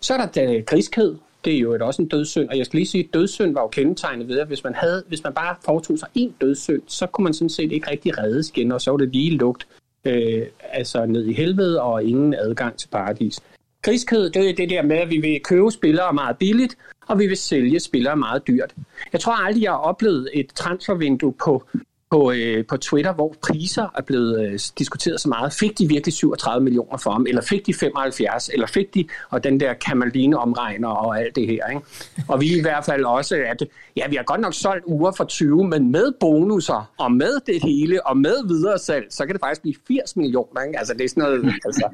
Så 0.00 0.14
er 0.14 0.26
der 0.26 0.60
griskhed, 0.60 1.16
det 1.48 1.56
er 1.56 1.60
jo 1.60 1.72
et, 1.72 1.82
også 1.82 2.02
en 2.02 2.08
dødssynd, 2.08 2.48
og 2.48 2.58
jeg 2.58 2.66
skal 2.66 2.76
lige 2.76 2.86
sige, 2.86 3.04
at 3.04 3.14
dødssynd 3.14 3.54
var 3.54 3.60
jo 3.60 3.68
kendetegnet 3.68 4.28
ved, 4.28 4.38
at 4.38 4.46
hvis 4.46 4.64
man, 4.64 4.74
havde, 4.74 5.02
hvis 5.08 5.24
man 5.24 5.32
bare 5.32 5.56
foretog 5.64 5.98
sig 5.98 6.08
en 6.14 6.34
dødssynd, 6.40 6.82
så 6.86 7.06
kunne 7.06 7.24
man 7.24 7.34
sådan 7.34 7.48
set 7.48 7.72
ikke 7.72 7.90
rigtig 7.90 8.18
reddes 8.18 8.50
igen, 8.50 8.72
og 8.72 8.80
så 8.80 8.90
var 8.90 8.98
det 8.98 9.12
lige 9.12 9.30
lugt 9.30 9.66
øh, 10.04 10.42
altså 10.62 11.06
ned 11.06 11.26
i 11.26 11.32
helvede 11.32 11.82
og 11.82 12.04
ingen 12.04 12.34
adgang 12.34 12.76
til 12.76 12.88
paradis. 12.88 13.40
Griskhed, 13.82 14.30
det 14.30 14.50
er 14.50 14.54
det 14.54 14.70
der 14.70 14.82
med, 14.82 14.96
at 14.96 15.10
vi 15.10 15.18
vil 15.18 15.40
købe 15.44 15.70
spillere 15.70 16.12
meget 16.12 16.38
billigt, 16.38 16.76
og 17.06 17.18
vi 17.18 17.26
vil 17.26 17.36
sælge 17.36 17.80
spillere 17.80 18.16
meget 18.16 18.46
dyrt. 18.46 18.74
Jeg 19.12 19.20
tror 19.20 19.32
aldrig, 19.46 19.62
jeg 19.62 19.70
har 19.70 19.78
oplevet 19.78 20.30
et 20.34 20.48
transfervindue 20.54 21.32
på 21.32 21.64
på, 22.10 22.32
øh, 22.32 22.66
på 22.66 22.76
Twitter, 22.76 23.12
hvor 23.12 23.34
priser 23.42 23.86
er 23.96 24.02
blevet 24.02 24.40
øh, 24.40 24.58
diskuteret 24.78 25.20
så 25.20 25.28
meget. 25.28 25.52
Fik 25.52 25.78
de 25.78 25.88
virkelig 25.88 26.14
37 26.14 26.64
millioner 26.64 26.96
for 26.96 27.10
ham, 27.10 27.26
eller 27.28 27.42
fik 27.42 27.66
de 27.66 27.74
75, 27.74 28.48
eller 28.48 28.66
fik 28.66 28.94
de, 28.94 29.04
og 29.30 29.44
den 29.44 29.60
der 29.60 29.74
Kamaline 29.74 30.38
omregner 30.38 30.88
og 30.88 31.20
alt 31.20 31.36
det 31.36 31.46
her. 31.46 31.66
Ikke? 31.66 31.82
Og 32.28 32.40
vi 32.40 32.58
i 32.58 32.60
hvert 32.60 32.84
fald 32.84 33.04
også, 33.04 33.36
at 33.36 33.64
ja, 33.96 34.08
vi 34.08 34.16
har 34.16 34.22
godt 34.22 34.40
nok 34.40 34.54
solgt 34.54 34.84
uger 34.84 35.12
for 35.12 35.24
20, 35.24 35.68
men 35.68 35.92
med 35.92 36.12
bonusser, 36.20 36.90
og 36.98 37.12
med 37.12 37.40
det 37.46 37.62
hele, 37.62 38.06
og 38.06 38.16
med 38.16 38.48
videre 38.48 38.78
salg, 38.78 39.06
så 39.10 39.26
kan 39.26 39.32
det 39.34 39.40
faktisk 39.40 39.62
blive 39.62 39.74
80 39.88 40.16
millioner. 40.16 40.62
Ikke? 40.62 40.78
Altså 40.78 40.94
det 40.94 41.04
er 41.04 41.08
sådan 41.08 41.22
noget, 41.22 41.54
altså, 41.64 41.88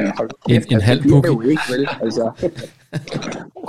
øh, 0.00 0.12
hold, 0.16 0.30
en, 0.48 0.64
en 0.70 0.80
halv 0.80 1.06
jo 1.06 1.40
ikke, 1.40 1.62
vel? 1.70 1.88
Altså. 2.00 2.52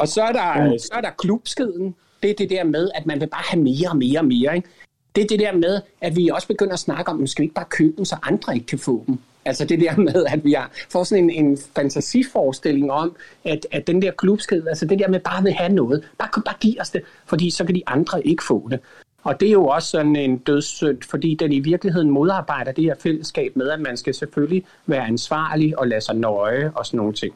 og 0.02 0.08
så 0.08 0.22
er, 0.22 0.32
der, 0.32 0.78
så 0.78 0.92
er 0.94 1.02
der 1.02 1.10
klubskeden. 1.18 1.96
Det 2.24 2.30
er 2.30 2.36
det 2.36 2.50
der 2.50 2.64
med, 2.64 2.90
at 2.96 3.06
man 3.06 3.20
vil 3.20 3.28
bare 3.28 3.44
have 3.46 3.64
mere 3.64 3.90
og 3.90 3.98
mere 3.98 4.20
og 4.20 4.26
mere. 4.26 4.56
Ikke? 4.56 4.70
Det 5.18 5.24
er 5.24 5.28
det 5.28 5.40
der 5.40 5.52
med, 5.52 5.82
at 6.02 6.16
vi 6.16 6.30
også 6.30 6.48
begynder 6.48 6.74
at 6.74 6.80
snakke 6.80 7.12
om, 7.12 7.24
at 7.24 7.30
skal 7.30 7.42
vi 7.42 7.46
ikke 7.46 7.56
bare 7.56 7.66
købe 7.70 7.94
dem, 7.98 8.06
så 8.06 8.16
andre 8.24 8.56
ikke 8.56 8.68
kan 8.68 8.80
få 8.80 9.04
dem. 9.08 9.20
Altså 9.46 9.66
det 9.66 9.80
der 9.80 9.98
med, 9.98 10.26
at 10.26 10.44
vi 10.46 10.54
har, 10.54 10.72
får 10.90 11.04
sådan 11.04 11.30
en, 11.30 11.46
en 11.46 11.58
fantasiforestilling 11.76 12.92
om, 12.92 13.16
at, 13.44 13.68
at 13.72 13.88
den 13.88 14.02
der 14.02 14.12
klubsked, 14.12 14.68
altså 14.68 14.86
det 14.86 15.00
der 15.00 15.08
med 15.08 15.20
bare 15.20 15.44
vil 15.44 15.54
have 15.54 15.74
noget, 15.74 16.10
bare, 16.18 16.42
bare 16.46 16.56
give 16.60 16.82
os 16.82 16.90
det, 16.90 17.02
fordi 17.26 17.50
så 17.50 17.66
kan 17.66 17.76
de 17.76 17.84
andre 17.88 18.28
ikke 18.28 18.44
få 18.44 18.68
det. 18.72 18.80
Og 19.24 19.40
det 19.40 19.48
er 19.48 19.52
jo 19.52 19.66
også 19.66 19.90
sådan 19.90 20.16
en 20.16 20.38
dødssynd, 20.38 21.02
fordi 21.10 21.36
den 21.36 21.52
i 21.52 21.60
virkeligheden 21.60 22.10
modarbejder 22.10 22.72
det 22.72 22.84
her 22.84 22.96
fællesskab 23.00 23.56
med, 23.56 23.70
at 23.70 23.80
man 23.80 23.98
skal 23.98 24.14
selvfølgelig 24.14 24.66
være 24.86 25.06
ansvarlig 25.06 25.80
og 25.80 25.88
lade 25.88 26.02
sig 26.02 26.16
nøje 26.16 26.72
og 26.76 26.86
sådan 26.86 26.98
nogle 26.98 27.14
ting. 27.14 27.36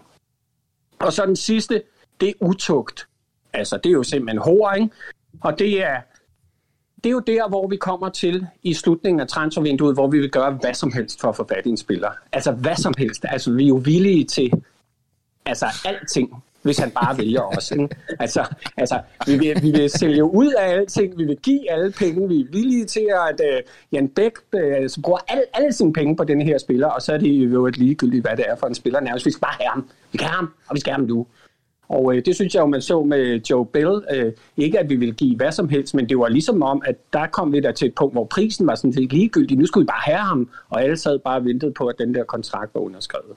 Og 1.00 1.14
så 1.14 1.26
den 1.26 1.36
sidste, 1.36 1.82
det 2.22 2.30
er 2.30 2.34
utugt. 2.40 3.08
Altså 3.54 3.78
det 3.78 3.90
er 3.90 3.94
jo 3.94 4.04
simpelthen 4.04 4.42
horing. 4.42 4.92
Og 5.42 5.60
det 5.60 5.84
er 5.84 6.02
det 7.04 7.10
er 7.10 7.14
jo 7.14 7.20
der, 7.20 7.50
hvor 7.50 7.68
vi 7.68 7.76
kommer 7.76 8.10
til 8.10 8.48
i 8.64 8.74
slutningen 8.74 9.20
af 9.20 9.28
transfervinduet, 9.28 9.96
hvor 9.96 10.08
vi 10.08 10.20
vil 10.20 10.32
gøre 10.32 10.52
hvad 10.52 10.74
som 10.74 10.92
helst 10.92 11.22
for 11.22 11.30
at 11.30 11.36
få 11.36 11.48
fat 11.48 11.66
i 11.66 11.70
en 11.70 11.78
spiller. 11.78 12.10
Altså 12.34 12.52
hvad 12.52 12.76
som 12.76 12.94
helst. 12.98 13.26
Altså 13.30 13.52
vi 13.54 13.64
er 13.64 13.68
jo 13.68 13.82
villige 13.86 14.26
til 14.26 14.52
altså 15.46 15.66
alting, 15.86 16.44
hvis 16.62 16.78
han 16.78 16.92
bare 16.92 17.18
vælger 17.18 17.42
os. 17.42 17.72
Ikke? 17.72 17.90
Altså, 18.20 18.46
altså 18.78 19.00
vi, 19.28 19.38
vil, 19.38 19.60
vi 19.62 19.72
vil 19.72 19.90
sælge 19.90 20.24
ud 20.24 20.52
af 20.52 20.70
alting, 20.70 21.18
vi 21.18 21.24
vil 21.26 21.38
give 21.38 21.72
alle 21.72 21.92
penge, 21.92 22.28
vi 22.28 22.42
er 22.42 22.46
villige 22.52 22.86
til, 22.86 23.08
at 23.30 23.42
uh, 23.42 23.72
Jan 23.92 24.08
Bæk 24.08 24.32
øh, 24.54 24.82
uh, 24.82 24.88
så 24.88 25.02
bruger 25.02 25.20
alle, 25.28 25.44
alle 25.54 25.74
sine 25.74 25.94
penge 25.94 26.16
på 26.16 26.24
den 26.24 26.42
her 26.42 26.58
spiller, 26.58 26.88
og 26.88 27.02
så 27.02 27.14
er 27.14 27.18
det 27.18 27.30
jo 27.30 27.68
et 27.68 27.78
ligegyldigt, 27.78 28.24
hvad 28.24 28.38
det 28.38 28.46
er 28.48 28.56
for 28.56 28.68
en 28.68 28.76
spiller 28.76 29.00
nærmest. 29.00 29.26
Vi 29.26 29.32
skal 29.32 29.42
bare 29.42 29.56
have 29.60 29.70
ham. 29.70 29.90
Vi 30.12 30.18
kan 30.18 30.28
have 30.28 30.36
ham, 30.36 30.54
og 30.68 30.76
vi 30.76 30.80
skal 30.80 30.94
have 30.94 31.02
ham 31.02 31.08
nu. 31.08 31.28
Og 31.92 32.16
øh, 32.16 32.26
det 32.26 32.36
synes 32.36 32.56
jeg 32.56 32.62
jo, 32.62 32.66
man 32.66 32.82
så 32.82 33.04
med 33.04 33.42
Joe 33.50 33.66
Bell. 33.66 34.04
Øh, 34.12 34.34
ikke 34.58 34.80
at 34.80 34.90
vi 34.90 34.96
ville 34.96 35.14
give 35.14 35.36
hvad 35.36 35.52
som 35.52 35.70
helst, 35.70 35.96
men 35.96 36.10
det 36.10 36.18
var 36.18 36.28
ligesom 36.28 36.64
om, 36.64 36.82
at 36.86 36.96
der 37.14 37.28
kom 37.28 37.54
vi 37.54 37.60
der 37.60 37.72
til 37.72 37.88
et 37.88 37.96
punkt, 37.96 38.14
hvor 38.14 38.26
prisen 38.26 38.68
var 38.68 38.76
sådan 38.76 38.94
set 38.94 39.14
ligegyldig. 39.14 39.58
Nu 39.58 39.66
skulle 39.66 39.84
vi 39.84 39.88
bare 39.88 40.02
have 40.14 40.18
ham, 40.18 40.50
og 40.70 40.84
alle 40.84 40.98
sad 40.98 41.20
bare 41.20 41.38
og 41.38 41.46
ventede 41.46 41.72
på, 41.72 41.88
at 41.88 41.96
den 42.00 42.16
der 42.16 42.24
kontrakt 42.24 42.76
var 42.76 42.82
underskrevet. 42.82 43.36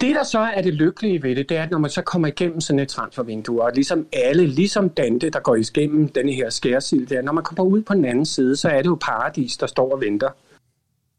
Det, 0.00 0.14
der 0.14 0.22
så 0.24 0.38
er 0.38 0.62
det 0.62 0.74
lykkelige 0.74 1.22
ved 1.22 1.36
det, 1.36 1.48
det 1.48 1.56
er, 1.56 1.62
at 1.62 1.70
når 1.70 1.78
man 1.78 1.90
så 1.90 2.02
kommer 2.02 2.28
igennem 2.28 2.60
sådan 2.60 2.80
et 2.80 2.88
transfervindue, 2.88 3.62
og 3.62 3.72
ligesom 3.74 4.06
alle, 4.12 4.46
ligesom 4.46 4.88
Dante, 4.90 5.30
der 5.30 5.40
går 5.40 5.54
igennem 5.54 6.08
denne 6.08 6.32
her 6.32 6.50
skærsild, 6.50 7.06
der, 7.06 7.22
når 7.22 7.32
man 7.32 7.44
kommer 7.44 7.64
ud 7.64 7.82
på 7.82 7.94
den 7.94 8.04
anden 8.04 8.26
side, 8.26 8.56
så 8.56 8.68
er 8.68 8.76
det 8.76 8.86
jo 8.86 8.98
paradis, 9.00 9.56
der 9.56 9.66
står 9.66 9.92
og 9.92 10.00
venter. 10.00 10.30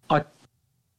Og 0.07 0.21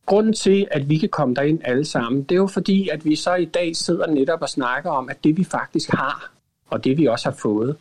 grunden 0.09 0.33
til, 0.33 0.67
at 0.71 0.89
vi 0.89 0.99
kan 0.99 1.09
komme 1.09 1.35
derind 1.35 1.61
alle 1.65 1.85
sammen, 1.85 2.23
det 2.23 2.33
er 2.33 2.37
jo 2.37 2.47
fordi, 2.47 2.89
at 2.89 3.05
vi 3.05 3.17
så 3.17 3.35
i 3.35 3.45
dag 3.45 3.77
sidder 3.77 4.07
netop 4.07 4.43
og 4.43 4.49
snakker 4.49 4.91
om, 4.91 5.09
at 5.09 5.25
det 5.25 5.37
vi 5.37 5.45
faktisk 5.45 5.91
har, 5.91 6.33
og 6.71 6.85
det 6.85 6.99
vi 6.99 7.07
også 7.07 7.31
har 7.31 7.37
fået, 7.37 7.77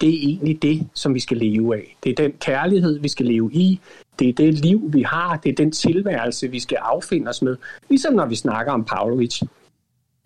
det 0.00 0.08
er 0.08 0.18
egentlig 0.18 0.62
det, 0.62 0.88
som 0.94 1.14
vi 1.14 1.20
skal 1.20 1.36
leve 1.36 1.76
af. 1.76 1.96
Det 2.04 2.10
er 2.10 2.14
den 2.14 2.32
kærlighed, 2.32 2.98
vi 2.98 3.08
skal 3.08 3.26
leve 3.26 3.52
i. 3.52 3.80
Det 4.18 4.28
er 4.28 4.32
det 4.32 4.54
liv, 4.54 4.80
vi 4.92 5.02
har. 5.02 5.36
Det 5.36 5.50
er 5.50 5.54
den 5.54 5.72
tilværelse, 5.72 6.48
vi 6.48 6.60
skal 6.60 6.76
affinde 6.76 7.28
os 7.28 7.42
med. 7.42 7.56
Ligesom 7.88 8.14
når 8.14 8.26
vi 8.26 8.36
snakker 8.36 8.72
om 8.72 8.84
Pavlovic. 8.84 9.42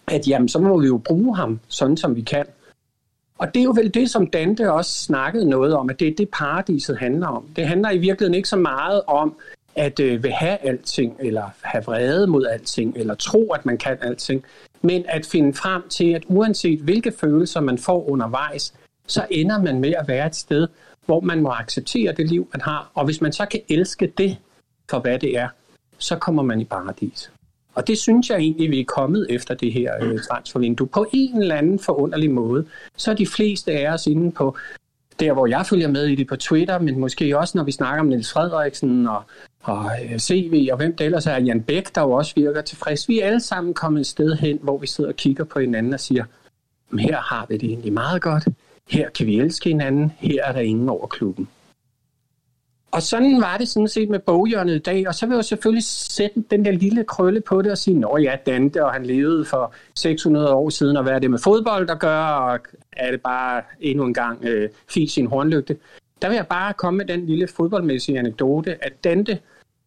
At 0.07 0.29
jamen, 0.29 0.49
så 0.49 0.59
må 0.59 0.81
vi 0.81 0.87
jo 0.87 0.99
bruge 0.99 1.37
ham, 1.37 1.61
sådan 1.69 1.97
som 1.97 2.17
vi 2.17 2.21
kan. 2.21 2.47
Og 3.39 3.55
det 3.55 3.61
er 3.61 3.65
jo 3.65 3.75
vel 3.77 3.95
det, 3.95 4.11
som 4.11 4.27
Dante 4.27 4.73
også 4.73 5.03
snakkede 5.03 5.49
noget 5.49 5.75
om, 5.75 5.91
at 5.91 6.01
det 6.01 6.09
er 6.09 6.15
det, 6.15 6.29
paradiset 6.29 6.99
handler 6.99 7.27
om. 7.27 7.45
Det 7.57 7.67
handler 7.67 7.91
i 7.91 7.99
virkeligheden 7.99 8.35
ikke 8.35 8.49
så 8.49 8.57
meget 8.57 9.03
om, 9.07 9.35
at 9.77 10.01
øh, 10.01 10.23
vil 10.23 10.33
have 10.33 10.59
alting, 10.59 11.17
eller 11.21 11.51
have 11.61 11.85
vrede 11.85 12.27
mod 12.27 12.47
alting, 12.47 12.97
eller 12.97 13.15
tro, 13.15 13.53
at 13.53 13.67
man 13.67 13.79
kan 13.79 13.99
alting, 14.01 14.45
men 14.83 15.05
at 15.09 15.27
finde 15.27 15.55
frem 15.55 15.89
til, 15.89 16.13
at 16.13 16.25
uanset 16.27 16.81
hvilke 16.81 17.13
følelser 17.13 17.61
man 17.61 17.79
får 17.79 18.11
undervejs, 18.11 18.75
så 19.07 19.27
ender 19.31 19.63
man 19.63 19.81
med 19.81 19.95
at 19.99 20.09
være 20.09 20.27
et 20.27 20.37
sted, 20.37 20.69
hvor 21.07 21.21
man 21.21 21.43
må 21.43 21.51
acceptere 21.51 22.13
det 22.13 22.29
liv, 22.29 22.49
man 22.53 22.61
har. 22.61 22.91
Og 22.95 23.05
hvis 23.05 23.21
man 23.21 23.33
så 23.33 23.47
kan 23.47 23.61
elske 23.69 24.13
det 24.19 24.37
for, 24.91 24.99
hvad 24.99 25.19
det 25.19 25.39
er, 25.39 25.49
så 25.99 26.17
kommer 26.17 26.43
man 26.43 26.61
i 26.61 26.65
paradis. 26.65 27.31
Og 27.75 27.87
det 27.87 27.99
synes 27.99 28.31
jeg 28.31 28.39
egentlig, 28.39 28.71
vi 28.71 28.81
er 28.81 28.85
kommet 28.85 29.27
efter 29.31 29.55
det 29.55 29.73
her 29.73 29.93
øh, 30.01 30.19
transfervindue. 30.31 30.87
På 30.87 31.07
en 31.13 31.39
eller 31.43 31.55
anden 31.55 31.79
forunderlig 31.79 32.31
måde, 32.31 32.67
så 32.97 33.11
er 33.11 33.15
de 33.15 33.27
fleste 33.27 33.73
af 33.73 33.93
os 33.93 34.07
inde 34.07 34.33
på 34.33 34.57
der, 35.21 35.33
hvor 35.33 35.47
jeg 35.47 35.67
følger 35.67 35.89
med 35.89 36.07
i 36.07 36.15
det 36.15 36.27
på 36.27 36.37
Twitter, 36.37 36.79
men 36.79 36.99
måske 36.99 37.39
også, 37.39 37.59
når 37.59 37.65
vi 37.65 37.73
snakker 37.73 38.01
om 38.01 38.07
Niels 38.07 38.33
Frederiksen 38.33 39.07
og 39.07 39.23
og 39.63 39.91
øh, 40.05 40.19
CV, 40.19 40.69
og 40.73 40.77
hvem 40.77 40.97
det 40.97 41.05
ellers 41.05 41.27
er, 41.27 41.39
Jan 41.39 41.63
Bæk, 41.63 41.95
der 41.95 42.01
jo 42.01 42.13
også 42.13 42.33
virker 42.37 42.61
tilfreds. 42.61 43.09
Vi 43.09 43.21
er 43.21 43.27
alle 43.27 43.41
sammen 43.41 43.75
kommet 43.75 44.01
et 44.01 44.07
sted 44.07 44.35
hen, 44.35 44.59
hvor 44.63 44.79
vi 44.79 44.87
sidder 44.87 45.11
og 45.11 45.17
kigger 45.17 45.45
på 45.45 45.61
hinanden 45.61 45.95
og 45.95 46.01
siger, 46.01 46.25
her 46.99 47.17
har 47.17 47.47
vi 47.49 47.57
det 47.57 47.69
egentlig 47.69 47.93
meget 47.93 48.23
godt, 48.23 48.49
her 48.89 49.11
kan 49.11 49.27
vi 49.27 49.41
elske 49.41 49.69
hinanden, 49.69 50.13
her 50.19 50.45
er 50.45 50.53
der 50.53 50.61
ingen 50.61 50.89
over 50.89 51.07
klubben. 51.07 51.49
Og 52.93 53.03
sådan 53.03 53.41
var 53.41 53.59
det 53.59 53.69
sådan 53.69 53.89
set 53.89 54.09
med 54.09 54.19
boghjørnet 54.19 54.75
i 54.75 54.79
dag, 54.79 55.09
og 55.09 55.15
så 55.15 55.27
vil 55.27 55.35
jeg 55.35 55.45
selvfølgelig 55.45 55.85
sætte 55.85 56.45
den 56.51 56.65
der 56.65 56.71
lille 56.71 57.05
krølle 57.05 57.41
på 57.41 57.63
det 57.63 57.73
og 57.73 57.79
sige, 57.79 57.99
nå 57.99 58.17
ja, 58.17 58.37
Dante, 58.47 58.85
og 58.85 58.93
han 58.93 59.07
levede 59.07 59.45
for 59.45 59.75
600 59.95 60.55
år 60.55 60.71
siden, 60.71 60.97
og 60.97 61.03
hvad 61.03 61.13
er 61.13 61.19
det 61.19 61.31
med 61.31 61.39
fodbold, 61.39 61.87
der 61.87 61.95
gør, 61.95 62.19
og 62.19 62.61
er 62.93 63.11
det 63.11 63.21
bare 63.23 63.63
endnu 63.81 64.05
en 64.05 64.15
gang 64.15 64.45
øh, 64.45 64.69
fis 64.89 65.17
i 65.17 65.21
en 65.21 65.27
hornlygte. 65.27 65.77
Der 66.23 66.29
vil 66.29 66.35
jeg 66.35 66.47
bare 66.47 66.73
komme 66.73 66.99
med 66.99 67.07
den 67.07 67.27
lille 67.27 67.49
fodboldmæssige 67.49 68.19
anekdote, 68.19 68.85
at 68.85 69.05
Dante, 69.05 69.39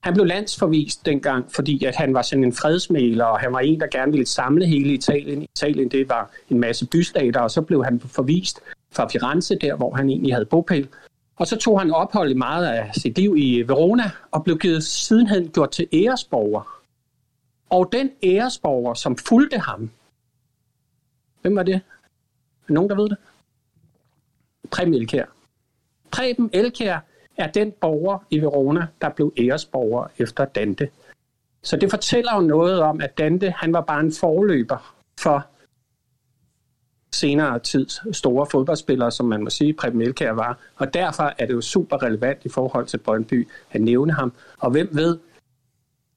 han 0.06 0.14
blev 0.14 0.26
landsforvist 0.26 1.06
dengang, 1.06 1.52
fordi 1.52 1.84
at 1.84 1.96
han 1.96 2.14
var 2.14 2.22
sådan 2.22 2.44
en 2.44 2.54
fredsmæler, 2.54 3.26
og 3.26 3.40
han 3.40 3.54
var 3.54 3.60
en, 3.60 3.80
der 3.80 3.88
gerne 3.88 4.12
ville 4.12 4.26
samle 4.26 4.66
hele 4.66 4.94
Italien. 4.94 5.42
Italien, 5.42 5.90
det 5.92 6.10
var 6.10 6.32
en 6.50 6.60
masse 6.60 6.88
bystater, 6.88 7.40
og 7.40 7.52
så 7.52 7.62
blev 7.62 7.84
han 7.84 8.00
forvist 8.00 8.62
fra 8.92 9.08
Firenze, 9.08 9.56
der 9.56 9.76
hvor 9.76 9.96
han 9.96 10.10
egentlig 10.10 10.34
havde 10.34 10.46
bopæl. 10.46 10.88
Og 11.36 11.48
så 11.48 11.58
tog 11.58 11.80
han 11.80 11.92
ophold 11.92 12.32
i 12.32 12.34
meget 12.34 12.66
af 12.66 12.92
sit 12.96 13.18
liv 13.18 13.36
i 13.38 13.62
Verona, 13.62 14.12
og 14.32 14.44
blev 14.44 14.58
givet 14.58 14.84
sidenhen 14.84 15.50
gjort 15.50 15.72
til 15.72 15.88
æresborger. 15.94 16.82
Og 17.70 17.90
den 17.92 18.10
æresborger, 18.24 18.94
som 18.94 19.18
fulgte 19.18 19.58
ham, 19.58 19.90
hvem 21.42 21.56
var 21.56 21.64
det? 21.64 21.82
Nogen, 22.68 22.90
der 22.90 22.96
ved 22.96 23.10
det? 23.10 23.18
Preben 24.72 24.94
Elkær. 24.94 25.26
Preben 26.12 26.50
Elkær 26.54 27.00
er 27.38 27.52
den 27.52 27.74
borger 27.82 28.18
i 28.30 28.40
Verona, 28.40 28.88
der 29.02 29.10
blev 29.10 29.34
æresborger 29.38 30.08
efter 30.18 30.46
Dante. 30.46 30.90
Så 31.64 31.78
det 31.78 31.90
fortæller 31.90 32.36
jo 32.36 32.42
noget 32.42 32.82
om, 32.82 33.02
at 33.02 33.18
Dante 33.18 33.50
han 33.50 33.74
var 33.74 33.82
bare 33.82 34.00
en 34.00 34.14
forløber 34.14 34.96
for 35.20 35.46
senere 37.16 37.60
tids 37.60 38.18
store 38.18 38.46
fodboldspillere, 38.46 39.12
som 39.12 39.26
man 39.26 39.44
må 39.44 39.50
sige, 39.50 39.74
Preben 39.74 40.02
Elkær 40.02 40.32
var. 40.32 40.58
Og 40.76 40.94
derfor 40.94 41.34
er 41.38 41.46
det 41.46 41.54
jo 41.54 41.62
super 41.62 42.04
relevant 42.04 42.46
i 42.46 42.50
forhold 42.50 42.86
til 42.86 42.98
Brøndby 42.98 43.48
at 43.72 43.82
nævne 43.82 44.14
ham. 44.14 44.34
Og 44.60 44.72
hvem 44.72 44.90
ved, 44.92 45.18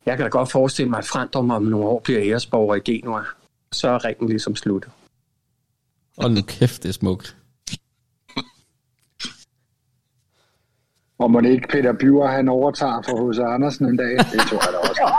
jeg 0.07 0.17
kan 0.17 0.25
da 0.25 0.31
godt 0.31 0.51
forestille 0.51 0.91
mig, 0.91 0.99
at 0.99 1.05
Frandrum 1.05 1.51
om 1.51 1.63
nogle 1.63 1.87
år 1.87 2.01
bliver 2.01 2.21
æresborger 2.23 2.75
i 2.75 2.81
Genua. 2.81 3.25
Så 3.73 3.89
er 3.89 4.05
ringen 4.05 4.29
ligesom 4.29 4.57
sluttet. 4.57 4.93
Og 6.17 6.31
nu 6.31 6.41
kæft, 6.43 6.83
det 6.83 6.89
er 6.89 6.93
smukt. 6.93 7.37
Og 11.19 11.31
må 11.31 11.41
det 11.41 11.51
ikke 11.51 11.69
Peter 11.69 11.93
Bjur, 11.93 12.27
han 12.27 12.49
overtager 12.49 13.03
for 13.03 13.31
H.C. 13.31 13.39
Andersen 13.39 13.87
en 13.87 13.97
dag? 13.97 14.11
Det 14.11 14.41
tror 14.41 14.65
jeg 14.65 14.73
da 14.73 14.79
også. 14.79 15.13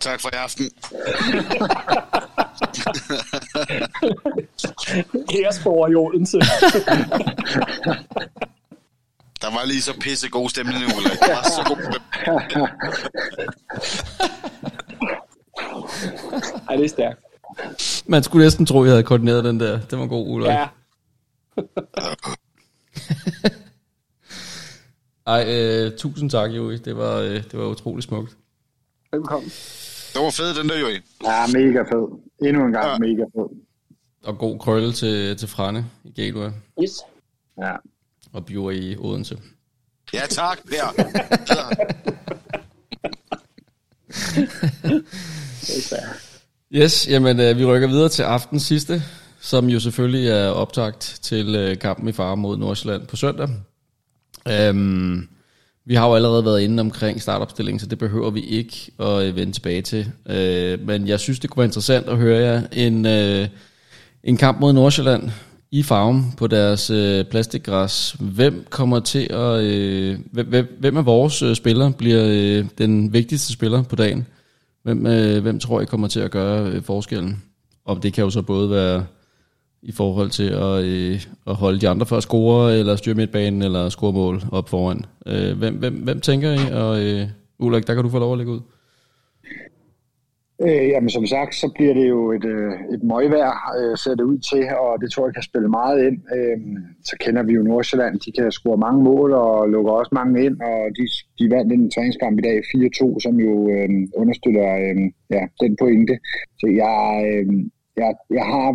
Tak 0.00 0.20
for 0.20 0.28
i 0.28 0.36
aften. 0.36 0.64
Æresborger 5.34 5.88
i 5.88 5.94
Odense. 5.94 6.38
Der 9.42 9.50
var 9.58 9.66
lige 9.66 9.82
så 9.82 10.00
pisse 10.00 10.28
god 10.28 10.48
stemning, 10.48 10.76
Ulrik. 10.76 11.20
Der 11.20 11.34
var 11.34 11.42
så 11.42 11.62
god 11.68 11.76
stemning. 11.76 12.68
Ej, 16.68 16.76
det 16.76 16.84
er 16.84 16.88
stærkt. 16.88 17.20
Man 18.06 18.22
skulle 18.22 18.44
næsten 18.44 18.66
tro, 18.66 18.84
jeg 18.84 18.92
havde 18.92 19.02
koordineret 19.02 19.44
den 19.44 19.60
der. 19.60 19.80
Det 19.90 19.98
var 19.98 20.06
god, 20.06 20.26
Ulrik. 20.28 20.50
Ja, 20.50 20.66
Ej, 25.26 25.44
øh, 25.48 25.92
tusind 25.98 26.30
tak, 26.30 26.50
Joey. 26.50 26.78
Det 26.84 26.96
var, 26.96 27.16
øh, 27.16 27.30
det 27.34 27.58
var 27.58 27.64
utrolig 27.66 28.04
smukt. 28.04 28.36
velkommen. 29.12 29.50
Det 30.14 30.22
var 30.22 30.30
fedt, 30.30 30.56
den 30.56 30.68
der, 30.68 30.78
Joey. 30.78 31.02
Ja, 31.24 31.46
mega 31.46 31.82
fed. 31.82 32.18
Endnu 32.48 32.64
en 32.66 32.72
gang 32.72 32.86
Ja. 32.86 32.98
mega 32.98 33.22
fed. 33.22 33.58
Og 34.24 34.38
god 34.38 34.58
krølle 34.58 34.92
til, 34.92 35.36
til 35.36 35.48
Frane 35.48 35.86
i 36.04 36.12
Gateway. 36.22 36.50
Yes. 36.82 36.90
Ja. 37.58 37.72
Og 38.32 38.46
Bjur 38.46 38.70
i 38.70 38.96
Odense. 38.96 39.38
Ja, 40.14 40.20
tak, 40.30 40.58
er 40.72 40.92
stærkt. 41.46 42.08
Yes, 46.72 47.08
jamen 47.08 47.40
øh, 47.40 47.58
vi 47.58 47.64
rykker 47.64 47.88
videre 47.88 48.08
til 48.08 48.22
aftens 48.22 48.62
sidste, 48.62 49.02
som 49.48 49.68
jo 49.68 49.80
selvfølgelig 49.80 50.28
er 50.28 50.48
optagt 50.48 51.18
til 51.22 51.54
øh, 51.54 51.78
kampen 51.78 52.08
i 52.08 52.12
fare 52.12 52.36
mod 52.36 52.56
Nordsjælland 52.56 53.06
på 53.06 53.16
søndag. 53.16 53.48
Øhm, 54.50 55.28
vi 55.84 55.94
har 55.94 56.08
jo 56.08 56.14
allerede 56.14 56.44
været 56.44 56.60
inde 56.60 56.80
omkring 56.80 57.22
startopstillingen, 57.22 57.80
så 57.80 57.86
det 57.86 57.98
behøver 57.98 58.30
vi 58.30 58.40
ikke 58.40 58.90
at 59.00 59.22
øh, 59.22 59.36
vende 59.36 59.52
tilbage 59.52 59.82
til. 59.82 60.12
Øh, 60.28 60.86
men 60.86 61.08
jeg 61.08 61.20
synes, 61.20 61.40
det 61.40 61.50
kunne 61.50 61.60
være 61.60 61.66
interessant 61.66 62.08
at 62.08 62.16
høre 62.16 62.38
jer 62.40 62.62
en, 62.72 63.06
øh, 63.06 63.48
en 64.24 64.36
kamp 64.36 64.60
mod 64.60 64.72
Nordsjælland 64.72 65.30
i 65.70 65.82
farven 65.82 66.34
på 66.36 66.46
deres 66.46 66.90
øh, 66.90 67.24
plastikgræs. 67.24 68.16
Hvem 68.20 68.66
kommer 68.70 69.00
til 69.00 69.26
at... 69.32 69.60
Øh, 69.62 70.18
hvem, 70.32 70.46
hvem- 70.46 70.76
hvem 70.80 70.96
af 70.96 71.06
vores 71.06 71.42
øh, 71.42 71.56
spillere 71.56 71.92
bliver 71.92 72.24
øh, 72.26 72.64
den 72.78 73.12
vigtigste 73.12 73.52
spiller 73.52 73.82
på 73.82 73.96
dagen? 73.96 74.26
Hvem, 74.82 75.06
øh, 75.06 75.42
hvem 75.42 75.60
tror 75.60 75.80
I 75.80 75.84
kommer 75.84 76.08
til 76.08 76.20
at 76.20 76.30
gøre 76.30 76.70
øh, 76.70 76.82
forskellen? 76.82 77.42
Og 77.84 78.02
det 78.02 78.12
kan 78.12 78.24
jo 78.24 78.30
så 78.30 78.42
både 78.42 78.70
være 78.70 79.04
i 79.82 79.92
forhold 79.92 80.30
til 80.30 80.48
at, 80.48 80.84
øh, 80.84 81.20
at 81.46 81.54
holde 81.54 81.80
de 81.80 81.88
andre 81.88 82.06
for 82.06 82.16
at 82.16 82.22
score, 82.22 82.78
eller 82.78 82.96
styre 82.96 83.14
midtbanen, 83.14 83.62
eller 83.62 83.88
score 83.88 84.12
mål 84.12 84.40
op 84.52 84.68
foran. 84.68 85.04
Øh, 85.26 85.58
hvem, 85.58 85.74
hvem, 85.74 85.94
hvem 85.94 86.20
tænker 86.20 86.50
I? 86.52 86.72
Og 86.72 87.04
øh, 87.04 87.26
Ulrik, 87.58 87.86
der 87.86 87.94
kan 87.94 88.04
du 88.04 88.10
få 88.10 88.18
lov 88.18 88.32
at 88.32 88.38
lægge 88.38 88.52
ud. 88.52 88.60
Øh, 90.66 90.88
jamen 90.92 91.10
som 91.10 91.26
sagt, 91.26 91.54
så 91.54 91.72
bliver 91.76 91.94
det 91.94 92.08
jo 92.08 92.32
et, 92.32 92.44
øh, 92.44 92.72
et 92.94 93.02
møgvejr, 93.02 93.54
øh, 93.78 93.96
ser 94.02 94.14
det 94.14 94.24
ud 94.32 94.38
til, 94.50 94.62
og 94.84 95.00
det 95.00 95.08
tror 95.10 95.26
jeg 95.26 95.34
kan 95.34 95.48
spille 95.50 95.68
meget 95.68 95.98
ind. 96.06 96.18
Øh, 96.36 96.58
så 97.04 97.16
kender 97.20 97.42
vi 97.42 97.52
jo 97.52 97.62
Nordsjælland, 97.62 98.20
de 98.20 98.32
kan 98.32 98.52
score 98.52 98.78
mange 98.86 99.02
mål 99.04 99.32
og 99.32 99.68
lukker 99.68 99.92
også 99.92 100.12
mange 100.12 100.44
ind, 100.46 100.56
og 100.60 100.78
de, 100.96 101.04
de 101.38 101.50
vandt 101.54 101.72
en 101.72 101.90
træningskamp 101.90 102.38
i 102.38 102.42
dag 102.48 102.56
4-2, 102.58 103.20
som 103.24 103.34
jo 103.46 103.52
øh, 103.74 103.88
understøtter 104.20 104.68
øh, 104.84 104.96
ja, 105.34 105.42
den 105.60 105.76
pointe. 105.80 106.14
Så 106.60 106.66
jeg, 106.82 107.02
øh, 107.30 107.46
jeg, 107.96 108.10
jeg 108.38 108.46
har 108.52 108.68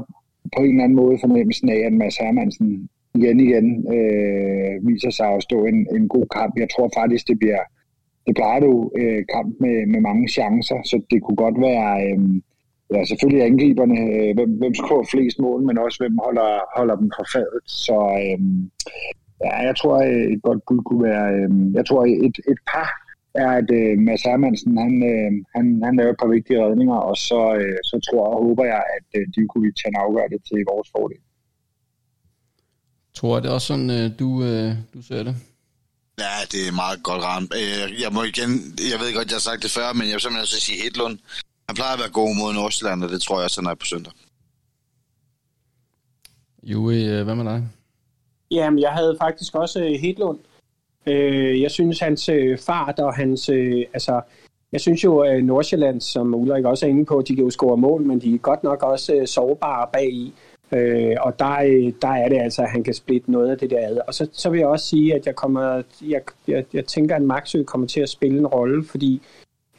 på 0.55 0.63
en 0.63 0.69
eller 0.69 0.83
anden 0.83 0.95
måde 0.95 1.17
fornemmelsen 1.19 1.69
af, 1.69 1.79
at 1.85 1.93
Mads 1.93 2.17
Hermansen 2.17 2.89
igen 3.15 3.39
igen 3.39 3.67
øh, 3.95 4.87
viser 4.87 5.09
sig 5.09 5.27
at 5.27 5.43
stå 5.43 5.65
en, 5.65 5.87
en 5.95 6.07
god 6.07 6.25
kamp. 6.37 6.53
Jeg 6.57 6.69
tror 6.69 6.89
faktisk, 6.99 7.27
det 7.27 7.39
bliver 7.39 7.63
det 8.27 8.35
plejer 8.35 8.59
du 8.59 8.91
øh, 8.99 9.21
kamp 9.35 9.55
med, 9.59 9.85
med 9.93 10.01
mange 10.01 10.27
chancer, 10.27 10.79
så 10.83 11.01
det 11.11 11.23
kunne 11.23 11.35
godt 11.45 11.61
være, 11.61 11.89
øh, 12.07 12.19
ja, 12.93 13.05
selvfølgelig 13.05 13.45
angriberne, 13.45 13.99
øh, 14.15 14.35
hvem, 14.35 14.51
hvem 14.61 14.73
scorer 14.73 15.07
flest 15.11 15.39
mål, 15.39 15.61
men 15.63 15.77
også 15.77 15.97
hvem 16.03 16.17
holder, 16.25 16.51
holder 16.77 16.95
dem 16.95 17.11
fra 17.15 17.25
fadet. 17.33 17.63
Så 17.65 17.97
øh, 18.23 18.39
ja, 19.43 19.55
jeg 19.67 19.75
tror, 19.75 19.97
et 20.33 20.41
godt 20.43 20.61
bud 20.67 20.81
kunne 20.85 21.03
være, 21.03 21.27
øh, 21.33 21.73
jeg 21.73 21.85
tror, 21.85 22.05
et, 22.05 22.37
et 22.51 22.61
par 22.73 22.89
er, 23.35 23.49
at 23.61 23.69
øh, 23.79 23.93
Mads 24.07 24.21
Hermansen, 24.21 24.77
han, 24.77 24.93
øh, 25.11 25.31
han, 25.55 25.65
han 25.85 25.95
laver 25.95 26.11
et 26.11 26.21
par 26.21 26.31
vigtige 26.37 26.65
redninger, 26.65 26.95
og 27.09 27.17
så, 27.17 27.39
øh, 27.59 27.77
så 27.89 27.95
tror 28.07 28.25
og 28.33 28.43
håber 28.47 28.65
jeg, 28.73 28.83
at 28.97 29.07
øh, 29.19 29.23
de 29.35 29.47
kunne 29.51 29.71
tage 29.79 29.91
en 29.93 30.01
afgørelse 30.05 30.39
til 30.47 30.59
vores 30.71 30.89
fordel. 30.95 31.21
Tror 33.17 33.35
jeg, 33.35 33.43
det 33.43 33.49
er 33.49 33.53
også 33.53 33.67
sådan, 33.67 33.89
øh, 33.97 34.05
du, 34.19 34.29
øh, 34.43 34.71
du 34.93 35.01
ser 35.01 35.23
det? 35.23 35.35
Ja, 36.19 36.35
det 36.51 36.61
er 36.69 36.75
meget 36.83 36.99
godt 37.03 37.23
ramt. 37.29 37.51
Øh, 37.61 38.01
Jeg 38.03 38.11
må 38.15 38.21
igen, 38.33 38.51
jeg 38.91 38.97
ved 39.01 39.09
godt, 39.17 39.27
jeg 39.31 39.35
har 39.41 39.47
sagt 39.49 39.63
det 39.63 39.71
før, 39.77 39.87
men 39.97 40.03
jeg 40.07 40.13
vil 40.15 40.21
simpelthen 40.21 40.47
også 40.47 40.59
sige 40.67 40.81
Hedlund. 40.83 41.17
Han 41.67 41.75
plejer 41.75 41.93
at 41.93 41.99
være 42.03 42.09
god 42.21 42.31
mod 42.41 42.53
Nordsjælland, 42.53 43.03
og 43.03 43.09
det 43.13 43.21
tror 43.21 43.35
jeg 43.39 43.43
også, 43.43 43.61
han 43.61 43.69
er 43.71 43.75
på 43.75 43.85
søndag. 43.85 44.13
Joey, 46.63 46.99
øh, 47.11 47.23
hvad 47.23 47.35
med 47.35 47.45
dig? 47.45 47.59
Jamen, 48.51 48.79
jeg 48.79 48.91
havde 48.91 49.17
faktisk 49.21 49.55
også 49.55 49.79
øh, 49.83 49.91
Hedlund. 50.03 50.39
Øh, 51.07 51.61
jeg 51.61 51.71
synes, 51.71 51.99
hans 51.99 52.29
øh, 52.29 52.57
fart 52.57 52.99
og 52.99 53.13
hans... 53.13 53.49
Øh, 53.49 53.85
altså, 53.93 54.21
jeg 54.71 54.81
synes 54.81 55.03
jo, 55.03 55.19
at 55.19 55.43
Nordsjælland, 55.43 56.01
som 56.01 56.35
Ulrik 56.35 56.65
også 56.65 56.85
er 56.85 56.89
inde 56.89 57.05
på, 57.05 57.23
de 57.27 57.35
kan 57.35 57.43
jo 57.43 57.49
score 57.49 57.77
mål, 57.77 58.01
men 58.01 58.19
de 58.19 58.35
er 58.35 58.37
godt 58.37 58.63
nok 58.63 58.83
også 58.83 59.13
øh, 59.15 59.27
sårbare 59.27 59.87
bag 59.93 60.09
i. 60.09 60.33
Øh, 60.73 61.15
og 61.21 61.39
der, 61.39 61.57
øh, 61.65 61.93
der 62.01 62.07
er 62.07 62.29
det 62.29 62.37
altså, 62.37 62.61
at 62.61 62.69
han 62.69 62.83
kan 62.83 62.93
splitte 62.93 63.31
noget 63.31 63.51
af 63.51 63.57
det 63.57 63.69
der 63.69 63.87
ad. 63.87 63.97
Og 64.07 64.13
så, 64.13 64.27
så 64.31 64.49
vil 64.49 64.59
jeg 64.59 64.67
også 64.67 64.85
sige, 64.85 65.15
at 65.15 65.25
jeg, 65.25 65.35
kommer, 65.35 65.81
jeg, 66.07 66.21
jeg, 66.47 66.65
jeg 66.73 66.85
tænker, 66.85 67.15
at 67.15 67.21
Maxø 67.21 67.63
kommer 67.63 67.87
til 67.87 68.01
at 68.01 68.09
spille 68.09 68.39
en 68.39 68.47
rolle, 68.47 68.83
fordi 68.83 69.21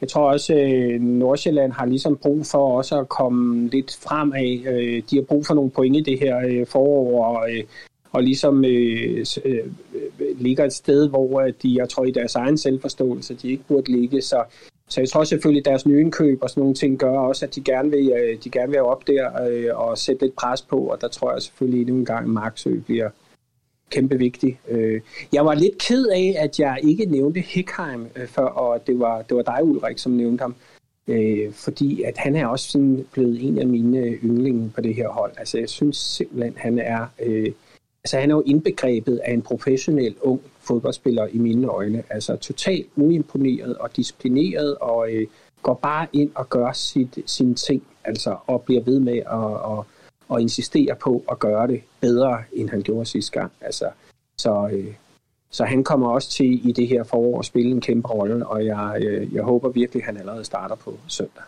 jeg 0.01 0.09
tror 0.09 0.31
også, 0.31 0.53
at 0.53 1.01
Nordsjælland 1.01 1.71
har 1.71 1.85
ligesom 1.85 2.17
brug 2.17 2.45
for 2.45 2.77
også 2.77 2.99
at 2.99 3.09
komme 3.09 3.67
lidt 3.67 3.97
fremad. 4.03 4.65
Øh, 4.67 5.03
De 5.09 5.15
har 5.15 5.23
brug 5.23 5.45
for 5.45 5.53
nogle 5.53 5.71
point 5.71 5.97
i 5.97 6.01
det 6.01 6.19
her 6.19 6.37
øh, 6.47 6.67
forår, 6.67 7.25
og, 7.25 7.51
øh, 7.51 7.63
og 8.15 8.23
ligesom 8.23 8.65
øh, 8.65 9.25
øh, 9.45 9.57
øh, 10.19 10.39
ligger 10.39 10.65
et 10.65 10.73
sted, 10.73 11.09
hvor 11.09 11.41
øh, 11.41 11.53
de, 11.63 11.75
jeg 11.75 11.89
tror, 11.89 12.05
i 12.05 12.11
deres 12.11 12.35
egen 12.35 12.57
selvforståelse, 12.57 13.33
de 13.33 13.51
ikke 13.51 13.63
burde 13.67 13.91
ligge. 13.91 14.21
Så, 14.21 14.43
så 14.89 15.01
jeg 15.01 15.09
tror 15.09 15.23
selvfølgelig, 15.23 15.61
at 15.61 15.65
deres 15.65 15.85
nye 15.85 16.01
indkøb 16.01 16.39
og 16.41 16.49
sådan 16.49 16.61
nogle 16.61 16.75
ting 16.75 16.99
gør 16.99 17.17
også, 17.19 17.45
at 17.45 17.55
de 17.55 17.61
gerne 17.61 17.91
vil, 17.91 18.11
øh, 18.11 18.37
de 18.43 18.49
gerne 18.49 18.71
vil 18.71 18.79
op 18.81 19.07
der 19.07 19.47
øh, 19.49 19.79
og 19.79 19.97
sætte 19.97 20.21
lidt 20.21 20.35
pres 20.35 20.61
på, 20.61 20.77
og 20.77 21.01
der 21.01 21.07
tror 21.07 21.33
jeg 21.33 21.41
selvfølgelig 21.41 21.81
endnu 21.81 21.95
en 21.95 22.05
gang, 22.05 22.23
at 22.23 22.29
Marksø 22.29 22.79
bliver 22.79 23.09
kæmpe 23.89 24.17
vigtig. 24.17 24.59
Øh, 24.69 25.01
Jeg 25.33 25.45
var 25.45 25.53
lidt 25.53 25.77
ked 25.77 26.05
af, 26.07 26.35
at 26.39 26.59
jeg 26.59 26.77
ikke 26.83 27.05
nævnte 27.05 27.39
Hickheim 27.39 28.07
øh, 28.15 28.27
før, 28.27 28.45
og 28.45 28.87
det 28.87 28.99
var, 28.99 29.21
det 29.21 29.37
var 29.37 29.43
dig, 29.43 29.63
Ulrik, 29.63 29.97
som 29.97 30.11
nævnte 30.11 30.41
ham. 30.41 30.55
Øh, 31.07 31.53
fordi 31.53 32.03
at 32.03 32.17
han 32.17 32.35
er 32.35 32.47
også 32.47 32.71
sådan 32.71 33.05
blevet 33.13 33.47
en 33.47 33.59
af 33.59 33.67
mine 33.67 33.97
yndlinge 34.23 34.71
på 34.75 34.81
det 34.81 34.95
her 34.95 35.09
hold. 35.09 35.31
Altså 35.37 35.57
jeg 35.57 35.69
synes 35.69 35.97
simpelthen, 35.97 36.53
han 36.57 36.79
er, 36.79 37.05
øh, 37.23 37.51
altså, 38.05 38.19
han 38.19 38.31
er 38.31 38.35
jo 38.35 38.43
indbegrebet 38.45 39.17
af 39.17 39.33
en 39.33 39.41
professionel 39.41 40.15
ung 40.21 40.41
fodboldspiller 40.59 41.27
i 41.27 41.37
mine 41.37 41.67
øjne. 41.67 42.03
Altså 42.09 42.35
totalt 42.35 42.87
uimponeret 42.95 43.77
og 43.77 43.95
disciplineret 43.95 44.75
og 44.75 45.11
øh, 45.11 45.27
går 45.61 45.73
bare 45.73 46.07
ind 46.13 46.31
og 46.35 46.49
gør 46.49 46.71
sit, 46.71 47.19
sine 47.25 47.55
ting 47.55 47.83
altså, 48.03 48.37
og 48.47 48.61
bliver 48.61 48.81
ved 48.81 48.99
med 48.99 49.17
at, 49.17 49.77
at, 49.77 49.85
at 50.35 50.41
insistere 50.41 50.95
på 50.95 51.23
at 51.31 51.39
gøre 51.39 51.67
det 51.67 51.81
bedre, 52.01 52.43
end 52.53 52.69
han 52.69 52.81
gjorde 52.81 53.05
sidste 53.05 53.31
gang. 53.31 53.51
Altså, 53.61 53.89
så, 54.37 54.69
øh, 54.73 54.93
så 55.51 55.65
han 55.65 55.83
kommer 55.83 56.09
også 56.09 56.29
til 56.29 56.69
i 56.69 56.71
det 56.71 56.87
her 56.87 57.03
forår 57.03 57.39
at 57.39 57.45
spille 57.45 57.71
en 57.71 57.81
kæmpe 57.81 58.07
rolle, 58.07 58.47
og 58.47 58.65
jeg, 58.65 58.97
øh, 59.01 59.33
jeg 59.33 59.43
håber 59.43 59.69
virkelig, 59.69 60.01
at 60.01 60.05
han 60.05 60.17
allerede 60.17 60.45
starter 60.45 60.75
på 60.75 60.99
søndag. 61.07 61.43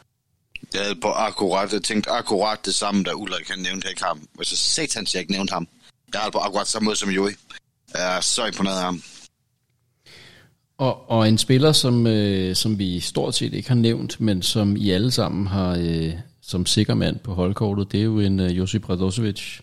Jeg 0.73 0.81
havde 0.81 0.99
på 1.01 1.07
akkurat, 1.07 1.73
jeg 1.73 1.83
tænkte 1.83 2.09
akkurat 2.09 2.59
det 2.65 2.75
samme, 2.75 3.03
da 3.03 3.11
Ulrik 3.13 3.49
han 3.49 3.59
nævnte 3.59 3.89
ikke 3.89 4.03
ham. 4.03 4.19
Hvis 4.33 4.51
jeg 4.51 4.57
satans, 4.57 5.13
jeg 5.13 5.21
ikke 5.21 5.31
nævnte 5.31 5.53
ham. 5.53 5.67
Jeg 6.13 6.27
er 6.27 6.31
på 6.31 6.37
akkurat 6.37 6.67
samme 6.67 6.85
måde 6.85 6.95
som 6.95 7.09
Joey. 7.09 7.31
Jeg 7.93 8.17
er 8.17 8.21
så 8.21 8.45
imponeret 8.45 8.75
af 8.75 8.83
ham. 8.83 9.01
Og, 10.77 11.11
og 11.11 11.29
en 11.29 11.37
spiller, 11.37 11.71
som, 11.71 12.07
øh, 12.07 12.55
som 12.55 12.79
vi 12.79 12.99
stort 12.99 13.35
set 13.35 13.53
ikke 13.53 13.67
har 13.67 13.75
nævnt, 13.75 14.21
men 14.21 14.41
som 14.41 14.75
I 14.75 14.91
alle 14.91 15.11
sammen 15.11 15.47
har 15.47 15.77
øh, 15.79 16.13
som 16.41 16.65
sikker 16.65 16.93
mand 16.93 17.19
på 17.19 17.33
holdkortet, 17.33 17.91
det 17.91 17.99
er 17.99 18.03
jo 18.03 18.19
en 18.19 18.39
øh, 18.39 18.57
Josip 18.57 18.89
Radosevic. 18.89 19.59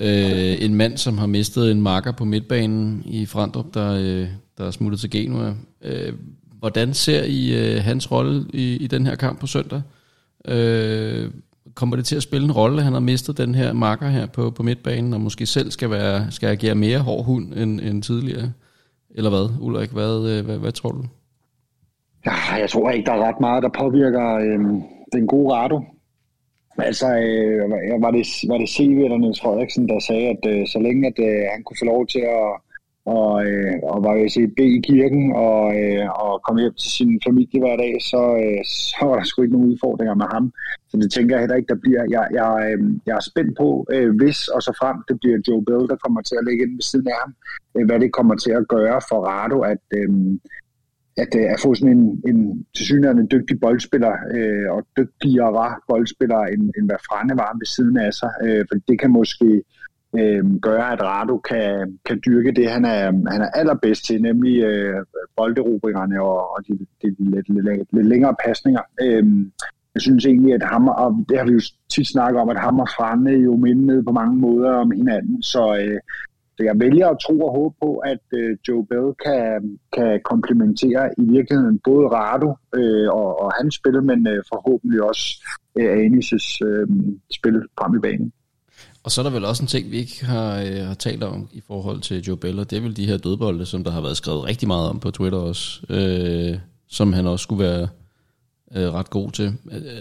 Øh, 0.00 0.62
en 0.62 0.74
mand, 0.74 0.98
som 0.98 1.18
har 1.18 1.26
mistet 1.26 1.70
en 1.70 1.82
marker 1.82 2.12
på 2.12 2.24
midtbanen 2.24 3.02
i 3.06 3.26
Frandrup, 3.26 3.74
der, 3.74 3.92
øh, 3.92 4.28
der 4.58 4.66
er 4.66 4.70
smuttet 4.70 5.00
til 5.00 5.10
Genua. 5.10 5.54
Øh, 5.82 6.12
hvordan 6.58 6.94
ser 6.94 7.24
I 7.24 7.54
øh, 7.54 7.84
hans 7.84 8.10
rolle 8.10 8.46
i, 8.52 8.76
i 8.76 8.86
den 8.86 9.06
her 9.06 9.14
kamp 9.14 9.40
på 9.40 9.46
søndag? 9.46 9.82
Øh, 10.44 11.30
kommer 11.78 11.96
det 11.96 12.06
til 12.06 12.16
at 12.16 12.22
spille 12.22 12.44
en 12.44 12.52
rolle, 12.52 12.78
at 12.78 12.84
han 12.84 12.92
har 12.92 13.00
mistet 13.00 13.38
den 13.38 13.54
her 13.54 13.72
marker 13.72 14.08
her 14.08 14.26
på, 14.26 14.50
på 14.50 14.62
midtbanen, 14.62 15.14
og 15.14 15.20
måske 15.20 15.46
selv 15.46 15.70
skal, 15.70 15.90
være, 15.90 16.30
skal 16.30 16.48
agere 16.48 16.74
mere 16.74 16.98
hård 16.98 17.24
hund 17.24 17.54
end, 17.54 17.80
end 17.80 18.02
tidligere? 18.02 18.52
Eller 19.16 19.30
hvad, 19.30 19.46
Ulrik? 19.60 19.90
Hvad, 19.90 20.14
øh, 20.30 20.44
hvad, 20.46 20.58
hvad 20.58 20.72
tror 20.72 20.90
du? 20.90 21.02
Ja, 22.26 22.54
jeg 22.62 22.70
tror 22.70 22.90
ikke, 22.90 23.06
der 23.06 23.12
er 23.12 23.28
ret 23.28 23.40
meget, 23.40 23.62
der 23.62 23.68
påvirker 23.68 24.34
øh, 24.34 24.60
den 25.12 25.26
gode 25.26 25.54
Rado. 25.54 25.80
Altså, 26.78 27.06
øh, 27.06 27.70
var 28.04 28.10
det, 28.10 28.24
var 28.48 28.58
det 28.58 28.68
CV 28.68 28.90
eller 29.04 29.18
Niels 29.18 29.40
Frederiksen, 29.40 29.88
der 29.88 29.98
sagde, 30.00 30.26
at 30.28 30.42
øh, 30.52 30.66
så 30.66 30.78
længe 30.78 31.06
at, 31.06 31.18
øh, 31.18 31.42
han 31.54 31.62
kunne 31.62 31.80
få 31.80 31.84
lov 31.84 32.06
til 32.06 32.22
at, 32.38 32.50
og, 33.16 33.46
øh, 33.46 33.74
og 33.90 33.98
var 34.04 34.14
i 34.14 34.24
at 34.24 34.68
i 34.78 34.80
kirken 34.90 35.24
og, 35.46 35.62
øh, 35.80 36.04
og 36.22 36.32
kom 36.46 36.56
hjem 36.58 36.74
til 36.82 36.90
sin 36.98 37.20
familie 37.26 37.60
hver 37.60 37.76
dag, 37.84 37.92
så, 38.10 38.22
øh, 38.42 38.60
så 38.98 39.02
var 39.08 39.16
der 39.16 39.24
sgu 39.24 39.42
ikke 39.42 39.56
nogen 39.56 39.70
udfordringer 39.72 40.14
med 40.22 40.28
ham. 40.34 40.44
Så 40.90 40.96
det 41.02 41.12
tænker 41.12 41.34
jeg 41.34 41.42
heller 41.42 41.56
ikke, 41.56 41.72
der 41.74 41.80
bliver. 41.84 42.02
Jeg, 42.16 42.24
jeg, 42.38 42.50
øh, 42.68 42.80
jeg 43.06 43.14
er 43.16 43.24
spændt 43.30 43.52
på, 43.62 43.68
øh, 43.94 44.10
hvis 44.20 44.48
og 44.54 44.60
så 44.66 44.72
frem 44.80 44.96
det 45.08 45.16
bliver 45.20 45.38
Joe 45.48 45.64
Bell, 45.66 45.88
der 45.92 46.02
kommer 46.04 46.20
til 46.22 46.36
at 46.40 46.46
ligge 46.48 46.64
ind 46.64 46.74
ved 46.78 46.86
siden 46.90 47.08
af 47.12 47.18
ham, 47.22 47.32
øh, 47.76 47.84
hvad 47.86 47.98
det 48.00 48.16
kommer 48.18 48.34
til 48.44 48.52
at 48.60 48.68
gøre 48.68 49.00
for 49.08 49.18
Rado, 49.28 49.58
at, 49.72 49.84
øh, 49.98 50.10
at, 51.22 51.32
øh, 51.40 51.46
at 51.52 51.58
få 51.64 51.74
sådan 51.74 51.96
en, 51.98 52.04
en 52.30 52.66
tilsyneladende 52.76 53.26
dygtig 53.34 53.60
boldspiller 53.60 54.14
øh, 54.36 54.66
og 54.74 54.80
dygtigere 54.98 55.50
boldspiller, 55.88 56.40
end, 56.52 56.62
end 56.76 56.86
hvad 56.88 57.00
Frane 57.08 57.34
var 57.42 57.50
ved 57.60 57.68
siden 57.76 57.96
af 58.06 58.12
sig. 58.20 58.32
Øh, 58.44 58.62
for 58.68 58.76
det 58.88 58.96
kan 59.00 59.10
måske 59.20 59.62
øh, 60.14 60.60
gøre, 60.60 60.92
at 60.92 61.02
Rado 61.02 61.38
kan, 61.38 61.98
kan 62.04 62.20
dyrke 62.26 62.52
det, 62.52 62.70
han 62.70 62.84
er, 62.84 63.04
han 63.04 63.40
er 63.40 63.50
allerbedst 63.50 64.04
til, 64.04 64.22
nemlig 64.22 64.62
øh, 64.64 65.04
bolderobringerne 65.36 66.22
og, 66.22 66.56
og 66.56 66.66
de, 66.66 66.72
de 67.02 67.14
lidt, 67.18 67.48
lidt, 67.48 67.64
lidt, 67.64 67.88
lidt 67.92 68.06
længere 68.06 68.34
pasninger. 68.44 68.80
Øh, 69.02 69.24
jeg 69.94 70.02
synes 70.02 70.26
egentlig, 70.26 70.54
at 70.54 70.62
ham, 70.62 70.88
og 70.88 71.24
det 71.28 71.38
har 71.38 71.44
vi 71.44 71.52
jo 71.52 71.60
tit 71.90 72.08
snakket 72.08 72.40
om, 72.40 72.48
at 72.48 72.60
ham 72.60 72.80
og 72.80 72.88
Frane 72.88 73.30
jo 73.30 73.56
mindede 73.56 74.04
på 74.04 74.12
mange 74.12 74.36
måder 74.36 74.70
om 74.70 74.90
hinanden, 74.90 75.42
så, 75.42 75.76
øh, 75.76 76.00
så 76.56 76.64
jeg 76.64 76.80
vælger 76.80 77.08
at 77.08 77.18
tro 77.18 77.40
og 77.40 77.52
håbe 77.52 77.74
på, 77.82 77.96
at 77.96 78.24
øh, 78.32 78.56
Joe 78.68 78.86
Bell 78.86 79.08
kan, 79.24 79.78
kan 79.92 80.20
komplementere 80.24 81.10
i 81.18 81.22
virkeligheden 81.22 81.78
både 81.84 82.06
Rado 82.06 82.50
øh, 82.74 83.08
og, 83.08 83.42
og 83.42 83.52
hans 83.58 83.74
spil, 83.74 84.02
men 84.02 84.26
øh, 84.26 84.42
forhåbentlig 84.52 85.02
også 85.02 85.26
øh, 85.78 85.92
Anis' 86.04 86.66
øh, 86.66 86.88
spil 87.30 87.62
frem 87.78 87.94
i 87.94 88.00
banen. 88.00 88.32
Og 89.08 89.12
så 89.12 89.20
er 89.20 89.22
der 89.22 89.30
vel 89.30 89.44
også 89.44 89.62
en 89.62 89.66
ting, 89.66 89.90
vi 89.90 89.96
ikke 89.96 90.24
har, 90.24 90.60
øh, 90.60 90.86
har 90.86 90.94
talt 90.94 91.22
om 91.22 91.48
i 91.52 91.62
forhold 91.66 92.00
til 92.00 92.22
Joe 92.22 92.36
Bell, 92.36 92.58
og 92.58 92.70
det 92.70 92.76
er 92.76 92.80
vel 92.80 92.96
de 92.96 93.06
her 93.06 93.16
dødbolde, 93.16 93.66
som 93.66 93.84
der 93.84 93.90
har 93.90 94.00
været 94.00 94.16
skrevet 94.16 94.44
rigtig 94.44 94.68
meget 94.68 94.90
om 94.90 95.00
på 95.00 95.10
Twitter 95.10 95.38
også, 95.38 95.80
øh, 95.90 96.58
som 96.88 97.12
han 97.12 97.26
også 97.26 97.42
skulle 97.42 97.64
være 97.64 97.88
øh, 98.76 98.94
ret 98.94 99.10
god 99.10 99.30
til. 99.30 99.52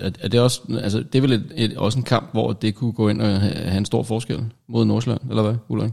Er, 0.02 0.12
er 0.24 0.28
det, 0.28 0.40
også, 0.42 0.62
altså, 0.84 1.00
det 1.00 1.16
er 1.16 1.22
vel 1.22 1.32
et, 1.32 1.52
et, 1.56 1.78
også 1.78 2.00
en 2.00 2.04
kamp, 2.04 2.32
hvor 2.32 2.54
det 2.54 2.76
kunne 2.76 2.92
gå 2.92 3.10
ind 3.10 3.22
og 3.22 3.28
have, 3.28 3.54
have 3.54 3.78
en 3.78 3.86
stor 3.86 4.04
forskel 4.04 4.40
mod 4.68 4.86
Nordsjælland, 4.86 5.22
eller 5.30 5.44
hvad, 5.44 5.56
Ulrik? 5.70 5.92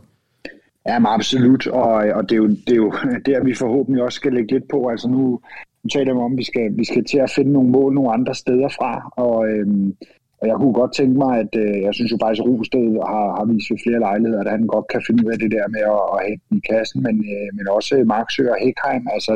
Ja, 0.88 0.98
men 0.98 1.06
absolut, 1.06 1.66
og, 1.66 1.92
og 1.92 2.22
det, 2.22 2.32
er 2.32 2.36
jo, 2.36 2.48
det 2.48 2.70
er 2.70 2.76
jo 2.76 2.92
der, 3.26 3.44
vi 3.44 3.54
forhåbentlig 3.54 4.02
også 4.02 4.16
skal 4.16 4.32
lægge 4.32 4.52
lidt 4.52 4.68
på. 4.70 4.88
Altså 4.88 5.08
nu, 5.08 5.40
nu 5.82 5.88
taler 5.92 6.14
vi 6.14 6.20
om, 6.20 6.32
at 6.32 6.38
vi 6.38 6.44
skal, 6.44 6.76
vi 6.76 6.84
skal 6.84 7.04
til 7.04 7.18
at 7.18 7.32
finde 7.36 7.52
nogle 7.52 7.70
mål 7.70 7.94
nogle 7.94 8.12
andre 8.12 8.34
steder 8.34 8.68
fra, 8.68 9.12
og, 9.16 9.48
øhm, 9.48 9.96
og 10.41 10.45
jeg 10.49 10.57
kunne 10.57 10.78
godt 10.80 10.93
tænke 10.95 11.16
mig, 11.24 11.32
at 11.45 11.53
øh, 11.64 11.76
jeg 11.87 11.93
synes 11.95 12.12
jo 12.12 12.18
faktisk, 12.22 12.43
at 12.43 12.49
Rosted 12.49 12.87
har, 13.12 13.26
har 13.39 13.45
vist 13.51 13.70
ved 13.70 13.78
flere 13.85 14.05
lejligheder, 14.09 14.43
at 14.45 14.55
han 14.57 14.66
godt 14.74 14.87
kan 14.93 15.03
finde 15.07 15.20
ud 15.24 15.32
af 15.35 15.39
det 15.39 15.51
der 15.57 15.66
med 15.74 15.82
at, 15.95 16.05
at 16.14 16.20
hente 16.28 16.47
i 16.59 16.61
kassen, 16.70 16.99
men, 17.07 17.16
øh, 17.35 17.49
men 17.57 17.64
også 17.76 17.95
Marksø 18.14 18.43
og 18.53 18.59
Hækheim. 18.62 19.05
Altså, 19.16 19.32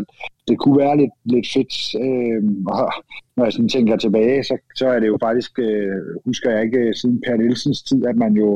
det 0.48 0.56
kunne 0.58 0.78
være 0.84 0.96
lidt, 1.02 1.14
lidt 1.34 1.48
fedt, 1.54 1.74
øh, 2.04 2.40
og 2.76 2.88
når 3.36 3.44
jeg 3.44 3.52
sådan 3.52 3.74
tænker 3.76 3.96
tilbage, 3.96 4.44
så, 4.48 4.54
så 4.80 4.86
er 4.94 4.98
det 5.00 5.08
jo 5.12 5.18
faktisk, 5.26 5.52
øh, 5.66 5.96
husker 6.24 6.50
jeg 6.50 6.62
ikke 6.66 6.94
siden 6.94 7.22
Per 7.24 7.36
Nielsens 7.36 7.82
tid, 7.82 8.00
at 8.10 8.16
man 8.24 8.32
jo, 8.42 8.48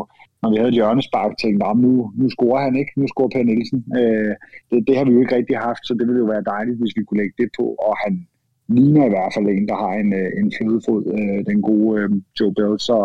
når 0.43 0.51
vi 0.51 0.57
havde 0.57 0.73
et 0.73 0.81
hjørnespark, 0.81 1.33
tænkte, 1.43 1.67
nu, 1.85 1.93
nu 2.21 2.25
scorer 2.35 2.63
han 2.67 2.75
ikke, 2.81 2.93
nu 2.97 3.07
scorer 3.09 3.33
Per 3.35 3.45
Nielsen. 3.49 3.81
Øh, 4.01 4.33
det, 4.71 4.79
det 4.87 4.95
har 4.97 5.05
vi 5.05 5.13
jo 5.15 5.21
ikke 5.21 5.37
rigtig 5.37 5.57
haft, 5.69 5.83
så 5.87 5.93
det 5.99 6.05
ville 6.07 6.23
jo 6.25 6.29
være 6.35 6.51
dejligt, 6.55 6.81
hvis 6.81 6.97
vi 6.97 7.05
kunne 7.05 7.21
lægge 7.23 7.37
det 7.43 7.51
på, 7.59 7.65
og 7.87 7.93
han, 8.05 8.13
ligner 8.75 9.07
i 9.07 9.09
hvert 9.15 9.33
fald 9.35 9.47
en, 9.47 9.69
der 9.69 9.77
har 9.85 9.95
en, 10.03 10.13
øh, 10.21 10.31
en 10.41 10.53
flødefod, 10.57 11.03
øh, 11.19 11.47
den 11.51 11.63
gode 11.63 12.01
øh, 12.01 12.11
Joe 12.41 12.55
Bell. 12.55 12.81
Så, 12.89 12.99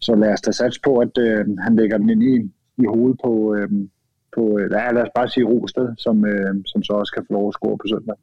så 0.00 0.14
lad 0.14 0.32
os 0.32 0.40
da 0.40 0.50
sats 0.52 0.78
på, 0.78 0.92
at 0.98 1.14
øh, 1.18 1.44
han 1.64 1.76
lægger 1.76 1.98
den 1.98 2.10
ind 2.10 2.22
i, 2.22 2.34
i 2.82 2.86
hovedet 2.94 3.18
på, 3.24 3.54
øh, 3.56 3.68
på 4.34 4.42
ja, 4.60 4.92
lad 4.92 5.02
os 5.02 5.14
bare 5.14 5.28
sige 5.28 5.46
Rosted, 5.46 5.88
som, 5.98 6.24
øh, 6.24 6.54
som 6.66 6.82
så 6.82 6.92
også 6.92 7.12
kan 7.12 7.24
få 7.26 7.32
lov 7.32 7.48
at 7.48 7.54
score 7.54 7.78
på 7.78 7.86
søndag. 7.92 8.16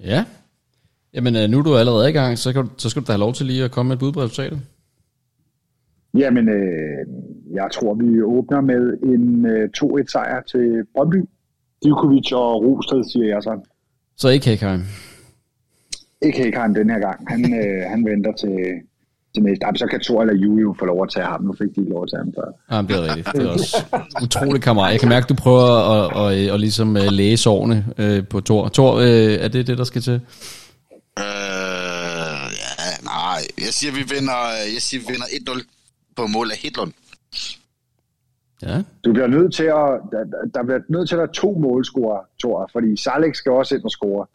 Ja, 0.00 0.24
Jamen, 1.14 1.50
nu 1.50 1.58
er 1.58 1.62
du 1.62 1.76
allerede 1.76 2.10
i 2.10 2.12
gang, 2.12 2.38
så, 2.38 2.52
kan, 2.52 2.68
så 2.76 2.90
skal 2.90 3.02
du 3.02 3.06
da 3.06 3.12
have 3.12 3.20
lov 3.20 3.32
til 3.32 3.46
lige 3.46 3.64
at 3.64 3.70
komme 3.70 3.88
med 3.88 3.96
et 3.96 4.00
bud 4.00 4.12
på 4.12 4.20
resultatet. 4.20 4.60
Jamen, 6.14 6.48
øh, 6.48 7.06
jeg 7.52 7.68
tror, 7.72 7.94
vi 7.94 8.22
åbner 8.22 8.60
med 8.60 8.82
en 9.02 9.46
øh, 9.46 9.68
2-1 9.78 10.12
sejr 10.12 10.42
til 10.42 10.84
Brøndby. 10.94 11.16
Djokovic 11.84 12.32
og 12.32 12.64
Rosted, 12.64 13.04
siger 13.12 13.26
jeg 13.26 13.42
så. 13.42 13.60
Så 14.16 14.28
ikke 14.28 14.46
Hækheim? 14.46 14.80
Ikke 16.24 16.38
Hækheim 16.38 16.74
den 16.74 16.90
her 16.90 16.98
gang. 16.98 17.30
Han, 17.30 17.40
øh, 17.60 17.90
han 17.90 18.04
venter 18.04 18.32
til, 18.32 18.56
til 19.34 19.42
næste. 19.42 19.64
så 19.76 19.86
kan 19.90 20.00
Thor 20.00 20.20
eller 20.22 20.34
Julie 20.34 20.62
jo 20.62 20.74
få 20.78 20.84
lov 20.84 21.02
at 21.02 21.10
tage 21.14 21.26
ham. 21.26 21.42
Nu 21.42 21.52
fik 21.52 21.68
de 21.74 21.80
ikke 21.80 21.92
lov 21.92 22.02
at 22.02 22.08
tage 22.10 22.22
ham 22.24 22.32
før. 22.38 22.48
Ja, 22.70 22.82
det 22.82 22.96
er 22.96 23.02
rigtigt. 23.02 23.36
Det 23.36 23.46
er 23.46 23.50
også 23.50 23.76
utrolig 24.22 24.62
kammerat. 24.62 24.92
Jeg 24.92 25.00
kan 25.00 25.08
mærke, 25.08 25.24
at 25.24 25.28
du 25.28 25.34
prøver 25.34 25.66
at, 25.94 26.32
at, 26.32 26.38
at, 26.38 26.54
at 26.54 26.60
ligesom 26.60 26.96
øh, 26.96 27.08
læse 27.10 27.50
årene 27.50 27.86
øh, 27.98 28.28
på 28.28 28.40
Thor. 28.40 28.68
Thor, 28.68 28.94
øh, 28.94 29.44
er 29.44 29.48
det 29.48 29.66
det, 29.66 29.78
der 29.78 29.84
skal 29.84 30.02
til? 30.02 30.20
Øh, 31.18 32.46
ja, 32.62 32.90
nej. 33.04 33.40
Jeg 33.58 33.72
siger, 33.78 33.92
vi 33.92 34.04
vinder, 34.14 34.38
jeg 34.74 34.82
siger, 34.82 35.00
vi 35.00 35.06
vinder 35.12 35.26
1-0 35.26 35.62
på 36.16 36.26
mål 36.26 36.50
af 36.50 36.56
Hitlund. 36.62 36.92
Ja. 38.62 38.82
Du 39.04 39.12
bliver 39.12 39.26
nødt 39.26 39.54
til 39.54 39.64
at, 39.64 39.90
der, 40.12 40.22
der 40.54 40.62
bliver 40.64 40.80
nødt 40.88 41.08
til 41.08 41.14
at 41.14 41.18
være 41.18 41.32
to 41.32 41.58
målscorer, 41.58 42.20
Thor, 42.40 42.70
fordi 42.72 42.96
Salek 42.96 43.34
skal 43.34 43.52
også 43.52 43.74
ind 43.74 43.84
og 43.84 43.90
score. 43.90 44.26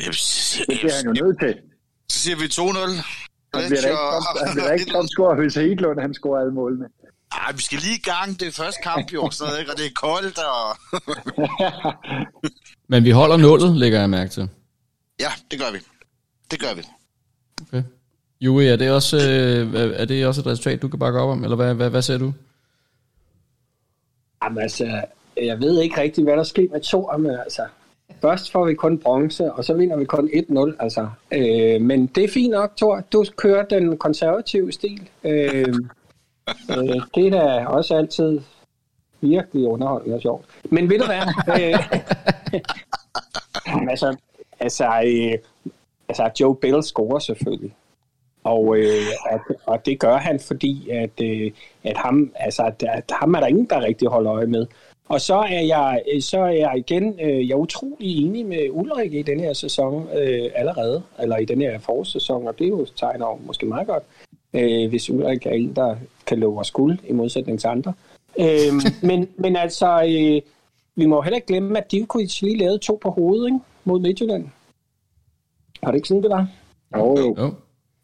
Jeg, 0.00 0.12
det 0.68 0.78
bliver 0.80 0.96
han 0.96 1.16
jo 1.16 1.24
nødt 1.24 1.38
til. 1.40 1.54
Så 2.12 2.18
siger 2.20 2.36
vi 2.36 2.44
2-0. 2.44 2.56
Han 3.54 3.68
bliver 3.68 3.80
da 3.80 3.88
ikke, 3.88 3.98
top, 3.98 4.46
han 4.46 4.54
bliver 4.54 4.72
ikke 4.72 4.90
topscorer, 4.92 5.34
hvis 5.34 5.54
Hedlund 5.54 6.00
han 6.00 6.14
scorer 6.14 6.40
alle 6.40 6.54
målene. 6.54 6.86
Nej, 7.34 7.52
vi 7.52 7.62
skal 7.62 7.78
lige 7.78 7.96
i 7.96 8.00
gang. 8.10 8.40
Det 8.40 8.48
er 8.48 8.52
første 8.52 8.80
kamp 8.82 9.12
jo, 9.12 9.30
sådan 9.30 9.48
noget, 9.48 9.60
ikke? 9.60 9.72
og 9.72 9.78
det 9.78 9.86
er 9.86 9.94
koldt. 9.94 10.38
Og... 10.38 10.68
Men 12.92 13.04
vi 13.04 13.10
holder 13.10 13.36
nullet, 13.36 13.76
lægger 13.76 14.00
jeg 14.00 14.10
mærke 14.10 14.30
til. 14.30 14.48
Ja, 15.20 15.30
det 15.50 15.60
gør 15.60 15.70
vi. 15.72 15.78
Det 16.50 16.60
gør 16.60 16.74
vi. 16.74 16.82
Okay. 17.62 17.82
Juri, 18.40 18.66
er 18.66 18.76
det 18.76 18.90
også, 18.90 19.16
øh, 19.16 20.00
er 20.00 20.04
det 20.04 20.26
også 20.26 20.40
et 20.40 20.46
resultat, 20.46 20.82
du 20.82 20.88
kan 20.88 20.98
bakke 20.98 21.20
op 21.20 21.28
om, 21.28 21.44
eller 21.44 21.56
hvad, 21.56 21.74
hvad, 21.74 21.90
hvad 21.90 22.02
ser 22.02 22.18
du? 22.18 22.32
Jamen 24.42 24.62
altså, 24.62 25.04
jeg 25.36 25.60
ved 25.60 25.82
ikke 25.82 26.00
rigtig, 26.00 26.24
hvad 26.24 26.36
der 26.36 26.44
sker 26.44 26.68
med 26.72 26.80
to, 26.80 27.10
men 27.18 27.30
altså, 27.30 27.66
Først 28.20 28.52
får 28.52 28.66
vi 28.66 28.74
kun 28.74 28.98
bronze, 28.98 29.52
og 29.52 29.64
så 29.64 29.74
vinder 29.74 29.96
vi 29.96 30.04
kun 30.04 30.30
1-0. 30.32 30.76
Altså. 30.80 31.08
Øh, 31.32 31.80
men 31.80 32.06
det 32.06 32.24
er 32.24 32.28
fint 32.28 32.50
nok, 32.50 32.76
Thor. 32.76 33.02
Du 33.12 33.24
kører 33.36 33.64
den 33.64 33.98
konservative 33.98 34.72
stil. 34.72 35.08
Øh, 35.24 35.74
øh, 36.70 37.00
det 37.14 37.26
er 37.26 37.30
da 37.30 37.66
også 37.66 37.96
altid 37.96 38.40
virkelig 39.20 39.68
underholdende 39.68 40.14
og 40.14 40.22
sjovt. 40.22 40.44
Men 40.64 40.90
ved 40.90 40.98
du 40.98 41.04
hvad? 41.06 41.22
øh, 41.60 41.90
altså, 43.90 44.16
altså, 44.60 44.84
øh, 44.84 45.38
altså, 46.08 46.30
Joe 46.40 46.56
Bell 46.56 46.82
scorer 46.82 47.18
selvfølgelig. 47.18 47.74
Og, 48.44 48.76
øh, 48.78 49.06
at, 49.30 49.40
og 49.66 49.86
det 49.86 49.98
gør 50.00 50.16
han, 50.16 50.40
fordi 50.40 50.90
at, 50.90 51.20
øh, 51.22 51.50
at, 51.84 51.96
ham, 51.96 52.32
altså, 52.34 52.62
at, 52.62 52.82
at 52.82 53.12
ham 53.20 53.34
er 53.34 53.40
der 53.40 53.46
ingen, 53.46 53.66
der 53.70 53.80
rigtig 53.80 54.08
holder 54.08 54.32
øje 54.32 54.46
med. 54.46 54.66
Og 55.08 55.20
så 55.20 55.34
er 55.34 55.60
jeg, 55.60 56.02
så 56.20 56.40
er 56.40 56.50
jeg 56.50 56.72
igen 56.76 57.20
øh, 57.20 57.48
jeg 57.48 57.54
er 57.54 57.58
utrolig 57.58 58.24
enig 58.24 58.46
med 58.46 58.66
Ulrik 58.70 59.14
i 59.14 59.22
den 59.22 59.40
her 59.40 59.52
sæson 59.52 60.08
øh, 60.16 60.50
allerede, 60.54 61.02
eller 61.18 61.36
i 61.36 61.44
den 61.44 61.60
her 61.60 61.78
forårssæson, 61.78 62.48
og 62.48 62.58
det 62.58 62.64
er 62.64 62.68
jo 62.68 62.86
tegner 62.96 63.38
måske 63.46 63.66
meget 63.66 63.86
godt, 63.86 64.02
øh, 64.54 64.88
hvis 64.88 65.10
Ulrik 65.10 65.46
er 65.46 65.50
en, 65.50 65.76
der 65.76 65.96
kan 66.26 66.38
love 66.38 66.58
os 66.58 66.70
guld 66.70 66.98
i 67.08 67.12
modsætning 67.12 67.60
til 67.60 67.68
andre. 67.68 67.92
Øh, 68.38 68.72
men, 69.08 69.28
men 69.36 69.56
altså, 69.56 70.02
øh, 70.02 70.42
vi 70.96 71.06
må 71.06 71.22
heller 71.22 71.36
ikke 71.36 71.46
glemme, 71.46 71.78
at 71.78 71.92
Divkovic 71.92 72.42
lige 72.42 72.58
lavede 72.58 72.78
to 72.78 72.98
på 73.02 73.10
hovedet 73.10 73.46
ikke? 73.46 73.58
mod 73.84 74.00
Midtjylland. 74.00 74.48
Har 75.82 75.90
det 75.90 75.98
ikke 75.98 76.08
sådan, 76.08 76.22
det 76.22 76.30
var? 76.30 76.48
Jo, 76.96 77.18
jo. 77.18 77.36
jo. 77.38 77.52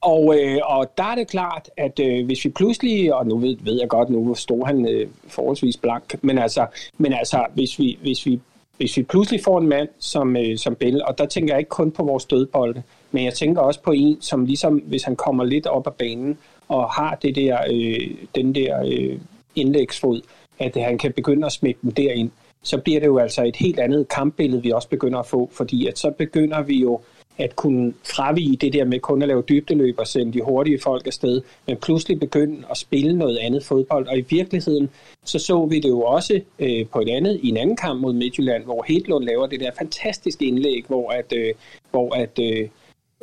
Og, 0.02 0.38
øh, 0.38 0.58
og 0.64 0.92
der 0.98 1.04
er 1.04 1.14
det 1.14 1.28
klart, 1.28 1.70
at 1.76 2.00
øh, 2.00 2.26
hvis 2.26 2.44
vi 2.44 2.50
pludselig, 2.50 3.14
og 3.14 3.26
nu 3.26 3.38
ved, 3.38 3.56
ved 3.60 3.78
jeg 3.80 3.88
godt, 3.88 4.10
nu 4.10 4.34
stod 4.34 4.66
han 4.66 4.88
øh, 4.88 5.08
forholdsvis 5.26 5.76
blank, 5.76 6.14
men 6.22 6.38
altså, 6.38 6.66
men 6.98 7.12
altså 7.12 7.46
hvis, 7.54 7.78
vi, 7.78 7.98
hvis, 8.02 8.26
vi, 8.26 8.40
hvis 8.76 8.96
vi 8.96 9.02
pludselig 9.02 9.40
får 9.44 9.58
en 9.58 9.68
mand 9.68 9.88
som, 9.98 10.36
øh, 10.36 10.58
som 10.58 10.74
Bill, 10.74 11.02
og 11.02 11.18
der 11.18 11.26
tænker 11.26 11.54
jeg 11.54 11.58
ikke 11.58 11.68
kun 11.68 11.90
på 11.90 12.04
vores 12.04 12.24
dødbolde, 12.24 12.82
men 13.12 13.24
jeg 13.24 13.34
tænker 13.34 13.60
også 13.60 13.80
på 13.82 13.92
en, 13.92 14.20
som 14.20 14.44
ligesom, 14.44 14.74
hvis 14.74 15.02
han 15.02 15.16
kommer 15.16 15.44
lidt 15.44 15.66
op 15.66 15.86
af 15.86 15.94
banen, 15.94 16.38
og 16.68 16.90
har 16.90 17.18
det 17.22 17.36
der, 17.36 17.58
øh, 17.72 18.10
den 18.34 18.54
der 18.54 18.82
øh, 18.86 19.18
indlægsfod, 19.54 20.20
at 20.58 20.76
han 20.76 20.98
kan 20.98 21.12
begynde 21.12 21.46
at 21.46 21.52
smække 21.52 21.80
dem 21.82 21.92
derind, 21.92 22.30
så 22.62 22.78
bliver 22.78 23.00
det 23.00 23.06
jo 23.06 23.18
altså 23.18 23.44
et 23.44 23.56
helt 23.56 23.78
andet 23.78 24.08
kampbillede, 24.08 24.62
vi 24.62 24.70
også 24.70 24.88
begynder 24.88 25.18
at 25.18 25.26
få, 25.26 25.50
fordi 25.52 25.86
at 25.86 25.98
så 25.98 26.10
begynder 26.10 26.62
vi 26.62 26.80
jo 26.80 27.00
at 27.38 27.56
kunne 27.56 27.94
fravige 28.04 28.56
det 28.56 28.72
der 28.72 28.84
med 28.84 29.00
kun 29.00 29.22
at 29.22 29.28
lave 29.28 29.42
dybdeløb 29.48 29.98
og 29.98 30.06
sende 30.06 30.32
de 30.32 30.42
hurtige 30.42 30.80
folk 30.80 31.06
afsted, 31.06 31.42
men 31.66 31.76
pludselig 31.76 32.20
begynde 32.20 32.64
at 32.70 32.76
spille 32.76 33.18
noget 33.18 33.36
andet 33.36 33.64
fodbold. 33.64 34.06
Og 34.06 34.18
i 34.18 34.24
virkeligheden, 34.28 34.90
så 35.24 35.38
så 35.38 35.66
vi 35.66 35.80
det 35.80 35.88
jo 35.88 36.02
også 36.02 36.40
øh, 36.58 36.86
på 36.86 37.00
et 37.00 37.08
andet, 37.08 37.40
i 37.42 37.48
en 37.48 37.56
anden 37.56 37.76
kamp 37.76 38.00
mod 38.00 38.12
Midtjylland, 38.12 38.64
hvor 38.64 38.84
Hedlund 38.88 39.24
laver 39.24 39.46
det 39.46 39.60
der 39.60 39.70
fantastiske 39.78 40.44
indlæg, 40.44 40.84
hvor 40.88 41.10
at, 41.10 41.32
øh, 41.36 41.54
hvor 41.90 42.14
at, 42.14 42.38
øh, 42.38 42.68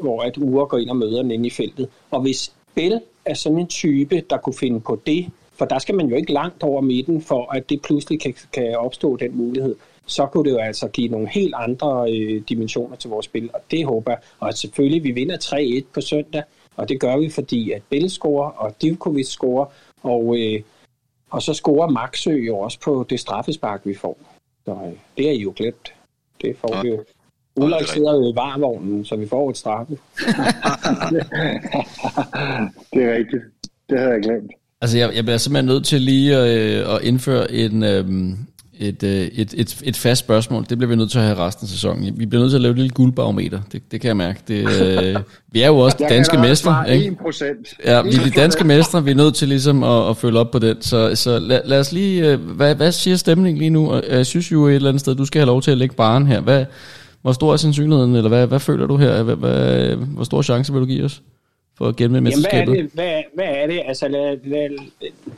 hvor 0.01 0.21
at 0.21 0.37
Ure 0.37 0.65
går 0.65 0.77
ind 0.77 0.89
og 0.89 0.97
møder 0.97 1.21
den 1.21 1.31
inde 1.31 1.47
i 1.47 1.49
feltet. 1.49 1.89
Og 2.11 2.21
hvis 2.21 2.53
Bell 2.75 3.01
er 3.25 3.33
sådan 3.33 3.59
en 3.59 3.67
type, 3.67 4.23
der 4.29 4.37
kunne 4.37 4.53
finde 4.53 4.79
på 4.79 5.01
det, 5.05 5.25
For 5.59 5.65
der 5.65 5.79
skal 5.79 5.95
man 5.95 6.07
jo 6.07 6.15
ikke 6.15 6.33
langt 6.33 6.63
over 6.63 6.81
midten, 6.81 7.21
for 7.21 7.55
at 7.55 7.69
det 7.69 7.81
pludselig 7.81 8.21
kan, 8.21 8.33
kan 8.53 8.77
opstå 8.77 9.17
den 9.17 9.37
mulighed. 9.37 9.75
Så 10.09 10.25
kunne 10.25 10.49
det 10.49 10.51
jo 10.51 10.59
altså 10.59 10.87
give 10.87 11.07
nogle 11.07 11.29
helt 11.29 11.53
andre 11.57 12.11
øh, 12.11 12.41
dimensioner 12.49 12.95
til 12.95 13.09
vores 13.09 13.25
spil, 13.25 13.49
og 13.53 13.61
det 13.71 13.85
håber 13.85 14.11
jeg. 14.11 14.19
Og 14.39 14.53
selvfølgelig, 14.53 15.03
vi 15.03 15.11
vinder 15.11 15.37
3-1 15.83 15.85
på 15.93 16.01
søndag, 16.01 16.43
og 16.75 16.89
det 16.89 16.99
gør 16.99 17.17
vi, 17.17 17.29
fordi 17.29 17.71
at 17.71 17.81
Bill 17.89 18.09
scorer, 18.09 18.49
og 18.49 18.75
Divkovic 18.81 19.27
scorer, 19.27 19.65
og, 20.03 20.35
øh, 20.39 20.61
og 21.29 21.41
så 21.41 21.53
scorer 21.53 21.89
Maxø 21.89 22.31
jo 22.31 22.57
også 22.57 22.79
på 22.79 23.05
det 23.09 23.19
straffespark, 23.19 23.81
vi 23.85 23.95
får. 23.95 24.19
Så 24.65 24.71
øh, 24.71 24.93
det 25.17 25.27
er 25.27 25.31
I 25.31 25.41
jo 25.41 25.53
glemt. 25.55 25.93
Det 26.41 26.57
får 26.57 26.75
ja. 26.75 26.81
vi 26.81 26.89
jo. 26.89 27.03
Ulrik 27.55 27.87
sidder 27.87 28.15
jo 28.15 28.31
i 28.31 28.35
varevognen, 28.35 29.05
så 29.05 29.15
vi 29.15 29.27
får 29.27 29.49
et 29.49 29.57
straffe. 29.57 29.93
det 32.93 33.03
er 33.03 33.15
rigtigt. 33.15 33.43
Det 33.89 33.99
havde 33.99 34.11
jeg 34.11 34.21
glemt. 34.21 34.51
Altså, 34.81 34.97
jeg, 34.97 35.15
jeg 35.15 35.23
bliver 35.23 35.37
simpelthen 35.37 35.65
nødt 35.65 35.85
til 35.85 36.01
lige 36.01 36.35
at, 36.35 36.57
øh, 36.57 36.95
at 36.95 37.01
indføre 37.01 37.51
en, 37.51 37.83
øhm, 37.83 38.37
et, 38.79 39.03
øh, 39.03 39.11
et, 39.11 39.53
et, 39.57 39.81
et 39.83 39.97
fast 39.97 40.19
spørgsmål. 40.19 40.65
Det 40.69 40.77
bliver 40.77 40.89
vi 40.89 40.95
nødt 40.95 41.11
til 41.11 41.19
at 41.19 41.25
have 41.25 41.37
resten 41.37 41.65
af 41.65 41.69
sæsonen. 41.69 42.19
Vi 42.19 42.25
bliver 42.25 42.41
nødt 42.41 42.51
til 42.51 42.57
at 42.57 42.61
lave 42.61 42.71
et 42.71 42.77
lille 42.77 42.89
guldbarometer. 42.89 43.59
Det, 43.71 43.91
det 43.91 44.01
kan 44.01 44.07
jeg 44.07 44.17
mærke. 44.17 44.39
Det, 44.47 44.81
øh, 44.81 45.15
vi 45.53 45.61
er 45.61 45.67
jo 45.67 45.77
også 45.77 45.97
de 45.99 46.05
danske 46.09 46.37
mestre. 46.37 46.93
Ikke? 46.93 47.17
1%. 47.25 47.75
Ja, 47.85 48.01
vi 48.01 48.09
er 48.09 48.23
de 48.23 48.29
danske 48.41 48.63
mestre. 48.63 49.03
Vi 49.03 49.11
er 49.11 49.15
nødt 49.15 49.35
til 49.35 49.47
ligesom 49.47 49.83
at, 49.83 50.09
at 50.09 50.17
følge 50.17 50.39
op 50.39 50.51
på 50.51 50.59
den. 50.59 50.81
Så, 50.81 51.15
så 51.15 51.39
lad, 51.39 51.61
lad 51.65 51.79
os 51.79 51.91
lige... 51.91 52.31
Øh, 52.31 52.39
hvad, 52.39 52.75
hvad 52.75 52.91
siger 52.91 53.17
stemningen 53.17 53.57
lige 53.57 53.69
nu? 53.69 54.01
Jeg 54.09 54.25
synes 54.25 54.51
jo 54.51 54.67
et 54.67 54.75
eller 54.75 54.89
andet 54.89 55.01
sted, 55.01 55.15
du 55.15 55.25
skal 55.25 55.39
have 55.39 55.47
lov 55.47 55.61
til 55.61 55.71
at 55.71 55.77
lægge 55.77 55.95
baren 55.95 56.27
her. 56.27 56.41
Hvad, 56.41 56.65
hvor 57.21 57.31
stor 57.31 57.53
er 57.53 57.57
sandsynligheden, 57.57 58.15
eller 58.15 58.29
hvad, 58.29 58.47
hvad 58.47 58.59
føler 58.59 58.87
du 58.87 58.97
her? 58.97 59.23
Hvad, 59.23 59.35
hvad, 59.35 59.95
hvor 59.95 60.23
stor 60.23 60.41
chance 60.41 60.73
vil 60.73 60.81
du 60.81 60.85
give 60.85 61.05
os? 61.05 61.21
For 61.79 61.87
at 61.87 61.95
gemme 61.95 62.21
mesterskabet? 62.21 62.75
Jamen, 62.75 62.91
hvad 62.93 63.05
er 63.05 63.17
det? 63.17 63.23
Hvad, 63.35 63.45
hvad 63.45 63.63
er 63.63 63.67
det? 63.67 63.81
Altså, 63.85 64.07
lad, 64.07 64.37
lad, 64.43 64.69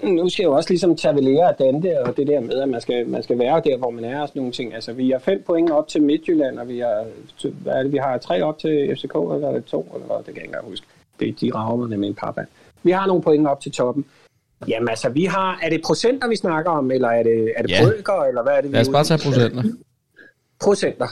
nu 0.03 0.30
skal 0.30 0.43
jeg 0.43 0.47
jo 0.49 0.53
også 0.53 0.69
ligesom 0.69 0.95
tavelere 0.95 1.49
og 1.49 1.59
Dante, 1.59 2.03
og 2.05 2.18
det 2.18 2.27
der 2.27 2.39
med, 2.39 2.61
at 2.61 2.69
man 2.69 2.81
skal, 2.81 3.07
man 3.07 3.23
skal 3.23 3.39
være 3.39 3.61
der, 3.65 3.77
hvor 3.77 3.89
man 3.89 4.03
er 4.03 4.22
og 4.22 4.27
sådan 4.27 4.39
nogle 4.39 4.53
ting. 4.53 4.73
Altså, 4.73 4.93
vi 4.93 5.09
har 5.09 5.19
fem 5.19 5.43
point 5.45 5.72
op 5.72 5.88
til 5.88 6.01
Midtjylland, 6.01 6.59
og 6.59 6.68
vi 6.68 6.80
har, 6.80 7.05
hvad 7.49 7.73
er 7.73 7.84
det, 7.84 7.91
vi 7.91 7.97
har 7.97 8.18
tre 8.18 8.43
op 8.43 8.59
til 8.59 8.95
FCK, 8.95 9.15
eller 9.15 9.47
er 9.47 9.53
det 9.53 9.65
to, 9.65 9.91
eller 9.95 10.07
hvad? 10.07 10.18
Det 10.18 10.26
kan 10.26 10.35
jeg 10.35 10.43
ikke 10.43 10.47
engang 10.47 10.65
huske. 10.69 10.85
Det, 11.19 11.41
de 11.41 11.51
rager 11.55 11.88
med 11.88 12.07
en 12.07 12.15
par 12.15 12.45
Vi 12.84 12.91
har 12.91 13.07
nogle 13.07 13.22
point 13.22 13.47
op 13.47 13.61
til 13.61 13.72
toppen. 13.72 14.05
Jamen 14.68 14.89
altså, 14.89 15.09
vi 15.09 15.26
har, 15.26 15.59
er 15.63 15.69
det 15.69 15.81
procenter, 15.85 16.27
vi 16.27 16.35
snakker 16.35 16.72
om, 16.72 16.91
eller 16.91 17.07
er 17.07 17.23
det, 17.23 17.53
er 17.57 17.61
det 17.61 17.72
ja. 17.72 17.84
brøker, 17.84 18.23
eller 18.23 18.43
hvad 18.43 18.53
er 18.53 18.61
det? 18.61 18.72
Vi 18.72 18.76
Lad 18.76 18.81
os 18.81 18.89
bare 18.89 19.03
tage 19.03 19.19
procenter. 19.23 19.63
Procenter. 20.63 21.07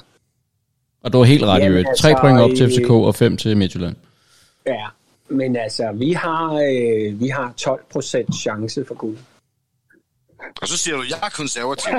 Og 1.03 1.13
du 1.13 1.17
har 1.17 1.25
helt 1.25 1.43
ret 1.43 1.61
i. 1.61 1.65
Altså, 1.65 2.03
3 2.03 2.15
point 2.21 2.39
op 2.39 2.49
til 2.57 2.69
FCK 2.69 2.89
og 2.89 3.15
5 3.15 3.37
til 3.37 3.57
Midtjylland. 3.57 3.95
Ja, 4.65 4.85
men 5.29 5.55
altså, 5.55 5.91
vi 5.91 6.13
har, 6.13 6.53
øh, 6.53 7.19
vi 7.19 7.27
har 7.27 7.53
12 7.57 7.83
procent 7.91 8.35
chance 8.35 8.85
for 8.87 8.95
guld. 8.95 9.17
Og 10.61 10.67
så 10.67 10.77
siger 10.77 10.97
du, 10.97 11.03
jeg 11.09 11.19
er 11.23 11.29
konservativ. 11.29 11.93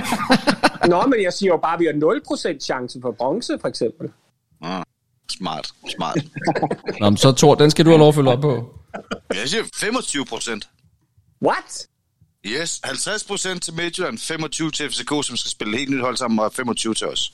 Nå, 0.93 1.07
men 1.07 1.23
jeg 1.23 1.33
siger 1.33 1.51
jo 1.51 1.57
bare, 1.57 1.75
at 1.75 1.81
vi 1.81 1.85
har 1.85 1.93
0 1.93 2.23
procent 2.27 2.63
chance 2.63 3.01
for 3.03 3.11
bronze, 3.11 3.59
for 3.61 3.69
eksempel. 3.69 4.11
Ah, 4.63 4.83
smart, 5.31 5.71
smart. 5.89 6.19
Nå, 7.01 7.11
men 7.11 7.17
så 7.17 7.33
Thor, 7.33 7.55
den 7.55 7.71
skal 7.71 7.85
du 7.85 7.91
have 7.91 7.99
lov 7.99 8.09
at 8.09 8.15
følge 8.15 8.31
op 8.31 8.41
på. 8.41 8.75
Jeg 9.35 9.49
siger 9.49 9.63
25 9.75 10.25
procent. 10.25 10.69
What? 11.43 11.87
Yes, 12.47 12.81
50 12.85 13.25
procent 13.25 13.63
til 13.63 13.75
Midtjylland, 13.75 14.19
25 14.19 14.71
til 14.71 14.91
FCK, 14.91 15.09
som 15.09 15.37
skal 15.37 15.51
spille 15.51 15.79
helt 15.79 15.91
nyt 15.91 16.01
hold 16.01 16.17
sammen, 16.17 16.39
og 16.39 16.53
25 16.53 16.95
til 16.95 17.07
os. 17.07 17.33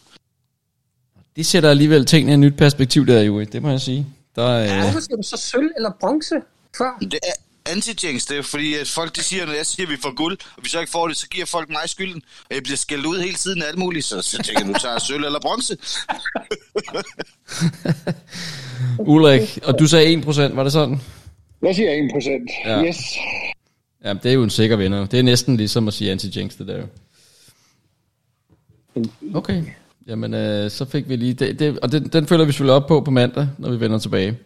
Det 1.37 1.47
sætter 1.47 1.71
alligevel 1.71 2.07
tingene 2.07 2.33
i 2.33 2.35
et 2.35 2.39
nyt 2.39 2.57
perspektiv 2.57 3.07
der, 3.07 3.23
jo. 3.23 3.45
Det 3.45 3.63
må 3.63 3.71
jeg 3.71 3.81
sige. 3.81 4.07
Der 4.37 4.49
er, 4.49 4.65
ja, 4.65 4.83
hvorfor 4.83 5.01
skal 5.01 5.17
du 5.17 5.23
så 5.23 5.37
sølv 5.37 5.71
eller 5.77 5.91
bronze 6.01 6.35
før? 6.79 6.99
Det 7.01 7.15
er 7.15 7.33
anti 7.71 7.93
det 7.93 8.31
er 8.31 8.43
fordi, 8.43 8.75
at 8.75 8.89
folk 8.89 9.17
de 9.17 9.23
siger, 9.23 9.47
når 9.47 9.53
jeg 9.53 9.67
siger, 9.67 9.87
at 9.87 9.93
vi 9.93 9.97
får 10.03 10.15
guld, 10.15 10.39
og 10.57 10.65
vi 10.65 10.69
så 10.69 10.81
ikke 10.81 10.93
får 10.93 11.09
det, 11.09 11.17
så 11.17 11.29
giver 11.29 11.47
folk 11.47 11.69
mig 11.69 11.81
skylden. 11.87 12.23
Og 12.41 12.55
jeg 12.55 12.63
bliver 12.63 12.77
skældt 12.77 13.07
ud 13.07 13.19
hele 13.19 13.35
tiden 13.35 13.63
af 13.63 13.67
alt 13.67 13.79
muligt, 13.79 14.05
så, 14.05 14.23
så 14.23 14.43
tænker 14.43 14.61
jeg, 14.61 14.69
nu 14.69 14.75
tager 14.75 14.93
jeg 14.93 15.01
sølv 15.01 15.25
eller 15.25 15.41
bronze. 15.41 15.77
Ulrik, 19.13 19.59
og 19.65 19.79
du 19.79 19.87
sagde 19.87 20.23
1%, 20.23 20.55
var 20.55 20.63
det 20.63 20.73
sådan? 20.73 21.01
Jeg 21.63 21.75
siger 21.75 21.91
1%, 21.91 22.69
ja. 22.71 22.85
yes. 22.85 22.97
Ja, 24.05 24.15
det 24.15 24.27
er 24.27 24.33
jo 24.33 24.43
en 24.43 24.51
sikker 24.51 24.77
vinder. 24.77 25.07
Det 25.07 25.19
er 25.19 25.23
næsten 25.23 25.57
ligesom 25.57 25.89
at 25.89 25.95
sige 25.95 26.13
anti-jinx, 26.13 26.59
det 26.59 26.67
der 26.67 26.79
jo. 26.79 26.87
Okay. 29.35 29.65
Jamen, 30.09 30.35
øh, 30.35 30.71
så 30.71 30.85
fik 30.85 31.09
vi 31.09 31.17
lige... 31.17 31.35
Det, 31.35 31.59
det, 31.59 31.79
og 31.79 31.93
den, 31.93 32.03
den 32.03 32.27
følger 32.27 32.45
vi 32.45 32.53
selvfølgelig 32.53 32.75
op 32.75 32.87
på 32.87 33.01
på 33.01 33.11
mandag, 33.11 33.49
når 33.59 33.71
vi 33.71 33.81
vender 33.81 33.99
tilbage. 33.99 34.39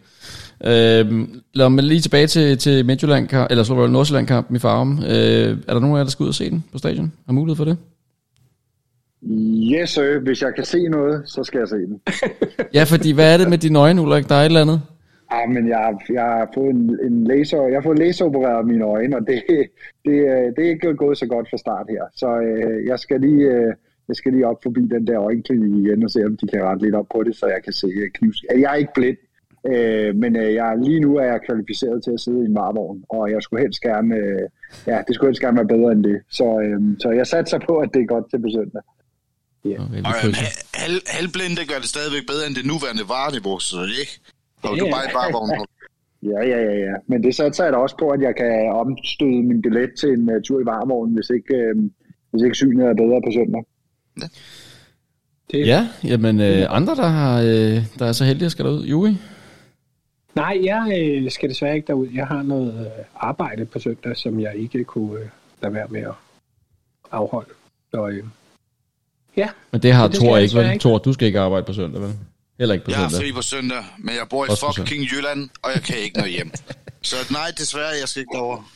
Øh, 0.65 1.27
lad 1.53 1.69
mig 1.69 1.83
lige 1.83 2.01
tilbage 2.01 2.27
til, 2.27 2.57
til 2.57 2.85
Midtjylland, 2.85 3.29
eller 3.49 3.63
så 3.63 3.87
Nordsjælland 3.87 4.27
kampen 4.27 4.55
i 4.55 4.59
Farum. 4.59 4.99
Øh, 4.99 5.57
er 5.67 5.73
der 5.73 5.79
nogen 5.79 5.95
af 5.95 5.97
jer, 5.97 6.03
der 6.03 6.11
skal 6.11 6.23
ud 6.23 6.27
og 6.27 6.35
se 6.35 6.49
den 6.49 6.63
på 6.71 6.77
stadion? 6.77 7.11
Har 7.25 7.33
mulighed 7.33 7.55
for 7.55 7.65
det? 7.65 7.77
Yes, 9.73 9.89
sir. 9.89 10.19
Hvis 10.19 10.41
jeg 10.41 10.55
kan 10.55 10.65
se 10.65 10.87
noget, 10.87 11.21
så 11.25 11.43
skal 11.43 11.59
jeg 11.59 11.67
se 11.67 11.75
den. 11.75 12.01
ja, 12.77 12.83
fordi 12.83 13.11
hvad 13.11 13.33
er 13.33 13.37
det 13.37 13.49
med 13.49 13.57
dine 13.57 13.79
øjne, 13.79 14.01
Ulrik? 14.01 14.29
Der 14.29 14.35
er 14.35 14.41
et 14.41 14.45
eller 14.45 14.61
andet? 14.61 14.81
Ja, 15.33 15.47
men 15.47 15.67
jeg, 15.67 15.93
jeg 16.13 16.23
har 16.23 16.49
fået 16.53 16.69
en, 16.69 16.99
en 17.03 17.23
laser, 17.27 17.67
jeg 17.67 17.77
har 17.77 17.83
fået 17.83 17.99
laseropereret 17.99 18.67
mine 18.67 18.85
øjne, 18.85 19.15
og 19.15 19.21
det, 19.27 19.43
det, 20.05 20.15
det 20.55 20.65
er 20.65 20.69
ikke 20.69 20.95
gået 20.95 21.17
så 21.17 21.25
godt 21.25 21.49
fra 21.49 21.57
start 21.57 21.85
her. 21.89 22.03
Så 22.15 22.39
øh, 22.39 22.85
jeg 22.87 22.99
skal 22.99 23.21
lige... 23.21 23.43
Øh, 23.45 23.73
jeg 24.07 24.15
skal 24.15 24.33
lige 24.33 24.47
op 24.47 24.63
forbi 24.63 24.81
den 24.81 25.07
der 25.07 25.21
øjenklinik 25.21 25.85
igen 25.85 26.03
og 26.03 26.11
se, 26.11 26.25
om 26.25 26.37
de 26.37 26.47
kan 26.47 26.63
rette 26.63 26.85
lidt 26.85 26.95
op 26.95 27.05
på 27.15 27.23
det, 27.23 27.35
så 27.35 27.45
jeg 27.47 27.61
kan 27.63 27.73
se 27.73 27.87
øh, 27.87 28.11
knivs. 28.13 28.43
Jeg 28.63 28.71
er 28.71 28.75
ikke 28.75 28.93
blind, 28.95 29.17
øh, 29.71 30.15
men 30.15 30.35
øh, 30.35 30.53
jeg, 30.53 30.77
lige 30.77 30.99
nu 30.99 31.15
er 31.15 31.23
jeg 31.23 31.39
kvalificeret 31.47 32.03
til 32.03 32.11
at 32.11 32.19
sidde 32.19 32.41
i 32.43 32.45
en 32.45 32.55
varevogn, 32.55 33.03
og 33.09 33.31
jeg 33.31 33.41
skulle 33.43 33.61
helst 33.65 33.81
gerne, 33.81 34.15
øh, 34.15 34.45
ja, 34.87 34.97
det 35.07 35.15
skulle 35.15 35.29
helst 35.29 35.41
gerne 35.41 35.57
være 35.57 35.71
bedre 35.75 35.91
end 35.91 36.03
det. 36.03 36.17
Så, 36.29 36.47
øh, 36.65 36.79
så 36.99 37.09
jeg 37.09 37.27
satser 37.27 37.59
på, 37.67 37.73
at 37.77 37.89
det 37.93 38.01
er 38.01 38.05
godt 38.05 38.29
til 38.29 38.39
på 38.41 38.49
søndag. 38.57 38.83
Yeah. 39.65 39.85
Okay, 39.85 40.01
og, 40.07 40.13
hal, 40.81 40.93
halvblinde 41.17 41.61
gør 41.71 41.79
det 41.83 41.89
stadigvæk 41.95 42.23
bedre 42.31 42.43
end 42.47 42.55
det 42.59 42.65
nuværende 42.71 43.05
vareniveau, 43.13 43.55
så 43.59 43.77
det 43.89 43.97
ikke? 44.05 44.15
Og 44.67 44.71
du 44.79 44.85
bare 44.95 45.05
i 45.09 45.13
varevogn. 45.19 45.49
Ja, 46.23 46.41
ja, 46.51 46.59
ja, 46.69 46.75
ja. 46.87 46.95
Men 47.07 47.23
det 47.23 47.35
satser 47.35 47.63
jeg 47.63 47.73
da 47.73 47.77
også 47.77 47.97
på, 47.97 48.07
at 48.09 48.21
jeg 48.21 48.35
kan 48.35 48.51
omstøde 48.83 49.43
min 49.49 49.61
billet 49.61 49.91
til 49.99 50.09
en 50.09 50.29
uh, 50.35 50.41
tur 50.47 50.59
i 50.61 50.65
varevognen, 50.65 51.15
hvis 51.15 51.29
ikke, 51.29 51.55
uh, 51.75 51.83
hvis 52.31 52.43
ikke 52.43 52.55
synet 52.55 52.85
er 52.85 52.93
bedre 52.93 53.21
på 53.25 53.31
søndag. 53.37 53.63
Ja, 54.21 55.57
det. 55.57 55.67
ja 55.67 55.87
jamen 56.03 56.39
øh, 56.39 56.65
andre, 56.69 56.95
der, 56.95 57.07
har, 57.07 57.41
øh, 57.41 57.85
der 57.99 58.05
er 58.05 58.11
så 58.11 58.25
heldige 58.25 58.45
at 58.45 58.51
skal 58.51 58.65
derud. 58.65 58.85
Juri? 58.85 59.17
Nej, 60.35 60.59
jeg 60.63 61.01
øh, 61.01 61.31
skal 61.31 61.49
desværre 61.49 61.75
ikke 61.75 61.87
derud. 61.87 62.07
Jeg 62.13 62.27
har 62.27 62.41
noget 62.41 62.85
øh, 62.85 63.05
arbejde 63.15 63.65
på 63.65 63.79
søndag, 63.79 64.17
som 64.17 64.39
jeg 64.39 64.55
ikke 64.55 64.83
kunne 64.83 65.19
øh, 65.19 65.27
lade 65.61 65.73
være 65.73 65.87
med 65.89 66.01
at 66.01 66.13
afholde. 67.11 67.49
Så, 67.91 68.07
øh, 68.07 68.23
ja. 69.37 69.49
Men 69.71 69.81
det 69.81 69.93
har 69.93 70.07
det 70.07 70.19
Thor 70.19 70.37
ikke, 70.37 70.55
vel? 70.55 70.79
Thor, 70.79 70.97
du 70.97 71.13
skal 71.13 71.27
ikke 71.27 71.39
arbejde 71.39 71.65
på 71.65 71.73
søndag, 71.73 72.01
vel? 72.01 72.13
Heller 72.59 72.73
ikke 72.73 72.85
på 72.85 72.91
jeg 72.91 72.95
søndag. 72.95 73.11
Jeg 73.11 73.17
har 73.17 73.23
fri 73.23 73.31
på 73.31 73.41
søndag, 73.41 73.83
men 73.97 74.15
jeg 74.15 74.27
bor 74.29 74.45
i 74.45 74.47
Også 74.49 74.73
fucking 74.77 75.03
Jylland, 75.03 75.49
og 75.61 75.69
jeg 75.75 75.83
kan 75.83 75.97
ikke 75.97 76.19
nå 76.19 76.25
hjem. 76.25 76.51
så 77.01 77.15
nej, 77.31 77.51
desværre, 77.57 77.93
jeg 78.01 78.09
skal 78.09 78.19
ikke 78.19 78.33
derover. 78.33 78.71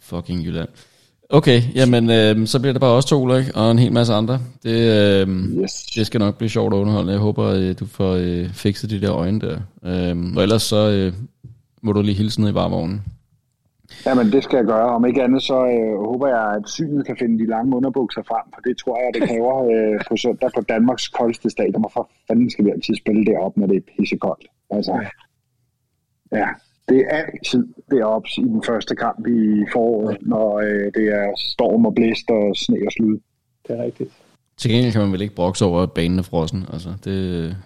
Fucking 0.00 0.44
Jylland. 0.44 0.68
Okay, 1.34 1.60
jamen 1.74 2.10
øh, 2.10 2.46
så 2.46 2.60
bliver 2.60 2.72
det 2.72 2.80
bare 2.80 2.90
også 2.90 3.08
to, 3.08 3.22
Ulrik, 3.22 3.46
og 3.54 3.70
en 3.70 3.78
hel 3.78 3.92
masse 3.92 4.12
andre. 4.14 4.38
Det, 4.62 4.78
øh, 5.20 5.28
yes. 5.62 5.72
det 5.94 6.06
skal 6.06 6.20
nok 6.20 6.38
blive 6.38 6.50
sjovt 6.50 6.74
og 6.74 6.80
underholdende. 6.80 7.12
Jeg 7.12 7.20
håber, 7.20 7.46
øh, 7.46 7.74
du 7.80 7.86
får 7.86 8.12
øh, 8.12 8.48
fikset 8.54 8.90
de 8.90 9.00
der 9.00 9.12
øjne 9.12 9.40
der. 9.40 9.56
Øh, 9.84 10.36
og 10.36 10.42
ellers 10.42 10.62
så 10.62 10.90
øh, 10.90 11.12
må 11.82 11.92
du 11.92 12.02
lige 12.02 12.14
hilse 12.14 12.40
ned 12.40 12.50
i 12.50 12.54
varevognen. 12.54 13.02
Jamen, 14.06 14.32
det 14.32 14.44
skal 14.44 14.56
jeg 14.56 14.64
gøre. 14.64 14.88
Om 14.88 15.06
ikke 15.06 15.22
andet, 15.22 15.42
så 15.42 15.54
øh, 15.54 15.98
håber 16.06 16.28
jeg, 16.28 16.56
at 16.56 16.68
synet 16.68 17.06
kan 17.06 17.16
finde 17.18 17.38
de 17.38 17.46
lange 17.46 17.76
underbukser 17.76 18.22
frem, 18.22 18.44
for 18.54 18.60
det 18.60 18.76
tror 18.78 18.96
jeg, 19.02 19.10
det 19.14 19.28
kræver 19.28 19.54
øh, 19.72 20.00
på 20.08 20.16
søndag 20.16 20.50
på 20.54 20.60
Danmarks 20.60 21.08
koldeste 21.08 21.50
stadion. 21.50 21.82
Hvorfor 21.82 22.10
fanden 22.28 22.50
skal 22.50 22.64
vi 22.64 22.70
altid 22.70 22.94
spille 22.96 23.24
deroppe, 23.24 23.60
når 23.60 23.66
det 23.66 23.76
er 23.76 23.92
pissekoldt? 23.98 24.46
Altså, 24.70 24.92
ja, 26.32 26.48
det 26.88 27.04
er 27.10 27.16
altid 27.16 27.66
deroppe 27.90 28.28
i 28.38 28.40
den 28.40 28.62
første 28.66 28.94
kamp 28.94 29.26
i 29.26 29.64
foråret, 29.72 30.16
når 30.22 30.58
øh, 30.58 30.92
det 30.94 31.08
er 31.08 31.32
storm 31.38 31.86
og 31.86 31.94
blæst 31.94 32.30
og 32.30 32.56
sne 32.56 32.76
og 32.86 32.92
slud. 32.92 33.18
Det 33.68 33.78
er 33.78 33.84
rigtigt. 33.84 34.10
Til 34.56 34.70
gengæld 34.70 34.92
kan 34.92 35.00
man 35.00 35.12
vel 35.12 35.22
ikke 35.22 35.34
brokse 35.34 35.64
over, 35.64 35.82
at 35.82 35.92
banen 35.92 36.18
er 36.18 36.22
frossen. 36.22 36.66
Altså, 36.72 36.88
det, 37.04 37.56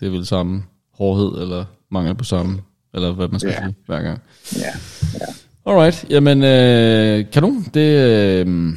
det 0.00 0.06
er 0.06 0.10
vel 0.10 0.26
samme 0.26 0.62
hårdhed, 0.92 1.42
eller 1.42 1.64
mangel 1.90 2.14
på 2.14 2.24
samme, 2.24 2.58
eller 2.94 3.12
hvad 3.12 3.28
man 3.28 3.40
skal 3.40 3.50
ja. 3.50 3.62
sige, 3.62 3.74
hver 3.86 4.02
gang. 4.02 4.20
Ja, 4.56 4.72
ja. 5.20 5.26
Alright, 5.66 6.06
jamen 6.10 6.44
øh, 6.44 7.30
kanon. 7.32 7.64
Det, 7.74 7.90
øh, 8.10 8.72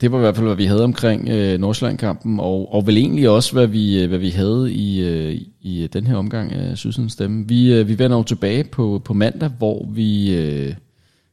det 0.00 0.12
var 0.12 0.18
i 0.18 0.20
hvert 0.20 0.36
fald, 0.36 0.46
hvad 0.46 0.56
vi 0.56 0.64
havde 0.64 0.84
omkring 0.84 1.28
øh, 1.28 1.58
Nordsjælland-kampen, 1.58 2.40
og, 2.40 2.74
og 2.74 2.86
vel 2.86 2.96
egentlig 2.96 3.28
også, 3.28 3.52
hvad 3.52 3.66
vi, 3.66 4.02
øh, 4.02 4.08
hvad 4.08 4.18
vi 4.18 4.30
havde 4.30 4.72
i, 4.72 5.00
øh, 5.00 5.40
i 5.60 5.88
den 5.92 6.06
her 6.06 6.16
omgang 6.16 6.52
af 6.52 6.78
Sydsidens 6.78 7.12
Stemme. 7.12 7.48
Vi, 7.48 7.72
øh, 7.74 7.88
vi 7.88 7.98
vender 7.98 8.16
jo 8.16 8.22
tilbage 8.22 8.64
på, 8.64 9.02
på 9.04 9.14
mandag, 9.14 9.48
hvor 9.58 9.88
vi... 9.92 10.36
Øh, 10.36 10.74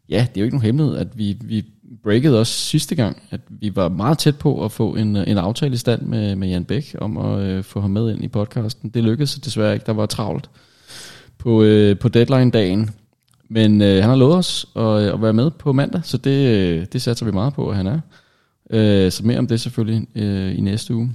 ja, 0.09 0.27
det 0.29 0.37
er 0.37 0.41
jo 0.41 0.45
ikke 0.45 0.55
nogen 0.55 0.65
hemmelighed, 0.65 0.97
at 0.97 1.07
vi, 1.17 1.37
vi 1.41 1.65
breakede 2.03 2.39
os 2.39 2.47
sidste 2.47 2.95
gang, 2.95 3.21
at 3.31 3.41
vi 3.49 3.75
var 3.75 3.89
meget 3.89 4.17
tæt 4.17 4.37
på 4.37 4.65
at 4.65 4.71
få 4.71 4.95
en, 4.95 5.15
øh, 5.15 5.23
en 5.27 5.37
aftale 5.37 5.73
i 5.73 5.77
stand 5.77 6.01
med, 6.01 6.35
med 6.35 6.47
Jan 6.47 6.65
Bæk 6.65 6.95
om 7.01 7.17
at 7.17 7.39
øh, 7.39 7.63
få 7.63 7.79
ham 7.81 7.89
med 7.89 8.11
ind 8.11 8.23
i 8.23 8.27
podcasten. 8.27 8.89
Det 8.89 9.03
lykkedes 9.03 9.35
desværre 9.35 9.73
ikke, 9.73 9.85
der 9.85 9.93
var 9.93 10.05
travlt 10.05 10.49
på, 11.37 11.63
øh, 11.63 11.99
på 11.99 12.09
deadline-dagen. 12.09 12.89
Men 13.49 13.81
øh, 13.81 13.95
han 13.95 14.09
har 14.09 14.15
lovet 14.15 14.35
os 14.35 14.65
at, 14.75 14.81
øh, 14.81 15.13
at 15.13 15.21
være 15.21 15.33
med 15.33 15.51
på 15.51 15.71
mandag, 15.71 16.01
så 16.03 16.17
det, 16.17 16.47
øh, 16.47 16.85
det 16.93 17.01
satser 17.01 17.25
vi 17.25 17.31
meget 17.31 17.53
på, 17.53 17.69
at 17.69 17.75
han 17.77 17.87
er. 17.87 17.99
Øh, 18.71 19.11
så 19.11 19.25
mere 19.25 19.39
om 19.39 19.47
det 19.47 19.61
selvfølgelig 19.61 20.07
øh, 20.15 20.57
i 20.57 20.61
næste 20.61 20.95
uge. 20.95 21.11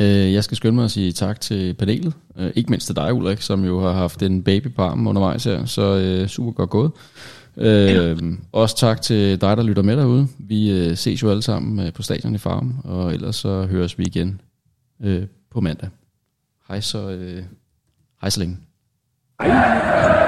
Øh, 0.00 0.32
jeg 0.32 0.44
skal 0.44 0.56
skynde 0.56 0.74
mig 0.74 0.84
at 0.84 0.90
sige 0.90 1.12
tak 1.12 1.40
til 1.40 1.74
panelet. 1.74 2.14
Øh, 2.38 2.50
ikke 2.54 2.70
mindst 2.70 2.86
til 2.86 2.96
dig, 2.96 3.14
Ulrik, 3.14 3.40
som 3.40 3.64
jo 3.64 3.80
har 3.80 3.92
haft 3.92 4.22
en 4.22 4.42
baby 4.42 4.74
på 4.74 4.82
armen 4.82 5.06
undervejs 5.06 5.44
her, 5.44 5.64
så 5.64 5.96
øh, 5.96 6.28
super 6.28 6.52
godt 6.52 6.70
gået. 6.70 6.90
Øh, 7.56 8.18
også 8.52 8.76
tak 8.76 9.02
til 9.02 9.40
dig, 9.40 9.56
der 9.56 9.62
lytter 9.62 9.82
med 9.82 9.96
derude. 9.96 10.28
Vi 10.38 10.70
øh, 10.70 10.96
ses 10.96 11.22
jo 11.22 11.30
alle 11.30 11.42
sammen 11.42 11.86
øh, 11.86 11.92
på 11.92 12.02
stadion 12.02 12.34
i 12.34 12.38
Farm, 12.38 12.74
og 12.84 13.14
ellers 13.14 13.36
så 13.36 13.62
høres 13.62 13.98
vi 13.98 14.04
igen 14.04 14.40
øh, 15.02 15.26
på 15.50 15.60
mandag. 15.60 15.88
Hej 16.68 16.80
så, 16.80 17.10
øh, 17.10 17.42
hej 18.20 18.30
så 18.30 18.40
længe. 18.40 18.56
Hej. 19.42 20.21